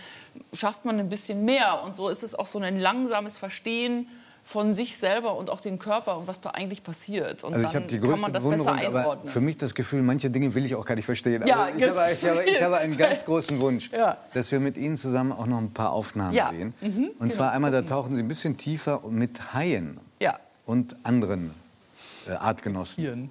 schafft 0.51 0.83
man 0.85 0.99
ein 0.99 1.09
bisschen 1.09 1.45
mehr. 1.45 1.81
Und 1.83 1.95
so 1.95 2.09
ist 2.09 2.23
es 2.23 2.35
auch 2.35 2.47
so 2.47 2.59
ein 2.59 2.79
langsames 2.79 3.37
Verstehen 3.37 4.07
von 4.45 4.74
sich 4.74 4.98
selber 4.98 5.36
und 5.38 5.49
auch 5.49 5.61
den 5.61 5.80
Körper 5.80 6.18
und 6.18 6.28
was 6.28 6.41
da 6.41 6.49
eigentlich 6.52 6.84
passiert. 6.84 7.44
Und 7.44 7.53
Also 7.53 7.65
ich 7.65 7.72
dann 7.72 7.82
habe 7.84 7.88
die 7.88 7.98
kann 7.99 8.07
größte 8.10 8.22
man 8.22 8.34
das 8.34 8.44
besser 8.44 8.64
Bewunderung, 8.74 8.95
aber 8.98 9.18
für 9.26 9.41
mich 9.41 9.57
das 9.57 9.74
Gefühl, 9.74 10.02
manche 10.02 10.30
Dinge 10.30 10.53
will 10.53 10.65
ich 10.65 10.76
auch 10.76 10.86
gar 10.86 10.95
nicht 10.95 11.06
verstehen. 11.06 11.48
Ja, 11.48 11.56
aber 11.68 11.78
ich, 11.78 11.88
habe, 11.90 12.11
ich, 12.11 12.30
habe, 12.30 12.44
ich 12.49 12.61
habe 12.61 12.78
einen 12.78 12.98
ganz 12.98 13.24
großen 13.26 13.61
Wunsch, 13.61 13.90
Ja. 13.91 14.18
dass 14.34 14.52
wir 14.52 14.60
mit 14.60 14.76
Ihnen 14.78 14.98
zusammen 14.98 15.32
auch 15.32 15.45
noch 15.48 15.57
ein 15.60 15.72
paar 15.72 15.94
Aufnahmen 15.94 16.34
Ja. 16.36 16.49
sehen. 16.49 16.74
Mhm, 16.82 17.11
Und 17.20 17.32
zwar 17.32 17.52
einmal, 17.53 17.72
da 17.72 17.82
tauchen 17.84 18.15
Sie 18.15 18.22
ein 18.22 18.28
bisschen 18.28 18.57
tiefer 18.57 19.02
mit 19.10 19.53
Haien 19.53 19.99
und 20.65 20.95
anderen 21.03 21.53
äh, 22.28 22.32
Artgenossen. 22.34 23.30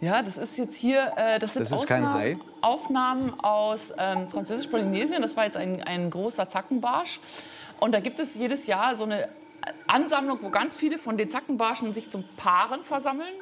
Ja, 0.00 0.22
das 0.22 0.36
ist 0.36 0.58
jetzt 0.58 0.76
hier, 0.76 1.12
äh, 1.16 1.38
das 1.38 1.54
sind 1.54 1.70
Das 1.70 1.80
ist 1.80 1.86
kein 1.86 2.04
Ausnahmen- 2.04 2.20
Hai? 2.20 2.36
Aufnahmen 2.60 3.40
aus 3.40 3.92
ähm, 3.98 4.28
Französisch-Polynesien. 4.28 5.22
Das 5.22 5.36
war 5.36 5.44
jetzt 5.46 5.56
ein, 5.56 5.82
ein 5.82 6.10
großer 6.10 6.48
Zackenbarsch. 6.48 7.20
Und 7.80 7.92
da 7.92 8.00
gibt 8.00 8.18
es 8.20 8.34
jedes 8.34 8.66
Jahr 8.66 8.96
so 8.96 9.04
eine 9.04 9.28
Ansammlung, 9.86 10.38
wo 10.42 10.50
ganz 10.50 10.76
viele 10.76 10.98
von 10.98 11.16
den 11.16 11.28
Zackenbarschen 11.28 11.94
sich 11.94 12.10
zum 12.10 12.24
Paaren 12.36 12.82
versammeln. 12.82 13.32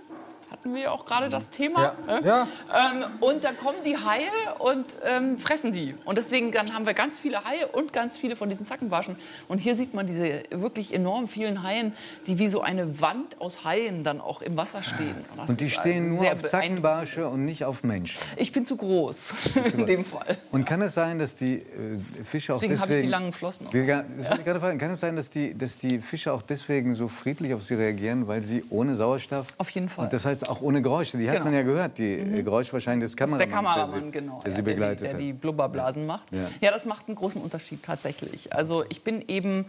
Hatten 0.53 0.75
wir 0.75 0.83
ja 0.83 0.91
auch 0.91 1.07
gerade 1.07 1.31
das 1.31 1.49
Thema. 1.49 1.95
Ja. 2.07 2.19
äh? 2.19 2.27
Ja. 2.27 2.49
Ähm, 2.93 3.05
und 3.21 3.43
dann 3.43 3.57
kommen 3.57 3.79
die 3.87 3.97
Haie 3.97 4.29
und 4.59 4.85
ähm, 5.03 5.39
fressen 5.39 5.73
die. 5.73 5.95
Und 6.05 6.19
deswegen 6.19 6.53
dann 6.53 6.75
haben 6.75 6.85
wir 6.85 6.93
ganz 6.93 7.19
viele 7.19 7.43
Haie 7.45 7.67
und 7.69 7.95
ganz 7.95 8.19
viele 8.19 8.37
von 8.37 8.51
diesen 8.51 8.67
Zackenbarschen. 8.67 9.17
Und 9.49 9.59
hier 9.59 9.77
sieht 9.77 9.95
man 9.95 10.07
diese 10.07 10.43
wirklich 10.51 10.93
enorm 10.93 11.27
vielen 11.27 11.63
Haien, 11.63 11.95
die 12.27 12.39
wie 12.39 12.49
so 12.49 12.61
eine 12.61 13.01
Wand 13.01 13.41
aus 13.41 13.65
Haien 13.65 14.05
dann 14.05 14.21
auch 14.21 14.43
im 14.43 14.57
Wasser 14.59 14.83
stehen. 14.83 15.15
das 15.37 15.49
Und 15.49 15.61
die 15.61 15.71
stehen 15.71 16.15
nur 16.15 16.31
auf. 16.31 16.43
Zackenbarsche 16.45 17.27
und 17.27 17.47
nicht 17.47 17.65
auf 17.65 17.83
Menschen. 17.83 18.21
Ich 18.37 18.53
bin 18.53 18.67
zu 18.67 18.77
groß 18.77 19.33
in 19.73 19.87
dem 19.87 20.05
Fall. 20.05 20.37
Und 20.51 20.67
kann 20.67 20.83
es 20.83 20.93
sein, 20.95 21.19
dass 21.19 21.35
die 21.35 21.55
äh, 21.61 21.99
Fische 22.25 22.55
auch 22.55 22.61
Deswegen 22.61 22.79
habe 22.79 22.89
deswegen... 22.89 23.01
ich 23.01 23.07
die 23.07 23.11
langen 23.11 23.33
Flossen. 23.33 23.67
Die- 23.73 23.87
Das 23.87 24.05
wollte 24.29 24.39
ich 24.41 24.45
gerade 24.45 24.61
fragen. 24.61 24.79
Kann 24.79 24.91
es 24.91 25.01
sein, 25.01 25.17
dass 25.17 25.31
die, 25.31 25.57
dass 25.57 25.79
die 25.79 25.99
Fische 26.01 26.31
auch 26.33 26.43
deswegen 26.43 26.95
so 26.95 27.09
friedlich 27.09 27.55
auf 27.55 27.63
sie 27.63 27.75
reagieren, 27.75 28.29
weil 28.29 28.43
sie 28.43 28.63
ohne 28.69 28.97
Sauerstoff... 28.97 29.47
Auf 29.57 29.71
jeden 29.71 29.89
Fall. 29.89 30.05
Und 30.05 30.13
das 30.13 30.27
heißt 30.27 30.42
auch 30.49 30.61
ohne 30.63 30.83
Geräusche. 30.83 31.19
Die 31.19 31.27
hat 31.29 31.35
Genau. 31.35 31.47
man 31.47 31.55
ja 31.55 31.63
gehört, 31.63 31.99
die 31.99 32.15
äh, 32.15 32.43
Geräusche 32.43 32.73
wahrscheinlich 32.73 33.11
des 33.11 33.17
Das 33.17 33.31
ist 33.31 33.39
der 33.39 33.47
Kameramanns, 33.49 33.91
Kameramann, 33.93 34.13
der 34.13 34.21
sie, 34.21 34.27
genau. 34.27 34.39
der 34.43 34.51
ja, 34.51 34.57
sie 34.57 34.63
begleitet 34.63 35.01
der, 35.03 35.11
die- 35.15 35.17
der 35.19 35.27
die 35.27 35.33
Blubberblasen 35.33 36.07
macht. 36.07 36.33
Ja. 36.33 36.41
Ja. 36.61 36.71
das 36.71 36.85
macht 36.87 37.09
einen 37.09 37.17
großen 37.17 37.41
Unterschied 37.43 37.83
tatsächlich. 37.83 38.53
Also 38.53 38.85
ich 38.89 39.03
bin 39.05 39.25
eben 39.29 39.67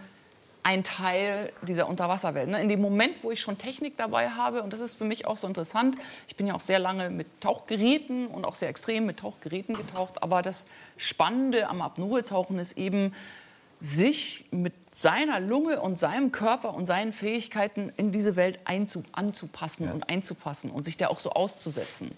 ein 0.66 0.84
Teil 0.86 1.52
dieser 1.68 1.90
Unterwasserwelt. 1.90 2.48
ne? 2.48 2.62
In 2.62 2.70
dem 2.70 2.80
Moment, 2.80 3.22
wo 3.22 3.32
ich 3.32 3.42
schon 3.42 3.58
Technik 3.58 3.98
dabei 3.98 4.30
habe, 4.30 4.64
und 4.64 4.72
das 4.72 4.80
ist 4.80 4.94
für 4.96 5.04
mich 5.04 5.28
auch 5.28 5.36
so 5.36 5.46
interessant, 5.46 5.98
ich 6.30 6.38
bin 6.38 6.48
ja 6.48 6.54
auch 6.54 6.62
sehr 6.62 6.80
lange 6.80 7.10
mit 7.10 7.28
Tauchgeräten 7.42 8.28
und 8.28 8.46
auch 8.46 8.56
sehr 8.56 8.70
extrem 8.70 9.06
mit 9.06 9.20
Tauchgeräten 9.20 9.76
getaucht, 9.76 10.24
aber 10.24 10.42
das 10.42 10.66
Spannende 10.96 11.68
am 11.68 11.82
Apnoe-Tauchen 11.82 12.60
ist 12.60 12.78
eben, 12.78 13.14
sich 13.84 14.46
mit 14.52 14.74
seiner 14.96 15.42
Lunge 15.42 15.82
und 15.82 16.00
seinem 16.00 16.32
Körper 16.32 16.74
und 16.74 16.86
seinen 16.86 17.12
Fähigkeiten 17.12 17.92
in 17.98 18.12
diese 18.14 18.38
Welt 18.38 18.58
einzu 18.64 19.04
anzupassen 19.12 19.92
und 19.92 20.10
einzupassen 20.10 20.72
und 20.72 20.86
sich 20.86 20.96
der 20.96 21.12
auch 21.12 21.20
so 21.20 21.32
auszusetzen. 21.32 22.10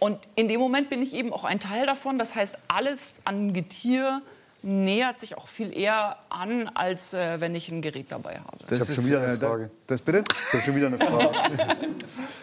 Und 0.00 0.18
in 0.34 0.48
dem 0.48 0.58
Moment 0.58 0.90
bin 0.90 1.00
ich 1.00 1.14
eben 1.14 1.32
auch 1.32 1.44
ein 1.44 1.60
Teil 1.60 1.86
davon. 1.86 2.18
Das 2.18 2.34
heißt, 2.34 2.58
alles 2.66 3.20
an 3.24 3.52
Getier 3.52 4.22
nähert 4.62 5.20
sich 5.20 5.38
auch 5.38 5.46
viel 5.46 5.72
eher 5.76 6.16
an, 6.30 6.66
als 6.74 7.14
äh, 7.14 7.40
wenn 7.40 7.54
ich 7.54 7.70
ein 7.70 7.80
Gerät 7.80 8.10
dabei 8.10 8.38
habe. 8.40 8.58
Das 8.68 8.80
hab 8.80 8.86
schon 8.88 9.04
ist, 9.04 9.06
wieder 9.06 9.22
eine 9.22 9.34
äh, 9.34 9.38
da- 9.38 9.48
Frage. 9.50 9.70
Das 9.86 10.00
bitte? 10.02 10.24
Ich 10.48 10.52
habe 10.54 10.62
schon 10.64 10.74
wieder 10.76 10.86
eine 10.88 10.98
Frage. 10.98 11.30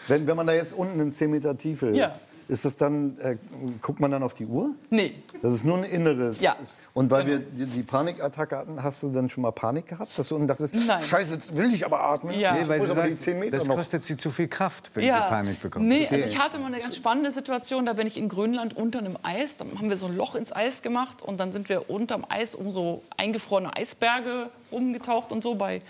wenn, 0.07 0.26
wenn 0.27 0.38
man 0.38 0.48
da 0.48 0.53
jetzt 0.53 0.72
unten 0.73 0.98
in 1.02 1.11
10 1.11 1.30
Meter 1.30 1.57
Tiefe 1.57 1.88
ist, 1.88 1.98
Ja. 1.98 2.10
Ist 2.48 2.66
das 2.66 2.78
dann, 2.78 3.18
äh, 3.20 3.38
guckt 3.82 4.00
man 4.00 4.12
dann 4.12 4.22
auf 4.24 4.34
die 4.34 4.46
Uhr? 4.46 4.72
Nee, 4.90 5.16
Das 5.42 5.54
ist 5.54 5.64
nur 5.66 5.78
ein 5.78 5.84
inneres. 5.84 6.40
Ja. 6.42 6.56
Und 6.94 7.12
weil 7.12 7.26
wir 7.26 7.40
die, 7.40 7.66
die 7.66 7.84
Panikattacke 7.84 8.56
hatten, 8.58 8.82
hast 8.84 9.02
du 9.04 9.10
dann 9.10 9.30
schon 9.30 9.42
mal 9.44 9.52
Panik 9.52 9.88
gehabt? 9.88 10.18
Dass 10.18 10.28
du 10.30 10.36
unten 10.36 10.48
dachtest, 10.48 10.76
Nein. 10.88 11.00
scheiße, 11.02 11.34
jetzt 11.34 11.58
will 11.58 11.74
ich 11.74 11.86
aber 11.86 12.02
atmen. 12.04 12.40
Ja. 12.40 12.54
Nee, 12.54 12.68
weil 12.68 12.82
sie 12.82 12.88
sagen, 12.88 13.10
die 13.12 13.18
10 13.18 13.40
Meter 13.40 13.58
das 13.58 13.68
noch. 13.68 13.76
kostet 13.76 14.04
sie 14.04 14.16
zu 14.18 14.30
viel 14.32 14.48
Kraft, 14.48 14.92
wenn 14.96 15.06
ja. 15.06 15.24
sie 15.24 15.30
Panik 15.34 15.62
bekommt. 15.62 15.86
Nee, 15.88 16.06
Okay. 16.06 16.24
also 16.24 16.26
ich 16.28 16.38
hatte 16.40 16.60
mal 16.60 16.68
eine 16.68 16.78
ganz 16.78 16.96
spannende 16.96 17.32
Situation. 17.32 17.86
Da 17.86 17.94
bin 17.94 18.06
ich 18.08 18.18
in 18.18 18.30
Grönland 18.30 18.76
unter 18.78 19.00
einem 19.00 19.18
Eis. 19.24 19.58
Da 19.58 19.66
haben 19.66 19.90
wir 19.90 19.98
so 19.98 20.06
ein 20.06 20.16
Loch 20.16 20.36
ins 20.36 20.56
Eis 20.56 20.82
gemacht 20.82 21.22
und 21.22 21.38
dann 21.40 21.52
sind 21.52 21.68
wir 21.70 21.90
unterm 21.90 22.26
Eis 22.30 22.54
um 22.56 22.72
so 22.72 23.02
eingefrorene 23.18 23.76
Eisberge 23.76 24.50
rumgetaucht 24.72 25.32
und 25.32 25.42
so 25.44 25.56
bei 25.56 25.82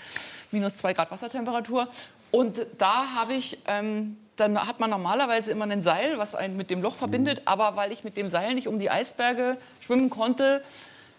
minus 0.51 0.75
zwei 0.77 0.93
Grad 0.93 1.11
Wassertemperatur. 1.11 1.87
Und 2.31 2.65
da 2.77 3.05
habe 3.15 3.33
ich, 3.33 3.59
ähm, 3.67 4.17
dann 4.35 4.59
hat 4.59 4.79
man 4.79 4.89
normalerweise 4.89 5.51
immer 5.51 5.65
ein 5.65 5.81
Seil, 5.81 6.17
was 6.17 6.35
einen 6.35 6.57
mit 6.57 6.69
dem 6.69 6.81
Loch 6.81 6.95
verbindet. 6.95 7.43
Aber 7.45 7.75
weil 7.75 7.91
ich 7.91 8.03
mit 8.03 8.17
dem 8.17 8.29
Seil 8.29 8.53
nicht 8.53 8.67
um 8.67 8.79
die 8.79 8.89
Eisberge 8.89 9.57
schwimmen 9.81 10.09
konnte, 10.09 10.61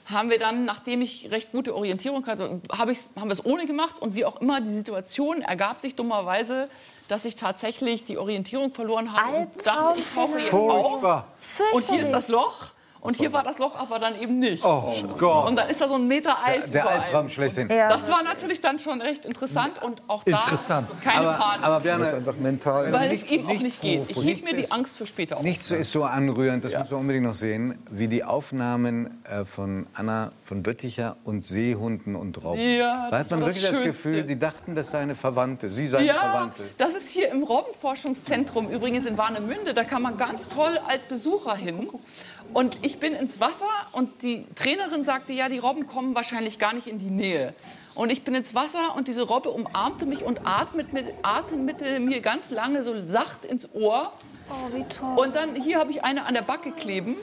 haben 0.06 0.30
wir 0.30 0.38
dann, 0.38 0.64
nachdem 0.64 1.02
ich 1.02 1.30
recht 1.32 1.50
gute 1.50 1.74
Orientierung 1.74 2.24
hatte, 2.26 2.60
habe 2.70 2.92
ich's, 2.92 3.10
haben 3.16 3.28
wir 3.28 3.32
es 3.32 3.44
ohne 3.44 3.66
gemacht. 3.66 4.00
Und 4.00 4.14
wie 4.14 4.24
auch 4.24 4.40
immer, 4.40 4.60
die 4.60 4.70
Situation 4.70 5.42
ergab 5.42 5.80
sich 5.80 5.96
dummerweise, 5.96 6.68
dass 7.08 7.24
ich 7.24 7.34
tatsächlich 7.34 8.04
die 8.04 8.18
Orientierung 8.18 8.72
verloren 8.72 9.12
habe 9.12 9.48
und 9.54 9.66
dachte, 9.66 9.98
ich 9.98 10.14
tauche 10.14 10.38
jetzt 10.38 10.52
auf. 10.52 11.24
Und 11.72 11.84
hier 11.84 12.00
ist 12.00 12.12
das 12.12 12.28
Loch. 12.28 12.75
Und 13.00 13.16
hier 13.16 13.32
war 13.32 13.44
das 13.44 13.58
Loch 13.58 13.78
aber 13.78 13.98
dann 14.00 14.20
eben 14.20 14.38
nicht. 14.40 14.64
Oh 14.64 14.92
Gott. 15.16 15.46
Und 15.48 15.56
dann 15.56 15.68
ist 15.70 15.80
da 15.80 15.86
so 15.88 15.94
ein 15.94 16.08
Meter 16.08 16.36
Eis 16.44 16.70
Der 16.72 16.82
überall. 16.82 17.00
Albtraum 17.00 17.28
schlechthin. 17.28 17.68
Ja. 17.70 17.88
Das 17.88 18.08
war 18.10 18.22
natürlich 18.24 18.60
dann 18.60 18.78
schon 18.80 19.00
recht 19.00 19.24
interessant 19.24 19.80
und 19.82 20.02
auch 20.08 20.24
da 20.24 20.40
Interessant. 20.40 20.88
keine 21.04 21.20
Aber, 21.28 21.38
Panik. 21.38 21.64
aber 21.64 21.74
Das 21.74 21.78
ist 21.78 21.82
Berne, 21.84 22.16
einfach 22.16 22.36
mental. 22.36 22.92
weil 22.92 23.08
nichts- 23.10 23.24
es 23.26 23.30
eben 23.30 23.44
auch 23.44 23.48
nichts- 23.50 23.62
nicht 23.62 23.80
geht. 23.80 24.10
Ich 24.10 24.16
nichts 24.24 24.50
mir 24.50 24.56
die 24.56 24.70
Angst 24.72 24.96
für 24.96 25.06
später 25.06 25.36
auf. 25.36 25.42
Nichts 25.42 25.70
ist 25.70 25.92
so 25.92 26.02
anrührend, 26.04 26.64
das 26.64 26.72
müssen 26.72 26.90
wir 26.90 26.98
unbedingt 26.98 27.24
noch 27.26 27.34
sehen, 27.34 27.78
wie 27.90 28.08
die 28.08 28.24
Aufnahmen 28.24 29.22
äh, 29.24 29.44
von 29.44 29.86
Anna 29.94 30.32
von 30.42 30.62
Bötticher 30.64 31.16
und 31.24 31.44
Seehunden 31.44 32.16
und 32.16 32.42
Robben. 32.42 32.60
Ja, 32.60 33.04
da 33.04 33.10
das 33.10 33.20
hat 33.20 33.30
man 33.30 33.40
das 33.40 33.48
wirklich 33.50 33.62
das 33.62 33.70
Schönste. 33.72 33.86
Gefühl, 33.86 34.22
die 34.24 34.38
dachten, 34.38 34.74
das 34.74 34.90
sei 34.90 34.98
eine 35.00 35.14
Verwandte, 35.14 35.68
sie 35.70 35.86
sei 35.86 35.98
eine 35.98 36.06
Ja, 36.08 36.14
Verwandte. 36.14 36.62
das 36.78 36.94
ist 36.94 37.10
hier 37.10 37.30
im 37.30 37.42
Robbenforschungszentrum 37.44 38.68
übrigens 38.70 39.06
in 39.06 39.16
Warnemünde. 39.16 39.74
Da 39.74 39.84
kann 39.84 40.02
man 40.02 40.16
ganz 40.16 40.48
toll 40.48 40.78
als 40.88 41.06
Besucher 41.06 41.54
hin. 41.54 41.88
Und 42.52 42.78
ich 42.86 43.00
bin 43.00 43.14
ins 43.14 43.40
Wasser 43.40 43.66
und 43.92 44.22
die 44.22 44.46
Trainerin 44.54 45.04
sagte, 45.04 45.32
ja, 45.32 45.48
die 45.48 45.58
Robben 45.58 45.86
kommen 45.86 46.14
wahrscheinlich 46.14 46.58
gar 46.60 46.72
nicht 46.72 46.86
in 46.86 46.98
die 46.98 47.10
Nähe. 47.10 47.52
Und 47.94 48.10
ich 48.10 48.22
bin 48.22 48.34
ins 48.34 48.54
Wasser 48.54 48.94
und 48.94 49.08
diese 49.08 49.22
Robbe 49.22 49.50
umarmte 49.50 50.06
mich 50.06 50.22
und 50.22 50.40
atmet 50.44 50.92
mit, 50.92 51.06
atmete 51.22 51.98
mir 51.98 52.20
ganz 52.20 52.50
lange 52.50 52.84
so 52.84 53.04
sacht 53.04 53.44
ins 53.44 53.74
Ohr. 53.74 54.12
Oh, 54.48 54.72
wie 54.72 54.84
toll. 54.84 55.18
Und 55.18 55.34
dann 55.34 55.56
hier 55.56 55.80
habe 55.80 55.90
ich 55.90 56.04
eine 56.04 56.24
an 56.24 56.34
der 56.34 56.42
Backe 56.42 56.70
kleben. 56.70 57.16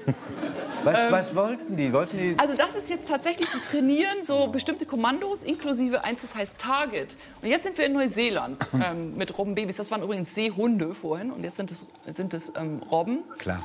Was, 0.84 1.10
was 1.10 1.36
wollten 1.36 1.78
die? 1.78 1.94
Wollten 1.94 2.18
die 2.18 2.36
Also 2.38 2.58
das 2.58 2.76
ist 2.76 2.90
jetzt 2.90 3.08
tatsächlich, 3.08 3.48
die 3.50 3.60
trainieren 3.60 4.26
so 4.26 4.48
bestimmte 4.48 4.86
Kommandos, 4.86 5.44
inklusive 5.44 6.04
eins, 6.04 6.24
das 6.24 6.36
heißt 6.36 6.58
Target. 6.58 7.16
Und 7.42 7.48
jetzt 7.48 7.64
sind 7.64 7.78
wir 7.78 7.86
in 7.86 7.94
Neuseeland 7.94 8.58
ähm, 8.86 9.16
mit 9.16 9.38
Robbenbabys. 9.38 9.78
Das 9.78 9.90
waren 9.92 10.04
übrigens 10.04 10.36
Seehunde 10.36 10.94
vorhin 10.94 11.32
und 11.32 11.46
jetzt 11.46 11.56
sind 11.56 11.72
es, 11.72 11.86
sind 12.14 12.34
es 12.34 12.52
ähm, 12.58 12.82
Robben. 12.92 13.24
Klar. 13.38 13.64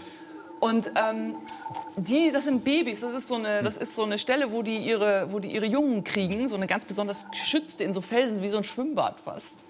Und 0.61 0.91
ähm, 0.97 1.37
die, 1.97 2.31
das 2.33 2.45
sind 2.45 2.65
Babys. 2.65 3.01
Das 3.01 3.15
ist, 3.15 3.29
so 3.29 3.37
eine, 3.37 3.63
das 3.63 3.77
ist 3.77 3.95
so 3.95 4.05
eine 4.05 4.19
Stelle, 4.19 4.53
wo 4.53 4.63
die, 4.63 4.79
ihre, 4.79 5.33
wo 5.33 5.39
die 5.39 5.53
ihre 5.53 5.67
Jungen 5.67 6.05
kriegen. 6.05 6.49
So 6.49 6.57
eine 6.57 6.67
ganz 6.67 6.85
besonders 6.85 7.27
geschützte 7.31 7.85
in 7.85 7.93
so 7.93 8.01
Felsen, 8.01 8.43
wie 8.43 8.49
so 8.49 8.59
ein 8.59 8.65
Schwimmbad 8.65 9.21
fast. 9.21 9.65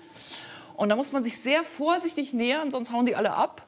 Und 0.77 0.89
da 0.89 0.97
muss 0.97 1.13
man 1.13 1.25
sich 1.25 1.39
sehr 1.39 1.65
vorsichtig 1.65 2.33
nähern, 2.33 2.71
sonst 2.71 2.93
hauen 2.93 3.05
die 3.05 3.17
alle 3.17 3.33
ab. 3.33 3.67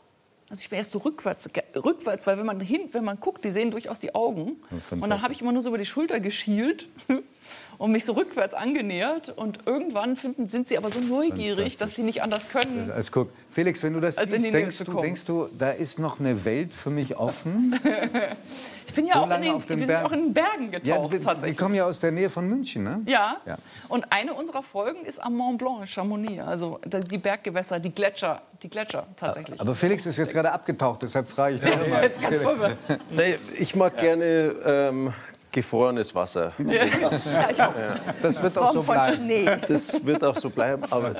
Also 0.48 0.62
ich 0.62 0.70
bin 0.70 0.78
erst 0.78 0.90
so 0.90 0.98
rückwärts, 0.98 1.48
rückwärts, 1.76 2.26
weil 2.26 2.36
wenn 2.38 2.46
man 2.46 2.58
hin, 2.60 2.88
wenn 2.92 3.04
man 3.04 3.20
guckt, 3.20 3.44
die 3.44 3.52
sehen 3.52 3.70
durchaus 3.70 4.00
die 4.00 4.16
Augen. 4.16 4.60
Und 4.90 5.08
dann 5.08 5.22
habe 5.22 5.32
ich 5.32 5.40
immer 5.40 5.52
nur 5.52 5.62
so 5.62 5.68
über 5.68 5.78
die 5.78 5.86
Schulter 5.86 6.18
geschielt 6.18 6.88
und 7.80 7.92
mich 7.92 8.04
so 8.04 8.12
rückwärts 8.12 8.54
angenähert. 8.54 9.30
Und 9.36 9.60
irgendwann 9.66 10.14
finden, 10.14 10.46
sind 10.46 10.68
sie 10.68 10.76
aber 10.76 10.90
so 10.90 11.00
neugierig, 11.00 11.76
dass 11.78 11.94
sie 11.96 12.02
nicht 12.02 12.22
anders 12.22 12.48
können. 12.48 12.90
Also 12.94 13.10
guck, 13.10 13.30
Felix, 13.48 13.82
wenn 13.82 13.94
du 13.94 14.00
das 14.00 14.16
siehst, 14.16 14.44
denkst 14.52 14.78
du, 14.84 15.00
denkst 15.00 15.24
du, 15.24 15.48
da 15.58 15.70
ist 15.70 15.98
noch 15.98 16.20
eine 16.20 16.44
Welt 16.44 16.72
für 16.74 16.90
mich 16.90 17.16
offen? 17.16 17.78
Ich 18.90 18.96
bin 18.96 19.06
ja 19.06 19.12
So 19.14 19.18
auch 19.20 19.24
in 19.26 19.28
lange 19.30 19.44
den, 19.46 19.54
auf 19.54 19.66
den 19.66 19.78
wir 19.78 19.86
sind 19.86 19.94
Bergen. 19.94 20.06
auch 20.06 20.12
in 20.12 20.18
den 20.24 20.34
Bergen 20.34 20.72
Ja, 20.82 20.96
getaucht, 20.96 21.12
wir- 21.12 21.36
Sie 21.48 21.54
kommen 21.54 21.76
ja 21.76 21.84
aus 21.84 22.00
der 22.00 22.10
Nähe 22.10 22.28
von 22.28 22.48
München, 22.48 22.82
ne? 22.82 23.00
Ja. 23.06 23.36
Ja. 23.46 23.56
und 23.88 24.04
eine 24.10 24.34
unserer 24.34 24.64
Folgen 24.64 25.04
ist 25.04 25.22
am 25.22 25.36
Mont 25.36 25.58
Blanc 25.58 25.82
in 25.82 25.86
Chamonix, 25.86 26.42
also 26.42 26.80
die 26.84 27.18
Berggewässer, 27.18 27.78
die 27.78 27.90
Gletscher, 27.94 28.42
die 28.64 28.68
Gletscher 28.68 29.06
tatsächlich. 29.14 29.60
Aber 29.60 29.76
Felix 29.76 30.06
ist 30.06 30.16
jetzt 30.18 30.32
gerade 30.34 30.50
abgetaucht, 30.50 31.02
deshalb 31.02 31.30
frage 31.30 31.54
ich 31.54 31.60
dich 31.60 31.70
mal. 31.72 32.10
verwirrt. 32.10 32.76
Nee, 33.10 33.36
ich 33.60 33.76
mag 33.76 33.96
gerne 33.96 34.24
ähm, 34.66 35.12
gefrorenes 35.52 36.14
Wasser. 36.14 36.52
Ja. 36.58 37.74
Das 38.22 38.42
wird 38.42 38.56
auch 38.58 38.72
so 38.72 38.82
bleiben. 38.82 39.16
Schnee. 39.16 39.48
Das 39.68 40.04
wird 40.04 40.22
auch 40.24 40.36
so 40.36 40.50
bleiben. 40.50 40.82
Aber 40.90 41.14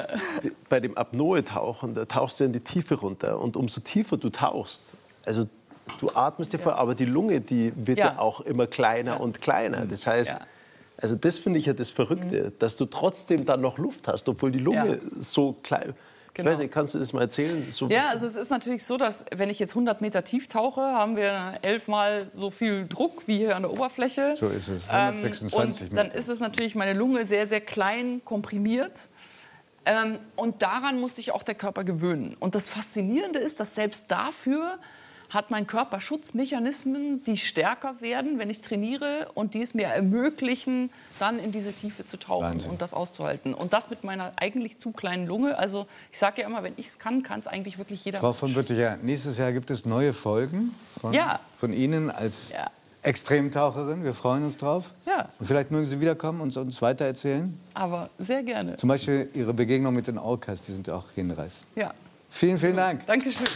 bei 0.69 0.81
dem 0.81 0.97
Apnoe-Tauchen, 0.97 1.95
da 1.95 2.05
tauchst 2.05 2.41
du 2.41 2.45
in 2.45 2.53
die 2.53 2.61
Tiefe 2.61 2.95
runter. 2.95 3.39
Und 3.41 3.57
umso 3.57 3.81
tiefer 3.81 4.17
du 4.17 4.31
tauchst, 4.31 4.93
also 5.25 5.49
du 6.01 6.11
atmest 6.15 6.53
dir 6.53 6.59
vor, 6.59 6.77
aber 6.77 6.95
die 6.95 7.05
Lunge, 7.05 7.41
die 7.41 7.73
wird 7.75 7.99
ja, 7.99 8.07
Ja. 8.13 8.19
auch 8.19 8.41
immer 8.43 8.67
kleiner 8.67 9.21
und 9.21 9.41
kleiner. 9.41 9.87
Das 9.87 10.07
heißt, 10.07 10.31
Ja. 10.33 10.41
Also 11.03 11.17
das 11.17 11.39
finde 11.39 11.59
ich 11.59 11.65
ja 11.65 11.73
das 11.73 11.89
Verrückte, 11.89 12.53
dass 12.59 12.77
du 12.77 12.85
trotzdem 12.85 13.47
dann 13.47 13.63
noch 13.63 13.79
Luft 13.79 14.07
hast, 14.07 14.29
obwohl 14.29 14.53
die 14.53 14.59
Lunge 14.59 14.97
Ja. 15.03 15.11
so 15.19 15.57
klein. 15.63 15.95
Ich 15.95 16.20
Genau. 16.35 16.51
weiß 16.51 16.59
nicht, 16.59 16.73
kannst 16.73 16.95
du 16.95 16.99
das 16.99 17.13
mal 17.13 17.23
erzählen? 17.23 17.67
So, 17.71 17.89
Ja, 17.89 18.09
also 18.09 18.27
es 18.27 18.37
ist 18.37 18.51
natürlich 18.51 18.85
so, 18.85 18.97
dass 18.97 19.25
wenn 19.35 19.51
ich 19.51 19.59
jetzt 19.59 19.73
100 19.73 20.01
Meter 20.01 20.23
tief 20.25 20.49
tauche, 20.49 20.81
haben 20.81 21.17
wir 21.17 21.55
elfmal 21.63 22.31
so 22.35 22.51
viel 22.51 22.87
Druck 22.89 23.27
wie 23.27 23.39
hier 23.39 23.57
an 23.57 23.63
der 23.63 23.73
Oberfläche. 23.73 24.35
So 24.37 24.47
ist 24.47 24.69
es, 24.69 24.87
Ähm, 24.89 25.17
126 25.17 25.91
und 25.91 25.97
dann 25.97 26.11
ist 26.11 26.29
es 26.29 26.41
natürlich 26.41 26.75
meine 26.75 26.95
Lunge 26.95 27.27
sehr, 27.27 27.47
sehr 27.47 27.61
klein 27.61 28.23
komprimiert. 28.25 29.09
Ähm, 29.87 30.19
und 30.37 30.63
daran 30.63 31.01
musste 31.01 31.17
sich 31.17 31.33
auch 31.33 31.43
der 31.43 31.55
Körper 31.55 31.85
gewöhnen. 31.85 32.37
Und 32.39 32.55
das 32.55 32.69
Faszinierende 32.69 33.39
ist, 33.39 33.61
dass 33.61 33.75
selbst 33.75 34.11
dafür 34.11 34.79
hat 35.31 35.51
mein 35.51 35.67
Körper 35.67 36.01
Schutzmechanismen, 36.01 37.23
die 37.25 37.37
stärker 37.37 38.01
werden, 38.01 38.39
wenn 38.39 38.51
ich 38.51 38.61
trainiere 38.61 39.29
und 39.35 39.55
die 39.55 39.63
es 39.63 39.75
mir 39.75 39.87
ermöglichen, 39.87 40.91
dann 41.19 41.39
in 41.39 41.53
diese 41.53 41.73
Tiefe 41.73 42.05
zu 42.05 42.17
tauchen 42.19 42.45
Wahnsinn. 42.55 42.71
und 42.71 42.83
das 42.83 42.95
auszuhalten. 42.95 43.55
Und 43.55 43.73
das 43.73 43.91
mit 43.91 44.05
meiner 44.05 44.33
eigentlich 44.37 44.79
zu 44.79 44.91
kleinen 44.93 45.27
Lunge. 45.27 45.57
Also 45.57 45.87
ich 46.13 46.19
sage 46.19 46.43
ja 46.43 46.47
immer, 46.49 46.63
wenn 46.63 46.75
ich 46.77 46.89
es 46.89 46.99
kann, 46.99 47.23
kann 47.23 47.41
es 47.41 47.47
eigentlich 47.47 47.79
wirklich 47.79 48.05
jeder. 48.05 48.19
Frau 48.19 48.33
von 48.33 48.53
Bütticher, 48.55 48.99
nächstes 49.03 49.39
Jahr 49.39 49.53
gibt 49.53 49.71
es 49.71 49.87
neue 49.87 50.13
Folgen 50.13 50.75
von, 51.01 51.13
Ja. 51.15 51.39
von 51.57 51.73
Ihnen 51.73 52.11
als 52.11 52.51
Ja. 52.51 52.71
Extremtaucherin. 53.03 54.05
Wir 54.05 54.13
freuen 54.15 54.45
uns 54.45 54.57
drauf. 54.59 54.93
Ja. 55.07 55.29
Und 55.39 55.47
vielleicht 55.47 55.71
mögen 55.71 55.87
Sie 55.87 56.01
wiederkommen 56.01 56.41
und 56.43 56.55
uns 56.57 56.83
weitererzählen. 56.83 57.59
Aber 57.75 58.11
sehr 58.19 58.43
gerne. 58.43 58.77
Zum 58.77 58.89
Beispiel 58.89 59.29
Ihre 59.33 59.55
Begegnung 59.55 59.95
mit 59.95 60.07
den 60.07 60.19
Orcas, 60.19 60.61
die 60.63 60.73
sind 60.73 60.91
auch 60.91 61.05
hinreißend. 61.15 61.67
Ja, 61.77 61.95
Vielen, 62.33 62.59
vielen 62.59 62.77
Dank. 62.77 63.07
Dankeschön. 63.07 63.47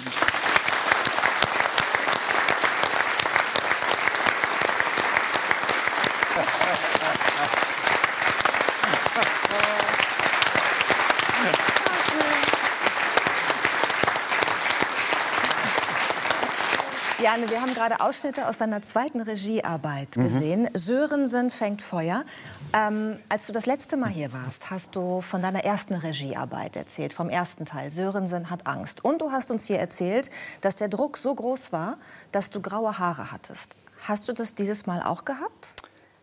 Diane, 17.35 17.51
wir 17.51 17.61
haben 17.61 17.75
gerade 17.75 18.01
Ausschnitte 18.01 18.47
aus 18.49 18.59
deiner 18.59 18.81
zweiten 18.83 19.21
Regiearbeit 19.21 20.17
Mhm. 20.17 20.23
gesehen. 20.23 20.69
Sörensen 20.75 21.51
fängt 21.51 21.83
Feuer. 21.83 22.25
Ähm, 22.73 23.17
als 23.29 23.47
du 23.49 23.53
das 23.53 23.67
letzte 23.67 23.97
Mal 23.97 24.11
hier 24.11 24.33
warst, 24.33 24.71
hast 24.71 24.95
du 24.95 25.21
von 25.21 25.43
deiner 25.43 25.65
ersten 25.65 25.95
Regiearbeit 25.95 26.77
erzählt, 26.77 27.13
vom 27.13 27.29
ersten 27.31 27.65
Teil. 27.65 27.91
Sörensen 27.91 28.51
hat 28.51 28.69
Angst. 28.69 29.05
Und 29.05 29.21
du 29.21 29.33
hast 29.33 29.51
uns 29.51 29.65
hier 29.67 29.81
erzählt, 29.81 30.31
dass 30.61 30.77
der 30.77 30.87
Druck 30.89 31.17
so 31.17 31.35
groß 31.35 31.73
war, 31.73 31.97
dass 32.31 32.51
du 32.51 32.61
graue 32.61 32.99
Haare 33.01 33.33
hattest. 33.33 33.77
Hast 34.03 34.29
du 34.29 34.33
das 34.33 34.55
dieses 34.55 34.87
Mal 34.87 35.03
auch 35.03 35.25
gehabt? 35.25 35.75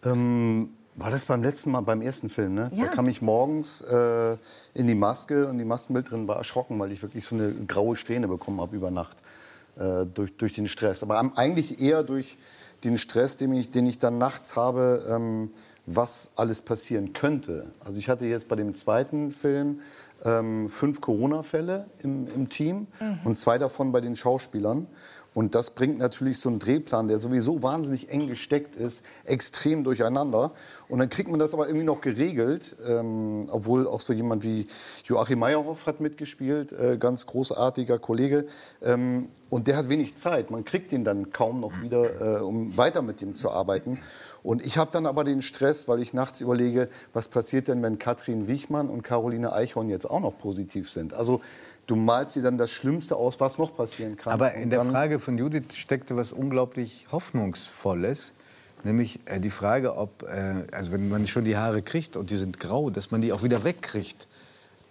Ähm, 0.05 0.69
war 0.95 1.09
das 1.09 1.25
beim 1.25 1.43
letzten 1.43 1.71
Mal, 1.71 1.81
beim 1.81 2.01
ersten 2.01 2.29
Film, 2.29 2.53
ne? 2.53 2.71
Ja. 2.73 2.85
Da 2.85 2.91
kam 2.91 3.09
ich 3.09 3.21
morgens 3.21 3.81
äh, 3.81 4.37
in 4.75 4.87
die 4.87 4.95
Maske 4.95 5.47
und 5.47 5.57
die 5.57 5.65
Maskenbildnerin 5.65 6.27
war 6.29 6.37
erschrocken, 6.37 6.79
weil 6.79 6.93
ich 6.93 7.01
wirklich 7.01 7.25
so 7.25 7.35
eine 7.35 7.51
graue 7.67 7.97
Strähne 7.97 8.29
bekommen 8.29 8.61
habe 8.61 8.75
über 8.77 8.91
Nacht 8.91 9.17
äh, 9.77 10.05
durch, 10.05 10.35
durch 10.37 10.55
den 10.55 10.67
Stress. 10.67 11.03
Aber 11.03 11.19
eigentlich 11.37 11.79
eher 11.79 12.03
durch 12.03 12.37
den 12.83 12.97
Stress, 12.97 13.37
den 13.37 13.53
ich, 13.53 13.71
den 13.71 13.85
ich 13.85 13.99
dann 13.99 14.17
nachts 14.17 14.55
habe, 14.55 15.05
ähm, 15.09 15.51
was 15.85 16.31
alles 16.35 16.61
passieren 16.61 17.13
könnte. 17.13 17.67
Also 17.83 17.99
ich 17.99 18.09
hatte 18.09 18.25
jetzt 18.25 18.47
bei 18.47 18.55
dem 18.55 18.75
zweiten 18.75 19.31
Film 19.31 19.81
ähm, 20.23 20.69
fünf 20.69 21.01
Corona-Fälle 21.01 21.87
im, 22.03 22.27
im 22.27 22.49
Team 22.49 22.87
und 23.23 23.37
zwei 23.37 23.57
davon 23.57 23.91
bei 23.91 24.01
den 24.01 24.15
Schauspielern. 24.15 24.87
Und 25.33 25.55
das 25.55 25.69
bringt 25.69 25.97
natürlich 25.97 26.39
so 26.39 26.49
einen 26.49 26.59
Drehplan, 26.59 27.07
der 27.07 27.17
sowieso 27.17 27.63
wahnsinnig 27.63 28.09
eng 28.09 28.27
gesteckt 28.27 28.75
ist, 28.75 29.01
extrem 29.23 29.85
durcheinander. 29.85 30.51
Und 30.89 30.99
dann 30.99 31.09
kriegt 31.09 31.29
man 31.29 31.39
das 31.39 31.53
aber 31.53 31.67
irgendwie 31.67 31.85
noch 31.85 32.01
geregelt, 32.01 32.75
ähm, 32.85 33.47
obwohl 33.49 33.87
auch 33.87 34.01
so 34.01 34.11
jemand 34.11 34.43
wie 34.43 34.67
Joachim 35.05 35.39
Meyerhoff 35.39 35.85
hat 35.85 36.01
mitgespielt, 36.01 36.73
äh, 36.73 36.97
ganz 36.97 37.27
großartiger 37.27 37.97
Kollege. 37.97 38.45
Ähm, 38.81 39.29
und 39.49 39.67
der 39.67 39.77
hat 39.77 39.87
wenig 39.87 40.15
Zeit. 40.15 40.51
Man 40.51 40.65
kriegt 40.65 40.91
ihn 40.91 41.05
dann 41.05 41.31
kaum 41.31 41.61
noch 41.61 41.81
wieder, 41.81 42.39
äh, 42.39 42.41
um 42.41 42.75
weiter 42.77 43.01
mit 43.01 43.21
ihm 43.21 43.33
zu 43.33 43.51
arbeiten. 43.51 43.99
Und 44.43 44.65
ich 44.65 44.77
habe 44.77 44.91
dann 44.91 45.05
aber 45.05 45.23
den 45.23 45.41
Stress, 45.41 45.87
weil 45.87 46.01
ich 46.01 46.13
nachts 46.13 46.41
überlege, 46.41 46.89
was 47.13 47.27
passiert 47.27 47.67
denn, 47.67 47.83
wenn 47.83 47.99
Katrin 47.99 48.47
Wichmann 48.47 48.89
und 48.89 49.03
Caroline 49.03 49.53
Eichhorn 49.53 49.89
jetzt 49.89 50.09
auch 50.09 50.19
noch 50.19 50.37
positiv 50.37 50.89
sind. 50.89 51.13
Also 51.13 51.41
du 51.87 51.95
malst 51.95 52.35
dir 52.35 52.43
dann 52.43 52.57
das 52.57 52.71
Schlimmste 52.71 53.15
aus, 53.15 53.39
was 53.39 53.57
noch 53.57 53.75
passieren 53.75 54.17
kann. 54.17 54.33
Aber 54.33 54.53
in 54.53 54.69
der 54.69 54.83
Frage 54.85 55.19
von 55.19 55.37
Judith 55.37 55.75
steckte 55.75 56.15
was 56.15 56.31
unglaublich 56.31 57.07
Hoffnungsvolles. 57.11 58.33
Nämlich 58.83 59.19
äh, 59.25 59.39
die 59.39 59.49
Frage, 59.49 59.95
ob, 59.95 60.23
äh, 60.23 60.65
also 60.71 60.91
wenn 60.91 61.07
man 61.09 61.27
schon 61.27 61.45
die 61.45 61.57
Haare 61.57 61.81
kriegt 61.81 62.17
und 62.17 62.31
die 62.31 62.35
sind 62.35 62.59
grau, 62.59 62.89
dass 62.89 63.11
man 63.11 63.21
die 63.21 63.31
auch 63.31 63.43
wieder 63.43 63.63
wegkriegt, 63.63 64.27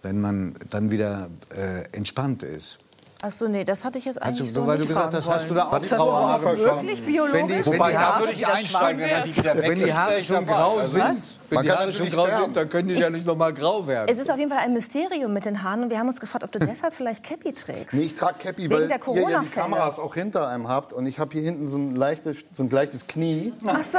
wenn 0.03 0.21
man 0.21 0.55
dann 0.71 0.91
wieder 0.91 1.29
äh, 1.51 1.83
entspannt 1.93 2.43
ist. 2.43 2.79
Ach 3.23 3.31
so, 3.31 3.49
nee, 3.49 3.65
das 3.65 3.85
hatte 3.85 3.99
ich 3.99 4.07
jetzt 4.07 4.21
eigentlich 4.23 4.51
so 4.51 4.67
weil 4.67 4.79
nicht 4.79 4.85
du 4.85 4.95
gesagt 4.95 5.15
hast, 5.15 5.29
hast 5.29 5.51
du 5.51 5.55
da 5.55 5.65
auch 5.65 5.83
graue 5.83 6.23
Haare? 6.27 6.59
Wirklich 6.59 7.05
biologisch? 7.05 7.35
Wenn 7.41 7.49
die, 7.49 7.55
wenn 7.55 7.67
Wobei, 7.67 7.91
die 7.91 7.99
Haare, 7.99 8.21
würde 8.21 8.33
ich 8.33 8.47
einsteigen, 8.47 9.03
wenn 9.03 9.23
die 9.25 9.37
wieder 9.37 9.57
wenn 9.57 9.79
die 9.79 9.93
Haare 9.93 10.25
schon 10.25 10.47
grau 10.47 10.79
Also, 10.79 10.93
sind, 10.93 11.05
Was? 11.05 11.35
wenn 11.51 11.57
Man 11.57 11.65
die 11.65 11.71
Haare 11.73 11.93
schon 11.93 12.11
grau 12.11 12.25
färben. 12.25 12.45
sind, 12.45 12.57
dann 12.57 12.69
können 12.71 12.89
die 12.89 12.95
ja 12.95 13.11
nicht 13.11 13.27
noch 13.27 13.37
mal 13.37 13.53
grau 13.53 13.87
werden. 13.87 14.09
Es 14.11 14.19
ist 14.19 14.31
auf 14.31 14.39
jeden 14.39 14.51
Fall 14.51 14.61
ein 14.61 14.73
Mysterium 14.73 15.35
mit 15.35 15.45
den 15.45 15.63
Haaren 15.63 15.83
und 15.83 15.91
wir 15.91 15.99
haben 15.99 16.09
uns 16.09 16.19
gefragt, 16.19 16.45
ob 16.45 16.53
du 16.53 16.61
deshalb 16.61 16.95
vielleicht 16.95 17.23
Cappy 17.23 17.53
trägst. 17.53 17.93
Nee, 17.93 18.05
ich 18.05 18.15
trage 18.15 18.39
Cappy, 18.39 18.71
weil 18.71 18.83
ihr 18.85 18.89
ja 18.89 19.43
die. 19.43 19.51
Kameras 19.51 19.99
auch 19.99 20.15
hinter 20.15 20.49
einem 20.49 20.69
habt 20.69 20.95
und 20.95 21.05
ich 21.05 21.19
habe 21.19 21.33
hier 21.35 21.43
hinten 21.43 21.69
so 21.69 21.77
ein, 21.77 21.95
leichtes, 21.95 22.39
so 22.53 22.63
ein 22.63 22.71
leichtes 22.71 23.07
Knie. 23.07 23.53
Ach 23.67 23.83
so. 23.85 23.99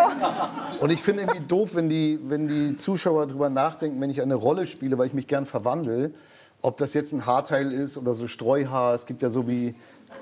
Und 0.79 0.91
ich 0.91 0.99
finde 0.99 1.23
irgendwie 1.23 1.41
doof, 1.41 1.75
wenn 1.75 1.89
die, 1.89 2.19
wenn 2.23 2.47
die 2.47 2.75
Zuschauer 2.75 3.27
darüber 3.27 3.51
nachdenken, 3.51 4.01
wenn 4.01 4.09
ich 4.09 4.19
eine 4.23 4.35
Rolle 4.35 4.65
spiele, 4.65 4.97
weil 4.97 5.05
ich 5.05 5.13
mich 5.13 5.27
gern 5.27 5.45
verwandle, 5.45 6.11
ob 6.61 6.77
das 6.77 6.93
jetzt 6.93 7.11
ein 7.11 7.25
Haarteil 7.25 7.71
ist 7.71 7.97
oder 7.97 8.13
so 8.13 8.27
Streuhaar. 8.27 8.93
Es 8.95 9.05
gibt 9.05 9.21
ja 9.21 9.29
so 9.29 9.47
wie 9.47 9.73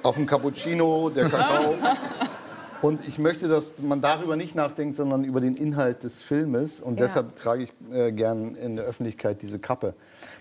auf 0.04 0.16
dem 0.16 0.26
Cappuccino, 0.26 1.10
der 1.10 1.30
Kakao. 1.30 1.76
Und 2.82 3.06
ich 3.06 3.20
möchte, 3.20 3.50
dass 3.50 3.82
man 3.82 4.00
darüber 4.00 4.38
nicht 4.38 4.56
nachdenkt, 4.56 4.96
sondern 4.96 5.26
über 5.26 5.42
den 5.42 5.58
Inhalt 5.58 6.04
des 6.04 6.22
Filmes. 6.22 6.80
Und 6.80 6.98
Ja. 6.98 7.06
deshalb 7.08 7.36
trage 7.36 7.64
ich 7.64 7.72
äh, 7.92 8.14
gern 8.14 8.56
in 8.56 8.78
der 8.78 8.86
Öffentlichkeit 8.86 9.42
diese 9.42 9.60
Kappe. 9.60 9.96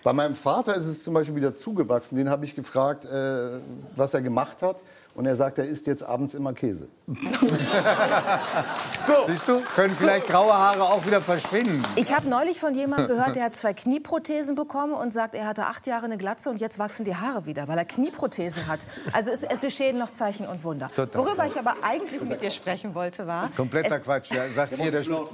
Bei 0.05 0.13
meinem 0.13 0.35
Vater 0.35 0.75
ist 0.75 0.87
es 0.87 1.03
zum 1.03 1.13
Beispiel 1.15 1.35
wieder 1.35 1.53
zugewachsen. 1.53 2.17
Den 2.17 2.29
habe 2.29 2.45
ich 2.45 2.55
gefragt, 2.55 3.03
äh, 3.03 3.59
was 3.93 4.13
er 4.13 4.21
gemacht 4.21 4.61
hat. 4.61 4.77
Und 5.15 5.25
er 5.25 5.35
sagt, 5.35 5.57
er 5.57 5.65
isst 5.65 5.85
jetzt 5.87 6.01
abends 6.03 6.33
immer 6.33 6.53
Käse. 6.53 6.87
Siehst 9.27 9.47
du, 9.47 9.61
können 9.61 9.95
vielleicht 9.95 10.27
graue 10.27 10.53
Haare 10.53 10.83
auch 10.83 11.05
wieder 11.05 11.21
verschwinden. 11.21 11.83
Ich 11.95 12.13
habe 12.13 12.27
neulich 12.29 12.59
von 12.59 12.73
jemandem 12.75 13.07
gehört, 13.07 13.35
der 13.35 13.45
hat 13.45 13.55
zwei 13.55 13.73
Knieprothesen 13.73 14.55
bekommen 14.55 14.93
und 14.93 15.11
sagt, 15.11 15.33
er 15.35 15.47
hatte 15.47 15.65
acht 15.65 15.87
Jahre 15.87 16.05
eine 16.05 16.17
Glatze 16.17 16.49
und 16.49 16.57
jetzt 16.59 16.77
wachsen 16.79 17.05
die 17.05 17.15
Haare 17.15 17.45
wieder, 17.45 17.67
weil 17.67 17.77
er 17.77 17.85
Knieprothesen 17.85 18.67
hat. 18.67 18.79
Also 19.13 19.31
es, 19.31 19.43
es 19.43 19.59
geschehen 19.59 19.97
noch 19.97 20.11
Zeichen 20.13 20.45
und 20.47 20.63
Wunder. 20.63 20.87
Total. 20.89 21.25
Worüber 21.25 21.45
ich 21.47 21.57
aber 21.57 21.73
eigentlich 21.81 22.21
mit 22.21 22.41
dir 22.41 22.51
sprechen 22.51 22.93
wollte, 22.93 23.25
war... 23.25 23.49
Kompletter 23.55 23.95
es- 23.95 24.03
Quatsch, 24.03 24.31
ja, 24.31 24.47
sagt 24.49 24.77
hier 24.77 24.91
der 24.91 25.03
St- 25.03 25.27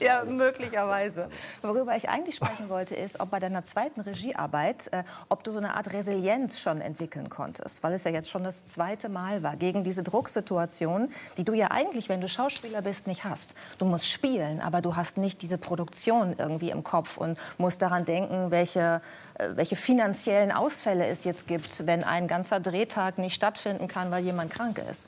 Ja, 0.00 0.24
möglicherweise. 0.24 1.28
Worüber 1.62 1.96
ich 1.96 2.08
eigentlich 2.08 2.36
sprechen 2.36 2.68
wollte, 2.68 2.94
ist, 2.94 3.20
ob 3.20 3.30
bei 3.30 3.40
deiner 3.40 3.64
zweiten 3.64 4.00
Regiearbeit, 4.02 4.88
äh, 4.92 5.04
ob 5.28 5.42
du 5.44 5.52
so 5.52 5.58
eine 5.58 5.74
Art 5.76 5.92
Resilienz 5.92 6.60
schon 6.60 6.80
entwickeln 6.80 7.28
konntest, 7.30 7.82
weil 7.82 7.94
es 7.94 8.04
ja 8.04 8.10
jetzt 8.10 8.30
schon 8.30 8.44
das 8.44 8.64
zweite 8.66 9.08
Mal 9.08 9.42
war, 9.42 9.56
gegen 9.56 9.84
diese 9.84 10.02
Drucksituation, 10.02 11.10
die 11.36 11.44
du 11.44 11.54
ja 11.54 11.70
eigentlich, 11.70 12.08
wenn 12.08 12.20
du 12.20 12.28
Schauspieler 12.28 12.82
bist, 12.82 13.06
nicht 13.06 13.24
hast. 13.24 13.54
Du 13.78 13.84
musst 13.84 14.08
spielen, 14.08 14.60
aber 14.60 14.80
du 14.80 14.96
hast 14.96 15.18
nicht 15.18 15.42
diese 15.42 15.58
Produktion 15.58 16.34
irgendwie 16.38 16.70
im 16.70 16.84
Kopf 16.84 17.16
und 17.16 17.38
musst 17.58 17.82
daran 17.82 18.04
denken, 18.04 18.50
welche, 18.50 19.00
äh, 19.34 19.48
welche 19.54 19.76
finanziellen 19.76 20.52
Ausfälle 20.52 21.06
es 21.06 21.24
jetzt 21.24 21.46
gibt, 21.46 21.86
wenn 21.86 22.04
ein 22.04 22.28
ganzer 22.28 22.60
Drehtag 22.60 23.18
nicht 23.18 23.34
stattfinden 23.34 23.88
kann, 23.88 24.10
weil 24.10 24.24
jemand 24.24 24.52
krank 24.52 24.80
ist. 24.90 25.06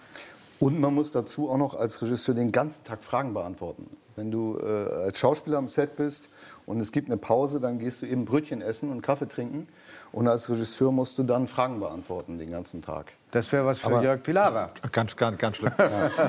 Und 0.61 0.81
man 0.81 0.95
muss 0.95 1.13
dazu 1.13 1.51
auch 1.51 1.59
noch 1.59 1.75
als 1.75 2.01
Regisseur 2.01 2.35
den 2.35 2.53
ganzen 2.53 2.85
Tag 2.85 3.03
Fragen 3.03 3.35
beantworten. 3.35 3.97
Wenn 4.17 4.31
du 4.31 4.59
äh, 4.59 5.05
als 5.05 5.19
Schauspieler 5.19 5.59
am 5.59 5.69
Set 5.69 5.97
bist 5.97 6.31
und 6.67 6.81
es 6.81 6.93
gibt 6.93 7.09
eine 7.09 7.17
Pause, 7.17 7.61
dann 7.61 7.79
gehst 7.79 8.03
du 8.03 8.07
eben 8.07 8.25
Brötchen 8.25 8.63
essen 8.63 8.91
und 8.91 9.03
Kaffee 9.03 9.29
trinken. 9.29 9.69
Und 10.15 10.29
als 10.29 10.49
Regisseur 10.49 10.93
musst 10.93 11.19
du 11.19 11.25
dann 11.25 11.49
Fragen 11.49 11.81
beantworten 11.81 12.39
den 12.39 12.51
ganzen 12.53 12.83
Tag. 12.83 13.13
Das 13.33 13.51
wäre 13.51 13.67
was 13.67 13.81
für 13.81 13.89
Aber- 13.89 14.03
Jörg 14.03 14.23
Pilawa. 14.23 14.71
Ganz, 14.93 15.17
ganz, 15.17 15.39
ganz 15.39 15.57
schlimm. 15.57 15.73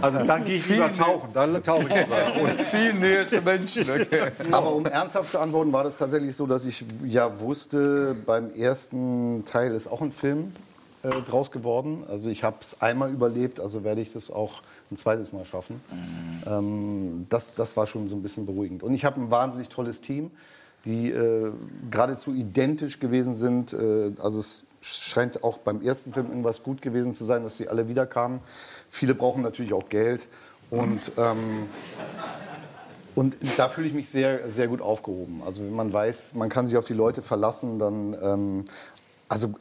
Also 0.02 0.24
dann 0.24 0.44
gehe 0.44 0.56
ich 0.56 0.68
lieber 0.68 0.91
tauchen. 0.91 1.30
Dann 1.34 1.62
tauche 1.62 1.84
ich 1.84 1.95
lieber. 1.95 2.41
Und 2.41 2.62
viel 2.64 2.94
Nähe 2.95 3.28
zu 3.28 3.41
Menschen. 3.41 3.84
Okay. 3.84 4.32
Aber 4.52 4.74
um 4.74 4.88
ernsthaft 4.88 5.30
zu 5.30 5.40
antworten, 5.40 5.72
war 5.72 5.84
das 5.84 5.99
tatsächlich 5.99 6.36
so, 6.36 6.48
dass 6.48 6.66
ich 6.66 6.84
ja 7.06 7.40
wusste, 7.40 8.16
beim 8.26 8.52
ersten 8.56 9.45
Teil 9.45 9.72
ist 9.72 9.86
auch 9.88 10.02
ein 10.02 10.12
Film 10.12 10.52
äh, 11.03 11.10
draus 11.22 11.52
geworden. 11.52 12.03
Also 12.10 12.32
ich 12.32 12.44
habe 12.44 12.57
es 12.62 12.82
einmal 12.82 13.12
überlebt, 13.12 13.60
also 13.60 13.84
werde 13.84 14.02
ich 14.02 14.12
das 14.12 14.32
auch 14.32 14.64
ein 14.90 14.98
zweites 14.98 15.32
Mal 15.32 15.45
schaffen. 15.45 15.80
Ähm, 16.48 17.28
das, 17.30 17.53
das 17.53 17.78
war 17.78 17.86
schon 17.86 18.10
so 18.10 18.16
ein 18.16 18.24
bisschen 18.24 18.48
beruhigend. 18.48 18.82
Und 18.82 18.95
ich 18.95 19.06
habe 19.06 19.22
ein 19.22 19.30
wahnsinnig 19.30 19.70
tolles 19.70 20.02
Team, 20.02 20.32
die 20.86 21.12
äh, 21.12 21.52
geradezu 21.90 22.34
identisch 22.34 22.99
gewesen 22.99 23.36
sind. 23.36 23.74
Äh, 23.74 24.12
also 24.22 24.40
es 24.40 24.68
scheint 24.82 25.44
auch 25.44 25.57
beim 25.57 25.82
ersten 25.82 26.14
Film 26.14 26.28
irgendwas 26.28 26.64
gut 26.64 26.82
gewesen 26.82 27.16
zu 27.16 27.26
sein, 27.26 27.44
dass 27.44 27.57
sie 27.57 27.68
alle 27.68 27.88
wiederkamen. 27.88 28.40
Viele 28.90 29.16
brauchen 29.16 29.41
natürlich 29.41 29.74
auch 29.74 29.90
Geld. 29.90 30.28
Und 30.70 31.12
ähm, 31.18 31.68
Und 33.16 33.38
da 33.57 33.70
fühle 33.70 33.88
ich 33.88 33.94
mich 33.94 34.10
sehr, 34.10 34.52
sehr 34.52 34.68
gut 34.68 34.82
aufgehoben. 34.82 35.41
Also 35.45 35.64
wenn 35.64 35.74
man 35.74 35.94
weiß, 35.94 36.34
man 36.34 36.49
kann 36.49 36.68
sich 36.68 36.76
auf 36.76 36.86
die 36.86 36.94
Leute 36.94 37.22
verlassen, 37.22 37.80
dann... 37.80 38.16
Ähm, 38.22 38.66
also 39.28 39.56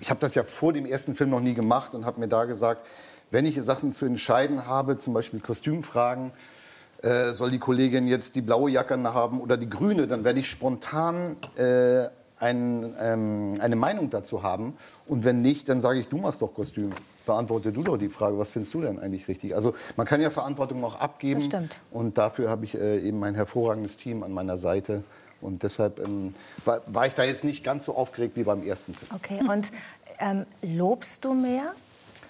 ich 0.00 0.10
habe 0.10 0.20
das 0.20 0.36
ja 0.36 0.44
vor 0.44 0.72
dem 0.72 0.86
ersten 0.86 1.14
Film 1.14 1.30
noch 1.30 1.40
nie 1.40 1.54
gemacht 1.54 1.94
und 1.94 2.04
habe 2.04 2.20
mir 2.20 2.28
da 2.28 2.44
gesagt, 2.44 2.86
wenn 3.32 3.46
ich 3.46 3.60
Sachen 3.62 3.92
zu 3.92 4.06
entscheiden 4.06 4.66
habe, 4.66 4.96
zum 4.96 5.12
Beispiel 5.12 5.40
Kostümfragen, 5.40 6.30
äh, 7.02 7.32
soll 7.32 7.50
die 7.50 7.58
Kollegin 7.58 8.08
jetzt 8.08 8.34
die 8.34 8.40
blaue 8.40 8.70
Jacke 8.70 9.00
haben 9.14 9.40
oder 9.40 9.56
die 9.56 9.68
grüne, 9.68 10.06
dann 10.06 10.24
werde 10.24 10.40
ich 10.40 10.48
spontan 10.48 11.36
äh, 11.56 12.08
ein, 12.40 12.94
ähm, 13.00 13.58
eine 13.60 13.76
Meinung 13.76 14.10
dazu 14.10 14.42
haben. 14.42 14.76
Und 15.06 15.24
wenn 15.24 15.42
nicht, 15.42 15.68
dann 15.68 15.80
sage 15.80 15.98
ich, 15.98 16.08
du 16.08 16.18
machst 16.18 16.42
doch 16.42 16.54
Kostüm. 16.54 16.90
Beantworte 17.26 17.72
du 17.72 17.82
doch 17.82 17.98
die 17.98 18.08
Frage, 18.08 18.38
was 18.38 18.50
findest 18.50 18.74
du 18.74 18.80
denn 18.80 18.98
eigentlich 18.98 19.28
richtig? 19.28 19.54
Also 19.54 19.74
man 19.96 20.06
kann 20.06 20.20
ja 20.20 20.30
Verantwortung 20.30 20.82
auch 20.84 20.96
abgeben. 20.96 21.40
Das 21.40 21.46
stimmt. 21.46 21.80
Und 21.90 22.18
dafür 22.18 22.48
habe 22.48 22.64
ich 22.64 22.74
äh, 22.74 23.00
eben 23.00 23.22
ein 23.24 23.34
hervorragendes 23.34 23.96
Team 23.96 24.22
an 24.22 24.32
meiner 24.32 24.58
Seite. 24.58 25.02
Und 25.40 25.62
deshalb 25.62 26.00
ähm, 26.00 26.34
war, 26.64 26.80
war, 26.86 27.06
ich 27.06 27.14
da 27.14 27.22
jetzt 27.22 27.44
nicht 27.44 27.62
ganz 27.62 27.84
so 27.84 27.94
aufgeregt 27.94 28.36
wie 28.36 28.42
beim 28.42 28.64
ersten 28.64 28.94
Film. 28.94 29.10
Okay, 29.14 29.40
und 29.48 29.70
ähm, 30.18 30.46
lobst 30.62 31.24
du 31.24 31.34
mehr? 31.34 31.74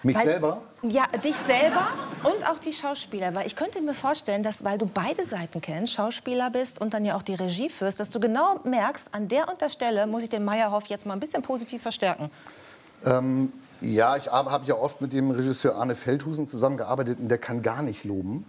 Mich 0.03 0.15
weil, 0.15 0.23
selber? 0.23 0.61
Ja, 0.81 1.07
dich 1.23 1.35
selber 1.35 1.87
und 2.23 2.49
auch 2.49 2.59
die 2.59 2.73
Schauspieler. 2.73 3.35
Weil 3.35 3.47
ich 3.47 3.55
könnte 3.55 3.81
mir 3.81 3.93
vorstellen, 3.93 4.43
dass, 4.43 4.63
weil 4.63 4.77
du 4.77 4.85
beide 4.85 5.25
Seiten 5.25 5.59
kennst, 5.61 5.93
Schauspieler 5.93 6.49
bist 6.49 6.79
und 6.79 6.93
dann 6.93 7.03
ja 7.03 7.15
auch 7.17 7.21
die 7.21 7.35
Regie 7.35 7.69
führst, 7.69 7.99
dass 7.99 8.09
du 8.09 8.19
genau 8.19 8.59
merkst, 8.63 9.13
an 9.13 9.27
der 9.27 9.49
und 9.49 9.61
der 9.61 9.69
Stelle 9.69 10.07
muss 10.07 10.23
ich 10.23 10.29
den 10.29 10.45
Meyerhoff 10.45 10.85
jetzt 10.87 11.05
mal 11.05 11.13
ein 11.13 11.19
bisschen 11.19 11.41
positiv 11.41 11.81
verstärken. 11.81 12.31
Ähm, 13.05 13.51
ja, 13.81 14.15
ich 14.15 14.29
habe 14.29 14.65
ja 14.65 14.75
oft 14.75 15.01
mit 15.01 15.13
dem 15.13 15.31
Regisseur 15.31 15.75
Arne 15.75 15.95
Feldhusen 15.95 16.47
zusammengearbeitet 16.47 17.19
und 17.19 17.29
der 17.29 17.37
kann 17.37 17.61
gar 17.61 17.81
nicht 17.81 18.03
loben. 18.03 18.45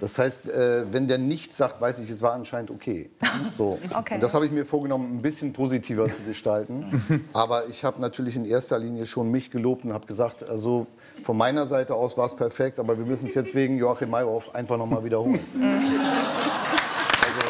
Das 0.00 0.18
heißt, 0.18 0.48
äh, 0.48 0.92
wenn 0.92 1.08
der 1.08 1.18
nichts 1.18 1.56
sagt, 1.56 1.80
weiß 1.80 1.98
ich, 2.00 2.10
es 2.10 2.22
war 2.22 2.32
anscheinend 2.32 2.70
okay. 2.70 3.10
So. 3.52 3.78
okay. 3.94 4.14
Und 4.14 4.22
das 4.22 4.34
habe 4.34 4.46
ich 4.46 4.52
mir 4.52 4.64
vorgenommen, 4.64 5.16
ein 5.16 5.22
bisschen 5.22 5.52
positiver 5.52 6.04
zu 6.04 6.22
gestalten. 6.26 6.84
Aber 7.32 7.66
ich 7.68 7.84
habe 7.84 8.00
natürlich 8.00 8.36
in 8.36 8.44
erster 8.44 8.78
Linie 8.78 9.06
schon 9.06 9.30
mich 9.30 9.50
gelobt 9.50 9.84
und 9.84 9.92
habe 9.92 10.06
gesagt, 10.06 10.48
also 10.48 10.86
von 11.22 11.36
meiner 11.36 11.66
Seite 11.66 11.94
aus 11.94 12.16
war 12.16 12.26
es 12.26 12.36
perfekt, 12.36 12.78
aber 12.78 12.96
wir 12.96 13.04
müssen 13.04 13.26
es 13.26 13.34
jetzt 13.34 13.54
wegen 13.54 13.76
Joachim 13.76 14.10
Meyerhoff 14.10 14.54
einfach 14.54 14.76
noch 14.76 14.86
mal 14.86 15.02
wiederholen. 15.02 15.40
also, 15.60 17.48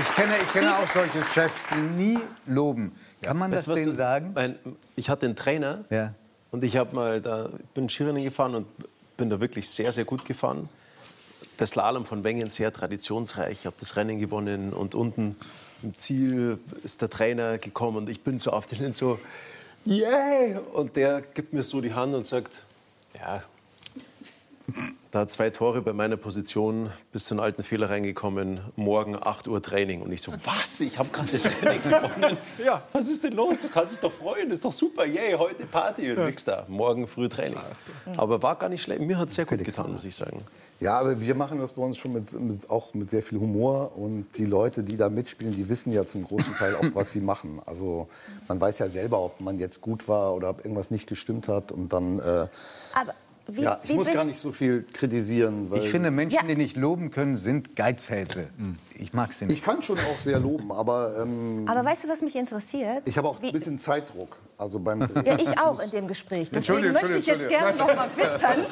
Ich 0.00 0.14
kenne, 0.14 0.32
ich 0.40 0.52
kenne 0.52 0.70
auch 0.76 0.88
solche 0.94 1.24
Chefs, 1.24 1.66
die 1.74 1.80
nie 1.80 2.18
loben. 2.46 2.92
Kann 3.20 3.36
man 3.36 3.50
Weißt 3.50 3.66
das 3.66 3.74
was 3.74 3.82
denen 3.82 3.96
sagen? 3.96 4.30
Mein, 4.34 4.56
ich 4.94 5.10
hatte 5.10 5.26
einen 5.26 5.34
Trainer 5.34 5.84
Ja. 5.90 6.14
Und 6.50 6.64
ich 6.64 6.76
habe 6.76 6.94
mal 6.94 7.20
da 7.20 7.50
bin 7.74 7.88
Skirennen 7.88 8.22
gefahren 8.22 8.54
und 8.54 8.66
bin 9.16 9.30
da 9.30 9.40
wirklich 9.40 9.68
sehr 9.68 9.92
sehr 9.92 10.04
gut 10.04 10.24
gefahren. 10.24 10.68
Der 11.58 11.66
Slalom 11.66 12.04
von 12.06 12.22
Wengen 12.24 12.50
sehr 12.50 12.72
traditionsreich. 12.72 13.60
Ich 13.60 13.66
habe 13.66 13.76
das 13.80 13.96
Rennen 13.96 14.20
gewonnen 14.20 14.72
und 14.72 14.94
unten 14.94 15.36
im 15.82 15.96
Ziel 15.96 16.58
ist 16.82 17.02
der 17.02 17.10
Trainer 17.10 17.58
gekommen 17.58 17.98
und 17.98 18.08
ich 18.08 18.22
bin 18.22 18.38
so 18.38 18.50
auf 18.50 18.66
den 18.66 18.92
so 18.92 19.18
yeah 19.86 20.58
und 20.72 20.96
der 20.96 21.22
gibt 21.22 21.52
mir 21.52 21.62
so 21.62 21.80
die 21.80 21.94
Hand 21.94 22.14
und 22.14 22.26
sagt 22.26 22.62
ja 23.14 23.42
da 25.10 25.26
zwei 25.26 25.48
Tore 25.50 25.80
bei 25.80 25.92
meiner 25.92 26.16
Position, 26.16 26.90
bis 27.12 27.26
zu 27.26 27.34
einem 27.34 27.40
alten 27.40 27.62
Fehler 27.62 27.88
reingekommen, 27.88 28.60
morgen 28.76 29.16
8 29.16 29.48
Uhr 29.48 29.62
Training. 29.62 30.02
Und 30.02 30.12
ich 30.12 30.20
so, 30.20 30.32
was? 30.44 30.80
Ich 30.80 30.98
habe 30.98 31.08
gerade 31.08 31.32
das 31.32 31.46
Rennen 31.46 31.82
gewonnen. 31.82 32.36
ja. 32.64 32.82
Was 32.92 33.08
ist 33.08 33.24
denn 33.24 33.32
los? 33.32 33.58
Du 33.60 33.68
kannst 33.68 33.94
dich 33.94 34.00
doch 34.00 34.12
freuen, 34.12 34.50
das 34.50 34.58
ist 34.58 34.64
doch 34.64 34.72
super, 34.72 35.06
yay, 35.06 35.34
heute 35.34 35.64
Party 35.64 36.12
und 36.12 36.26
nix 36.26 36.44
da. 36.44 36.66
Morgen 36.68 37.06
früh 37.06 37.28
Training. 37.28 37.58
Aber 38.16 38.42
war 38.42 38.56
gar 38.56 38.68
nicht 38.68 38.82
schlecht. 38.82 39.00
Mir 39.00 39.18
hat 39.18 39.28
es 39.28 39.36
sehr 39.36 39.46
gut 39.46 39.64
getan, 39.64 39.92
muss 39.92 40.04
ich 40.04 40.14
sagen. 40.14 40.42
Ja, 40.78 40.98
aber 40.98 41.18
wir 41.20 41.34
machen 41.34 41.58
das 41.58 41.72
bei 41.72 41.82
uns 41.82 41.96
schon 41.96 42.12
mit, 42.12 42.38
mit, 42.38 42.68
auch 42.68 42.92
mit 42.92 43.08
sehr 43.08 43.22
viel 43.22 43.38
Humor. 43.38 43.96
Und 43.96 44.26
die 44.36 44.44
Leute, 44.44 44.82
die 44.82 44.96
da 44.96 45.08
mitspielen, 45.08 45.54
die 45.54 45.68
wissen 45.68 45.90
ja 45.90 46.04
zum 46.04 46.24
großen 46.24 46.54
Teil 46.56 46.74
auch, 46.74 46.94
was 46.94 47.12
sie 47.12 47.20
machen. 47.20 47.60
Also 47.64 48.08
man 48.46 48.60
weiß 48.60 48.78
ja 48.80 48.88
selber, 48.88 49.20
ob 49.20 49.40
man 49.40 49.58
jetzt 49.58 49.80
gut 49.80 50.06
war 50.06 50.34
oder 50.34 50.50
ob 50.50 50.64
irgendwas 50.64 50.90
nicht 50.90 51.06
gestimmt 51.06 51.48
hat. 51.48 51.72
Und 51.72 51.92
dann, 51.94 52.18
äh, 52.18 52.46
Aber 52.94 53.14
wie, 53.50 53.62
ja, 53.62 53.80
ich 53.82 53.88
wie 53.88 53.94
muss 53.94 54.06
bist, 54.06 54.14
gar 54.16 54.24
nicht 54.24 54.38
so 54.38 54.52
viel 54.52 54.84
kritisieren. 54.92 55.70
Weil 55.70 55.82
Ich 55.82 55.90
finde, 55.90 56.10
Menschen, 56.10 56.36
Ja. 56.36 56.42
die 56.46 56.54
nicht 56.56 56.76
loben 56.76 57.10
können, 57.10 57.36
sind 57.36 57.74
Geizhälse. 57.76 58.48
Ich 58.94 59.12
mag 59.14 59.32
sie 59.32 59.46
ich 59.46 59.50
nicht. 59.50 59.64
kann 59.64 59.82
schon 59.82 59.98
auch 59.98 60.18
sehr 60.18 60.38
loben, 60.38 60.70
aber 60.70 61.16
ähm, 61.22 61.66
Aber 61.68 61.84
weißt 61.84 62.04
du, 62.04 62.08
was 62.08 62.20
mich 62.22 62.36
interessiert? 62.36 63.06
ich 63.08 63.16
habe 63.16 63.28
auch 63.28 63.40
Wie- 63.42 63.46
ein 63.48 63.52
bisschen 63.52 63.78
Zeitdruck. 63.78 64.36
Also 64.58 64.80
beim. 64.80 65.00
Ja, 65.24 65.36
ich 65.38 65.56
auch 65.60 65.80
in 65.80 65.90
dem 65.92 66.08
Gespräch. 66.08 66.50
Deswegen 66.50 66.84
Entschuldigung, 66.84 66.92
möchte 67.10 67.18
ich 67.18 67.26
jetzt 67.26 67.48
gerne 67.48 67.76
noch 67.76 67.86
mal 67.94 68.08
wissen. 68.16 68.66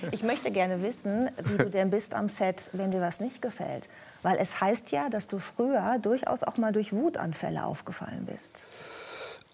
Ich 0.12 0.22
möchte 0.22 0.50
gerne 0.50 0.82
wissen, 0.82 1.28
wie 1.44 1.58
du 1.58 1.68
denn 1.70 1.90
bist 1.90 2.14
am 2.14 2.28
Set, 2.28 2.70
wenn 2.72 2.90
dir 2.90 3.00
was 3.00 3.20
nicht 3.20 3.42
gefällt. 3.42 3.88
Weil 4.22 4.38
es 4.38 4.60
heißt 4.60 4.90
ja, 4.90 5.08
dass 5.10 5.28
du 5.28 5.38
früher 5.38 5.98
durchaus 6.00 6.42
auch 6.44 6.56
mal 6.56 6.72
durch 6.72 6.92
Wutanfälle 6.94 7.64
aufgefallen 7.64 8.26
bist. 8.30 8.62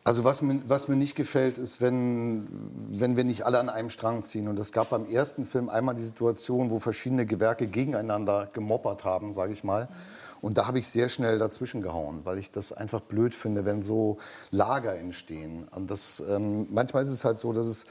Also 0.06 0.22
was 0.22 0.40
mir, 0.40 0.60
was 0.68 0.86
mir 0.86 0.94
nicht 0.94 1.16
gefällt, 1.16 1.58
ist, 1.58 1.80
wenn, 1.80 2.46
wenn 2.88 3.16
wir 3.16 3.24
nicht 3.24 3.44
alle 3.44 3.58
an 3.58 3.68
einem 3.68 3.90
Strang 3.90 4.22
ziehen. 4.22 4.46
Und 4.46 4.56
es 4.56 4.70
gab 4.70 4.90
beim 4.90 5.04
ersten 5.10 5.44
Film 5.44 5.68
einmal 5.68 5.96
die 5.96 6.04
Situation, 6.04 6.70
wo 6.70 6.78
verschiedene 6.78 7.26
Gewerke 7.26 7.66
gegeneinander 7.66 8.48
gemoppert 8.52 9.04
haben, 9.04 9.34
sage 9.34 9.52
ich 9.52 9.64
mal. 9.64 9.88
Und 10.40 10.58
da 10.58 10.68
habe 10.68 10.78
ich 10.78 10.88
sehr 10.88 11.08
schnell 11.08 11.40
dazwischen 11.40 11.82
gehauen, 11.82 12.20
weil 12.22 12.38
ich 12.38 12.52
das 12.52 12.72
einfach 12.72 13.00
blöd 13.00 13.34
finde, 13.34 13.64
wenn 13.64 13.82
so 13.82 14.18
Lager 14.52 14.94
entstehen. 14.94 15.66
Und 15.74 15.90
das, 15.90 16.22
ähm, 16.30 16.68
manchmal 16.70 17.02
ist 17.02 17.10
es 17.10 17.24
halt 17.24 17.40
so, 17.40 17.52
dass 17.52 17.66
es 17.66 17.86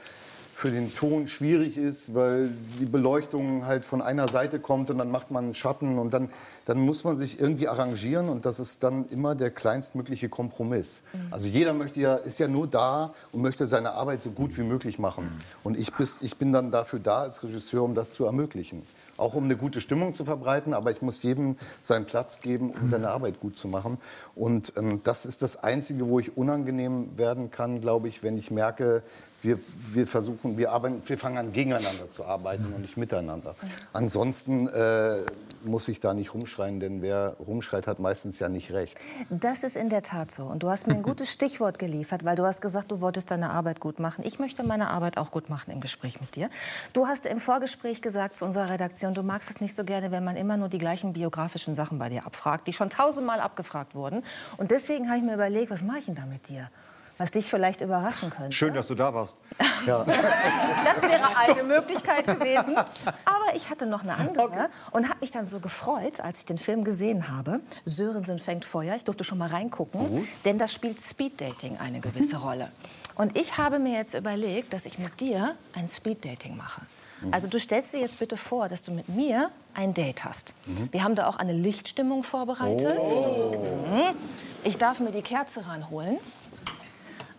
für 0.56 0.70
den 0.70 0.94
Ton 0.94 1.28
schwierig 1.28 1.76
ist, 1.76 2.14
weil 2.14 2.50
die 2.80 2.86
Beleuchtung 2.86 3.66
halt 3.66 3.84
von 3.84 4.00
einer 4.00 4.26
Seite 4.26 4.58
kommt 4.58 4.88
und 4.88 4.96
dann 4.96 5.10
macht 5.10 5.30
man 5.30 5.44
einen 5.44 5.54
Schatten 5.54 5.98
und 5.98 6.14
dann, 6.14 6.30
dann 6.64 6.78
muss 6.78 7.04
man 7.04 7.18
sich 7.18 7.38
irgendwie 7.38 7.68
arrangieren 7.68 8.30
und 8.30 8.46
das 8.46 8.58
ist 8.58 8.82
dann 8.82 9.04
immer 9.08 9.34
der 9.34 9.50
kleinstmögliche 9.50 10.30
Kompromiss. 10.30 11.02
Also 11.30 11.48
jeder 11.48 11.74
möchte 11.74 12.00
ja, 12.00 12.14
ist 12.14 12.40
ja 12.40 12.48
nur 12.48 12.66
da 12.66 13.12
und 13.32 13.42
möchte 13.42 13.66
seine 13.66 13.92
Arbeit 13.92 14.22
so 14.22 14.30
gut 14.30 14.56
wie 14.56 14.62
möglich 14.62 14.98
machen. 14.98 15.30
Und 15.62 15.76
ich, 15.76 15.92
bis, 15.92 16.16
ich 16.22 16.38
bin 16.38 16.54
dann 16.54 16.70
dafür 16.70 17.00
da 17.00 17.18
als 17.18 17.42
Regisseur, 17.42 17.82
um 17.82 17.94
das 17.94 18.14
zu 18.14 18.24
ermöglichen. 18.24 18.82
Auch 19.18 19.34
um 19.34 19.44
eine 19.44 19.56
gute 19.56 19.82
Stimmung 19.82 20.14
zu 20.14 20.24
verbreiten, 20.24 20.72
aber 20.74 20.90
ich 20.90 21.02
muss 21.02 21.22
jedem 21.22 21.56
seinen 21.82 22.06
Platz 22.06 22.40
geben, 22.40 22.70
um 22.70 22.90
seine 22.90 23.08
Arbeit 23.08 23.40
gut 23.40 23.56
zu 23.58 23.68
machen. 23.68 23.98
Und 24.34 24.72
ähm, 24.76 25.00
das 25.04 25.26
ist 25.26 25.42
das 25.42 25.62
Einzige, 25.62 26.08
wo 26.08 26.18
ich 26.18 26.36
unangenehm 26.36 27.16
werden 27.16 27.50
kann, 27.50 27.80
glaube 27.80 28.08
ich, 28.08 28.22
wenn 28.22 28.36
ich 28.38 28.50
merke, 28.50 29.02
wir, 29.42 29.58
wir 29.92 30.06
versuchen, 30.06 30.58
wir, 30.58 30.72
arbeiten, 30.72 31.02
wir 31.04 31.18
fangen 31.18 31.38
an, 31.38 31.52
gegeneinander 31.52 32.10
zu 32.10 32.24
arbeiten 32.24 32.72
und 32.74 32.82
nicht 32.82 32.96
miteinander. 32.96 33.54
Ansonsten 33.92 34.68
äh, 34.68 35.22
muss 35.62 35.88
ich 35.88 36.00
da 36.00 36.14
nicht 36.14 36.34
rumschreien, 36.34 36.78
denn 36.78 37.02
wer 37.02 37.36
rumschreit, 37.38 37.86
hat 37.86 37.98
meistens 37.98 38.38
ja 38.38 38.48
nicht 38.48 38.72
recht. 38.72 38.96
Das 39.30 39.62
ist 39.62 39.76
in 39.76 39.88
der 39.88 40.02
Tat 40.02 40.30
so. 40.30 40.44
Und 40.44 40.62
du 40.62 40.70
hast 40.70 40.86
mir 40.86 40.94
ein 40.94 41.02
gutes 41.02 41.32
Stichwort 41.32 41.78
geliefert, 41.78 42.24
weil 42.24 42.36
du 42.36 42.44
hast 42.44 42.60
gesagt, 42.60 42.90
du 42.90 43.00
wolltest 43.00 43.30
deine 43.30 43.50
Arbeit 43.50 43.80
gut 43.80 44.00
machen. 44.00 44.24
Ich 44.24 44.38
möchte 44.38 44.62
meine 44.62 44.88
Arbeit 44.88 45.18
auch 45.18 45.30
gut 45.30 45.50
machen 45.50 45.70
im 45.70 45.80
Gespräch 45.80 46.20
mit 46.20 46.36
dir. 46.36 46.48
Du 46.92 47.06
hast 47.06 47.26
im 47.26 47.40
Vorgespräch 47.40 48.02
gesagt 48.02 48.36
zu 48.36 48.44
unserer 48.44 48.70
Redaktion, 48.70 49.14
du 49.14 49.22
magst 49.22 49.50
es 49.50 49.60
nicht 49.60 49.74
so 49.74 49.84
gerne, 49.84 50.10
wenn 50.10 50.24
man 50.24 50.36
immer 50.36 50.56
nur 50.56 50.68
die 50.68 50.78
gleichen 50.78 51.12
biografischen 51.12 51.74
Sachen 51.74 51.98
bei 51.98 52.08
dir 52.08 52.26
abfragt, 52.26 52.66
die 52.66 52.72
schon 52.72 52.90
tausendmal 52.90 53.40
abgefragt 53.40 53.94
wurden. 53.94 54.22
Und 54.56 54.70
deswegen 54.70 55.08
habe 55.08 55.18
ich 55.18 55.24
mir 55.24 55.34
überlegt, 55.34 55.70
was 55.70 55.82
mache 55.82 55.98
ich 55.98 56.06
denn 56.06 56.14
da 56.14 56.26
mit 56.26 56.48
dir? 56.48 56.70
Was 57.18 57.30
dich 57.30 57.46
vielleicht 57.46 57.80
überraschen 57.80 58.30
könnte. 58.30 58.52
Schön, 58.52 58.74
dass 58.74 58.88
du 58.88 58.94
da 58.94 59.12
warst. 59.14 59.36
Das 59.86 61.02
wäre 61.02 61.36
eine 61.36 61.62
Möglichkeit 61.62 62.26
gewesen. 62.26 62.76
Aber 62.76 63.54
ich 63.54 63.70
hatte 63.70 63.86
noch 63.86 64.02
eine 64.02 64.14
andere 64.14 64.68
und 64.90 65.08
habe 65.08 65.20
mich 65.20 65.30
dann 65.30 65.46
so 65.46 65.60
gefreut, 65.60 66.18
als 66.20 66.40
ich 66.40 66.46
den 66.46 66.58
Film 66.58 66.82
gesehen 66.82 67.28
habe. 67.28 67.60
Sörensen 67.84 68.40
fängt 68.40 68.64
Feuer. 68.64 68.96
Ich 68.96 69.04
durfte 69.04 69.22
schon 69.22 69.38
mal 69.38 69.48
reingucken, 69.48 70.26
denn 70.44 70.58
da 70.58 70.66
spielt 70.66 71.00
Speeddating 71.00 71.78
eine 71.78 72.00
gewisse 72.00 72.38
Rolle. 72.38 72.70
Und 73.14 73.38
ich 73.38 73.58
habe 73.58 73.78
mir 73.78 73.96
jetzt 73.96 74.14
überlegt, 74.14 74.72
dass 74.72 74.86
ich 74.86 74.98
mit 74.98 75.20
dir 75.20 75.54
ein 75.74 75.86
Speeddating 75.86 76.56
mache. 76.56 76.82
Also 77.30 77.48
du 77.48 77.58
stellst 77.58 77.94
dir 77.94 78.00
jetzt 78.00 78.18
bitte 78.18 78.36
vor, 78.36 78.68
dass 78.68 78.82
du 78.82 78.90
mit 78.92 79.08
mir 79.08 79.50
ein 79.74 79.94
Date 79.94 80.24
hast. 80.24 80.52
Wir 80.90 81.02
haben 81.02 81.14
da 81.14 81.26
auch 81.28 81.36
eine 81.36 81.52
Lichtstimmung 81.52 82.24
vorbereitet. 82.24 82.98
Mhm. 82.98 84.16
Ich 84.64 84.78
darf 84.78 85.00
mir 85.00 85.12
die 85.12 85.22
Kerze 85.22 85.66
ranholen. 85.66 86.18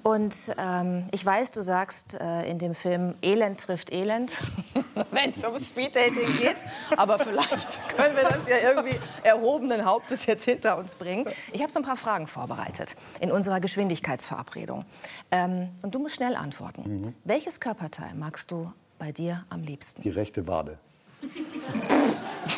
Und 0.07 0.55
ähm, 0.57 1.03
ich 1.11 1.25
weiß, 1.25 1.51
du 1.51 1.59
sagst 1.59 2.17
äh, 2.17 2.49
in 2.49 2.59
dem 2.59 2.73
Film, 2.73 3.15
Elend 3.21 3.59
trifft 3.59 3.91
Elend, 3.91 4.37
wenn 5.11 5.31
es 5.31 5.43
um 5.43 5.59
Speeddating 5.59 6.33
geht. 6.37 6.61
Aber 6.95 7.19
vielleicht 7.19 7.85
können 7.97 8.15
wir 8.15 8.23
das 8.23 8.47
ja 8.47 8.55
irgendwie 8.57 8.97
erhobenen 9.23 9.83
Hauptes 9.83 10.25
jetzt 10.25 10.45
hinter 10.45 10.77
uns 10.77 10.95
bringen. 10.95 11.25
Ich 11.51 11.61
habe 11.61 11.73
so 11.73 11.79
ein 11.79 11.83
paar 11.83 11.97
Fragen 11.97 12.25
vorbereitet 12.25 12.95
in 13.19 13.33
unserer 13.33 13.59
Geschwindigkeitsverabredung. 13.59 14.85
Ähm, 15.29 15.71
und 15.81 15.93
du 15.93 15.99
musst 15.99 16.15
schnell 16.15 16.37
antworten. 16.37 17.13
Welches 17.25 17.59
Körperteil 17.59 18.15
magst 18.15 18.49
du 18.51 18.71
bei 18.99 19.11
dir 19.11 19.43
am 19.49 19.61
liebsten? 19.61 20.03
Die 20.03 20.09
rechte 20.09 20.47
Wade 20.47 20.79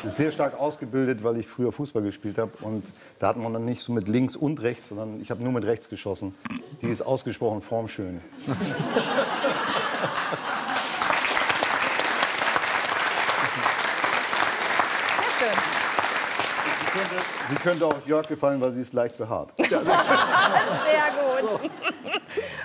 sehr 0.04 0.32
stark 0.32 0.60
ausgebildet, 0.60 1.24
weil 1.24 1.38
ich 1.38 1.48
früher 1.48 1.72
Fußball 1.72 2.02
gespielt 2.04 2.38
habe. 2.38 2.52
Und 2.62 2.94
da 3.20 3.30
hat 3.30 3.38
man 3.38 3.54
dann 3.54 3.66
nicht 3.66 3.82
so 3.82 3.92
mit 3.92 4.08
links 4.08 4.36
und 4.36 4.62
rechts, 4.62 4.90
sondern 4.90 5.22
ich 5.22 5.32
habe 5.32 5.44
nur 5.44 5.52
mit 5.52 5.66
rechts 5.66 5.90
geschossen. 5.90 6.36
Die 6.82 6.88
ist 6.88 7.02
ausgesprochen 7.02 7.62
formschön. 7.62 8.22
Sehr 8.46 8.56
schön. 15.40 15.80
Sie 17.48 17.56
könnte 17.56 17.86
auch 17.86 17.96
Jörg 18.06 18.28
gefallen, 18.28 18.62
weil 18.62 18.72
sie 18.74 18.82
ist 18.82 18.94
leicht 18.94 19.18
behaart. 19.18 19.54
Sehr 19.58 19.70
gut. 19.80 19.86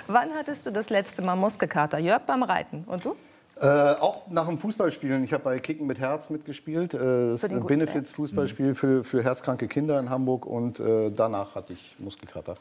Wann 0.07 0.33
hattest 0.33 0.65
du 0.65 0.71
das 0.71 0.89
letzte 0.89 1.21
Mal 1.21 1.35
Muskelkater? 1.35 1.97
Jörg 1.99 2.21
beim 2.23 2.43
Reiten. 2.43 2.83
Und 2.85 3.05
du? 3.05 3.15
Äh, 3.61 3.67
auch 3.67 4.27
nach 4.29 4.47
dem 4.47 4.57
Fußballspielen. 4.57 5.23
Ich 5.23 5.31
habe 5.31 5.43
bei 5.43 5.59
Kicken 5.59 5.87
mit 5.87 5.99
Herz 5.99 6.29
mitgespielt. 6.29 6.93
Äh, 6.93 6.97
das 6.97 7.43
ist 7.43 7.51
ein 7.51 7.65
Benefits-Fußballspiel 7.65 8.75
für, 8.75 9.03
für 9.03 9.23
herzkranke 9.23 9.67
Kinder 9.67 9.97
in 9.99 10.09
Hamburg. 10.09 10.45
Und 10.45 10.79
äh, 10.79 11.09
danach 11.11 11.55
hatte 11.55 11.73
ich 11.73 11.95
Muskelkater. 11.97 12.55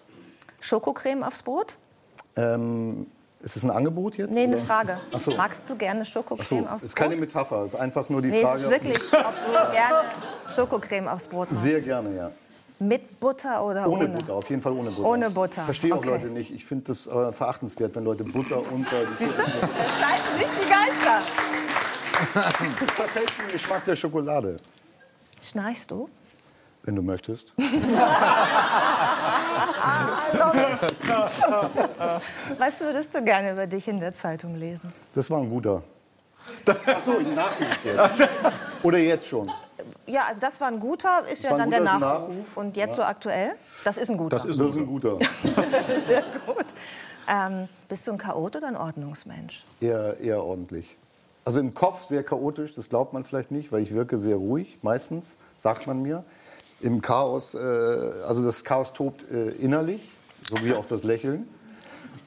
Schokocreme 0.61 1.25
aufs 1.25 1.43
Brot? 1.43 1.77
Ähm, 2.37 3.09
ist 3.43 3.57
es 3.57 3.65
ein 3.65 3.71
Angebot 3.71 4.17
jetzt? 4.17 4.33
Nee, 4.33 4.45
eine 4.45 4.57
oder? 4.57 4.65
Frage. 4.65 5.01
Ach 5.13 5.21
so. 5.21 5.33
Magst 5.33 5.69
du 5.69 5.77
gerne 5.77 6.03
Ach 6.03 6.07
so, 6.07 6.13
Schokocreme 6.13 6.69
aufs 6.69 6.85
ist 6.85 6.95
Brot? 6.95 7.03
keine 7.03 7.17
Metapher. 7.17 7.65
Es 7.65 7.75
ist 7.75 7.81
einfach 7.81 8.09
nur 8.09 8.23
die 8.23 8.29
nee, 8.29 8.43
Frage. 8.43 8.59
es 8.59 8.65
ist 8.65 8.71
wirklich, 8.71 8.99
ob 9.13 9.35
du 9.45 9.73
gerne 9.73 10.05
Schokocreme 10.55 11.09
aufs 11.09 11.27
Brot 11.27 11.51
machst. 11.51 11.65
Sehr 11.65 11.81
gerne, 11.81 12.15
ja. 12.15 12.31
Mit 12.81 13.21
Butter 13.21 13.65
oder 13.65 13.87
ohne? 13.89 14.05
Ohne 14.05 14.09
Butter, 14.09 14.35
auf 14.35 14.51
jeden 14.51 14.61
Fall 14.63 14.73
ohne 14.73 14.91
Butter. 14.91 15.09
Ohne 15.09 15.31
Butter, 15.31 15.59
Ich 15.59 15.65
verstehe 15.65 15.93
auch 15.95 15.99
okay. 15.99 16.09
Leute 16.09 16.27
nicht. 16.27 16.51
Ich 16.51 16.65
finde 16.65 16.85
das 16.85 17.07
äh, 17.07 17.33
verachtenswert, 17.33 17.95
wenn 17.95 18.05
Leute 18.05 18.25
Butter 18.25 18.59
unter 18.73 19.05
die 19.05 19.13
Siehst 19.15 19.39
du? 19.39 19.43
Da 19.45 19.89
scheiden 19.89 20.39
sich 20.39 20.49
die 20.61 20.69
Geister. 20.69 21.23
Verfälscht 22.95 23.39
den 23.41 23.53
Geschmack 23.53 23.85
der 23.85 23.95
Schokolade, 23.97 24.57
Schnarchst 25.41 25.91
du? 25.91 26.09
wenn 26.85 26.97
du 26.97 27.03
möchtest. 27.03 27.55
Was 32.59 32.81
würdest 32.81 33.15
du 33.15 33.23
gerne 33.23 33.53
über 33.53 33.67
dich 33.67 33.89
in 33.89 34.01
der 34.01 34.13
Zeitung 34.13 34.55
lesen? 34.57 34.93
Das 35.15 35.31
war 35.31 35.41
ein 35.41 35.49
guter. 35.49 35.83
Ach 36.67 37.01
so, 37.01 37.13
Nachricht 37.21 37.85
jetzt. 37.85 38.29
Oder 38.83 38.99
jetzt 38.99 39.27
schon. 39.29 39.51
Ja, 40.07 40.25
also 40.29 40.41
das 40.41 40.61
war 40.61 40.69
ein 40.69 40.81
guter, 40.81 41.27
ist 41.31 41.45
ja 41.45 41.51
war 41.51 41.59
ein 41.59 41.71
dann 41.71 41.71
der 41.71 41.81
Nachruf. 41.81 42.29
Nachruf. 42.29 42.57
Und 42.57 42.77
jetzt 42.77 42.97
so 42.97 43.03
aktuell? 43.03 43.53
Das 43.85 43.97
ist 43.97 44.11
ein 44.11 44.17
guter. 44.17 44.37
Das 44.37 44.45
ist, 44.45 44.61
das 44.61 44.71
ist 44.71 44.77
ein 44.77 44.87
guter. 44.87 45.19
Sehr 46.07 46.25
gut. 46.47 46.67
Ähm, 47.29 47.69
bist 47.89 48.07
du 48.07 48.13
ein 48.13 48.19
Chaot 48.19 48.57
oder 48.57 48.69
ein 48.69 48.77
Ordnungsmensch? 48.77 49.65
Eher, 49.81 50.19
eher 50.21 50.43
ordentlich. 50.43 50.97
Also 51.45 51.61
im 51.61 51.75
Kopf 51.75 52.05
sehr 52.05 52.23
chaotisch, 52.23 52.75
das 52.75 52.89
glaubt 52.89 53.13
man 53.13 53.25
vielleicht 53.25 53.51
nicht, 53.51 53.71
weil 53.71 53.83
ich 53.83 53.95
wirke 53.95 54.19
sehr 54.19 54.37
ruhig, 54.37 54.79
meistens, 54.83 55.37
sagt 55.57 55.87
man 55.87 56.01
mir. 56.01 56.25
Im 56.81 57.03
Chaos, 57.03 57.55
äh, 57.55 57.59
also 57.59 58.45
das 58.45 58.65
Chaos 58.65 58.93
tobt 58.93 59.31
äh, 59.31 59.51
innerlich, 59.51 60.17
so 60.49 60.63
wie 60.65 60.75
auch 60.75 60.87
das 60.87 61.05
Lächeln. 61.05 61.49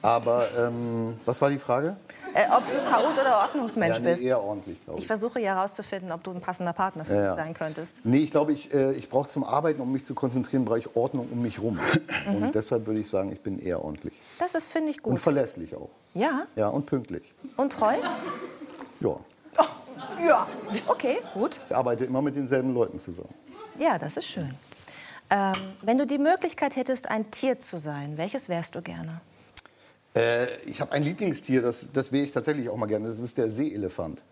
Aber 0.02 0.46
ähm, 0.56 1.16
was 1.24 1.40
war 1.42 1.50
die 1.50 1.58
Frage? 1.58 1.96
Äh, 2.38 2.46
ob 2.56 2.64
du 2.68 2.76
Chaot 2.88 3.18
oder 3.20 3.38
Ordnungsmensch 3.40 3.96
Ja, 3.96 4.00
nee, 4.00 4.10
bist? 4.10 4.22
eher 4.22 4.40
ordentlich, 4.40 4.78
glaube 4.84 4.98
Ich 4.98 5.04
ich. 5.04 5.06
versuche 5.08 5.40
ja 5.40 5.56
herauszufinden, 5.56 6.12
ob 6.12 6.22
du 6.22 6.30
ein 6.30 6.40
passender 6.40 6.72
Partner 6.72 7.04
für 7.04 7.14
mich 7.14 7.22
ja. 7.22 7.34
sein 7.34 7.52
könntest. 7.52 8.00
Nee, 8.04 8.18
ich 8.18 8.30
glaube, 8.30 8.52
ich, 8.52 8.72
äh, 8.72 8.92
ich 8.92 9.08
brauche 9.08 9.28
zum 9.28 9.42
Arbeiten, 9.42 9.80
um 9.80 9.90
mich 9.90 10.04
zu 10.04 10.14
konzentrieren, 10.14 10.64
brauche 10.64 10.78
ich 10.78 10.94
Ordnung 10.94 11.28
um 11.32 11.42
mich 11.42 11.60
rum. 11.60 11.80
Mhm. 12.28 12.42
Und 12.44 12.54
deshalb 12.54 12.86
würde 12.86 13.00
ich 13.00 13.10
sagen, 13.10 13.32
ich 13.32 13.40
bin 13.40 13.58
eher 13.58 13.82
ordentlich. 13.84 14.14
Das 14.38 14.54
ist, 14.54 14.68
finde 14.70 14.90
ich, 14.90 15.04
Und 15.04 15.14
gut. 15.14 15.20
verlässlich 15.20 15.74
auch. 15.74 15.88
Ja? 16.14 16.46
Ja, 16.54 16.68
und 16.68 16.86
pünktlich. 16.86 17.34
Und 17.56 17.72
treu? 17.72 17.94
Ja. 19.00 19.16
Ja. 20.24 20.46
Okay, 20.86 21.18
gut. 21.34 21.60
Ich 21.68 21.74
arbeite 21.74 22.04
immer 22.04 22.22
mit 22.22 22.36
denselben 22.36 22.72
Leuten 22.72 22.98
zusammen. 23.00 23.34
Ja, 23.78 23.98
das 23.98 24.16
ist 24.16 24.26
schön. 24.26 24.54
Ähm, 25.30 25.52
wenn 25.82 25.98
du 25.98 26.06
die 26.06 26.18
Möglichkeit 26.18 26.76
hättest, 26.76 27.10
ein 27.10 27.30
Tier 27.30 27.58
zu 27.58 27.78
sein, 27.78 28.16
welches 28.16 28.48
wärst 28.48 28.74
du 28.76 28.82
gerne? 28.82 29.20
Äh, 30.18 30.46
ich 30.66 30.80
habe 30.80 30.92
ein 30.92 31.02
Lieblingstier, 31.02 31.62
das, 31.62 31.86
das 31.92 32.10
wäre 32.10 32.24
ich 32.24 32.32
tatsächlich 32.32 32.68
auch 32.68 32.76
mal 32.76 32.86
gerne. 32.86 33.06
Das 33.06 33.18
ist 33.20 33.38
der 33.38 33.48
Seeelefant. 33.48 34.22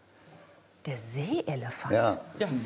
Der 0.85 0.97
Seeelefant. 0.97 1.93
Ja. 1.93 2.17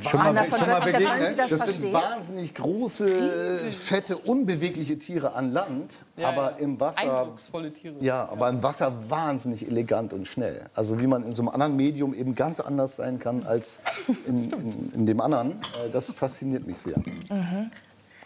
Schon 0.07 0.21
mal, 0.21 0.47
schon 0.51 0.67
mal 0.69 0.81
begegnet? 0.81 1.39
das 1.39 1.51
Das 1.51 1.77
sind 1.77 1.93
wahnsinnig 1.93 2.55
große, 2.55 3.71
fette, 3.71 4.19
unbewegliche 4.19 4.99
Tiere 4.99 5.33
an 5.35 5.53
Land, 5.53 5.97
Ja, 6.17 6.29
aber 6.29 6.51
ja. 6.53 6.57
im 6.59 6.79
Wasser. 6.79 7.01
Eindrucksvolle 7.23 7.73
Tiere. 7.73 7.95
Ja, 8.01 8.29
aber 8.29 8.51
im 8.51 8.63
Wasser 8.63 8.93
wahnsinnig 9.11 9.67
elegant 9.67 10.13
und 10.13 10.27
schnell. 10.27 10.65
Also 10.75 11.01
wie 11.01 11.07
man 11.07 11.25
in 11.25 11.33
so 11.33 11.43
einem 11.43 11.49
anderen 11.49 11.77
Medium 11.77 12.13
eben 12.15 12.35
ganz 12.35 12.61
anders 12.61 12.97
sein 12.97 13.19
kann 13.19 13.45
als 13.45 13.81
in, 14.27 14.51
in, 14.53 14.93
in 14.95 15.07
dem 15.07 15.21
anderen. 15.21 15.53
Äh, 15.53 15.91
Das 15.91 16.11
fasziniert 16.13 16.67
mich 16.67 16.79
sehr. 16.79 16.97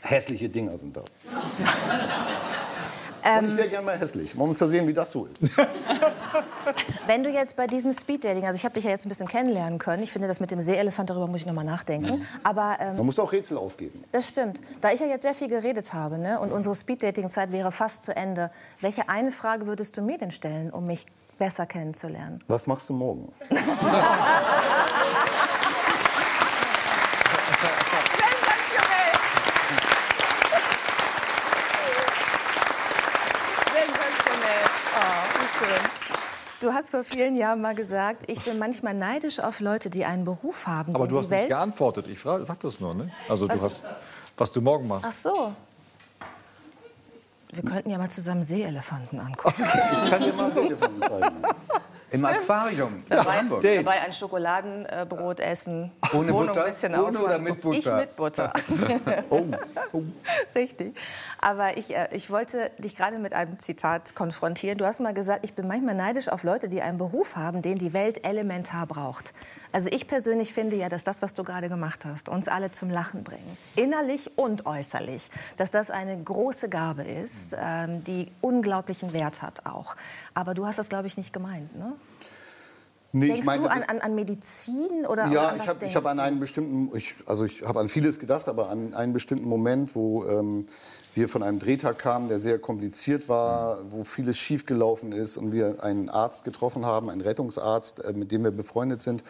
Hässliche 0.03 0.49
Dinger 0.49 0.77
sind 0.77 0.97
das. 0.97 1.05
und 3.39 3.49
ich 3.49 3.57
wäre 3.57 3.69
gerne 3.69 3.87
mal 3.87 3.99
hässlich, 3.99 4.37
um 4.37 4.55
zu 4.55 4.67
sehen, 4.67 4.87
wie 4.87 4.93
das 4.93 5.11
so 5.11 5.27
ist. 5.27 5.41
Wenn 7.07 7.23
du 7.25 7.31
jetzt 7.31 7.57
bei 7.57 7.67
diesem 7.67 7.93
Speeddating, 7.93 8.45
also 8.47 8.57
ich 8.57 8.65
habe 8.65 8.75
dich 8.75 8.85
ja 8.85 8.91
jetzt 8.91 9.07
ein 9.07 9.09
bisschen 9.09 9.29
kennenlernen 9.29 9.79
können, 9.79 10.03
ich 10.03 10.13
finde 10.13 10.29
das 10.29 10.41
mit 10.41 10.51
dem 10.51 10.61
Seeelefant, 10.61 11.11
darüber 11.11 11.27
muss 11.27 11.41
ich 11.41 11.47
noch 11.47 11.55
mal 11.55 11.65
nachdenken, 11.65 12.27
aber 12.43 12.77
ähm, 12.81 12.97
Man 12.97 13.07
muss 13.07 13.19
auch 13.19 13.33
Rätsel 13.33 13.57
aufgeben. 13.59 14.03
das 14.13 14.29
stimmt. 14.29 14.61
Da 14.81 14.91
ich 14.93 15.01
ja 15.01 15.07
jetzt 15.07 15.23
sehr 15.23 15.35
viel 15.35 15.49
geredet 15.49 15.93
habe 15.93 16.19
ne, 16.19 16.39
und 16.41 16.53
unsere 16.53 16.75
Speeddating-Zeit 16.75 17.53
wäre 17.53 17.73
fast 17.73 18.05
zu 18.05 18.15
Ende, 18.17 18.51
welche 18.81 19.09
eine 19.09 19.33
Frage 19.33 19.67
würdest 19.67 19.97
du 19.97 20.03
mir 20.03 20.19
denn 20.19 20.31
stellen, 20.31 20.71
um 20.71 20.85
mich 20.85 21.07
besser 21.39 21.67
kennenzulernen? 21.67 22.41
Was 22.49 22.67
machst 22.67 22.89
du 22.89 22.93
morgen? 22.93 23.33
Sensationell! 27.95 29.13
Sensationell. 33.73 34.65
Oh, 34.95 35.41
wie 35.41 35.49
schön. 35.59 35.83
Du 36.61 36.74
hast 36.85 36.91
vor 36.91 37.05
vielen 37.05 37.37
Jahren 37.37 37.61
mal 37.63 37.75
gesagt, 37.75 38.25
ich 38.31 38.45
bin 38.45 38.59
manchmal 38.59 38.93
neidisch 38.95 39.41
auf 39.41 39.61
Leute, 39.61 39.89
die 39.89 40.05
einen 40.05 40.25
Beruf 40.25 40.67
haben. 40.67 40.95
Aber 40.95 41.09
du 41.09 41.17
hast 41.17 41.27
die 41.27 41.31
nicht 41.31 41.41
Welt 41.41 41.49
geantwortet. 41.49 42.07
Ich 42.09 42.19
frage, 42.19 42.45
sag 42.45 42.61
das 42.61 42.79
nur, 42.81 42.95
ne? 42.95 43.11
Also 43.29 43.49
Was? 43.49 43.59
du 43.61 43.65
hast, 43.65 43.83
was 44.37 44.53
du 44.53 44.61
morgen 44.61 44.87
machst. 44.87 45.05
Ach 45.07 45.13
so. 45.13 45.53
Wir 47.53 47.63
könnten 47.63 47.89
ja 47.89 47.99
mal 47.99 48.11
zusammen 48.11 48.45
Seeelefanten 48.45 49.19
angucken. 49.21 49.65
Ich 49.65 50.11
kann 50.11 50.23
dir 50.23 50.33
mal 50.35 50.51
Seeelefanten 50.51 51.01
zeigen. 51.03 51.37
Im 52.15 52.25
Aquarium 52.25 52.95
in 52.95 53.03
dabei, 53.09 53.39
Hamburg. 53.39 53.63
dabei 53.63 54.01
ein 54.03 54.13
Schokoladenbrot 54.13 55.41
essen. 55.41 55.91
Ohne 56.13 56.33
Wohnung 56.33 56.47
Butter? 56.49 56.65
Ein 56.65 56.71
bisschen 56.71 56.95
Ohne 56.95 57.19
oder 57.19 57.39
mit 57.39 57.61
Butter? 57.61 57.79
Ich 57.79 58.07
mit 58.07 58.17
Butter. 58.17 58.53
Oh, 59.31 59.45
oh. 59.93 60.03
Richtig. 60.55 60.95
Aber 61.41 61.77
ich, 61.77 61.95
äh, 61.95 62.09
ich 62.13 62.31
wollte 62.31 62.71
dich 62.79 62.97
gerade 62.97 63.19
mit 63.19 63.33
einem 63.33 63.59
Zitat 63.59 64.15
konfrontieren. 64.15 64.79
Du 64.79 64.87
hast 64.87 65.01
mal 65.01 65.15
gesagt, 65.15 65.41
ich 65.45 65.55
bin 65.55 65.67
manchmal 65.67 65.95
neidisch 65.95 66.29
auf 66.29 66.43
Leute, 66.43 66.69
die 66.69 66.83
einen 66.83 66.99
Beruf 66.99 67.37
haben, 67.37 67.63
den 67.63 67.79
die 67.79 67.93
Welt 67.93 68.25
elementar 68.25 68.87
braucht. 68.87 69.33
Also 69.75 69.89
ich 69.91 70.07
persönlich 70.07 70.55
finde 70.55 70.77
ja, 70.77 70.89
dass 70.89 71.03
das, 71.03 71.21
was 71.21 71.35
du 71.35 71.43
gerade 71.43 71.69
gemacht 71.69 72.05
hast, 72.05 72.29
uns 72.29 72.47
alle 72.47 72.71
zum 72.71 72.91
Lachen 72.91 73.25
bringen, 73.25 73.59
innerlich 73.75 74.31
und 74.37 74.67
äußerlich, 74.67 75.29
dass 75.57 75.73
das 75.73 75.91
eine 75.91 76.17
große 76.17 76.69
Gabe 76.69 77.03
ist, 77.03 77.57
ähm, 77.59 78.05
die 78.05 78.29
unglaublichen 78.41 79.13
Wert 79.13 79.43
hat 79.43 79.67
auch. 79.67 79.97
Aber 80.33 80.55
du 80.55 80.65
hast 80.65 80.79
das, 80.79 80.89
glaube 80.89 81.09
ich, 81.09 81.17
nicht 81.17 81.33
gemeint, 81.33 81.77
ne? 81.77 81.93
Nee, 83.11 83.27
Denkst 83.27 83.41
ich 83.41 83.47
meinte, 83.47 83.69
du 83.69 83.73
an, 83.73 83.83
an, 83.83 84.01
an 84.01 84.15
Medizin 84.15 85.07
oder 85.09 85.27
Ja, 85.27 85.49
an 85.49 85.61
ich 85.61 85.69
habe 85.69 85.87
hab 85.89 86.07
an 86.07 86.21
einen 86.21 86.39
bestimmten, 86.39 86.97
ich, 86.97 87.15
also 87.27 87.45
ich 87.45 87.63
habe 87.63 87.81
an 87.81 87.89
vieles 87.89 88.21
gedacht, 88.21 88.49
aber 88.49 88.71
an 88.71 88.95
einen 88.95 89.13
bestimmten 89.13 89.49
Moment, 89.49 89.97
wo 89.97 90.25
ähm, 90.25 90.67
wir 91.15 91.29
von 91.29 91.43
einem 91.43 91.59
Drehtag 91.59 91.99
kamen, 91.99 92.29
der 92.29 92.39
sehr 92.39 92.59
kompliziert 92.59 93.29
war, 93.29 93.79
wo 93.91 94.05
vieles 94.05 94.37
schiefgelaufen 94.37 95.13
ist 95.13 95.37
und 95.37 95.53
wir 95.53 95.83
einen 95.83 96.09
Arzt 96.09 96.45
getroffen 96.45 96.87
haben, 96.87 97.11
einen 97.11 97.21
Rettungsarzt, 97.21 98.05
äh, 98.05 98.13
mit 98.13 98.33
dem 98.33 98.45
wir 98.45 98.51
befreundet 98.51 99.03
sind. 99.03 99.23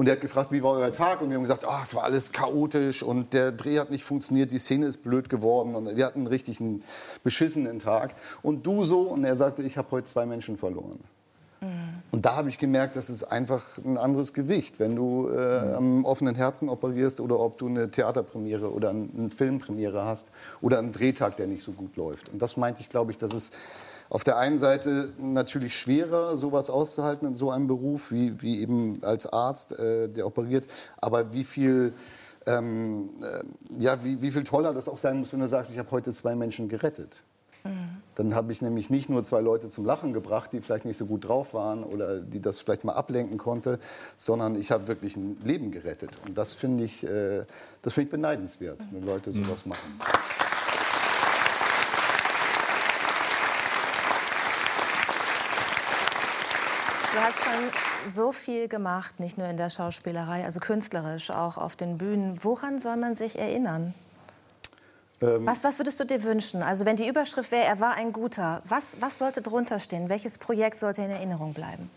Und 0.00 0.06
der 0.06 0.14
hat 0.14 0.22
gefragt, 0.22 0.50
wie 0.50 0.62
war 0.62 0.72
euer 0.78 0.90
Tag? 0.94 1.20
Und 1.20 1.28
wir 1.28 1.36
haben 1.36 1.42
gesagt, 1.42 1.66
ah, 1.68 1.80
es 1.82 1.94
war 1.94 2.04
alles 2.04 2.32
chaotisch 2.32 3.02
und 3.02 3.34
der 3.34 3.52
Dreh 3.52 3.78
hat 3.78 3.90
nicht 3.90 4.02
funktioniert, 4.02 4.50
die 4.50 4.56
Szene 4.56 4.86
ist 4.86 5.02
blöd 5.02 5.28
geworden 5.28 5.74
und 5.74 5.94
wir 5.94 6.06
hatten 6.06 6.20
einen 6.20 6.26
richtigen 6.26 6.82
beschissenen 7.22 7.80
Tag. 7.80 8.14
Und 8.40 8.66
du 8.66 8.82
so? 8.84 9.02
Und 9.02 9.24
er 9.24 9.36
sagte, 9.36 9.62
ich 9.62 9.76
habe 9.76 9.90
heute 9.90 10.06
zwei 10.06 10.24
Menschen 10.24 10.56
verloren. 10.56 11.00
Und 12.12 12.24
da 12.24 12.36
habe 12.36 12.48
ich 12.48 12.56
gemerkt, 12.56 12.96
das 12.96 13.10
ist 13.10 13.24
einfach 13.24 13.62
ein 13.84 13.98
anderes 13.98 14.32
Gewicht, 14.32 14.80
wenn 14.80 14.96
du 14.96 15.28
äh, 15.28 15.74
am 15.74 16.06
offenen 16.06 16.34
Herzen 16.34 16.70
operierst 16.70 17.20
oder 17.20 17.38
ob 17.38 17.58
du 17.58 17.66
eine 17.68 17.90
Theaterpremiere 17.90 18.72
oder 18.72 18.88
ein- 18.88 19.10
eine 19.14 19.28
Filmpremiere 19.28 20.06
hast 20.06 20.28
oder 20.62 20.78
einen 20.78 20.92
Drehtag, 20.92 21.36
der 21.36 21.46
nicht 21.46 21.62
so 21.62 21.72
gut 21.72 21.96
läuft. 21.96 22.30
Und 22.30 22.40
das 22.40 22.56
meinte 22.56 22.80
ich, 22.80 22.88
glaube 22.88 23.12
ich, 23.12 23.18
dass 23.18 23.34
es 23.34 23.50
auf 24.10 24.24
der 24.24 24.36
einen 24.38 24.58
Seite 24.58 25.12
natürlich 25.18 25.76
schwerer, 25.76 26.36
sowas 26.36 26.68
auszuhalten 26.68 27.28
in 27.28 27.34
so 27.34 27.50
einem 27.50 27.68
Beruf, 27.68 28.10
wie, 28.10 28.42
wie 28.42 28.60
eben 28.60 29.02
als 29.02 29.32
Arzt, 29.32 29.78
äh, 29.78 30.08
der 30.08 30.26
operiert, 30.26 30.66
aber 30.98 31.32
wie 31.32 31.44
viel, 31.44 31.94
ähm, 32.46 33.10
äh, 33.22 33.82
ja, 33.82 34.04
wie, 34.04 34.20
wie 34.20 34.30
viel 34.30 34.44
toller 34.44 34.74
das 34.74 34.88
auch 34.88 34.98
sein 34.98 35.18
muss, 35.18 35.32
wenn 35.32 35.40
du 35.40 35.48
sagst, 35.48 35.70
ich 35.70 35.78
habe 35.78 35.90
heute 35.92 36.12
zwei 36.12 36.34
Menschen 36.34 36.68
gerettet. 36.68 37.22
Dann 38.14 38.34
habe 38.34 38.52
ich 38.52 38.62
nämlich 38.62 38.90
nicht 38.90 39.08
nur 39.08 39.22
zwei 39.22 39.40
Leute 39.40 39.68
zum 39.68 39.84
Lachen 39.84 40.12
gebracht, 40.12 40.52
die 40.52 40.60
vielleicht 40.60 40.84
nicht 40.84 40.96
so 40.96 41.06
gut 41.06 41.28
drauf 41.28 41.54
waren 41.54 41.84
oder 41.84 42.20
die 42.20 42.40
das 42.40 42.60
vielleicht 42.60 42.84
mal 42.84 42.94
ablenken 42.94 43.38
konnte, 43.38 43.78
sondern 44.16 44.56
ich 44.56 44.70
habe 44.70 44.88
wirklich 44.88 45.16
ein 45.16 45.36
Leben 45.44 45.70
gerettet. 45.70 46.10
Und 46.26 46.36
das 46.36 46.54
finde 46.54 46.84
ich, 46.84 47.04
äh, 47.04 47.44
das 47.82 47.94
finde 47.94 48.06
ich 48.06 48.10
beneidenswert, 48.10 48.80
wenn 48.90 49.04
Leute 49.04 49.30
sowas 49.32 49.66
machen. 49.66 50.00
Du 57.12 57.18
hast 57.18 57.42
schon 57.42 57.52
so 58.06 58.30
viel 58.30 58.68
gemacht, 58.68 59.18
nicht 59.18 59.36
nur 59.36 59.48
in 59.48 59.56
der 59.56 59.68
Schauspielerei, 59.68 60.44
also 60.44 60.60
künstlerisch, 60.60 61.30
auch 61.30 61.58
auf 61.58 61.74
den 61.74 61.98
Bühnen. 61.98 62.38
Woran 62.44 62.78
soll 62.78 62.96
man 62.98 63.16
sich 63.16 63.36
erinnern? 63.36 63.94
Was, 65.20 65.64
was 65.64 65.78
würdest 65.78 65.98
du 65.98 66.04
dir 66.04 66.22
wünschen? 66.22 66.62
Also 66.62 66.84
wenn 66.84 66.96
die 66.96 67.08
Überschrift 67.08 67.50
wäre, 67.50 67.64
er 67.64 67.80
war 67.80 67.94
ein 67.94 68.12
Guter, 68.12 68.62
was, 68.64 69.00
was 69.00 69.18
sollte 69.18 69.42
drunter 69.42 69.80
stehen? 69.80 70.08
Welches 70.08 70.38
Projekt 70.38 70.78
sollte 70.78 71.02
in 71.02 71.10
Erinnerung 71.10 71.52
bleiben? 71.52 71.90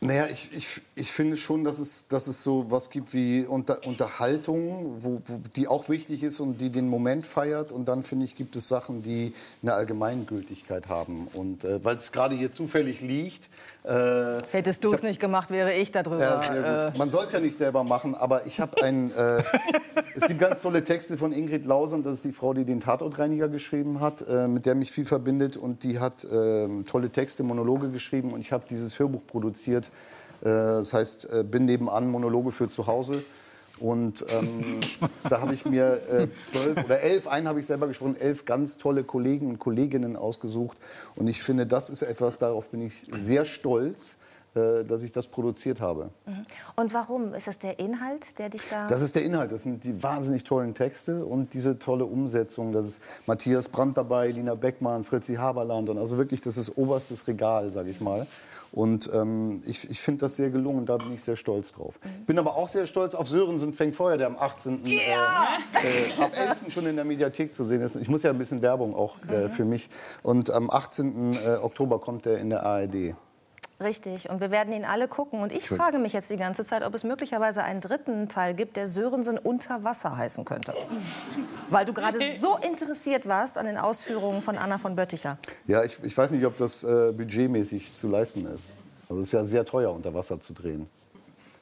Naja, 0.00 0.26
ich, 0.30 0.52
ich, 0.52 0.82
ich 0.94 1.10
finde 1.10 1.38
schon, 1.38 1.64
dass 1.64 1.78
es, 1.78 2.06
dass 2.06 2.26
es 2.26 2.42
so 2.42 2.70
was 2.70 2.90
gibt 2.90 3.14
wie 3.14 3.44
Unter, 3.44 3.86
Unterhaltung, 3.86 4.96
wo, 5.00 5.22
wo, 5.24 5.40
die 5.56 5.68
auch 5.68 5.88
wichtig 5.88 6.22
ist 6.22 6.38
und 6.38 6.60
die 6.60 6.70
den 6.70 6.88
Moment 6.88 7.24
feiert. 7.24 7.72
Und 7.72 7.88
dann, 7.88 8.02
finde 8.02 8.26
ich, 8.26 8.34
gibt 8.34 8.56
es 8.56 8.68
Sachen, 8.68 9.02
die 9.02 9.32
eine 9.62 9.72
Allgemeingültigkeit 9.72 10.88
haben. 10.88 11.28
Und 11.32 11.64
äh, 11.64 11.82
weil 11.82 11.96
es 11.96 12.12
gerade 12.12 12.34
hier 12.34 12.52
zufällig 12.52 13.00
liegt... 13.00 13.48
Äh, 13.84 14.42
Hättest 14.50 14.84
du 14.84 14.92
es 14.92 15.02
nicht 15.02 15.20
gemacht, 15.20 15.50
wäre 15.50 15.72
ich 15.72 15.92
darüber. 15.92 16.18
Ja, 16.18 16.88
gut. 16.88 16.98
Man 16.98 17.10
soll 17.10 17.24
es 17.26 17.32
ja 17.32 17.40
nicht 17.40 17.56
selber 17.56 17.84
machen, 17.84 18.14
aber 18.14 18.44
ich 18.44 18.60
habe 18.60 18.82
ein. 18.82 19.12
Äh, 19.12 19.42
es 20.14 20.26
gibt 20.26 20.40
ganz 20.40 20.60
tolle 20.60 20.82
Texte 20.82 21.16
von 21.16 21.32
Ingrid 21.32 21.64
Lausand, 21.66 22.04
das 22.04 22.16
ist 22.16 22.24
die 22.24 22.32
Frau, 22.32 22.52
die 22.52 22.64
den 22.64 22.80
Tatortreiniger 22.80 23.48
geschrieben 23.48 24.00
hat, 24.00 24.24
äh, 24.28 24.48
mit 24.48 24.66
der 24.66 24.74
mich 24.74 24.90
viel 24.90 25.04
verbindet. 25.04 25.56
Und 25.56 25.84
die 25.84 26.00
hat 26.00 26.26
ähm, 26.30 26.84
tolle 26.84 27.10
Texte, 27.10 27.44
Monologe 27.44 27.90
geschrieben. 27.90 28.32
Und 28.32 28.40
ich 28.40 28.52
habe 28.52 28.64
dieses 28.68 28.98
Hörbuch 28.98 29.24
produziert. 29.26 29.85
Äh, 30.40 30.48
das 30.48 30.92
heißt, 30.92 31.30
äh, 31.30 31.44
bin 31.44 31.64
nebenan 31.64 32.10
Monologe 32.10 32.52
für 32.52 32.68
zu 32.68 32.86
Hause. 32.86 33.22
Und 33.78 34.24
ähm, 34.30 34.80
da 35.28 35.40
habe 35.40 35.54
ich 35.54 35.64
mir 35.64 36.00
äh, 36.08 36.28
zwölf 36.38 36.84
oder 36.84 37.00
elf, 37.00 37.28
einen 37.28 37.46
habe 37.48 37.60
ich 37.60 37.66
selber 37.66 37.86
gesprochen, 37.86 38.16
elf 38.18 38.44
ganz 38.44 38.78
tolle 38.78 39.04
Kollegen 39.04 39.48
und 39.48 39.58
Kolleginnen 39.58 40.16
ausgesucht. 40.16 40.78
Und 41.14 41.28
ich 41.28 41.42
finde, 41.42 41.66
das 41.66 41.90
ist 41.90 42.02
etwas, 42.02 42.38
darauf 42.38 42.70
bin 42.70 42.82
ich 42.82 43.06
sehr 43.12 43.44
stolz, 43.44 44.16
äh, 44.54 44.84
dass 44.84 45.02
ich 45.02 45.12
das 45.12 45.26
produziert 45.26 45.80
habe. 45.80 46.08
Und 46.76 46.94
warum? 46.94 47.34
Ist 47.34 47.46
das 47.46 47.58
der 47.58 47.78
Inhalt, 47.78 48.38
der 48.38 48.48
dich 48.48 48.62
da... 48.70 48.86
Das 48.86 49.02
ist 49.02 49.14
der 49.14 49.22
Inhalt, 49.22 49.52
das 49.52 49.64
sind 49.64 49.84
die 49.84 50.02
wahnsinnig 50.02 50.44
tollen 50.44 50.74
Texte 50.74 51.26
und 51.26 51.52
diese 51.52 51.78
tolle 51.78 52.06
Umsetzung. 52.06 52.72
Das 52.72 52.86
ist 52.86 53.00
Matthias 53.26 53.68
Brandt 53.68 53.98
dabei, 53.98 54.30
Lina 54.30 54.54
Beckmann, 54.54 55.04
Fritzi 55.04 55.34
Haberland. 55.34 55.90
Und 55.90 55.98
also 55.98 56.16
wirklich, 56.16 56.40
das 56.40 56.56
ist 56.56 56.78
oberstes 56.78 57.28
Regal, 57.28 57.70
sage 57.70 57.90
ich 57.90 58.00
mal. 58.00 58.26
Und 58.76 59.08
ähm, 59.14 59.62
ich, 59.64 59.88
ich 59.88 60.02
finde 60.02 60.20
das 60.20 60.36
sehr 60.36 60.50
gelungen, 60.50 60.84
da 60.84 60.98
bin 60.98 61.14
ich 61.14 61.24
sehr 61.24 61.36
stolz 61.36 61.72
drauf. 61.72 61.98
Ich 62.20 62.26
bin 62.26 62.38
aber 62.38 62.56
auch 62.56 62.68
sehr 62.68 62.86
stolz 62.86 63.14
auf 63.14 63.26
Sörensen 63.26 63.72
fängt 63.72 63.96
Feuer, 63.96 64.18
der 64.18 64.26
am 64.26 64.36
18. 64.36 64.84
Äh, 64.84 64.96
äh, 64.96 66.22
ab 66.22 66.32
11. 66.34 66.70
schon 66.70 66.84
in 66.84 66.96
der 66.96 67.06
Mediathek 67.06 67.54
zu 67.54 67.64
sehen 67.64 67.80
ist. 67.80 67.96
Ich 67.96 68.08
muss 68.08 68.22
ja 68.22 68.30
ein 68.30 68.36
bisschen 68.36 68.60
Werbung 68.60 68.94
auch 68.94 69.16
äh, 69.28 69.48
für 69.48 69.64
mich. 69.64 69.88
Und 70.22 70.50
am 70.50 70.68
18. 70.68 71.36
Äh, 71.36 71.56
Oktober 71.62 71.98
kommt 72.00 72.26
er 72.26 72.36
in 72.36 72.50
der 72.50 72.66
ARD. 72.66 73.14
Richtig. 73.78 74.30
Und 74.30 74.40
wir 74.40 74.50
werden 74.50 74.72
ihn 74.72 74.84
alle 74.84 75.06
gucken. 75.06 75.40
Und 75.40 75.52
ich 75.52 75.68
frage 75.68 75.98
mich 75.98 76.12
jetzt 76.12 76.30
die 76.30 76.36
ganze 76.36 76.64
Zeit, 76.64 76.82
ob 76.82 76.94
es 76.94 77.04
möglicherweise 77.04 77.62
einen 77.62 77.80
dritten 77.80 78.28
Teil 78.28 78.54
gibt, 78.54 78.76
der 78.76 78.88
Sörensen 78.88 79.36
unter 79.38 79.84
Wasser 79.84 80.16
heißen 80.16 80.44
könnte. 80.44 80.72
Weil 81.70 81.84
du 81.84 81.92
gerade 81.92 82.18
so 82.40 82.56
interessiert 82.66 83.26
warst 83.26 83.58
an 83.58 83.66
den 83.66 83.76
Ausführungen 83.76 84.40
von 84.40 84.56
Anna 84.56 84.78
von 84.78 84.96
Bötticher. 84.96 85.38
Ja, 85.66 85.84
ich, 85.84 86.02
ich 86.02 86.16
weiß 86.16 86.30
nicht, 86.30 86.46
ob 86.46 86.56
das 86.56 86.84
äh, 86.84 87.12
budgetmäßig 87.12 87.94
zu 87.94 88.08
leisten 88.08 88.46
ist. 88.46 88.72
Also 89.08 89.20
es 89.20 89.28
ist 89.28 89.32
ja 89.32 89.44
sehr 89.44 89.64
teuer, 89.64 89.92
unter 89.92 90.14
Wasser 90.14 90.40
zu 90.40 90.52
drehen. 90.52 90.88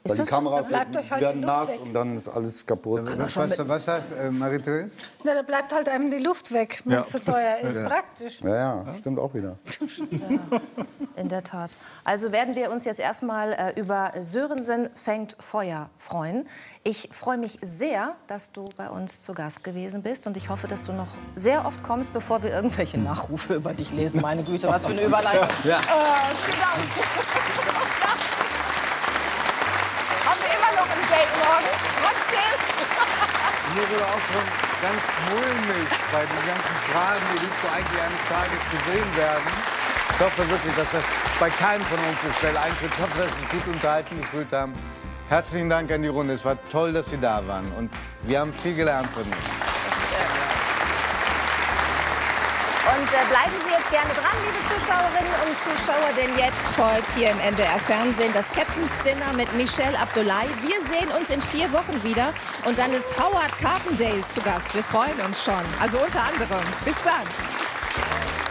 Weil 0.06 0.16
die 0.16 0.22
Kameras 0.24 0.64
da 0.64 0.68
bleibt 0.68 0.96
euch 0.98 1.10
halt 1.10 1.22
werden 1.22 1.40
die 1.40 1.46
Luft 1.46 1.58
nass 1.58 1.68
weg. 1.68 1.80
und 1.82 1.94
dann 1.94 2.16
ist 2.18 2.28
alles 2.28 2.66
kaputt. 2.66 3.02
Was, 3.16 3.36
was, 3.36 3.68
was 3.68 3.84
sagt 3.86 4.12
äh, 4.12 4.30
Marie-Therese? 4.30 4.96
Na, 5.24 5.34
da 5.34 5.40
bleibt 5.40 5.72
halt 5.72 5.88
einem 5.88 6.10
die 6.10 6.18
Luft 6.18 6.52
weg, 6.52 6.82
wenn 6.84 6.98
es 6.98 7.08
zu 7.08 7.24
teuer 7.24 7.58
ist. 7.62 7.82
Praktisch. 7.86 8.40
Ja, 8.42 8.84
ja, 8.84 8.94
stimmt 8.98 9.18
auch 9.18 9.32
wieder. 9.32 9.56
In 11.16 11.28
der 11.30 11.42
Tat. 11.42 11.76
Also 12.04 12.32
werden 12.32 12.54
wir 12.54 12.70
uns 12.70 12.84
jetzt 12.84 13.00
erstmal 13.00 13.54
äh, 13.54 13.80
über 13.80 14.12
Sörensen 14.20 14.90
fängt 14.94 15.36
Feuer 15.40 15.88
freuen. 15.96 16.46
Ich 16.82 17.08
freue 17.10 17.38
mich 17.38 17.58
sehr, 17.62 18.14
dass 18.26 18.52
du 18.52 18.66
bei 18.76 18.90
uns 18.90 19.22
zu 19.22 19.32
Gast 19.32 19.64
gewesen 19.64 20.02
bist 20.02 20.26
und 20.26 20.36
ich 20.36 20.50
hoffe, 20.50 20.68
dass 20.68 20.82
du 20.82 20.92
noch 20.92 21.08
sehr 21.34 21.64
oft 21.64 21.82
kommst, 21.82 22.12
bevor 22.12 22.42
wir 22.42 22.50
irgendwelche 22.50 22.98
Nachrufe 22.98 23.54
über 23.54 23.72
dich 23.72 23.90
lesen. 23.90 24.20
Meine 24.20 24.42
Güte, 24.42 24.68
was 24.68 24.84
für 24.84 24.92
eine 24.92 25.02
Überleitung. 25.04 25.48
Ja. 25.64 25.78
Äh, 25.78 25.82
vielen 26.44 26.60
Dank. 26.60 27.73
Mir 33.74 33.90
wurde 33.90 34.04
auch 34.06 34.22
schon 34.30 34.46
ganz 34.80 35.02
mulmig 35.30 35.88
bei 36.12 36.20
den 36.20 36.46
ganzen 36.46 36.76
Fragen, 36.92 37.24
die 37.32 37.40
du 37.42 37.68
eigentlich 37.74 38.00
eines 38.00 38.22
Tages 38.28 38.62
gesehen 38.70 39.16
werden. 39.16 39.50
Ich 40.10 40.20
hoffe 40.24 40.48
wirklich, 40.48 40.76
dass 40.76 40.92
das 40.92 41.02
bei 41.40 41.50
keinem 41.50 41.84
von 41.86 41.98
uns 41.98 42.22
so 42.22 42.30
schnell 42.38 42.56
eintritt. 42.56 42.92
Ich 42.94 43.02
hoffe, 43.02 43.18
dass 43.18 43.34
Sie 43.34 43.40
sich 43.40 43.48
gut 43.50 43.74
unterhalten 43.74 44.20
gefühlt 44.20 44.52
haben. 44.52 44.74
Herzlichen 45.28 45.68
Dank 45.68 45.90
an 45.90 46.02
die 46.02 46.08
Runde. 46.08 46.34
Es 46.34 46.44
war 46.44 46.56
toll, 46.68 46.92
dass 46.92 47.10
Sie 47.10 47.18
da 47.18 47.44
waren. 47.48 47.66
Und 47.72 47.90
wir 48.22 48.38
haben 48.38 48.52
viel 48.52 48.74
gelernt 48.74 49.12
von 49.12 49.24
Ihnen. 49.24 50.53
Und 52.94 53.08
äh, 53.08 53.26
bleiben 53.28 53.56
Sie 53.66 53.72
jetzt 53.72 53.90
gerne 53.90 54.10
dran, 54.14 54.36
liebe 54.44 54.60
Zuschauerinnen 54.70 55.34
und 55.42 55.54
Zuschauer, 55.66 56.10
denn 56.16 56.30
jetzt 56.38 56.64
folgt 56.76 57.10
hier 57.16 57.30
im 57.30 57.40
NDR 57.40 57.80
Fernsehen 57.80 58.32
das 58.32 58.52
Captain's 58.52 58.96
Dinner 59.04 59.32
mit 59.32 59.52
Michelle 59.54 59.98
Abdullahi. 59.98 60.46
Wir 60.62 60.80
sehen 60.80 61.10
uns 61.18 61.30
in 61.30 61.40
vier 61.40 61.72
Wochen 61.72 62.04
wieder 62.04 62.32
und 62.66 62.78
dann 62.78 62.92
ist 62.92 63.18
Howard 63.18 63.50
Carpendale 63.58 64.22
zu 64.22 64.40
Gast. 64.42 64.72
Wir 64.74 64.84
freuen 64.84 65.20
uns 65.26 65.42
schon. 65.44 65.64
Also 65.80 65.98
unter 65.98 66.22
anderem. 66.22 66.62
Bis 66.84 67.02
dann. 67.02 68.43